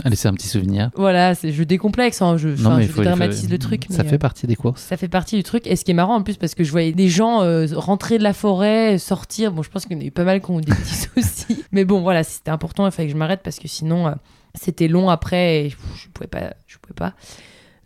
Allez, 0.04 0.16
c'est 0.16 0.28
un 0.28 0.34
petit 0.34 0.48
souvenir. 0.48 0.90
voilà, 0.96 1.34
c'est 1.34 1.52
je 1.52 1.62
décomplexe, 1.62 2.22
hein, 2.22 2.36
je, 2.36 2.48
mais 2.48 2.56
je 2.56 2.88
faut- 2.88 2.94
faut- 2.96 3.02
dramatise 3.02 3.50
le 3.50 3.58
truc. 3.58 3.86
Ça 3.90 4.02
mais, 4.02 4.08
fait 4.08 4.14
euh, 4.16 4.18
partie 4.18 4.46
des 4.46 4.56
courses. 4.56 4.82
ça 4.82 4.96
fait 4.96 5.08
partie 5.08 5.36
du 5.36 5.42
truc. 5.42 5.66
Et 5.66 5.76
ce 5.76 5.84
qui 5.84 5.90
est 5.90 5.94
marrant 5.94 6.16
en 6.16 6.22
plus, 6.22 6.36
parce 6.36 6.54
que 6.54 6.64
je 6.64 6.70
voyais 6.70 6.92
des 6.92 7.08
gens 7.08 7.42
euh, 7.42 7.66
rentrer 7.74 8.18
de 8.18 8.22
la 8.22 8.32
forêt, 8.32 8.98
sortir. 8.98 9.52
Bon, 9.52 9.62
je 9.62 9.70
pense 9.70 9.84
qu'il 9.86 9.96
y 9.96 10.00
en 10.00 10.02
a 10.02 10.06
eu 10.06 10.10
pas 10.10 10.24
mal 10.24 10.40
qui 10.40 10.50
ont 10.50 10.58
eu 10.58 10.62
des 10.62 10.72
petits 10.72 10.94
soucis. 11.14 11.64
Mais 11.72 11.84
bon, 11.84 12.00
voilà, 12.00 12.24
c'était 12.24 12.50
important. 12.50 12.86
Il 12.86 12.92
fallait 12.92 13.08
que 13.08 13.12
je 13.12 13.18
m'arrête 13.18 13.40
parce 13.42 13.58
que 13.58 13.68
sinon, 13.68 14.06
euh, 14.08 14.12
c'était 14.54 14.88
long 14.88 15.10
après 15.10 15.66
et 15.66 15.70
je 15.70 15.76
pouvais 16.12 16.26
pas. 16.28 16.54
Je 16.66 16.78
pouvais 16.78 16.94
pas. 16.94 17.14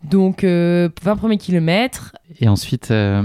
Donc, 0.03 0.43
euh, 0.43 0.87
20 1.01 1.15
premiers 1.15 1.37
kilomètres. 1.37 2.15
Et 2.39 2.47
ensuite, 2.47 2.91
euh, 2.91 3.23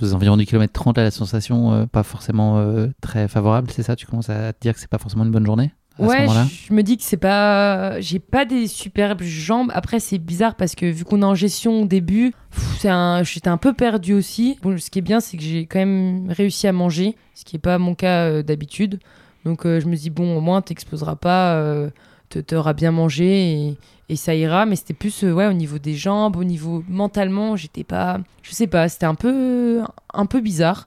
aux 0.00 0.14
environs 0.14 0.36
du 0.36 0.46
kilomètre 0.46 0.72
30, 0.72 0.96
là, 0.96 1.02
la 1.02 1.10
sensation 1.10 1.72
euh, 1.72 1.86
pas 1.86 2.04
forcément 2.04 2.64
très 3.00 3.26
favorable, 3.26 3.68
c'est 3.72 3.82
ça? 3.82 3.96
Tu 3.96 4.06
commences 4.06 4.30
à 4.30 4.52
te 4.52 4.60
dire 4.60 4.74
que 4.74 4.80
c'est 4.80 4.88
pas 4.90 4.98
forcément 4.98 5.24
une 5.24 5.32
bonne 5.32 5.46
journée? 5.46 5.72
À 5.98 6.02
Ouais, 6.02 6.26
je 6.68 6.72
me 6.72 6.82
dis 6.82 6.96
que 6.96 7.02
c'est 7.02 7.16
pas. 7.16 8.00
J'ai 8.00 8.18
pas 8.18 8.44
des 8.44 8.66
superbes 8.66 9.22
jambes. 9.22 9.70
Après, 9.74 10.00
c'est 10.00 10.18
bizarre 10.18 10.54
parce 10.54 10.74
que 10.74 10.86
vu 10.86 11.04
qu'on 11.04 11.22
est 11.22 11.26
en 11.26 11.34
gestion 11.34 11.82
au 11.82 11.86
début, 11.86 12.32
un... 12.84 13.22
j'étais 13.22 13.48
un 13.48 13.56
peu 13.56 13.72
perdue 13.72 14.14
aussi. 14.14 14.58
Bon, 14.62 14.76
ce 14.78 14.90
qui 14.90 15.00
est 15.00 15.02
bien, 15.02 15.20
c'est 15.20 15.36
que 15.36 15.42
j'ai 15.42 15.66
quand 15.66 15.78
même 15.78 16.30
réussi 16.30 16.66
à 16.66 16.72
manger, 16.72 17.16
ce 17.34 17.44
qui 17.44 17.56
est 17.56 17.60
pas 17.60 17.78
mon 17.78 17.94
cas 17.94 18.26
euh, 18.26 18.42
d'habitude. 18.42 19.00
Donc, 19.44 19.66
euh, 19.66 19.80
je 19.80 19.86
me 19.86 19.96
dis, 19.96 20.10
bon, 20.10 20.36
au 20.36 20.40
moins, 20.40 20.62
t'exploseras 20.62 21.16
pas, 21.16 21.54
euh, 21.54 21.90
t'auras 22.46 22.74
bien 22.74 22.90
mangé 22.90 23.52
et, 23.52 23.78
et 24.08 24.16
ça 24.16 24.34
ira. 24.34 24.66
Mais 24.66 24.76
c'était 24.76 24.94
plus 24.94 25.22
ouais, 25.22 25.46
au 25.46 25.52
niveau 25.54 25.78
des 25.78 25.94
jambes, 25.94 26.36
au 26.36 26.44
niveau 26.44 26.84
mentalement, 26.88 27.56
j'étais 27.56 27.84
pas. 27.84 28.20
Je 28.42 28.52
sais 28.52 28.66
pas, 28.66 28.88
c'était 28.88 29.06
un 29.06 29.14
peu, 29.14 29.82
un 30.12 30.26
peu 30.26 30.40
bizarre. 30.40 30.86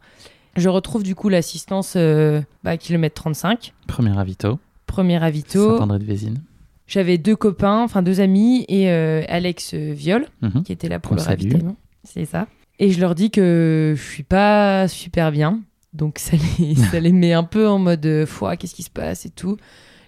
Je 0.56 0.70
retrouve 0.70 1.02
du 1.04 1.16
coup 1.16 1.30
l'assistance 1.30 1.94
euh, 1.96 2.42
bah, 2.64 2.78
kilomètre 2.78 3.16
35, 3.16 3.74
Premier 3.88 4.12
ravito, 4.12 4.60
premier 4.94 5.18
ravito. 5.18 5.78
Saint-André-de-Vésine. 5.78 6.42
J'avais 6.88 7.18
deux 7.18 7.36
copains, 7.36 7.82
enfin 7.82 8.02
deux 8.02 8.20
amis, 8.20 8.66
et 8.68 8.90
euh, 8.92 9.24
Alex 9.28 9.74
euh, 9.74 9.94
Viol, 9.96 10.26
Mhm. 10.42 10.64
qui 10.64 10.72
était 10.72 10.90
là 10.90 11.00
pour 11.00 11.16
le 11.16 11.22
ravitaillement. 11.22 11.76
C'est 12.04 12.26
ça. 12.26 12.48
Et 12.80 12.92
je 12.92 13.00
leur 13.00 13.16
dis 13.16 13.32
que 13.32 13.94
je 13.96 14.02
suis 14.02 14.24
pas 14.24 14.88
super 14.88 15.32
bien. 15.32 15.62
Donc 15.94 16.18
ça 16.20 16.36
les, 16.60 16.76
ça 16.92 17.00
les 17.00 17.12
met 17.12 17.34
un 17.34 17.44
peu 17.44 17.68
en 17.68 17.80
mode 17.80 18.06
euh, 18.06 18.26
foi, 18.26 18.58
qu'est-ce 18.58 18.76
qui 18.76 18.84
se 18.84 18.90
passe 18.90 19.26
et 19.26 19.30
tout. 19.30 19.58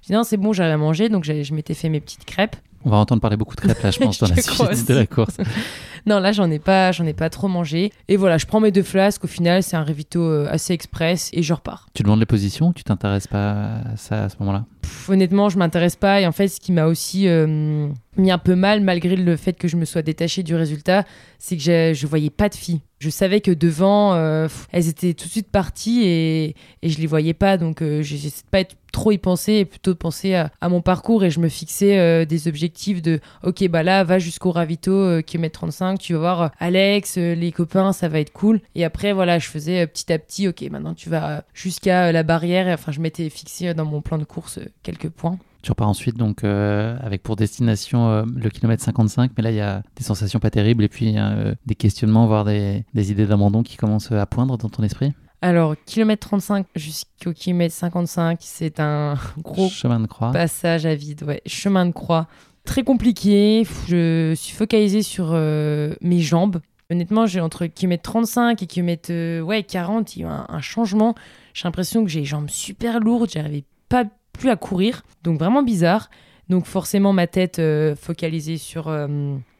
Je 0.01 0.07
dis 0.07 0.13
non, 0.13 0.23
c'est 0.23 0.37
bon, 0.37 0.51
j'arrive 0.53 0.73
à 0.73 0.77
manger. 0.77 1.09
Donc 1.09 1.23
j'ai- 1.23 1.43
je 1.43 1.53
m'étais 1.53 1.73
fait 1.73 1.89
mes 1.89 1.99
petites 2.01 2.25
crêpes. 2.25 2.55
On 2.83 2.89
va 2.91 2.97
entendre 2.97 3.21
parler 3.21 3.37
beaucoup 3.37 3.55
de 3.55 3.61
crêpes 3.61 3.81
là, 3.81 3.89
je 3.91 3.99
pense, 3.99 4.19
dans 4.19 4.27
la 4.27 4.35
Je 4.35 4.41
suite 4.41 4.87
de 4.89 4.93
la 4.93 5.07
course. 5.07 5.37
Non, 6.05 6.19
là, 6.19 6.31
j'en 6.31 6.49
ai 6.51 6.59
pas, 6.59 6.91
j'en 6.91 7.05
ai 7.05 7.13
pas 7.13 7.29
trop 7.29 7.47
mangé. 7.47 7.91
Et 8.07 8.17
voilà, 8.17 8.37
je 8.37 8.45
prends 8.45 8.59
mes 8.59 8.71
deux 8.71 8.83
flasques. 8.83 9.23
Au 9.23 9.27
final, 9.27 9.63
c'est 9.63 9.75
un 9.75 9.83
ravito 9.83 10.21
euh, 10.21 10.47
assez 10.49 10.73
express 10.73 11.29
et 11.33 11.41
je 11.41 11.53
repars. 11.53 11.87
Tu 11.93 12.03
demandes 12.03 12.19
les 12.19 12.25
positions 12.25 12.73
tu 12.73 12.83
t'intéresses 12.83 13.27
pas 13.27 13.81
à 13.93 13.97
ça 13.97 14.25
à 14.25 14.29
ce 14.29 14.35
moment-là? 14.39 14.65
Honnêtement, 15.07 15.49
je 15.49 15.57
m'intéresse 15.57 15.95
pas. 15.95 16.21
Et 16.21 16.27
en 16.27 16.31
fait, 16.31 16.47
ce 16.47 16.59
qui 16.59 16.71
m'a 16.71 16.85
aussi 16.85 17.27
euh, 17.27 17.87
mis 18.17 18.31
un 18.31 18.37
peu 18.37 18.55
mal, 18.55 18.81
malgré 18.81 19.15
le 19.15 19.35
fait 19.35 19.53
que 19.53 19.67
je 19.67 19.77
me 19.77 19.85
sois 19.85 20.01
détachée 20.01 20.43
du 20.43 20.55
résultat, 20.55 21.05
c'est 21.39 21.57
que 21.57 21.63
je, 21.63 22.07
voyais 22.07 22.29
pas 22.29 22.49
de 22.49 22.55
filles. 22.55 22.81
Je 22.99 23.09
savais 23.09 23.41
que 23.41 23.51
devant, 23.51 24.13
euh, 24.13 24.47
elles 24.71 24.87
étaient 24.87 25.13
tout 25.13 25.25
de 25.25 25.31
suite 25.31 25.51
parties 25.51 26.03
et, 26.03 26.55
et 26.81 26.89
je 26.89 26.99
les 26.99 27.07
voyais 27.07 27.33
pas. 27.33 27.57
Donc, 27.57 27.81
euh, 27.81 28.01
j'essaie 28.01 28.29
de 28.29 28.49
pas 28.49 28.59
être 28.61 28.75
trop 28.91 29.11
y 29.11 29.17
penser 29.17 29.53
et 29.53 29.65
plutôt 29.65 29.91
de 29.91 29.97
penser 29.97 30.35
à, 30.35 30.51
à 30.61 30.69
mon 30.69 30.81
parcours. 30.81 31.23
Et 31.23 31.29
je 31.29 31.39
me 31.39 31.49
fixais 31.49 32.25
des 32.25 32.47
objectifs 32.47 33.01
de 33.01 33.19
OK, 33.43 33.67
bah 33.67 33.83
là, 33.83 34.03
va 34.03 34.19
jusqu'au 34.19 34.51
ravito, 34.51 34.91
euh, 34.91 35.21
kilomètre 35.21 35.59
35. 35.59 35.94
Tu 35.97 36.13
vas 36.13 36.19
voir 36.19 36.41
euh, 36.41 36.47
Alex, 36.59 37.17
euh, 37.17 37.35
les 37.35 37.51
copains, 37.51 37.93
ça 37.93 38.07
va 38.07 38.19
être 38.19 38.33
cool. 38.33 38.61
Et 38.75 38.83
après, 38.85 39.13
voilà, 39.13 39.39
je 39.39 39.47
faisais 39.47 39.83
euh, 39.83 39.87
petit 39.87 40.11
à 40.11 40.19
petit 40.19 40.47
OK, 40.47 40.61
maintenant 40.71 40.93
tu 40.93 41.09
vas 41.09 41.43
jusqu'à 41.53 42.11
la 42.11 42.23
barrière. 42.23 42.67
Enfin, 42.73 42.91
je 42.91 42.99
m'étais 42.99 43.29
fixé 43.29 43.73
dans 43.73 43.85
mon 43.85 44.01
plan 44.01 44.17
de 44.17 44.23
course 44.23 44.59
quelques 44.83 45.09
points. 45.09 45.37
Tu 45.65 45.71
repars 45.71 45.89
ensuite 45.89 46.15
donc 46.15 46.43
euh, 46.43 46.95
avec 47.01 47.23
pour 47.23 47.35
destination 47.35 48.07
euh, 48.07 48.23
le 48.35 48.51
kilomètre 48.51 48.83
55, 48.83 49.31
mais 49.35 49.41
là 49.41 49.49
il 49.49 49.57
y 49.57 49.61
a 49.61 49.81
des 49.95 50.03
sensations 50.03 50.37
pas 50.37 50.51
terribles 50.51 50.83
et 50.83 50.87
puis 50.87 51.15
euh, 51.17 51.55
des 51.65 51.73
questionnements, 51.73 52.27
voire 52.27 52.45
des, 52.45 52.85
des 52.93 53.11
idées 53.11 53.25
d'abandon 53.25 53.63
qui 53.63 53.75
commencent 53.75 54.11
à 54.11 54.27
poindre 54.27 54.59
dans 54.59 54.69
ton 54.69 54.83
esprit. 54.83 55.13
Alors, 55.41 55.73
kilomètre 55.87 56.27
35 56.27 56.67
jusqu'au 56.75 57.33
kilomètre 57.33 57.73
55, 57.73 58.37
c'est 58.41 58.79
un 58.79 59.15
gros 59.39 59.67
Chemin 59.69 59.99
de 59.99 60.05
croix. 60.05 60.31
passage 60.31 60.85
à 60.85 60.93
vide, 60.93 61.23
ouais, 61.23 61.41
chemin 61.47 61.87
de 61.87 61.93
croix. 61.93 62.27
Très 62.65 62.83
compliqué, 62.83 63.65
je 63.87 64.33
suis 64.35 64.55
focalisée 64.55 65.03
sur 65.03 65.29
euh, 65.31 65.93
mes 66.01 66.19
jambes. 66.19 66.61
Honnêtement, 66.91 67.25
j'ai 67.25 67.39
entre 67.39 67.67
kilomètre 67.67 68.03
35 68.03 68.61
et 68.61 68.67
kilomètre 68.67 69.09
euh, 69.11 69.41
ouais, 69.41 69.63
40, 69.63 70.15
il 70.15 70.21
y 70.21 70.23
a 70.23 70.27
eu 70.27 70.29
un, 70.29 70.45
un 70.49 70.61
changement. 70.61 71.15
J'ai 71.53 71.63
l'impression 71.65 72.03
que 72.03 72.09
j'ai 72.09 72.19
les 72.19 72.25
jambes 72.25 72.49
super 72.49 72.99
lourdes, 72.99 73.29
j'arrivais 73.31 73.63
pas 73.87 74.03
plus 74.33 74.49
à 74.49 74.55
courir, 74.55 75.03
donc 75.23 75.39
vraiment 75.39 75.63
bizarre. 75.63 76.09
Donc 76.49 76.65
forcément 76.65 77.13
ma 77.13 77.27
tête 77.27 77.59
euh, 77.59 77.95
focalisée 77.95 78.57
sur 78.57 78.87
euh, 78.87 79.07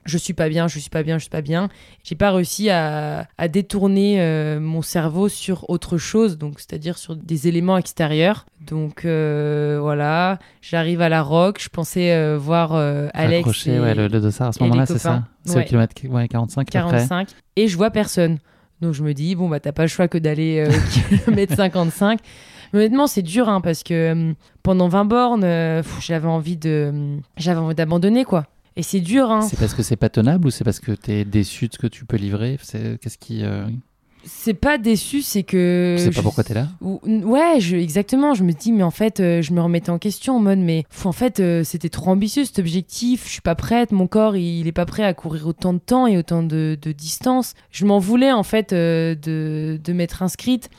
je 0.06 0.18
suis 0.18 0.34
pas 0.34 0.50
bien, 0.50 0.68
je 0.68 0.78
suis 0.80 0.90
pas 0.90 1.04
bien, 1.04 1.18
je 1.18 1.24
suis 1.24 1.30
pas 1.30 1.42
bien. 1.42 1.68
J'ai 2.04 2.16
pas 2.16 2.32
réussi 2.32 2.70
à, 2.70 3.28
à 3.38 3.48
détourner 3.48 4.22
euh, 4.22 4.60
mon 4.60 4.82
cerveau 4.82 5.30
sur 5.30 5.70
autre 5.70 5.98
chose, 5.98 6.38
donc 6.38 6.60
c'est-à-dire 6.60 6.98
sur 6.98 7.16
des 7.16 7.48
éléments 7.48 7.78
extérieurs. 7.78 8.46
Donc 8.68 9.06
euh, 9.06 9.78
voilà, 9.82 10.40
j'arrive 10.62 11.02
à 11.02 11.10
la 11.10 11.22
rock, 11.24 11.60
je 11.62 11.70
pensais 11.70 12.12
euh, 12.14 12.38
voir 12.38 12.74
Alex 13.14 13.40
Accroché, 13.40 13.74
et 13.76 13.80
ouais, 13.80 13.96
le, 13.96 14.08
le 14.08 14.20
dossard 14.22 14.50
à 14.50 14.52
ce 14.52 14.62
moment-là, 14.64 14.86
c'est 14.86 14.98
ça? 15.00 15.24
C'est 15.44 15.56
Ouais. 15.58 15.62
au 15.64 15.66
kilomètre 15.68 15.96
ouais, 16.08 16.28
45 16.28 16.62
à 16.62 16.64
peu 16.64 16.88
près 16.88 16.98
45 16.98 17.30
et 17.56 17.68
je 17.68 17.78
vois 17.78 17.92
personne. 17.92 18.40
Donc 18.82 18.94
je 18.94 19.04
me 19.04 19.14
dis 19.14 19.36
bon 19.36 19.48
bah 19.48 19.60
t'as 19.60 19.72
pas 19.72 19.84
le 19.84 19.88
choix 19.88 20.08
que 20.08 20.18
d'aller 20.18 20.60
euh, 20.68 20.72
kilomètre 21.26 21.56
55. 21.58 22.20
Mais 22.74 22.80
honnêtement 22.80 23.08
c'est 23.08 23.22
dur 23.22 23.48
hein, 23.48 23.62
parce 23.62 23.84
que 23.84 23.94
euh, 23.94 24.34
pendant 24.64 24.88
20 24.88 25.06
bornes 25.06 25.82
j'avais 26.02 26.28
envie 26.28 26.58
de 26.58 26.92
euh, 26.94 27.18
j'avais 27.38 27.60
envie 27.60 27.76
d'abandonner 27.76 28.24
quoi. 28.26 28.46
Et 28.78 28.84
c'est 28.84 29.00
dur 29.00 29.32
hein. 29.32 29.42
C'est 29.42 29.58
parce 29.60 29.74
que 29.74 29.84
c'est 29.84 29.96
pas 29.96 30.10
tenable 30.10 30.48
ou 30.48 30.52
c'est 30.52 30.64
parce 30.64 30.80
que 30.80 30.92
tu 30.92 31.12
es 31.12 31.26
déçu 31.26 31.68
de 31.68 31.74
ce 31.74 31.78
que 31.80 31.88
tu 31.88 32.06
peux 32.06 32.18
livrer? 32.18 32.58
C'est- 32.62 33.00
Qu'est-ce 33.00 33.18
qui, 33.18 33.44
euh, 33.44 33.66
c'est 34.28 34.56
pas 34.56 34.78
déçu, 34.80 35.22
c'est 35.22 35.44
que. 35.44 35.96
Tu 35.98 36.04
sais 36.06 36.12
je- 36.12 36.16
pas 36.16 36.24
pourquoi 36.24 36.44
t'es 36.44 36.56
là? 36.56 36.68
Ou- 36.82 37.00
Ouais, 37.04 37.60
je, 37.60 37.76
exactement. 37.78 38.34
Je 38.34 38.44
me 38.44 38.54
dis, 38.54 38.72
mais 38.72 38.82
en 38.84 38.90
fait, 38.92 39.20
euh, 39.20 39.42
je 39.44 39.54
me 39.54 39.62
remettais 39.62 39.92
en 39.92 40.00
question 40.00 40.38
en 40.38 40.40
mode, 40.40 40.58
mais 40.58 40.84
en 41.04 41.12
fait, 41.12 41.40
euh, 41.40 41.64
c'était 41.64 41.90
trop 41.90 42.10
ambitieux 42.10 42.44
cet 42.44 42.58
objectif. 42.58 43.26
Je 43.28 43.34
suis 43.34 43.42
pas 43.42 43.54
prête. 43.54 43.92
Mon 43.92 44.08
corps, 44.08 44.36
il, 44.36 44.68
est 44.68 44.72
pas 44.72 44.88
prêt 44.88 45.04
à 45.04 45.14
courir 45.14 45.46
autant 45.48 45.74
de 45.74 45.80
temps 45.80 46.08
et 46.08 46.18
autant 46.18 46.42
de, 46.42 46.76
de 46.82 46.92
distance. 46.92 47.54
Je 47.70 47.86
m'en 47.86 48.00
voulais 48.00 48.32
en 48.32 48.42
fait 48.44 48.74
de, 48.74 49.16
de 49.82 49.94
m'être 49.94 50.24
inscrite. 50.24 50.70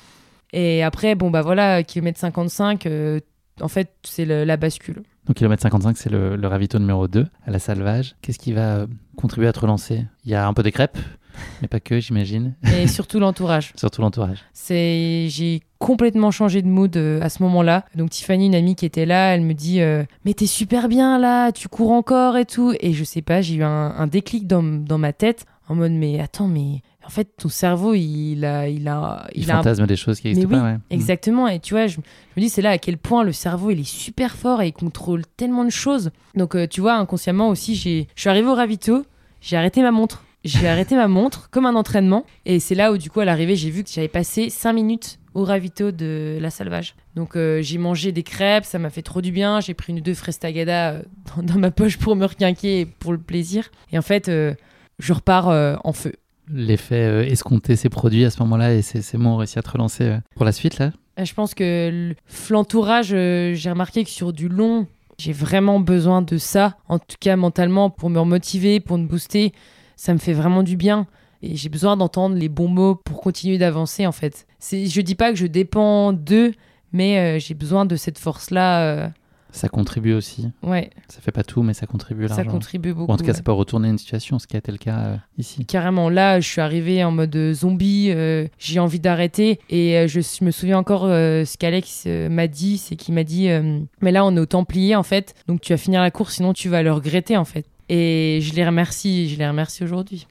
Et 0.53 0.83
après, 0.83 1.15
bon, 1.15 1.31
bah 1.31 1.43
voilà, 1.43 1.83
kilomètre 1.85 2.19
55, 2.19 2.87
euh, 2.87 3.21
en 3.61 3.69
fait, 3.69 3.93
c'est 4.03 4.25
la 4.25 4.57
bascule. 4.57 5.03
Donc 5.27 5.37
kilomètre 5.37 5.63
55, 5.63 5.97
c'est 5.97 6.11
le, 6.11 6.37
le 6.37 6.49
ravito 6.49 6.79
numéro 6.79 7.09
2 7.09 7.27
à 7.47 7.51
la 7.51 7.59
Salvage. 7.59 8.15
Qu'est-ce 8.23 8.39
qui 8.39 8.53
va 8.53 8.77
euh, 8.77 8.87
contribuer 9.17 9.49
à 9.49 9.53
te 9.53 9.61
relancer? 9.61 10.05
Il 10.25 10.31
y 10.31 10.35
a 10.35 10.47
un 10.47 10.55
peu 10.55 10.63
des 10.63 10.71
crêpes, 10.71 10.99
mais 11.63 11.69
pas 11.69 11.81
que, 11.81 11.99
j'imagine. 11.99 12.55
Et 12.79 12.87
surtout 12.87 13.19
l'entourage. 13.19 13.73
Surtout 13.77 14.03
l'entourage. 14.03 14.45
C'est, 14.53 15.27
j'ai 15.29 15.63
complètement 15.79 16.31
changé 16.31 16.63
de 16.63 16.69
mood 16.69 16.97
euh, 16.97 17.21
à 17.23 17.29
ce 17.29 17.43
moment-là. 17.43 17.85
Donc 17.97 18.11
Tiffany, 18.11 18.47
une 18.47 18.55
amie 18.55 18.77
qui 18.77 18.87
était 18.87 19.07
là, 19.07 19.35
elle 19.35 19.43
me 19.43 19.53
dit 19.53 19.81
euh, 19.81 20.05
mais 20.25 20.33
t'es 20.33 20.47
super 20.47 20.89
bien 20.89 21.19
là, 21.19 21.51
tu 21.51 21.69
cours 21.69 21.91
encore 21.91 22.37
et 22.37 22.47
tout. 22.47 22.73
Et 22.79 22.93
je 22.93 23.03
sais 23.03 23.23
pas, 23.23 23.41
j'ai 23.43 23.57
eu 23.57 23.63
un, 23.65 23.69
un 23.97 24.07
déclic 24.07 24.47
dans, 24.47 24.63
dans 24.63 24.99
ma 24.99 25.13
tête 25.13 25.45
en 25.69 25.75
mode 25.75 25.93
mais 25.93 26.21
attends 26.21 26.47
mais 26.47 26.83
en 27.07 27.11
fait 27.11 27.29
ton 27.37 27.49
cerveau 27.49 27.95
il 27.95 28.45
a 28.45 28.69
il 28.69 28.89
a 28.89 29.27
Il, 29.35 29.51
a 29.51 29.55
un- 29.55 29.57
fantasme 29.59 29.87
des 29.87 29.97
choses 29.97 30.21
qui 30.21 30.27
n'existent 30.29 30.51
oui, 30.51 30.57
pas, 30.61 30.65
ouais. 30.65 30.77
exactement. 30.91 31.47
Et 31.49 31.61
tu 31.61 31.75
vois, 31.75 31.87
je, 31.87 31.95
je 31.95 32.01
me 32.37 32.41
dis 32.41 32.49
c'est 32.49 32.63
là 32.63 32.71
à 32.71 32.79
quel 32.79 32.99
point 32.99 33.23
le 33.25 33.33
cerveau 33.33 33.71
il 33.71 33.81
est 33.81 33.85
super 33.89 34.35
fort 34.37 34.61
et 34.63 34.69
il 34.69 34.73
contrôle 34.73 35.23
tellement 35.37 35.65
de 35.65 35.71
choses. 35.71 36.11
Donc 36.35 36.55
euh, 36.55 36.67
tu 36.67 36.81
vois 36.81 36.95
inconsciemment 36.97 37.49
aussi 37.49 37.75
j'ai, 37.75 38.09
je 38.15 38.21
suis 38.21 38.29
arrivée 38.31 38.49
au 38.49 38.55
ravito, 38.55 39.05
j'ai 39.41 39.57
arrêté 39.57 39.83
ma 39.83 39.93
montre. 39.93 40.25
J'ai 40.45 40.69
arrêté 40.75 40.95
ma 40.95 41.09
montre 41.09 41.49
comme 41.51 41.67
un 41.67 41.75
entraînement. 41.75 42.25
Et 42.45 42.61
c'est 42.61 42.77
là 42.77 42.93
où, 42.93 42.99
du 42.99 43.11
coup, 43.11 43.19
à 43.19 43.25
l'arrivée, 43.25 43.57
j'ai 43.57 43.71
vu 43.71 43.83
que 43.83 43.91
j'avais 43.91 44.07
passé 44.07 44.49
5 44.49 44.73
minutes 44.75 45.19
au 45.35 45.43
ravito 45.43 45.91
de 45.91 46.39
la 46.41 46.51
Salvage. 46.51 46.95
Donc, 47.17 47.35
euh, 47.35 47.63
j'ai 47.63 47.79
mangé 47.79 48.13
des 48.13 48.23
crêpes, 48.23 48.65
ça 48.65 48.79
m'a 48.79 48.91
fait 48.91 49.03
trop 49.03 49.21
du 49.21 49.33
bien. 49.33 49.59
J'ai 49.61 49.75
pris 49.75 49.93
une 49.93 49.99
ou 49.99 50.03
deux 50.03 50.15
fraises 50.15 50.39
tagada 50.39 50.91
euh, 50.93 51.03
dans, 51.37 51.43
dans 51.55 51.59
ma 51.59 51.73
poche 51.73 51.97
pour 51.99 52.15
me 52.15 52.25
requinquer 52.25 52.81
et 52.81 52.87
pour 52.87 53.11
le 53.13 53.19
plaisir. 53.19 53.71
Et 53.91 53.99
en 53.99 54.03
fait, 54.03 54.29
euh, 54.29 54.55
je 55.01 55.13
repars 55.13 55.49
en 55.85 55.93
feu. 55.93 56.13
L'effet 56.53 57.03
euh, 57.07 57.25
escompté 57.25 57.75
s'est 57.77 57.89
produit 57.89 58.25
à 58.25 58.31
ce 58.31 58.41
moment-là 58.43 58.75
et 58.75 58.83
c'est 58.83 59.03
c'est 59.03 59.19
bon, 59.19 59.31
on 59.31 59.37
réussit 59.37 59.59
à 59.59 59.63
te 59.63 59.71
relancer 59.71 60.05
euh, 60.05 60.19
pour 60.35 60.45
la 60.45 60.53
suite 60.53 60.79
là. 60.79 60.93
Euh, 61.19 61.25
Je 61.25 61.35
pense 61.35 61.55
que 61.55 61.91
le- 61.93 62.15
l'entourage, 62.51 63.09
j'ai 63.09 63.71
remarqué 63.71 64.05
que 64.05 64.11
sur 64.11 64.33
du 64.33 64.49
long, 64.49 64.87
j'ai 65.19 65.33
vraiment 65.33 65.81
besoin 65.81 66.23
de 66.23 66.37
ça, 66.39 66.77
en 66.89 66.99
tout 66.99 67.17
cas 67.19 67.37
mentalement, 67.37 67.91
pour 67.91 68.11
me 68.11 68.19
remotiver, 68.21 68.81
pour 68.81 68.99
me 68.99 69.07
booster. 69.07 69.53
Ça 69.97 70.13
me 70.13 70.19
fait 70.19 70.35
vraiment 70.35 70.63
du 70.63 70.77
bien. 70.77 71.07
Et 71.43 71.57
j'ai 71.57 71.69
besoin 71.69 71.97
d'entendre 71.97 72.37
les 72.37 72.49
bons 72.49 72.69
mots 72.69 72.95
pour 72.95 73.21
continuer 73.21 73.57
d'avancer, 73.59 74.07
en 74.07 74.13
fait. 74.13 74.47
Je 74.71 75.01
dis 75.01 75.15
pas 75.15 75.31
que 75.33 75.37
je 75.39 75.47
dépends 75.47 76.13
d'eux, 76.13 76.53
mais 76.93 77.41
j'ai 77.41 77.55
besoin 77.55 77.87
de 77.87 77.97
cette 77.97 78.19
force-là. 78.19 79.11
Euh, 79.57 79.61
Ça 79.61 79.69
contribue 79.69 80.13
aussi. 80.13 80.49
ouais, 80.63 80.91
Ça 81.09 81.21
fait 81.21 81.33
pas 81.33 81.43
tout, 81.45 81.63
mais 81.63 81.75
ça 81.75 81.87
contribue 81.87 82.29
ça 82.29 82.37
largement. 82.37 82.53
contribue 82.53 82.93
beaucoup. 82.93 83.11
Ou 83.11 83.15
en 83.15 83.17
tout 83.17 83.25
cas, 83.25 83.33
ouais. 83.33 83.37
ça 83.37 83.43
peut 83.43 83.53
retourner 83.53 83.89
une 83.89 83.99
situation, 83.99 84.39
ce 84.39 84.47
qui 84.47 84.57
a 84.57 84.59
été 84.59 84.71
le 84.73 84.79
cas 84.79 84.99
euh, 84.99 85.17
ici. 85.39 85.65
Carrément, 85.67 86.09
là, 86.11 86.41
je 86.41 86.49
suis 86.49 86.61
arrivée 86.61 87.03
en 87.05 87.11
mode 87.11 87.37
zombie, 87.53 88.11
euh, 88.11 88.47
j'ai 88.59 88.79
envie 88.81 89.01
d'arrêter. 89.01 89.59
Et 89.71 89.97
euh, 89.97 90.07
je, 90.09 90.21
me 90.45 90.51
souviens 90.51 90.79
encore 90.79 91.05
euh, 91.05 91.45
ce 91.45 91.57
qu'Alex 91.57 92.05
euh, 92.07 92.29
m'a 92.29 92.47
dit, 92.47 92.79
c'est 92.79 92.97
qu'il 92.97 93.15
m'a 93.15 93.25
dit, 93.25 93.49
euh, 93.49 93.81
mais 94.01 94.13
là, 94.13 94.25
on 94.25 94.37
est 94.37 94.41
au 94.41 94.47
Templier, 94.47 94.95
en 94.97 95.03
fait, 95.03 95.35
donc 95.49 95.61
tu 95.61 95.73
vas 95.73 95.77
finir 95.79 96.01
la 96.01 96.11
course, 96.11 96.35
sinon 96.35 96.53
tu 96.53 96.69
vas 96.69 96.83
le 96.83 96.93
regretter, 96.93 97.37
en 97.37 97.45
fait. 97.45 97.67
Et 97.89 98.41
je 98.43 98.55
les 98.55 98.67
remercie, 98.67 99.29
je 99.29 99.39
les 99.39 99.47
remercie 99.49 99.85
aujourd'hui. 99.85 100.27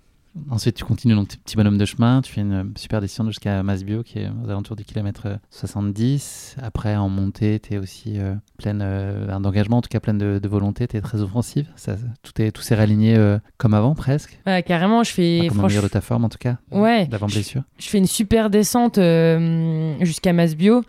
Ensuite, 0.49 0.75
tu 0.75 0.83
continues 0.83 1.15
donc 1.15 1.29
tes 1.29 1.38
petits 1.38 1.55
bonhommes 1.55 1.77
de 1.77 1.86
chemin. 1.86 2.21
Tu 2.21 2.31
fais 2.31 2.41
une 2.41 2.53
euh, 2.53 2.63
super 2.75 2.99
descente 3.01 3.27
jusqu'à 3.27 3.63
Masbio, 3.63 4.03
qui 4.03 4.19
est 4.19 4.29
aux 4.43 4.49
alentours 4.49 4.75
du 4.75 4.83
kilomètre 4.83 5.23
euh, 5.27 5.36
70. 5.49 6.57
Après, 6.61 6.95
en 6.95 7.07
montée, 7.09 7.59
tu 7.59 7.73
es 7.73 7.77
aussi 7.77 8.19
euh, 8.19 8.36
pleine 8.57 8.81
euh, 8.83 9.39
d'engagement, 9.39 9.77
en 9.77 9.81
tout 9.81 9.88
cas 9.89 9.99
pleine 9.99 10.17
de, 10.17 10.39
de 10.39 10.47
volonté. 10.49 10.88
Tu 10.88 10.97
es 10.97 11.01
très 11.01 11.21
offensive. 11.21 11.67
Ça, 11.75 11.95
tout, 12.21 12.41
est, 12.41 12.51
tout 12.51 12.61
s'est 12.61 12.75
réaligné 12.75 13.15
euh, 13.15 13.38
comme 13.57 13.73
avant, 13.73 13.95
presque. 13.95 14.39
Ouais, 14.45 14.61
carrément, 14.63 15.03
je 15.03 15.11
fais, 15.11 15.39
Enfin, 15.43 15.47
comme 15.49 15.57
au 15.57 15.61
franch- 15.61 15.67
meilleur 15.69 15.83
de 15.83 15.88
ta 15.89 16.01
forme, 16.01 16.25
en 16.25 16.29
tout 16.29 16.38
cas. 16.38 16.57
Ouais. 16.71 17.07
D'avant 17.07 17.27
blessure. 17.27 17.63
je 17.79 17.88
fais 17.88 17.97
une 17.97 18.07
super 18.07 18.49
descente 18.49 18.97
euh, 18.97 19.95
jusqu'à 20.01 20.33
Masbio. 20.33 20.83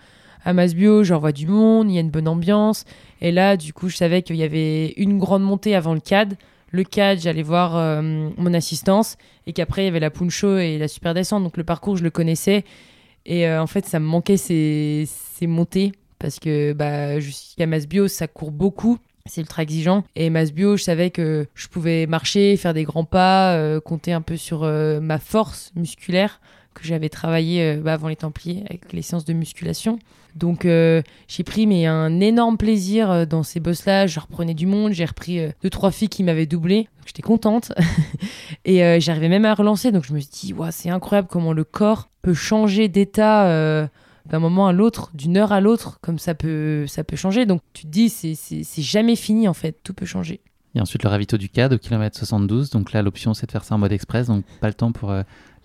À 0.45 0.53
Masbio, 0.53 1.03
je 1.03 1.13
revois 1.15 1.33
du 1.33 1.47
monde, 1.49 1.91
il 1.91 1.95
y 1.95 1.99
a 1.99 2.01
une 2.01 2.11
bonne 2.11 2.29
ambiance. 2.29 2.85
Et 3.21 3.33
là, 3.33 3.57
du 3.57 3.73
coup, 3.73 3.89
je 3.89 3.97
savais 3.97 4.23
qu'il 4.23 4.37
y 4.37 4.43
avait 4.45 4.89
une 4.97 5.19
grande 5.19 5.43
montée 5.43 5.75
avant 5.75 5.93
le 5.95 6.01
CAD. 6.01 6.35
Le 6.71 6.85
CAD, 6.85 7.21
j'allais 7.21 7.43
voir 7.43 7.77
euh, 7.77 8.31
mon 8.37 8.55
assistance. 8.55 9.17
Et 9.47 9.53
qu'après, 9.53 9.83
il 9.83 9.85
y 9.87 9.89
avait 9.89 10.01
la 10.01 10.11
Puncho 10.11 10.59
et 10.59 10.79
la 10.79 10.89
super 10.89 11.15
descente. 11.15 11.43
Donc 11.43 11.57
le 11.57 11.65
parcours, 11.65 11.97
je 11.97 12.03
le 12.03 12.11
connaissais. 12.11 12.65
Et 13.25 13.47
euh, 13.49 13.63
en 13.63 13.67
fait, 13.67 13.87
ça 13.87 14.01
me 14.01 14.07
manquait 14.07 14.37
ces, 14.37 15.07
montées. 15.43 15.93
Parce 16.19 16.39
que 16.39 16.73
bah, 16.73 17.21
jusqu'à 17.21 17.67
Masbio, 17.67 18.09
ça 18.09 18.27
court 18.27 18.51
beaucoup. 18.51 18.99
C'est 19.27 19.41
ultra 19.41 19.63
exigeant. 19.63 20.05
Et 20.15 20.31
Masbio, 20.31 20.77
je 20.77 20.83
savais 20.83 21.11
que 21.11 21.47
je 21.55 21.69
pouvais 21.69 22.07
marcher, 22.07 22.57
faire 22.57 22.75
des 22.75 22.85
grands 22.85 23.05
pas, 23.05 23.55
euh, 23.55 23.81
compter 23.81 24.13
un 24.13 24.23
peu 24.23 24.37
sur 24.37 24.63
ma 24.63 25.19
force 25.19 25.73
musculaire 25.75 26.41
que 26.77 26.87
j'avais 26.87 27.09
travaillé 27.09 27.63
euh, 27.63 27.81
bah, 27.81 27.95
avant 27.95 28.09
les 28.09 28.17
Templiers 28.17 28.65
avec 28.69 28.93
les 28.93 29.03
séances 29.03 29.25
de 29.25 29.33
musculation. 29.33 29.99
Donc 30.37 30.67
euh, 30.67 31.03
j'ai 31.29 31.43
pris 31.45 31.67
mais 31.67 31.87
un 31.87 32.21
énorme 32.21 32.59
plaisir 32.59 33.11
euh, 33.11 33.25
dans 33.25 33.43
ces 33.43 33.59
bosses-là. 33.59 34.07
Je 34.07 34.21
reprenais 34.21 34.55
du 34.55 34.67
monde, 34.67 34.93
j'ai 34.93 35.07
repris 35.07 35.41
euh, 35.41 35.51
deux 35.63 35.71
trois 35.71 35.91
filles 35.91 36.11
qui 36.11 36.23
m'avaient 36.23 36.47
doublé. 36.47 36.89
J'étais 37.07 37.23
contente 37.23 37.73
et 38.65 39.01
j'arrivais 39.01 39.29
même 39.29 39.45
à 39.45 39.55
relancer. 39.55 39.93
Donc 39.93 40.05
je 40.05 40.13
me 40.13 40.19
suis 40.19 40.29
dit 40.31 40.55
c'est 40.71 40.91
incroyable 40.91 41.29
comment 41.31 41.53
le 41.53 41.65
corps 41.65 42.11
peut 42.21 42.35
changer 42.35 42.89
d'état 42.89 43.89
d'un 44.27 44.39
moment 44.41 44.67
à 44.67 44.73
l'autre, 44.73 45.13
d'une 45.15 45.37
heure 45.37 45.53
à 45.53 45.61
l'autre, 45.61 46.01
comme 46.03 46.19
ça 46.19 46.35
peut 46.35 46.85
ça 46.89 47.05
peut 47.05 47.15
changer. 47.15 47.47
Donc 47.47 47.63
tu 47.75 47.85
te 47.85 47.89
dis 47.89 48.09
c'est 48.09 48.35
c'est 48.35 48.83
jamais 48.83 49.15
fini 49.15 49.47
en 49.47 49.55
fait, 49.55 49.79
tout 49.85 49.95
peut 49.95 50.05
changer. 50.05 50.41
Et 50.75 50.81
ensuite, 50.81 51.05
le 51.05 51.09
ravito 51.09 51.39
du 51.39 51.49
CAD 51.49 51.73
au 51.73 51.79
kilomètre 51.79 52.19
72. 52.19 52.69
Donc 52.69 52.93
là, 52.93 53.01
l'option, 53.01 53.33
c'est 53.33 53.47
de 53.47 53.53
faire 53.53 53.65
ça 53.65 53.77
en 53.77 53.79
mode 53.79 53.93
express. 53.93 54.27
Donc 54.27 54.45
pas 54.61 54.69
le 54.69 54.75
temps 54.75 54.93
pour 54.93 55.15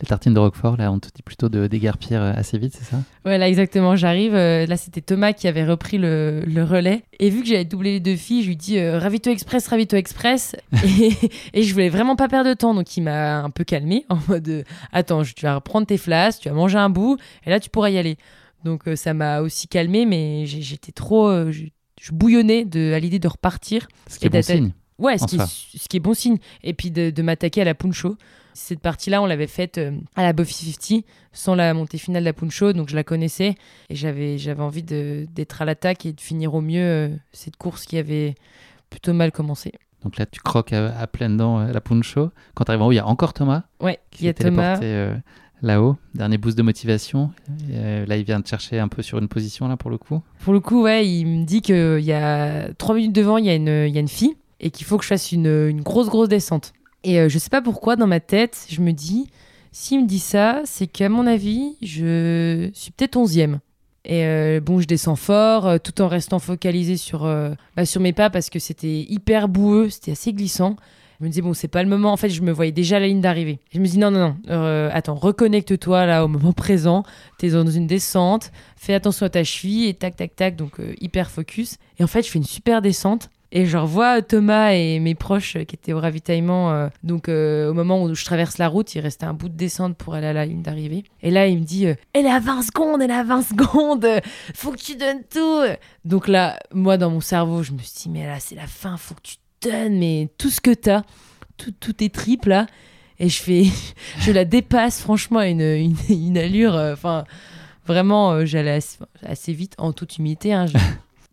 les 0.02 0.08
tartines 0.08 0.34
de 0.34 0.40
Roquefort. 0.40 0.78
Là, 0.78 0.92
on 0.92 1.00
te 1.00 1.08
dit 1.14 1.22
plutôt 1.22 1.50
de 1.50 1.68
déguerpir 1.68 2.22
euh, 2.22 2.34
assez 2.36 2.58
vite, 2.58 2.74
c'est 2.78 2.84
ça? 2.84 2.98
Ouais, 3.26 3.38
là, 3.38 3.48
exactement. 3.48 3.96
J'arrive. 3.96 4.34
euh, 4.34 4.66
là, 4.66 4.78
c'était 4.78 5.02
Thomas 5.02 5.34
qui 5.34 5.48
avait 5.48 5.66
repris 5.66 5.98
le, 5.98 6.42
le 6.46 6.64
relais. 6.64 7.04
Et 7.20 7.30
vu 7.30 7.42
que 7.42 7.48
j'avais 7.48 7.66
doublé 7.66 7.94
les 7.94 8.00
deux 8.00 8.16
filles, 8.16 8.44
je 8.44 8.48
lui 8.48 8.56
dis 8.56 8.78
euh, 8.80 8.98
Ravito 9.00 9.30
Express, 9.30 9.68
Ravito 9.68 9.96
Express. 9.96 10.56
et, 10.84 11.12
et 11.54 11.64
je 11.64 11.74
voulais 11.74 11.90
vraiment 11.90 12.16
pas 12.16 12.28
perdre 12.28 12.50
de 12.50 12.54
temps. 12.56 12.74
Donc, 12.74 12.98
il 12.98 13.02
m'a 13.02 13.40
un 13.40 13.50
peu 13.50 13.64
calmé 13.64 14.06
en 14.10 14.18
mode 14.28 14.48
euh, 14.50 14.64
Attends, 14.92 15.24
tu 15.24 15.34
vas 15.44 15.56
reprendre 15.56 15.86
tes 15.88 15.98
flasques, 15.98 16.42
tu 16.42 16.50
vas 16.50 16.56
manger 16.56 16.78
un 16.78 16.90
bout, 16.90 17.18
et 17.46 17.50
là, 17.50 17.60
tu 17.60 17.70
pourras 17.70 17.90
y 17.90 17.98
aller. 17.98 18.18
Donc, 18.64 18.84
ça 18.96 19.14
m'a 19.14 19.42
aussi 19.42 19.68
calmé, 19.68 20.06
mais 20.06 20.46
j'étais 20.46 20.92
trop. 20.92 21.52
je, 21.52 21.64
bouillonnais 22.12 22.64
de, 22.66 22.94
à 22.94 23.00
l'idée 23.00 23.18
de 23.18 23.28
repartir. 23.28 23.88
Ce 24.08 24.20
qui 24.20 24.28
est 24.28 24.30
bon 24.30 24.42
signe. 24.44 24.72
Ouais, 25.02 25.18
ce 25.18 25.26
qui, 25.26 25.36
est, 25.36 25.46
ce 25.78 25.88
qui 25.90 25.98
est 25.98 26.00
bon 26.02 26.14
signe. 26.14 26.38
Et 26.64 26.74
puis 26.74 26.92
de, 26.92 27.10
de 27.10 27.22
m'attaquer 27.22 27.62
à 27.62 27.66
la 27.66 27.76
puncho. 27.76 28.16
Cette 28.54 28.80
partie-là, 28.82 29.22
on 29.22 29.26
l'avait 29.26 29.48
faite 29.48 29.78
euh, 29.78 29.92
à 30.16 30.24
la 30.24 30.34
Buffy 30.34 30.54
50, 30.74 31.04
sans 31.32 31.56
la 31.56 31.74
montée 31.74 31.98
finale 31.98 32.24
de 32.24 32.26
la 32.26 32.34
puncho, 32.34 32.74
donc 32.74 32.90
je 32.90 32.96
la 32.96 33.04
connaissais. 33.04 33.56
Et 33.90 33.96
j'avais, 33.96 34.38
j'avais 34.38 34.62
envie 34.62 34.84
de- 34.84 35.26
d'être 35.34 35.62
à 35.62 35.66
l'attaque 35.66 36.06
et 36.06 36.12
de 36.14 36.20
finir 36.22 36.54
au 36.54 36.60
mieux 36.62 36.82
euh, 36.82 37.10
cette 37.32 37.56
course 37.56 37.86
qui 37.86 37.98
avait 37.98 38.36
plutôt 38.90 39.14
mal 39.14 39.32
commencé. 39.32 39.72
Donc 40.04 40.18
là, 40.18 40.26
tu 40.26 40.42
croques 40.42 40.74
à, 40.74 40.98
à 41.00 41.08
pleines 41.08 41.38
dents 41.38 41.60
euh, 41.60 41.72
la 41.72 41.80
puncho. 41.80 42.32
Quand 42.56 42.66
tu 42.66 42.72
arrives 42.72 42.82
en 42.82 42.88
haut, 42.88 42.92
il 42.92 42.96
y 42.96 43.00
a 43.00 43.08
encore 43.08 43.34
Thomas 43.34 43.64
Ouais, 43.80 44.00
qui 44.12 44.24
il 44.24 44.26
y 44.26 44.30
a 44.30 44.34
Thomas. 44.34 44.80
euh, 44.82 45.16
là-haut. 45.62 45.96
Dernier 46.14 46.38
boost 46.38 46.58
de 46.58 46.64
motivation. 46.64 47.32
Euh, 47.72 48.06
là, 48.06 48.18
il 48.18 48.26
vient 48.26 48.42
te 48.42 48.50
chercher 48.50 48.80
un 48.80 48.90
peu 48.90 49.02
sur 49.02 49.18
une 49.20 49.30
position, 49.30 49.68
là, 49.70 49.78
pour 49.78 49.92
le 49.92 49.98
coup. 49.98 50.22
Pour 50.44 50.52
le 50.54 50.60
coup, 50.60 50.82
ouais, 50.84 51.08
il 51.08 51.26
me 51.26 51.46
dit 51.46 51.62
qu'il 51.62 52.00
y 52.04 52.12
a 52.12 52.74
trois 52.74 52.96
minutes 52.96 53.14
devant, 53.14 53.38
il 53.38 53.46
y, 53.46 53.50
a 53.50 53.56
une- 53.56 53.86
il 53.88 53.94
y 53.94 53.98
a 53.98 54.02
une 54.02 54.08
fille 54.10 54.36
et 54.62 54.72
qu'il 54.72 54.86
faut 54.86 54.98
que 54.98 55.04
je 55.04 55.10
fasse 55.10 55.34
une, 55.34 55.82
grosse, 55.82 56.08
grosse 56.08 56.30
descente. 56.30 56.72
Et 57.04 57.20
euh, 57.20 57.28
je 57.28 57.38
sais 57.38 57.50
pas 57.50 57.62
pourquoi, 57.62 57.98
dans 57.98 58.08
ma 58.08 58.20
tête, 58.20 58.66
je 58.70 58.80
me 58.80 58.94
dis, 58.94 59.28
s'il 59.74 60.04
me 60.04 60.08
dit 60.08 60.20
ça, 60.20 60.62
c'est 60.66 60.88
qu'à 60.88 61.10
mon 61.10 61.28
avis, 61.28 61.76
je 61.82 62.70
suis 62.74 62.92
peut-être 62.92 63.18
onzième. 63.18 63.60
Et 64.04 64.26
euh, 64.26 64.60
bon, 64.60 64.80
je 64.80 64.88
descends 64.88 65.16
fort, 65.16 65.68
euh, 65.68 65.78
tout 65.78 66.02
en 66.02 66.08
restant 66.08 66.40
focalisé 66.40 66.98
sur, 66.98 67.26
euh, 67.26 67.52
bah, 67.76 67.86
sur 67.86 68.02
mes 68.02 68.14
pas 68.14 68.30
parce 68.30 68.50
que 68.50 68.60
c'était 68.60 69.06
hyper 69.08 69.48
boueux, 69.48 69.90
c'était 69.90 70.12
assez 70.12 70.34
glissant. 70.34 70.76
Je 71.20 71.26
me 71.26 71.30
disais, 71.30 71.44
bon, 71.44 71.54
c'est 71.54 71.68
pas 71.68 71.84
le 71.84 71.90
moment. 71.90 72.12
En 72.12 72.18
fait, 72.18 72.30
je 72.30 72.42
me 72.42 72.52
voyais 72.52 72.72
déjà 72.72 72.98
à 72.98 73.00
la 73.00 73.06
ligne 73.06 73.22
d'arrivée. 73.22 73.60
Je 73.72 73.80
me 73.80 73.86
dis, 73.86 74.00
non, 74.00 74.10
non, 74.10 74.36
non, 74.48 74.90
attends, 74.92 75.14
reconnecte-toi 75.14 76.08
là 76.08 76.26
au 76.26 76.28
moment 76.28 76.52
présent. 76.54 77.04
T'es 77.38 77.50
dans 77.50 77.68
une 77.68 77.86
descente, 77.86 78.52
fais 78.76 78.96
attention 78.96 79.28
à 79.28 79.30
ta 79.30 79.44
cheville 79.44 79.88
et 79.88 79.94
tac, 79.94 80.16
tac, 80.16 80.36
tac. 80.36 80.56
Donc, 80.56 80.80
hyper 81.00 81.30
focus. 81.30 81.78
Et 82.00 82.04
en 82.04 82.08
fait, 82.08 82.24
je 82.24 82.32
fais 82.32 82.40
une 82.40 82.46
super 82.46 82.82
descente. 82.82 83.30
Et 83.54 83.66
je 83.66 83.78
revois 83.78 84.22
Thomas 84.22 84.72
et 84.72 85.00
mes 85.00 85.14
proches 85.14 85.58
qui 85.68 85.76
étaient 85.76 85.92
au 85.92 86.00
ravitaillement. 86.00 86.72
euh, 86.72 86.88
donc, 87.04 87.28
euh, 87.28 87.70
au 87.70 87.74
moment 87.74 88.02
où 88.02 88.16
je 88.16 88.24
traverse 88.24 88.58
la 88.58 88.70
route, 88.70 88.96
il 88.96 89.02
restait 89.02 89.26
un 89.26 89.34
bout 89.34 89.50
de 89.50 89.58
descente 89.58 89.98
pour 89.98 90.14
aller 90.14 90.28
à 90.28 90.34
la 90.34 90.46
ligne 90.46 90.62
d'arrivée. 90.62 91.04
Et 91.22 91.32
là, 91.32 91.48
il 91.48 91.60
me 91.60 91.64
dit 91.66 91.88
euh, 91.88 91.96
Elle 92.14 92.28
à 92.28 92.40
20 92.40 92.62
secondes, 92.62 93.02
elle 93.02 93.12
à 93.12 93.24
20 93.24 93.42
secondes, 93.42 94.08
faut 94.54 94.72
que 94.72 94.78
tu 94.78 94.96
donnes 94.96 95.24
tout. 95.30 95.64
Donc 96.06 96.30
là, 96.30 96.58
moi, 96.74 96.98
dans 96.98 97.10
mon 97.10 97.20
cerveau, 97.20 97.62
je 97.62 97.74
me 97.74 97.80
suis 97.80 98.04
dit 98.04 98.10
Mais 98.10 98.26
là, 98.26 98.40
c'est 98.40 98.56
la 98.56 98.68
fin, 98.68 98.96
faut 98.96 99.16
que 99.16 99.22
tu 99.24 99.36
donnes, 99.62 100.00
mais 100.00 100.30
tout 100.38 100.50
ce 100.50 100.62
que 100.62 100.74
t'as, 100.74 101.04
tout, 101.58 101.74
tout 101.78 101.94
tes 101.94 102.10
tripes 102.10 102.46
là. 102.46 102.68
et 103.20 103.28
je 103.28 103.42
fais, 103.42 103.66
je 104.20 104.32
la 104.32 104.46
dépasse 104.46 105.02
franchement 105.02 105.42
une, 105.42 105.96
une, 106.10 106.38
allure, 106.38 106.76
enfin 106.76 107.26
vraiment, 107.86 108.46
j'allais 108.46 108.80
assez, 109.26 109.52
vite 109.52 109.76
en 109.78 109.92
toute 109.92 110.18
humilité. 110.18 110.54
Hein, 110.54 110.68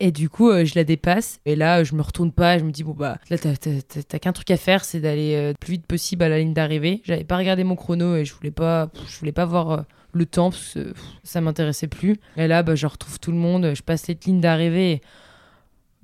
Et 0.01 0.13
du 0.13 0.29
coup, 0.29 0.49
euh, 0.51 0.65
je 0.65 0.75
la 0.77 0.85
dépasse. 0.85 1.41
Et 1.45 1.57
là, 1.57 1.83
je 1.83 1.95
me 1.95 2.03
retourne 2.03 2.31
pas. 2.31 2.59
Je 2.59 2.65
me 2.65 2.71
dis, 2.71 2.85
bon, 2.85 2.93
bah, 2.93 3.19
là, 3.31 3.37
t'as- 3.39 4.19
qu'un 4.19 4.33
truc 4.33 4.51
à 4.51 4.57
faire, 4.57 4.85
c'est 4.85 5.01
d'aller 5.01 5.35
euh, 5.35 5.49
le 5.49 5.55
plus 5.59 5.73
vite 5.73 5.87
possible 5.87 6.23
à 6.23 6.29
la 6.29 6.39
ligne 6.39 6.53
d'arrivée. 6.55 7.01
J'avais 7.05 7.25
pas 7.25 7.37
regardé 7.37 7.65
mon 7.65 7.75
chrono 7.77 8.15
et 8.17 8.25
je 8.25 8.33
voulais 8.35 8.53
pas, 8.53 8.91
je 9.09 9.19
voulais 9.19 9.33
pas 9.33 9.45
voir 9.45 9.71
euh, 9.71 9.81
le 10.13 10.25
temps 10.27 10.51
parce 10.51 10.75
que 10.75 10.93
ça 11.25 11.41
m'intéressait 11.41 11.89
plus. 11.89 12.17
Et 12.37 12.47
là, 12.47 12.63
bah, 12.63 12.77
je 12.77 12.87
retrouve 12.87 13.19
tout 13.19 13.33
le 13.33 13.39
monde. 13.39 13.73
Je 13.75 13.83
passe 13.83 14.03
cette 14.03 14.25
ligne 14.25 14.41
d'arrivée. 14.41 15.01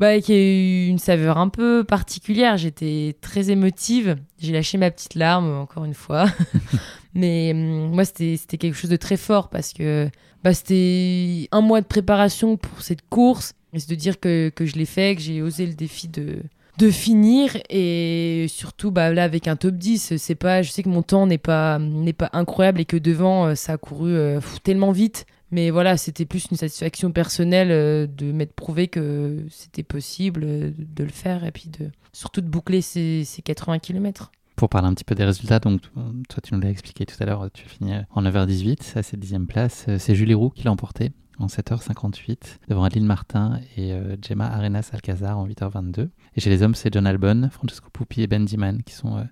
Bah, 0.01 0.19
qui 0.21 0.33
a 0.33 0.37
eu 0.37 0.87
une 0.89 0.99
saveur 0.99 1.39
un 1.39 1.49
peu 1.49 1.85
particulière. 1.85 2.57
J'étais 2.57 3.15
très 3.21 3.51
émotive. 3.51 4.17
J'ai 4.41 4.53
lâché 4.53 4.77
ma 4.77 4.91
petite 4.91 5.15
larme, 5.15 5.53
encore 5.57 5.85
une 5.85 5.95
fois. 5.95 6.27
Mais 7.15 7.53
hum, 7.55 7.93
moi, 7.95 8.05
c'était 8.05 8.59
quelque 8.59 8.75
chose 8.75 8.91
de 8.91 8.97
très 8.97 9.17
fort 9.17 9.51
parce 9.51 9.73
que 9.73 10.11
bah, 10.43 10.53
c'était 10.53 11.49
un 11.53 11.61
mois 11.61 11.81
de 11.81 11.87
préparation 11.87 12.57
pour 12.57 12.83
cette 12.83 13.09
course. 13.09 13.55
Et 13.75 13.81
c'est 13.81 13.91
de 13.91 13.97
dire 13.97 14.21
que, 14.21 14.51
que 14.55 14.65
je 14.67 14.77
l'ai 14.77 14.87
fait, 14.87 15.17
que 15.17 15.21
j'ai 15.21 15.43
osé 15.43 15.67
le 15.67 15.75
défi 15.75 16.09
de, 16.09 16.39
de 16.79 16.91
finir. 16.91 17.57
Et 17.71 18.47
surtout, 18.49 18.91
bah, 18.91 19.13
là, 19.13 19.25
avec 19.25 19.49
un 19.49 19.57
top 19.57 19.75
10, 19.75 20.17
c'est 20.17 20.35
pas, 20.35 20.63
je 20.63 20.71
sais 20.71 20.83
que 20.83 20.89
mon 20.89 21.03
temps 21.03 21.27
n'est 21.27 21.39
pas, 21.39 21.79
n'est 21.79 22.13
pas 22.13 22.31
incroyable 22.33 22.81
et 22.81 22.85
que 22.85 22.97
devant, 22.97 23.47
euh, 23.47 23.55
ça 23.55 23.75
a 23.75 23.79
couru 23.79 24.13
euh, 24.13 24.41
tellement 24.63 24.93
vite. 24.93 25.27
Mais 25.51 25.71
voilà, 25.71 25.97
c'était 25.97 26.25
plus 26.25 26.47
une 26.51 26.57
satisfaction 26.57 27.13
personnelle 27.13 27.71
euh, 27.71 28.07
de 28.07 28.33
m'être 28.33 28.55
prouvé 28.55 28.89
que 28.89 29.45
c'était 29.51 29.83
possible 29.83 30.43
de 30.43 31.05
le 31.05 31.11
faire 31.11 31.45
et 31.45 31.53
puis 31.53 31.69
de, 31.69 31.91
surtout 32.13 32.41
de 32.41 32.49
boucler 32.49 32.81
ces, 32.81 33.25
ces 33.25 33.43
80 33.43 33.79
km. 33.79 34.33
Pour 34.57 34.69
parler 34.69 34.89
un 34.89 34.95
petit 34.95 35.05
peu 35.05 35.17
des 35.17 35.25
résultats, 35.25 35.59
donc 35.59 35.81
toi 35.83 36.41
tu 36.41 36.55
nous 36.55 36.61
l'as 36.61 36.71
expliqué 36.71 37.05
tout 37.07 37.17
à 37.19 37.27
l'heure, 37.27 37.51
tu 37.53 37.65
as 37.67 37.69
fini 37.69 37.93
en 38.11 38.23
9h18, 38.23 38.85
ça 38.85 39.03
c'est 39.03 39.17
dixième 39.17 39.49
place. 39.49 39.87
C'est 39.99 40.15
Julie 40.15 40.33
Roux 40.35 40.51
qui 40.51 40.63
l'a 40.63 40.71
emporté 40.71 41.11
en 41.39 41.47
7h58 41.47 42.59
devant 42.69 42.85
Adeline 42.85 43.07
Martin 43.07 43.61
et 43.77 43.93
euh, 43.93 44.17
Gemma 44.23 44.47
Arenas 44.47 44.91
Alcazar 44.93 45.39
en 45.39 45.47
8h22. 45.47 46.09
Et 46.37 46.41
chez 46.41 46.51
les 46.51 46.63
hommes, 46.63 46.75
c'est 46.75 46.93
John 46.93 47.07
Albon, 47.07 47.49
Francesco 47.51 47.89
Pupi 47.93 48.23
et 48.23 48.27
Ben 48.27 48.45
Diman 48.45 48.83
qui 48.83 48.95
sont 48.95 49.17
euh, 49.19 49.25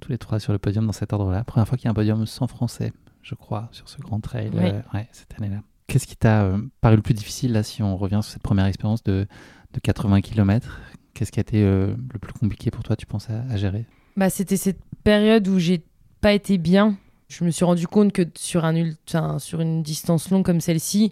tous 0.00 0.10
les 0.10 0.18
trois 0.18 0.38
sur 0.40 0.52
le 0.52 0.58
podium 0.58 0.86
dans 0.86 0.92
cet 0.92 1.12
ordre-là. 1.12 1.44
Première 1.44 1.66
fois 1.68 1.76
qu'il 1.76 1.86
y 1.86 1.88
a 1.88 1.90
un 1.90 1.94
podium 1.94 2.24
sans 2.26 2.46
français, 2.46 2.92
je 3.22 3.34
crois, 3.34 3.68
sur 3.72 3.88
ce 3.88 3.98
grand 4.00 4.20
trail 4.20 4.50
Oui. 4.54 4.60
euh, 4.64 4.80
ouais, 4.94 5.08
cette 5.12 5.34
année-là. 5.38 5.62
Qu'est-ce 5.86 6.06
qui 6.06 6.16
t'a 6.16 6.48
paru 6.80 6.96
le 6.96 7.02
plus 7.02 7.14
difficile 7.14 7.52
là 7.52 7.62
si 7.64 7.82
on 7.82 7.96
revient 7.96 8.20
sur 8.22 8.32
cette 8.32 8.42
première 8.42 8.66
expérience 8.66 9.02
de, 9.02 9.26
de 9.72 9.80
80 9.80 10.20
km 10.20 10.80
Qu'est-ce 11.14 11.32
qui 11.32 11.40
a 11.40 11.42
été 11.42 11.60
le 11.62 11.96
plus 12.20 12.32
compliqué 12.32 12.70
pour 12.70 12.84
toi, 12.84 12.94
tu 12.94 13.06
penses, 13.06 13.28
à, 13.28 13.42
à 13.50 13.56
gérer? 13.56 13.86
Bah, 14.16 14.30
c'était 14.30 14.56
cette 14.56 14.78
période 15.02 15.48
où 15.48 15.58
j'ai 15.58 15.82
pas 16.20 16.32
été 16.32 16.58
bien. 16.58 16.96
Je 17.28 17.44
me 17.44 17.50
suis 17.50 17.64
rendu 17.64 17.88
compte 17.88 18.12
que 18.12 18.22
sur, 18.36 18.64
un, 18.64 19.38
sur 19.40 19.60
une 19.60 19.82
distance 19.82 20.30
longue 20.30 20.44
comme 20.44 20.60
celle-ci, 20.60 21.10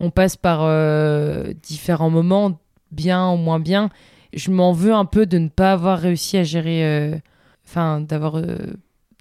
on 0.00 0.10
passe 0.10 0.36
par 0.36 0.60
euh, 0.62 1.52
différents 1.62 2.10
moments, 2.10 2.58
bien 2.90 3.30
ou 3.30 3.36
moins 3.36 3.60
bien. 3.60 3.90
Je 4.32 4.50
m'en 4.50 4.72
veux 4.72 4.94
un 4.94 5.04
peu 5.04 5.26
de 5.26 5.38
ne 5.38 5.48
pas 5.48 5.72
avoir 5.72 5.98
réussi 5.98 6.38
à 6.38 6.42
gérer, 6.42 6.84
euh, 6.84 7.16
enfin, 7.66 8.00
d'avoir. 8.00 8.36
euh, 8.36 8.56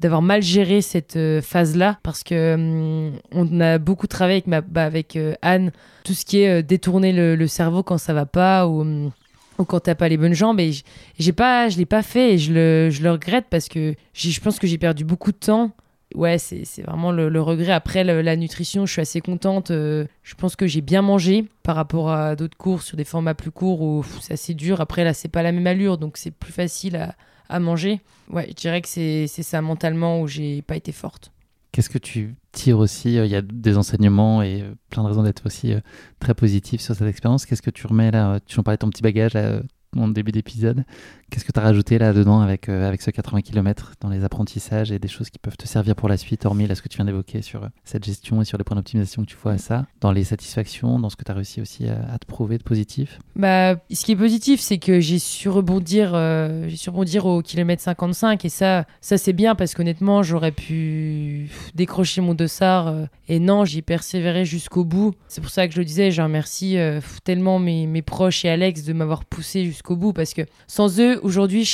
d'avoir 0.02 0.22
mal 0.22 0.42
géré 0.42 0.82
cette 0.82 1.20
phase-là 1.42 2.00
parce 2.04 2.24
que 2.24 2.54
hum, 2.54 3.20
on 3.34 3.60
a 3.60 3.80
beaucoup 3.80 4.08
travaillé 4.08 4.42
avec, 4.48 4.70
bah, 4.70 4.86
avec 4.86 5.20
Anne 5.42 5.74
tout 6.06 6.14
ce 6.14 6.24
qui 6.24 6.40
est 6.40 6.64
détourner 6.64 7.12
le, 7.12 7.48
cerveau 7.48 7.84
quand 7.84 7.98
ça 7.98 8.14
va 8.14 8.26
pas 8.26 8.66
ou, 8.66 8.80
hum, 8.80 9.12
ou 9.58 9.66
quand 9.66 9.82
t'as 9.82 9.96
pas 9.96 10.08
les 10.08 10.16
bonnes 10.16 10.34
jambes 10.34 10.62
et 10.62 10.72
j'ai 11.18 11.34
pas 11.34 11.68
je 11.68 11.78
l'ai 11.78 11.86
pas 11.86 12.02
fait 12.02 12.36
et 12.36 12.38
je 12.38 12.54
le, 12.54 12.90
je 12.90 13.04
le 13.04 13.12
regrette 13.12 13.48
parce 13.50 13.68
que 13.68 13.94
je 14.14 14.40
pense 14.40 14.58
que 14.58 14.68
j'ai 14.68 14.78
perdu 14.78 15.04
beaucoup 15.04 15.34
de 15.34 15.38
temps 15.38 15.72
ouais 16.16 16.38
c'est 16.38 16.82
vraiment 16.82 17.12
le, 17.12 17.42
regret. 17.42 17.72
Après 17.72 18.04
la 18.04 18.36
nutrition 18.36 18.86
je 18.86 18.92
suis 18.92 19.02
assez 19.02 19.22
contente. 19.22 19.72
Euh, 19.72 20.06
je 20.24 20.36
pense 20.36 20.56
que 20.56 20.68
j'ai 20.68 20.82
bien 20.82 21.02
mangé 21.02 21.46
par 21.64 21.76
rapport 21.76 22.12
à 22.12 22.36
d'autres 22.36 22.58
cours 22.58 22.82
sur 22.82 22.98
des 22.98 23.04
formats 23.04 23.36
plus 23.36 23.52
courts 23.52 23.82
où 23.82 24.04
c'est 24.22 24.34
assez 24.34 24.54
dur. 24.54 24.82
Après 24.82 25.04
là 25.04 25.14
c'est 25.14 25.28
pas 25.28 25.44
la 25.44 25.52
même 25.52 25.68
allure 25.68 25.98
donc 25.98 26.18
c'est 26.18 26.32
plus 26.32 26.52
facile 26.52 26.96
à, 26.96 27.16
à 27.50 27.60
manger. 27.60 28.02
Ouais 28.30 28.48
je 28.50 28.54
dirais 28.54 28.82
que 28.82 28.88
c'est 28.88 29.28
ça 29.28 29.62
mentalement 29.62 30.22
où 30.22 30.28
j'ai 30.28 30.62
pas 30.62 30.76
été 30.76 30.92
forte. 30.92 31.32
Qu'est-ce 31.72 31.90
que 31.90 32.00
tu 32.00 32.36
tires 32.52 32.80
aussi 32.80 33.20
euh, 33.20 33.26
Il 33.26 33.32
y 33.32 33.36
a 33.36 33.44
des 33.44 33.78
enseignements 33.78 34.42
et 34.42 34.64
euh, 34.64 34.74
plein 34.90 35.04
de 35.04 35.08
raisons 35.08 35.22
d'être 35.22 35.46
aussi 35.46 35.74
très 36.20 36.34
positif 36.34 36.82
sur 36.82 36.96
cette 36.96 37.08
expérience. 37.08 37.46
Qu'est-ce 37.46 37.62
que 37.62 37.70
tu 37.70 37.86
remets 37.86 38.12
là? 38.12 38.40
Tu 38.46 38.60
en 38.60 38.64
parlais 38.64 38.78
de 38.78 38.82
ton 38.82 38.90
petit 38.90 39.04
bagage 39.04 39.34
là, 39.36 39.62
en 39.96 40.08
début 40.08 40.32
d'épisode. 40.32 40.84
Qu'est-ce 41.30 41.46
que 41.46 41.52
tu 41.52 41.60
as 41.60 41.64
rajouté 41.64 42.00
là-dedans 42.00 42.42
avec, 42.42 42.70
euh, 42.70 42.88
avec 42.88 43.02
ce 43.02 43.12
80 43.12 43.42
km 43.42 43.94
dans 44.02 44.10
les 44.10 44.24
apprentissages 44.24 44.92
et 44.92 44.98
des 44.98 45.08
choses 45.08 45.30
qui 45.30 45.38
peuvent 45.38 45.58
te 45.58 45.68
servir 45.68 45.96
pour 45.96 46.10
la 46.10 46.18
suite, 46.18 46.46
hormis 46.46 46.66
là, 46.66 46.74
ce 46.74 46.82
que 46.82 46.90
tu 46.90 46.98
viens 46.98 47.06
d'évoquer 47.06 47.42
sur 47.42 47.64
euh, 47.64 47.68
cette 47.84 48.04
gestion 48.04 48.42
et 48.42 48.46
sur 48.46 48.58
les 48.58 48.64
points 48.64 48.76
d'optimisation 48.76 49.24
que 49.24 49.28
tu 49.28 49.38
vois 49.42 49.54
à 49.54 49.58
ça, 49.58 49.86
dans 50.02 50.12
les 50.12 50.24
satisfactions, 50.24 50.98
dans 50.98 51.10
ce 51.10 51.16
que 51.16 51.24
tu 51.24 51.32
as 51.32 51.36
réussi 51.36 51.62
aussi 51.62 51.88
à, 51.88 52.18
te 52.18 52.26
prouver 52.26 52.58
de 52.58 52.64
positif? 52.64 53.20
Bah, 53.36 53.76
ce 53.92 54.04
qui 54.04 54.14
est 54.14 54.16
positif, 54.16 54.60
c'est 54.60 54.80
que 54.80 55.00
j'ai 55.00 55.20
su 55.20 55.50
rebondir, 55.50 56.12
euh, 56.14 56.68
su 56.70 56.90
au 56.90 57.42
kilomètre 57.42 57.84
55 57.84 58.44
et 58.46 58.50
ça, 58.50 58.86
ça 59.02 59.18
c'est 59.18 59.34
bien 59.34 59.54
parce 59.54 59.76
qu'honnêtement, 59.76 60.24
j'aurais 60.24 60.52
pu 60.52 61.50
décrocher 61.76 62.22
mon 62.22 62.34
dossard 62.34 62.94
et 63.28 63.40
non, 63.40 63.66
j'ai 63.66 63.82
persévéré 63.82 64.46
jusqu'au 64.46 64.84
bout. 64.84 65.14
C'est 65.28 65.42
pour 65.42 65.52
ça 65.52 65.68
que 65.68 65.74
je 65.74 65.80
le 65.80 65.86
disais, 65.86 66.12
je 66.12 66.22
remercie 66.22 66.78
tellement 67.24 67.60
mes, 67.60 67.86
mes 67.88 68.02
proches 68.02 68.46
et 68.46 68.50
Alex 68.50 68.84
de 68.84 68.94
m'avoir 68.94 69.26
poussé 69.26 69.66
jusqu'au 69.66 69.96
bout 69.96 70.14
parce 70.14 70.34
que 70.34 70.42
sans 70.68 71.00
eux, 71.00 71.19
aujourd'hui, 71.22 71.66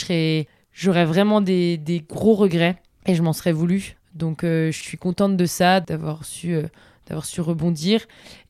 j'aurais 0.74 1.06
vraiment 1.06 1.42
des, 1.42 2.04
gros 2.08 2.36
regrets 2.36 2.78
et 3.06 3.16
je 3.16 3.22
m'en 3.22 3.34
serais 3.34 3.52
voulu. 3.52 3.96
Donc, 4.14 4.44
euh, 4.44 4.72
je 4.72 4.82
suis 4.82 4.98
contente 4.98 5.36
de 5.36 5.46
ça, 5.46 5.82
d'avoir 5.82 6.24
su, 6.24 6.54
euh, 6.54 6.64
d'avoir 7.08 7.26
su 7.26 7.42
rebondir 7.42 8.06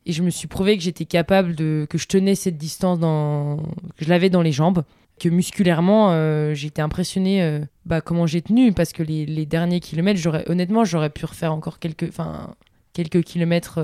et 0.06 0.12
je 0.12 0.22
me 0.22 0.30
suis 0.30 0.46
prouvé 0.46 0.76
que 0.76 0.82
j'étais 0.82 1.04
capable 1.04 1.54
de 1.54 1.86
que 1.90 1.98
je 1.98 2.06
tenais 2.06 2.36
cette 2.36 2.56
distance 2.56 2.98
dans 3.00 3.58
que 3.96 4.04
je 4.04 4.08
l'avais 4.08 4.30
dans 4.30 4.42
les 4.42 4.52
jambes 4.52 4.84
que 5.18 5.28
musculairement 5.28 6.12
euh, 6.12 6.54
j'étais 6.54 6.80
impressionnée 6.80 7.60
bah, 7.84 8.00
comment 8.00 8.26
j'ai 8.26 8.40
tenu 8.40 8.72
parce 8.72 8.92
que 8.92 9.02
les, 9.02 9.44
derniers 9.44 9.80
kilomètres 9.80 10.20
j'aurais 10.20 10.48
honnêtement 10.48 10.84
j'aurais 10.84 11.10
pu 11.10 11.26
refaire 11.26 11.52
encore 11.52 11.78
quelques 11.78 13.24
kilomètres 13.24 13.82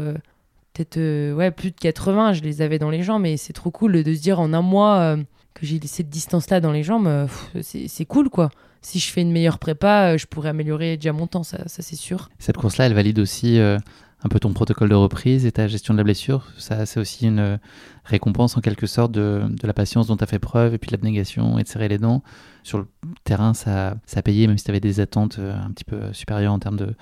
peut-être 0.73 1.51
plus 1.51 1.73
de 1.73 1.77
80 1.79 2.35
je 2.35 2.43
les 2.43 2.63
avais 2.63 2.79
dans 2.79 2.91
les 2.91 3.03
jambes 3.03 3.27
et 3.27 3.37
c'est 3.37 3.53
trop 3.53 3.71
cool 3.71 4.03
de, 4.03 4.15
se 4.15 4.23
dire 4.23 4.41
en 4.41 4.55
un 4.55 4.63
mois 4.63 5.17
que 5.55 5.66
j'ai 5.66 5.80
cette 5.86 6.09
distance 6.09 6.50
là 6.50 6.61
dans 6.61 6.72
les 6.72 6.82
jambes 6.82 7.07
euh, 7.07 7.26
c'est 7.62 8.05
cool 8.05 8.28
quoi 8.28 8.50
si 8.80 8.98
je 8.98 9.11
fais 9.11 9.22
une 9.22 9.32
meilleure 9.32 9.59
prépa 9.59 10.12
euh, 10.12 10.18
je 10.18 10.26
pourrais 10.26 10.50
améliorer 10.50 10.96
déjà 10.96 11.12
mon 11.12 11.26
temps 11.26 11.42
ça, 11.42 11.59
c'est 11.66 11.96
sûr 11.96 12.30
Cette 12.38 12.57
course-là, 12.57 12.86
elle 12.86 12.94
valide 12.94 13.18
aussi 13.18 13.59
euh, 13.59 13.78
un 14.24 14.28
peu 14.28 14.40
ton 14.40 14.53
protocole 14.53 14.88
de 14.88 14.94
reprise 14.94 15.46
et 15.46 15.53
ta 15.53 15.68
gestion 15.68 15.94
de 15.94 15.98
la 15.98 16.05
blessure. 16.05 16.46
Ça, 16.57 16.86
c'est 16.86 17.00
aussi 17.00 17.26
une 17.26 17.59
récompense 18.05 18.57
en 18.57 18.61
quelque 18.61 18.86
sorte 18.86 19.11
de, 19.11 19.42
la 19.62 19.72
patience 19.72 20.07
dont 20.07 20.16
tu 20.16 20.22
as 20.22 20.28
fait 20.28 20.38
preuve 20.38 20.74
et 20.74 20.78
puis 20.78 20.88
de 20.88 20.92
l'abnégation 20.92 21.59
et 21.59 21.64
de 21.64 21.68
serrer 21.68 21.88
les 21.88 21.98
dents. 21.98 22.22
Sur 22.62 22.78
le 22.78 22.86
terrain, 23.24 23.53
ça, 23.53 23.96
ça 24.07 24.20
a 24.20 24.22
payé, 24.22 24.46
même 24.46 24.59
si 24.59 24.64
tu 24.64 24.70
avais 24.70 24.78
des 24.78 25.00
attentes 25.00 25.40
un 25.40 25.72
petit 25.72 25.84
peu 25.84 26.12
supérieures 26.12 26.53
en 26.53 26.61
termes 26.61 26.76
de, 26.76 26.94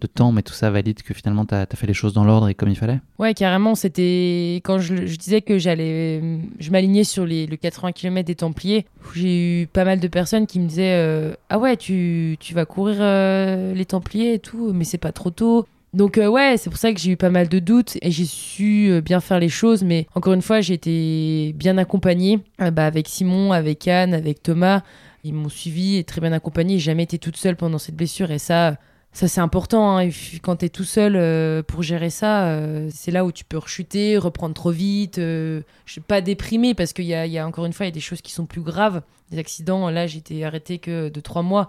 de 0.00 0.06
temps, 0.06 0.32
mais 0.32 0.42
tout 0.42 0.52
ça 0.52 0.70
valide 0.70 1.02
que 1.02 1.14
finalement 1.14 1.44
tu 1.44 1.54
as, 1.54 1.66
fait 1.74 1.86
les 1.86 1.94
choses 1.94 2.12
dans 2.12 2.24
l'ordre 2.24 2.48
et 2.48 2.54
comme 2.54 2.68
il 2.68 2.76
fallait? 2.76 3.00
Ouais, 3.18 3.34
carrément, 3.34 3.74
c'était 3.74 4.60
quand 4.64 4.78
je, 4.78 4.94
disais 4.94 5.42
que 5.42 5.58
j'allais, 5.58 6.20
je 6.58 6.70
m'alignais 6.70 7.04
sur 7.04 7.26
les, 7.26 7.46
le 7.46 7.56
80 7.56 7.92
km 7.92 8.26
des 8.26 8.34
Templiers. 8.34 8.86
J'ai 9.14 9.62
eu 9.62 9.66
pas 9.66 9.84
mal 9.84 10.00
de 10.00 10.08
personnes 10.08 10.46
qui 10.46 10.60
me 10.60 10.66
disaient 10.66 10.96
euh, 10.96 11.34
ah 11.50 11.58
ouais, 11.58 11.76
tu, 11.76 12.36
tu 12.40 12.54
vas 12.54 12.64
courir 12.64 12.96
euh, 13.00 13.74
les 13.74 13.84
Templiers 13.84 14.34
et 14.34 14.38
tout, 14.38 14.72
mais 14.72 14.84
c'est 14.84 14.98
pas 14.98 15.12
trop 15.12 15.30
tôt. 15.30 15.66
Donc 15.94 16.18
euh, 16.18 16.28
ouais, 16.28 16.56
c'est 16.58 16.68
pour 16.68 16.78
ça 16.78 16.92
que 16.92 17.00
j'ai 17.00 17.12
eu 17.12 17.16
pas 17.16 17.30
mal 17.30 17.48
de 17.48 17.58
doutes 17.58 17.96
et 18.02 18.10
j'ai 18.10 18.26
su 18.26 18.90
euh, 18.90 19.00
bien 19.00 19.20
faire 19.20 19.38
les 19.38 19.48
choses. 19.48 19.82
Mais 19.84 20.06
encore 20.14 20.34
une 20.34 20.42
fois, 20.42 20.60
j'ai 20.60 20.74
été 20.74 21.52
bien 21.54 21.78
accompagnée 21.78 22.40
euh, 22.60 22.70
bah, 22.70 22.86
avec 22.86 23.08
Simon, 23.08 23.52
avec 23.52 23.88
Anne, 23.88 24.12
avec 24.12 24.42
Thomas. 24.42 24.82
Ils 25.24 25.34
m'ont 25.34 25.48
suivi 25.48 25.96
et 25.96 26.04
très 26.04 26.20
bien 26.20 26.32
accompagnée. 26.32 26.74
J'ai 26.74 26.90
jamais 26.90 27.04
été 27.04 27.18
toute 27.18 27.36
seule 27.36 27.56
pendant 27.56 27.78
cette 27.78 27.96
blessure 27.96 28.30
et 28.30 28.38
ça, 28.38 28.76
ça 29.12 29.26
c'est 29.28 29.40
important. 29.40 29.98
hein. 29.98 30.08
Quand 30.42 30.56
tu 30.56 30.66
es 30.66 30.68
tout 30.68 30.84
seul 30.84 31.16
euh, 31.16 31.62
pour 31.62 31.82
gérer 31.82 32.10
ça, 32.10 32.46
euh, 32.48 32.88
c'est 32.92 33.10
là 33.10 33.24
où 33.24 33.32
tu 33.32 33.44
peux 33.44 33.58
rechuter, 33.58 34.16
reprendre 34.18 34.54
trop 34.54 34.70
vite. 34.70 35.18
euh, 35.18 35.62
je 35.86 35.92
suis 35.92 36.00
pas 36.00 36.20
déprimée 36.20 36.74
parce 36.74 36.92
qu'il 36.92 37.06
y 37.06 37.14
a, 37.14 37.26
il 37.26 37.32
y 37.32 37.38
a 37.38 37.46
encore 37.46 37.66
une 37.66 37.72
fois 37.72 37.86
il 37.86 37.88
y 37.88 37.92
a 37.92 37.94
des 37.94 38.00
choses 38.00 38.20
qui 38.22 38.32
sont 38.32 38.46
plus 38.46 38.60
graves. 38.60 39.02
Des 39.30 39.38
accidents, 39.38 39.90
là 39.90 40.06
j'étais 40.06 40.44
arrêtée 40.44 40.78
que 40.78 41.08
de 41.08 41.20
trois 41.20 41.42
mois. 41.42 41.68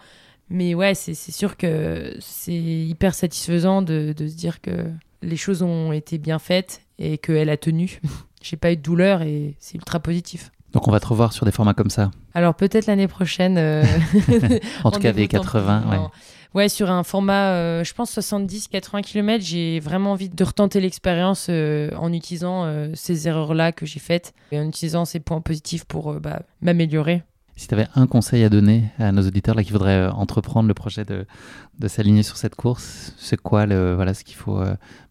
Mais 0.52 0.74
ouais, 0.74 0.96
c'est 0.96 1.14
sûr 1.14 1.58
que 1.58 2.16
c'est 2.20 2.54
hyper 2.54 3.14
satisfaisant 3.14 3.82
de, 3.84 4.14
de 4.18 4.28
se 4.28 4.34
dire 4.36 4.62
que 4.62 4.72
les 5.22 5.38
choses 5.38 5.62
ont 5.62 5.92
été 5.92 6.18
bien 6.18 6.40
faites 6.40 6.82
et 6.98 7.18
qu'elle 7.20 7.50
a 7.50 7.58
tenu. 7.58 8.00
J'ai 8.42 8.58
pas 8.58 8.72
eu 8.72 8.78
de 8.78 8.82
douleur 8.82 9.22
et 9.22 9.56
c'est 9.60 9.76
ultra 9.76 10.00
positif. 10.00 10.52
Donc 10.74 10.88
on 10.88 10.92
va 10.92 11.00
te 11.00 11.08
revoir 11.08 11.34
sur 11.34 11.46
des 11.46 11.52
formats 11.52 11.74
comme 11.74 11.90
ça. 11.90 12.10
Alors 12.34 12.56
peut-être 12.56 12.86
l'année 12.88 13.08
prochaine. 13.08 13.58
euh, 13.58 13.84
En 14.84 14.92
tout 14.92 15.00
cas 15.00 15.12
des 15.12 15.24
rendez-vous 15.24 15.28
tant 15.28 15.44
80. 15.44 15.82
pis. 15.82 15.88
Ouais. 15.90 15.98
Ouais, 16.56 16.68
sur 16.68 16.90
un 16.90 17.04
format, 17.04 17.52
euh, 17.52 17.84
je 17.84 17.94
pense 17.94 18.18
70-80 18.18 19.04
km, 19.04 19.44
j'ai 19.44 19.80
vraiment 19.80 20.14
envie 20.14 20.30
de 20.30 20.44
retenter 20.44 20.82
l'expérience 20.82 21.46
euh, 21.50 21.92
en 21.96 22.12
utilisant 22.12 22.66
euh, 22.66 22.90
ces 22.96 23.28
erreurs-là 23.28 23.72
que 23.72 23.86
j'ai 23.86 24.00
faites 24.00 24.34
et 24.52 24.60
en 24.60 24.68
utilisant 24.68 25.06
ces 25.06 25.20
points 25.20 25.42
positifs 25.42 25.86
pour 25.86 26.16
bah, 26.16 26.42
m'améliorer. 26.62 27.22
Si 27.56 27.68
tu 27.68 27.76
avais 27.76 27.88
un 27.94 28.08
conseil 28.08 28.44
à 28.44 28.50
donner 28.50 28.86
à 28.98 29.12
nos 29.12 29.28
auditeurs 29.28 29.54
là, 29.54 29.64
qui 29.64 29.72
voudraient 29.72 30.08
entreprendre 30.08 30.68
le 30.68 30.74
projet 30.74 31.06
de, 31.06 31.28
de 31.78 31.88
s'aligner 31.88 32.24
sur 32.24 32.38
cette 32.38 32.56
course, 32.56 33.14
c'est 33.20 33.40
quoi 33.40 33.68
le, 33.68 33.94
voilà, 33.94 34.14
ce 34.16 34.24
qu'il 34.24 34.38
faut 34.38 34.64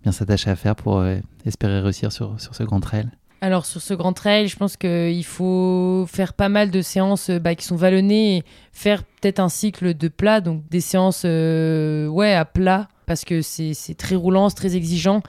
bien 0.03 0.13
s'attacher 0.13 0.49
à 0.51 0.57
faire 0.57 0.75
pour 0.75 1.05
espérer 1.45 1.81
réussir 1.81 2.11
sur, 2.11 2.41
sur 2.41 2.55
ce 2.55 2.63
grand 2.63 2.81
trail? 2.81 3.07
Alors 3.41 3.67
sur 3.67 3.81
ce 3.81 3.95
grand 3.95 4.13
trail, 4.13 4.49
je 4.49 4.57
pense 4.57 4.77
qu'il 4.77 5.25
faut 5.25 6.07
faire 6.09 6.33
pas 6.33 6.49
mal 6.49 6.71
de 6.71 6.83
séances 6.83 7.31
bah, 7.31 7.55
qui 7.55 7.65
sont 7.65 7.77
vallonnées 7.77 8.39
et 8.39 8.45
faire 8.73 9.05
peut-être 9.05 9.41
un 9.41 9.49
cycle 9.49 9.95
de 9.95 10.09
plat, 10.09 10.41
donc 10.41 10.63
des 10.71 10.81
séances 10.81 11.25
ouais, 11.25 12.35
à 12.35 12.45
plat, 12.45 12.89
parce 13.07 13.25
que 13.25 13.43
c'est 13.43 13.97
très 13.97 14.17
roulant, 14.17 14.49
c'est 14.49 14.57
très 14.57 14.77
exigeant. 14.77 15.23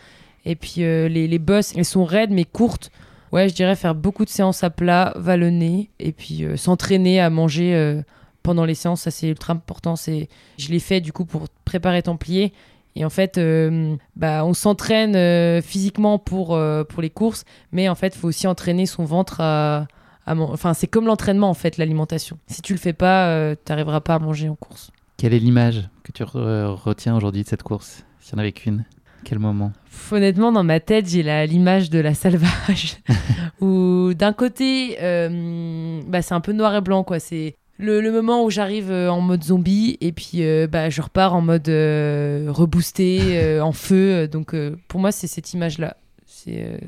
Et 0.45 0.55
puis 0.55 0.81
les, 0.81 1.27
les 1.27 1.39
bosses, 1.39 1.73
elles 1.75 1.85
sont 1.85 2.05
raides 2.05 2.31
mais 2.31 2.45
courtes. 2.45 2.91
Ouais, 3.31 3.47
je 3.47 3.53
dirais 3.53 3.75
faire 3.75 3.93
beaucoup 3.93 4.25
de 4.25 4.29
séances 4.29 4.63
à 4.63 4.69
plat, 4.69 5.13
vallonner, 5.15 5.91
et 5.99 6.11
puis 6.11 6.43
euh, 6.43 6.57
s'entraîner 6.57 7.19
à 7.19 7.29
manger 7.29 7.75
euh, 7.75 8.01
pendant 8.41 8.65
les 8.65 8.73
séances, 8.73 9.01
ça 9.01 9.11
c'est 9.11 9.27
ultra 9.27 9.53
important. 9.53 9.95
C'est, 9.95 10.29
je 10.57 10.69
l'ai 10.69 10.79
fait 10.79 10.99
du 10.99 11.13
coup 11.13 11.25
pour 11.25 11.47
préparer 11.63 12.01
Templier. 12.01 12.53
Et 12.95 13.05
en 13.05 13.09
fait, 13.09 13.37
euh, 13.37 13.95
bah, 14.15 14.43
on 14.45 14.53
s'entraîne 14.53 15.61
physiquement 15.61 16.19
pour, 16.19 16.59
pour 16.89 17.01
les 17.01 17.09
courses, 17.09 17.45
mais 17.71 17.89
en 17.89 17.95
fait, 17.95 18.15
il 18.15 18.19
faut 18.19 18.27
aussi 18.27 18.47
entraîner 18.47 18.85
son 18.85 19.05
ventre 19.05 19.41
à, 19.41 19.87
Enfin, 20.27 20.75
c'est 20.75 20.85
comme 20.85 21.07
l'entraînement 21.07 21.49
en 21.49 21.55
fait, 21.55 21.77
l'alimentation. 21.77 22.37
Si 22.45 22.61
tu 22.61 22.73
le 22.73 22.79
fais 22.79 22.93
pas, 22.93 23.55
tu 23.55 23.71
n'arriveras 23.71 24.01
pas 24.01 24.13
à 24.13 24.19
manger 24.19 24.47
en 24.47 24.55
course. 24.55 24.91
Quelle 25.17 25.33
est 25.33 25.39
l'image 25.39 25.89
que 26.03 26.11
tu 26.11 26.23
retiens 26.23 27.15
aujourd'hui 27.15 27.41
de 27.41 27.47
cette 27.47 27.63
course, 27.63 28.05
s'il 28.19 28.35
n'y 28.35 28.39
en 28.39 28.43
avait 28.43 28.51
qu'une? 28.51 28.85
Quel 29.23 29.39
moment? 29.39 29.71
Honnêtement, 30.11 30.51
dans 30.51 30.63
ma 30.63 30.79
tête, 30.79 31.07
j'ai 31.07 31.23
l'image 31.47 31.89
de 31.89 31.99
la 31.99 32.13
salvage. 32.13 32.97
où 33.61 34.13
d'un 34.13 34.33
côté, 34.33 34.97
euh, 35.01 36.01
bah, 36.07 36.21
c'est 36.21 36.33
un 36.33 36.41
peu 36.41 36.53
noir 36.53 36.75
et 36.75 36.81
blanc. 36.81 37.03
quoi. 37.03 37.19
C'est 37.19 37.55
le, 37.79 38.11
moment 38.11 38.43
où 38.43 38.49
j'arrive 38.49 38.91
euh, 38.91 39.11
en 39.11 39.21
mode 39.21 39.43
zombie 39.43 39.97
et 40.01 40.11
puis 40.11 40.43
euh, 40.43 40.67
bah, 40.67 40.89
je 40.89 41.01
repars 41.01 41.33
en 41.33 41.41
mode 41.41 41.67
reboosté, 41.67 43.59
en 43.61 43.71
feu. 43.71 44.27
Donc 44.27 44.55
pour 44.87 44.99
moi, 44.99 45.11
c'est 45.11 45.27
cette 45.27 45.53
image-là. 45.53 45.97
C'est. 46.25 46.79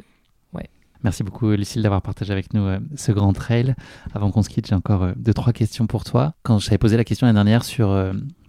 ouais. 0.53 0.69
Merci 1.03 1.23
beaucoup, 1.23 1.49
Lucille, 1.51 1.81
d'avoir 1.81 2.01
partagé 2.01 2.31
avec 2.31 2.53
nous 2.53 2.67
ce 2.95 3.11
grand 3.11 3.33
trail. 3.33 3.73
Avant 4.13 4.31
qu'on 4.31 4.43
se 4.43 4.49
quitte, 4.49 4.67
j'ai 4.67 4.75
encore 4.75 5.07
deux, 5.15 5.33
trois 5.33 5.53
questions 5.53 5.87
pour 5.87 6.03
toi. 6.03 6.35
Quand 6.43 6.59
j'avais 6.59 6.77
posé 6.77 6.97
la 6.97 7.03
question 7.03 7.25
la 7.25 7.33
dernière 7.33 7.63
sur 7.63 7.89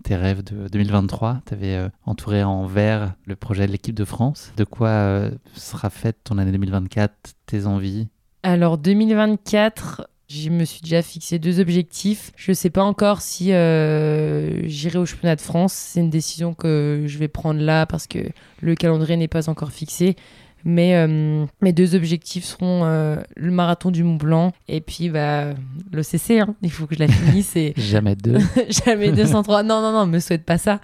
tes 0.03 0.17
rêves 0.17 0.43
de 0.43 0.69
2023. 0.69 1.41
Tu 1.47 1.55
avais 1.55 1.77
euh, 1.77 1.89
entouré 2.05 2.43
en 2.43 2.67
vert 2.67 3.15
le 3.27 3.37
projet 3.37 3.67
de 3.67 3.73
l'équipe 3.73 3.95
de 3.95 4.05
France. 4.05 4.53
De 4.57 4.65
quoi 4.65 4.89
euh, 4.89 5.31
sera 5.55 5.91
faite 5.91 6.19
ton 6.25 6.39
année 6.39 6.53
2024, 6.53 7.15
tes 7.47 7.67
envies? 7.67 8.09
Alors 8.43 8.77
2024, 8.77 10.09
je 10.33 10.51
me 10.51 10.65
suis 10.65 10.81
déjà 10.81 11.03
fixé 11.03 11.39
deux 11.39 11.61
objectifs. 11.61 12.33
Je 12.37 12.53
ne 12.53 12.55
sais 12.55 12.71
pas 12.71 12.83
encore 12.83 13.21
si 13.21 13.53
euh, 13.53 14.67
j'irai 14.67 14.99
au 14.99 15.07
championnat 15.07 15.37
de 15.37 15.41
France. 15.41 15.73
C'est 15.73 16.01
une 16.01 16.11
décision 16.11 16.55
que 16.55 17.05
je 17.07 17.19
vais 17.19 17.29
prendre 17.29 17.61
là 17.61 17.87
parce 17.87 18.07
que 18.07 18.19
le 18.61 18.75
calendrier 18.75 19.17
n'est 19.17 19.29
pas 19.29 19.51
encore 19.51 19.73
fixé. 19.73 20.17
Mais 20.65 20.95
euh, 20.95 21.45
mes 21.61 21.73
deux 21.73 21.97
objectifs 21.97 22.45
seront 22.45 22.85
euh, 22.85 23.17
le 23.37 23.51
marathon 23.51 23.91
du 23.91 24.05
Mont 24.05 24.15
Blanc 24.15 24.53
et 24.69 24.81
puis 24.81 25.09
bah, 25.11 25.55
l'OCC. 25.93 26.39
Hein. 26.41 26.55
Il 26.63 26.71
faut 26.71 26.87
que 26.87 26.95
je 26.95 27.01
la 27.01 27.09
finisse. 27.09 27.57
Et... 27.57 27.75
Jamais 27.77 28.15
deux. 28.15 28.39
Jamais 28.85 29.11
203. 29.11 29.65
Non, 29.65 29.83
non, 29.83 29.93
non, 29.93 30.07
me 30.07 30.21
souhaite 30.21 30.45
pas 30.45 30.59
ça. 30.59 30.81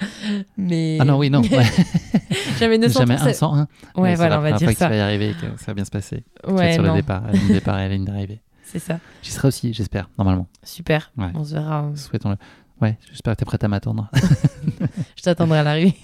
Mais... 0.57 0.99
Ah 1.01 1.05
non, 1.05 1.17
oui, 1.17 1.31
non. 1.31 1.43
Jamais 2.59 2.79
203. 2.79 3.07
Jamais 3.07 3.31
1 3.31 3.33
101. 3.33 3.69
Ouais, 3.97 4.17
voilà, 4.17 4.41
on 4.41 4.43
va 4.43 4.53
dire 4.53 4.69
ça. 4.69 4.75
Que 4.75 4.79
ça 4.79 4.89
va 4.89 4.97
y 4.97 5.01
arriver 5.01 5.33
que 5.41 5.47
ça 5.59 5.67
va 5.69 5.75
bien 5.75 5.85
se 5.85 5.91
passer. 5.91 6.25
Ouais, 6.47 6.73
sur 6.73 6.83
non. 6.83 6.95
le 6.95 7.01
départ, 7.01 7.23
la 7.27 7.33
ligne 7.33 7.53
départ 7.53 7.79
et 7.79 7.89
la 7.89 7.95
ligne 7.95 8.05
d'arrivée. 8.05 8.41
C'est 8.71 8.79
ça. 8.79 9.01
J'y 9.23 9.31
serai 9.31 9.49
aussi, 9.49 9.73
j'espère, 9.73 10.11
normalement. 10.19 10.47
Super. 10.63 11.11
On 11.17 11.43
se 11.43 11.55
verra. 11.55 11.91
Souhaitons-le. 11.95 12.37
Ouais, 12.83 12.99
j'espère 13.09 13.33
que 13.33 13.39
tu 13.39 13.45
es 13.45 13.47
prête 13.47 13.65
à 13.65 13.69
m'attendre. 13.69 14.09
je 15.17 15.23
t'attendrai 15.23 15.59
à 15.59 15.63
l'arrivée. 15.63 15.97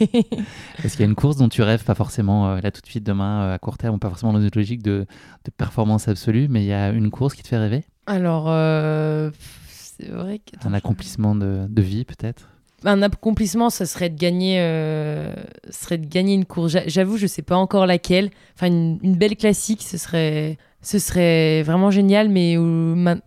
Est-ce 0.82 0.92
qu'il 0.96 1.00
y 1.00 1.02
a 1.02 1.06
une 1.06 1.14
course 1.14 1.36
dont 1.36 1.48
tu 1.48 1.62
rêves, 1.62 1.84
pas 1.84 1.94
forcément 1.94 2.48
euh, 2.48 2.60
là 2.60 2.70
tout 2.72 2.80
de 2.80 2.86
suite 2.86 3.04
demain 3.04 3.42
euh, 3.42 3.54
à 3.54 3.58
court 3.58 3.76
terme, 3.76 3.96
ou 3.96 3.98
pas 3.98 4.08
forcément 4.08 4.32
dans 4.32 4.40
une 4.40 4.50
logique 4.54 4.82
de, 4.82 5.06
de, 5.44 5.50
performance 5.56 6.08
absolue, 6.08 6.48
mais 6.48 6.64
il 6.64 6.66
y 6.66 6.72
a 6.72 6.88
une 6.88 7.10
course 7.10 7.34
qui 7.34 7.42
te 7.42 7.48
fait 7.48 7.58
rêver? 7.58 7.84
Alors, 8.06 8.46
euh, 8.48 9.30
c'est 9.68 10.08
vrai 10.08 10.38
que. 10.40 10.66
Un 10.66 10.72
accomplissement 10.72 11.36
de, 11.36 11.66
de 11.68 11.82
vie 11.82 12.04
peut-être? 12.04 12.48
Un 12.86 13.00
accomplissement, 13.02 13.70
ça 13.70 13.86
serait 13.86 14.10
de 14.10 14.18
gagner, 14.18 14.58
euh, 14.60 15.32
serait 15.70 15.96
de 15.96 16.06
gagner 16.06 16.34
une 16.34 16.44
course. 16.44 16.76
J'avoue, 16.86 17.16
je 17.16 17.26
sais 17.26 17.42
pas 17.42 17.56
encore 17.56 17.86
laquelle. 17.86 18.30
Enfin, 18.56 18.66
une, 18.66 18.98
une, 19.02 19.16
belle 19.16 19.36
classique, 19.36 19.82
ce 19.82 19.96
serait, 19.96 20.58
ce 20.84 20.98
serait 20.98 21.62
vraiment 21.62 21.90
génial. 21.90 22.28
Mais 22.28 22.56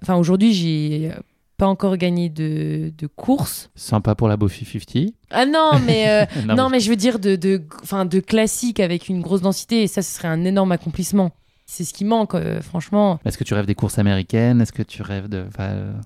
enfin, 0.01 0.15
aujourd'hui, 0.15 0.53
j'ai 0.53 1.11
pas 1.57 1.67
encore 1.67 1.97
gagné 1.97 2.29
de, 2.29 2.93
de 2.95 3.07
course. 3.07 3.69
Sympa 3.75 4.15
pour 4.15 4.27
la 4.27 4.37
Bofi 4.37 4.63
50. 4.63 5.13
Ah 5.31 5.45
non, 5.45 5.71
mais, 5.85 6.07
euh, 6.07 6.25
non, 6.55 6.69
mais... 6.69 6.79
je 6.79 6.89
veux 6.89 6.95
dire 6.95 7.19
de, 7.19 7.35
de, 7.35 7.61
de 8.05 8.19
classique 8.19 8.79
avec 8.79 9.09
une 9.09 9.21
grosse 9.21 9.41
densité, 9.41 9.83
et 9.83 9.87
ça, 9.87 10.01
ce 10.01 10.15
serait 10.15 10.27
un 10.27 10.45
énorme 10.45 10.71
accomplissement. 10.71 11.31
C'est 11.69 11.83
ce 11.83 11.93
qui 11.93 12.05
manque, 12.05 12.33
euh, 12.33 12.61
franchement. 12.61 13.19
Est-ce 13.25 13.37
que 13.37 13.43
tu 13.43 13.53
rêves 13.53 13.65
des 13.65 13.75
courses 13.75 13.99
américaines? 13.99 14.61
Est-ce 14.61 14.71
que 14.71 14.83
tu 14.83 15.01
rêves 15.01 15.27
de, 15.27 15.45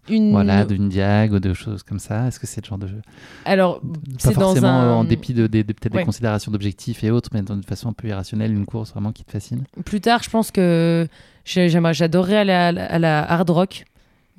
une... 0.10 0.32
voilà, 0.32 0.66
d'une 0.66 0.90
diag 0.90 1.34
ou 1.34 1.40
de 1.40 1.54
choses 1.54 1.84
comme 1.84 2.00
ça? 2.00 2.28
Est-ce 2.28 2.40
que 2.40 2.48
c'est 2.48 2.66
le 2.66 2.68
genre 2.68 2.80
de 2.80 2.88
jeu? 2.88 3.02
Alors, 3.46 3.80
c'est 4.18 4.36
dans 4.36 4.66
un... 4.66 4.92
en 4.92 5.04
dépit 5.04 5.36
de, 5.36 5.46
de, 5.46 5.62
peut-être 5.62 5.96
des 5.96 6.04
considérations 6.04 6.52
d'objectifs 6.52 7.04
et 7.04 7.12
autres, 7.12 7.30
mais 7.32 7.44
d'une 7.44 7.62
façon 7.62 7.90
un 7.90 7.94
peu 7.94 8.08
irrationnelle, 8.08 8.52
une 8.52 8.66
course 8.66 8.92
vraiment 8.92 9.12
qui 9.12 9.24
te 9.24 9.32
fascine? 9.32 9.64
Plus 9.86 10.02
tard, 10.02 10.24
je 10.24 10.32
pense 10.32 10.50
que 10.50 11.08
j'adorerais 11.46 12.38
aller 12.38 12.54
à 12.54 12.72
la, 12.72 12.86
à 12.86 12.98
la 12.98 13.32
hard 13.32 13.52
rock 13.52 13.86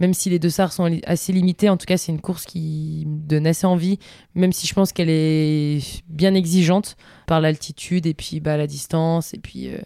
même 0.00 0.14
si 0.14 0.30
les 0.30 0.40
deux 0.40 0.50
SAR 0.50 0.72
sont 0.72 0.98
assez 1.06 1.32
limités, 1.32 1.68
en 1.68 1.76
tout 1.76 1.86
cas, 1.86 1.96
c'est 1.96 2.10
une 2.10 2.20
course 2.20 2.44
qui 2.44 3.04
me 3.06 3.20
donne 3.20 3.46
assez 3.46 3.66
envie, 3.66 4.00
même 4.34 4.52
si 4.52 4.66
je 4.66 4.74
pense 4.74 4.92
qu'elle 4.92 5.10
est 5.10 6.02
bien 6.08 6.34
exigeante 6.34 6.96
par 7.28 7.40
l'altitude 7.40 8.06
et 8.06 8.14
puis 8.14 8.40
bah, 8.40 8.56
la 8.56 8.66
distance 8.66 9.32
et 9.32 9.38
puis, 9.38 9.68
euh, 9.68 9.78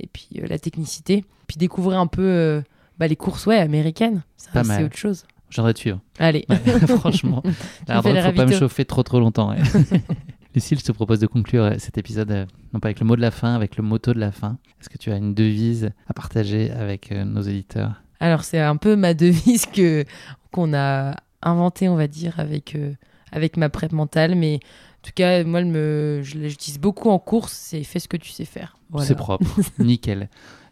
et 0.00 0.06
puis 0.06 0.28
euh, 0.38 0.46
la 0.48 0.58
technicité. 0.58 1.24
Puis 1.46 1.56
découvrir 1.56 1.98
un 1.98 2.06
peu 2.06 2.22
euh, 2.22 2.62
bah, 2.98 3.06
les 3.06 3.16
courses 3.16 3.46
ouais, 3.46 3.58
américaines, 3.58 4.22
c'est 4.36 4.84
autre 4.84 4.96
chose. 4.96 5.24
J'aimerais 5.50 5.74
te 5.74 5.78
suivre. 5.78 6.00
Allez. 6.18 6.44
franchement. 6.98 7.42
Alors, 7.88 8.06
il 8.06 8.14
ne 8.14 8.20
faut 8.20 8.32
pas 8.32 8.46
me 8.46 8.52
chauffer 8.52 8.84
trop 8.84 9.04
trop 9.04 9.20
longtemps. 9.20 9.50
Ouais. 9.50 9.58
Lucille, 10.54 10.78
je 10.78 10.84
te 10.84 10.92
propose 10.92 11.20
de 11.20 11.26
conclure 11.26 11.72
cet 11.78 11.98
épisode, 11.98 12.48
non 12.72 12.80
pas 12.80 12.88
avec 12.88 13.00
le 13.00 13.06
mot 13.06 13.14
de 13.14 13.20
la 13.20 13.30
fin, 13.30 13.54
avec 13.54 13.76
le 13.76 13.82
motto 13.82 14.12
de 14.12 14.18
la 14.18 14.32
fin. 14.32 14.58
Est-ce 14.80 14.88
que 14.88 14.98
tu 14.98 15.12
as 15.12 15.16
une 15.16 15.34
devise 15.34 15.90
à 16.08 16.14
partager 16.14 16.70
avec 16.70 17.12
nos 17.12 17.42
éditeurs 17.42 18.02
alors 18.20 18.44
c'est 18.44 18.60
un 18.60 18.76
peu 18.76 18.96
ma 18.96 19.14
devise 19.14 19.66
que 19.66 20.04
qu'on 20.50 20.74
a 20.74 21.16
inventée, 21.42 21.88
on 21.88 21.96
va 21.96 22.08
dire, 22.08 22.38
avec 22.40 22.74
euh, 22.74 22.94
avec 23.32 23.56
ma 23.56 23.68
prep 23.68 23.92
mentale, 23.92 24.34
mais 24.34 24.56
en 24.56 25.06
tout 25.06 25.12
cas, 25.14 25.44
moi, 25.44 25.62
me, 25.62 26.20
je 26.22 26.38
l'utilise 26.38 26.78
beaucoup 26.78 27.10
en 27.10 27.18
course. 27.18 27.52
C'est 27.52 27.84
fais 27.84 27.98
ce 27.98 28.08
que 28.08 28.16
tu 28.16 28.30
sais 28.30 28.44
faire. 28.44 28.75
C'est 29.00 29.14
propre, 29.14 29.44
nickel. 29.78 30.28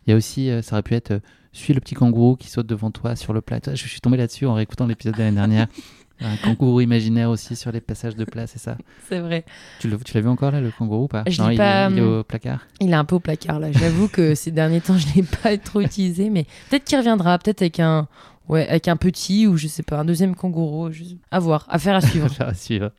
Il 0.07 0.11
y 0.11 0.13
a 0.13 0.17
aussi, 0.17 0.51
euh, 0.51 0.63
ça 0.63 0.77
aurait 0.77 0.83
pu 0.83 0.95
être, 0.95 1.13
euh, 1.13 1.21
suis 1.53 1.73
le 1.73 1.81
petit 1.81 1.95
kangourou 1.95 2.37
qui 2.37 2.49
saute 2.49 2.67
devant 2.67 2.91
toi 2.91 3.17
sur 3.17 3.33
le 3.33 3.41
plat. 3.41 3.61
Je 3.67 3.75
suis 3.75 4.01
tombé 4.01 4.17
là-dessus 4.17 4.47
en 4.47 4.55
réécoutant 4.55 4.87
l'épisode 4.87 5.15
de 5.15 5.21
l'année 5.21 5.37
dernière. 5.37 5.67
Un 6.21 6.37
kangourou 6.37 6.81
imaginaire 6.81 7.29
aussi 7.29 7.57
sur 7.57 7.73
les 7.73 7.81
passages 7.81 8.15
de 8.15 8.25
plat, 8.25 8.47
c'est 8.47 8.61
ça? 8.61 8.79
C'est 9.09 9.19
vrai. 9.19 9.45
Tu 9.81 9.89
l'as 9.89 10.21
vu 10.21 10.29
encore 10.29 10.53
là, 10.53 10.61
le 10.61 10.71
kangourou 10.71 11.05
ou 11.05 11.09
pas? 11.09 11.25
Je 11.27 11.43
Non, 11.43 11.51
il, 11.51 11.57
pas, 11.57 11.91
il, 11.91 11.99
est 11.99 12.03
au 12.03 12.23
placard 12.23 12.61
Il 12.81 12.91
est 12.91 12.95
un 12.95 13.05
peu 13.05 13.17
au 13.17 13.21
placard 13.21 13.59
là. 13.59 13.73
J'avoue 13.73 14.07
que 14.07 14.35
ces 14.37 14.53
derniers 14.53 14.81
temps, 14.81 14.97
je 14.97 15.09
ne 15.09 15.15
l'ai 15.15 15.23
pas 15.25 15.59
trop 15.59 15.81
utilisé, 15.81 16.31
mais 16.31 16.47
peut-être 16.71 16.85
qu'il 16.85 16.99
reviendra, 16.99 17.37
peut-être 17.39 17.63
avec 17.63 17.81
un, 17.81 18.07
Ouais, 18.49 18.69
avec 18.69 18.89
un 18.89 18.97
petit 18.97 19.47
ou 19.47 19.57
je 19.57 19.67
sais 19.69 19.83
pas, 19.83 19.99
un 19.99 20.05
deuxième 20.05 20.35
kangourou. 20.35 20.91
À 21.31 21.39
voir, 21.39 21.67
affaire 21.71 21.97
à 21.97 22.01
suivre. 22.03 22.27
affaire 22.31 22.49
à 22.49 22.55
suivre. 22.55 22.91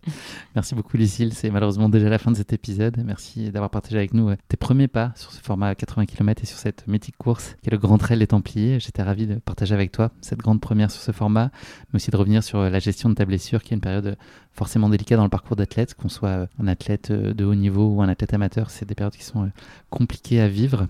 Merci 0.56 0.74
beaucoup, 0.74 0.98
Lucille. 0.98 1.34
C'est 1.34 1.52
malheureusement 1.52 1.88
déjà 1.88 2.10
la 2.10 2.18
fin 2.18 2.32
de 2.32 2.38
cet 2.38 2.52
épisode. 2.52 2.98
Merci 3.06 3.52
d'avoir 3.52 3.70
partagé 3.70 3.98
avec 3.98 4.14
nous 4.14 4.30
euh, 4.30 4.36
tes 4.48 4.58
premiers 4.58 4.88
pas 4.88 5.12
sur 5.16 5.32
ce 5.32 5.40
format 5.42 5.76
80 5.76 6.08
km 6.08 6.42
et 6.44 6.46
sur 6.48 6.58
cette 6.58 6.88
mythique 6.88 7.18
course 7.18 7.56
qui 7.62 7.70
est 7.70 7.72
le 7.72 7.78
Grand 7.78 8.00
Trail 8.00 8.18
des 8.18 8.28
Templiers. 8.28 8.80
J'étais 8.80 9.04
ravi 9.04 9.28
de 9.28 9.36
partager 9.36 9.76
avec 9.76 9.92
toi 9.92 10.12
cette 10.22 10.40
grande 10.40 10.62
première 10.62 10.90
sur 10.90 11.02
ce 11.02 11.12
format, 11.12 11.52
mais 11.92 11.98
aussi 11.98 12.10
de 12.10 12.18
revenir 12.18 12.44
sur 12.44 12.60
euh, 12.60 12.70
la 12.70 12.80
gestion 12.80 13.10
de 13.10 13.14
ta 13.14 13.26
blessure 13.26 13.62
qui 13.62 13.74
est 13.74 13.76
une 13.76 13.82
période 13.82 14.18
forcément 14.56 14.90
délicate 14.90 15.18
dans 15.18 15.24
le 15.24 15.30
parcours 15.30 15.56
d'athlète, 15.56 15.94
qu'on 15.94 16.10
soit 16.10 16.30
euh, 16.30 16.48
un 16.62 16.68
athlète 16.68 17.12
de 17.12 17.46
haut 17.46 17.56
niveau 17.56 17.88
ou 17.88 18.02
un 18.02 18.10
athlète 18.10 18.34
amateur. 18.34 18.70
C'est 18.70 18.88
des 18.88 18.96
périodes 18.96 19.16
qui 19.16 19.24
sont 19.24 19.50
compliquées 19.90 20.42
à 20.42 20.48
vivre. 20.48 20.88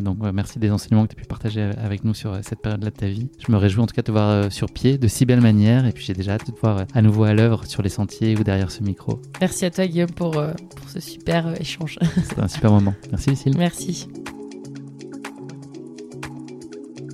donc, 0.00 0.18
merci 0.32 0.58
des 0.58 0.70
enseignements 0.70 1.06
que 1.06 1.14
tu 1.14 1.18
as 1.18 1.22
pu 1.22 1.26
partager 1.26 1.62
avec 1.62 2.04
nous 2.04 2.14
sur 2.14 2.38
cette 2.42 2.62
période-là 2.62 2.90
de 2.90 2.96
ta 2.96 3.08
vie. 3.08 3.28
Je 3.46 3.52
me 3.52 3.56
réjouis 3.56 3.82
en 3.82 3.86
tout 3.86 3.94
cas 3.94 4.02
de 4.02 4.06
te 4.06 4.12
voir 4.12 4.28
euh, 4.30 4.50
sur 4.50 4.70
pied 4.70 4.98
de 4.98 5.08
si 5.08 5.26
belle 5.26 5.40
manière. 5.40 5.86
Et 5.86 5.92
puis 5.92 6.04
j'ai 6.04 6.14
déjà 6.14 6.32
hâte 6.32 6.46
de 6.46 6.52
te 6.52 6.60
voir 6.60 6.78
euh, 6.78 6.84
à 6.94 7.02
nouveau 7.02 7.24
à 7.24 7.34
l'œuvre 7.34 7.66
sur 7.66 7.82
les 7.82 7.88
sentiers 7.88 8.36
ou 8.36 8.44
derrière 8.44 8.70
ce 8.70 8.82
micro. 8.82 9.20
Merci 9.40 9.64
à 9.64 9.70
toi 9.70 9.86
Guillaume 9.86 10.10
pour, 10.10 10.36
euh, 10.36 10.52
pour 10.76 10.88
ce 10.88 11.00
super 11.00 11.60
échange. 11.60 11.98
C'était 12.22 12.40
un 12.40 12.48
super 12.48 12.72
moment. 12.72 12.94
Merci 13.10 13.30
Lucille. 13.30 13.54
Merci. 13.56 14.08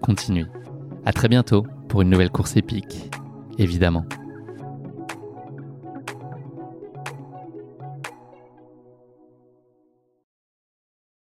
continuez. 0.00 0.46
À 1.04 1.12
très 1.12 1.28
bientôt 1.28 1.66
pour 1.88 2.02
une 2.02 2.10
nouvelle 2.10 2.30
course 2.30 2.56
épique, 2.56 3.10
évidemment. 3.58 4.04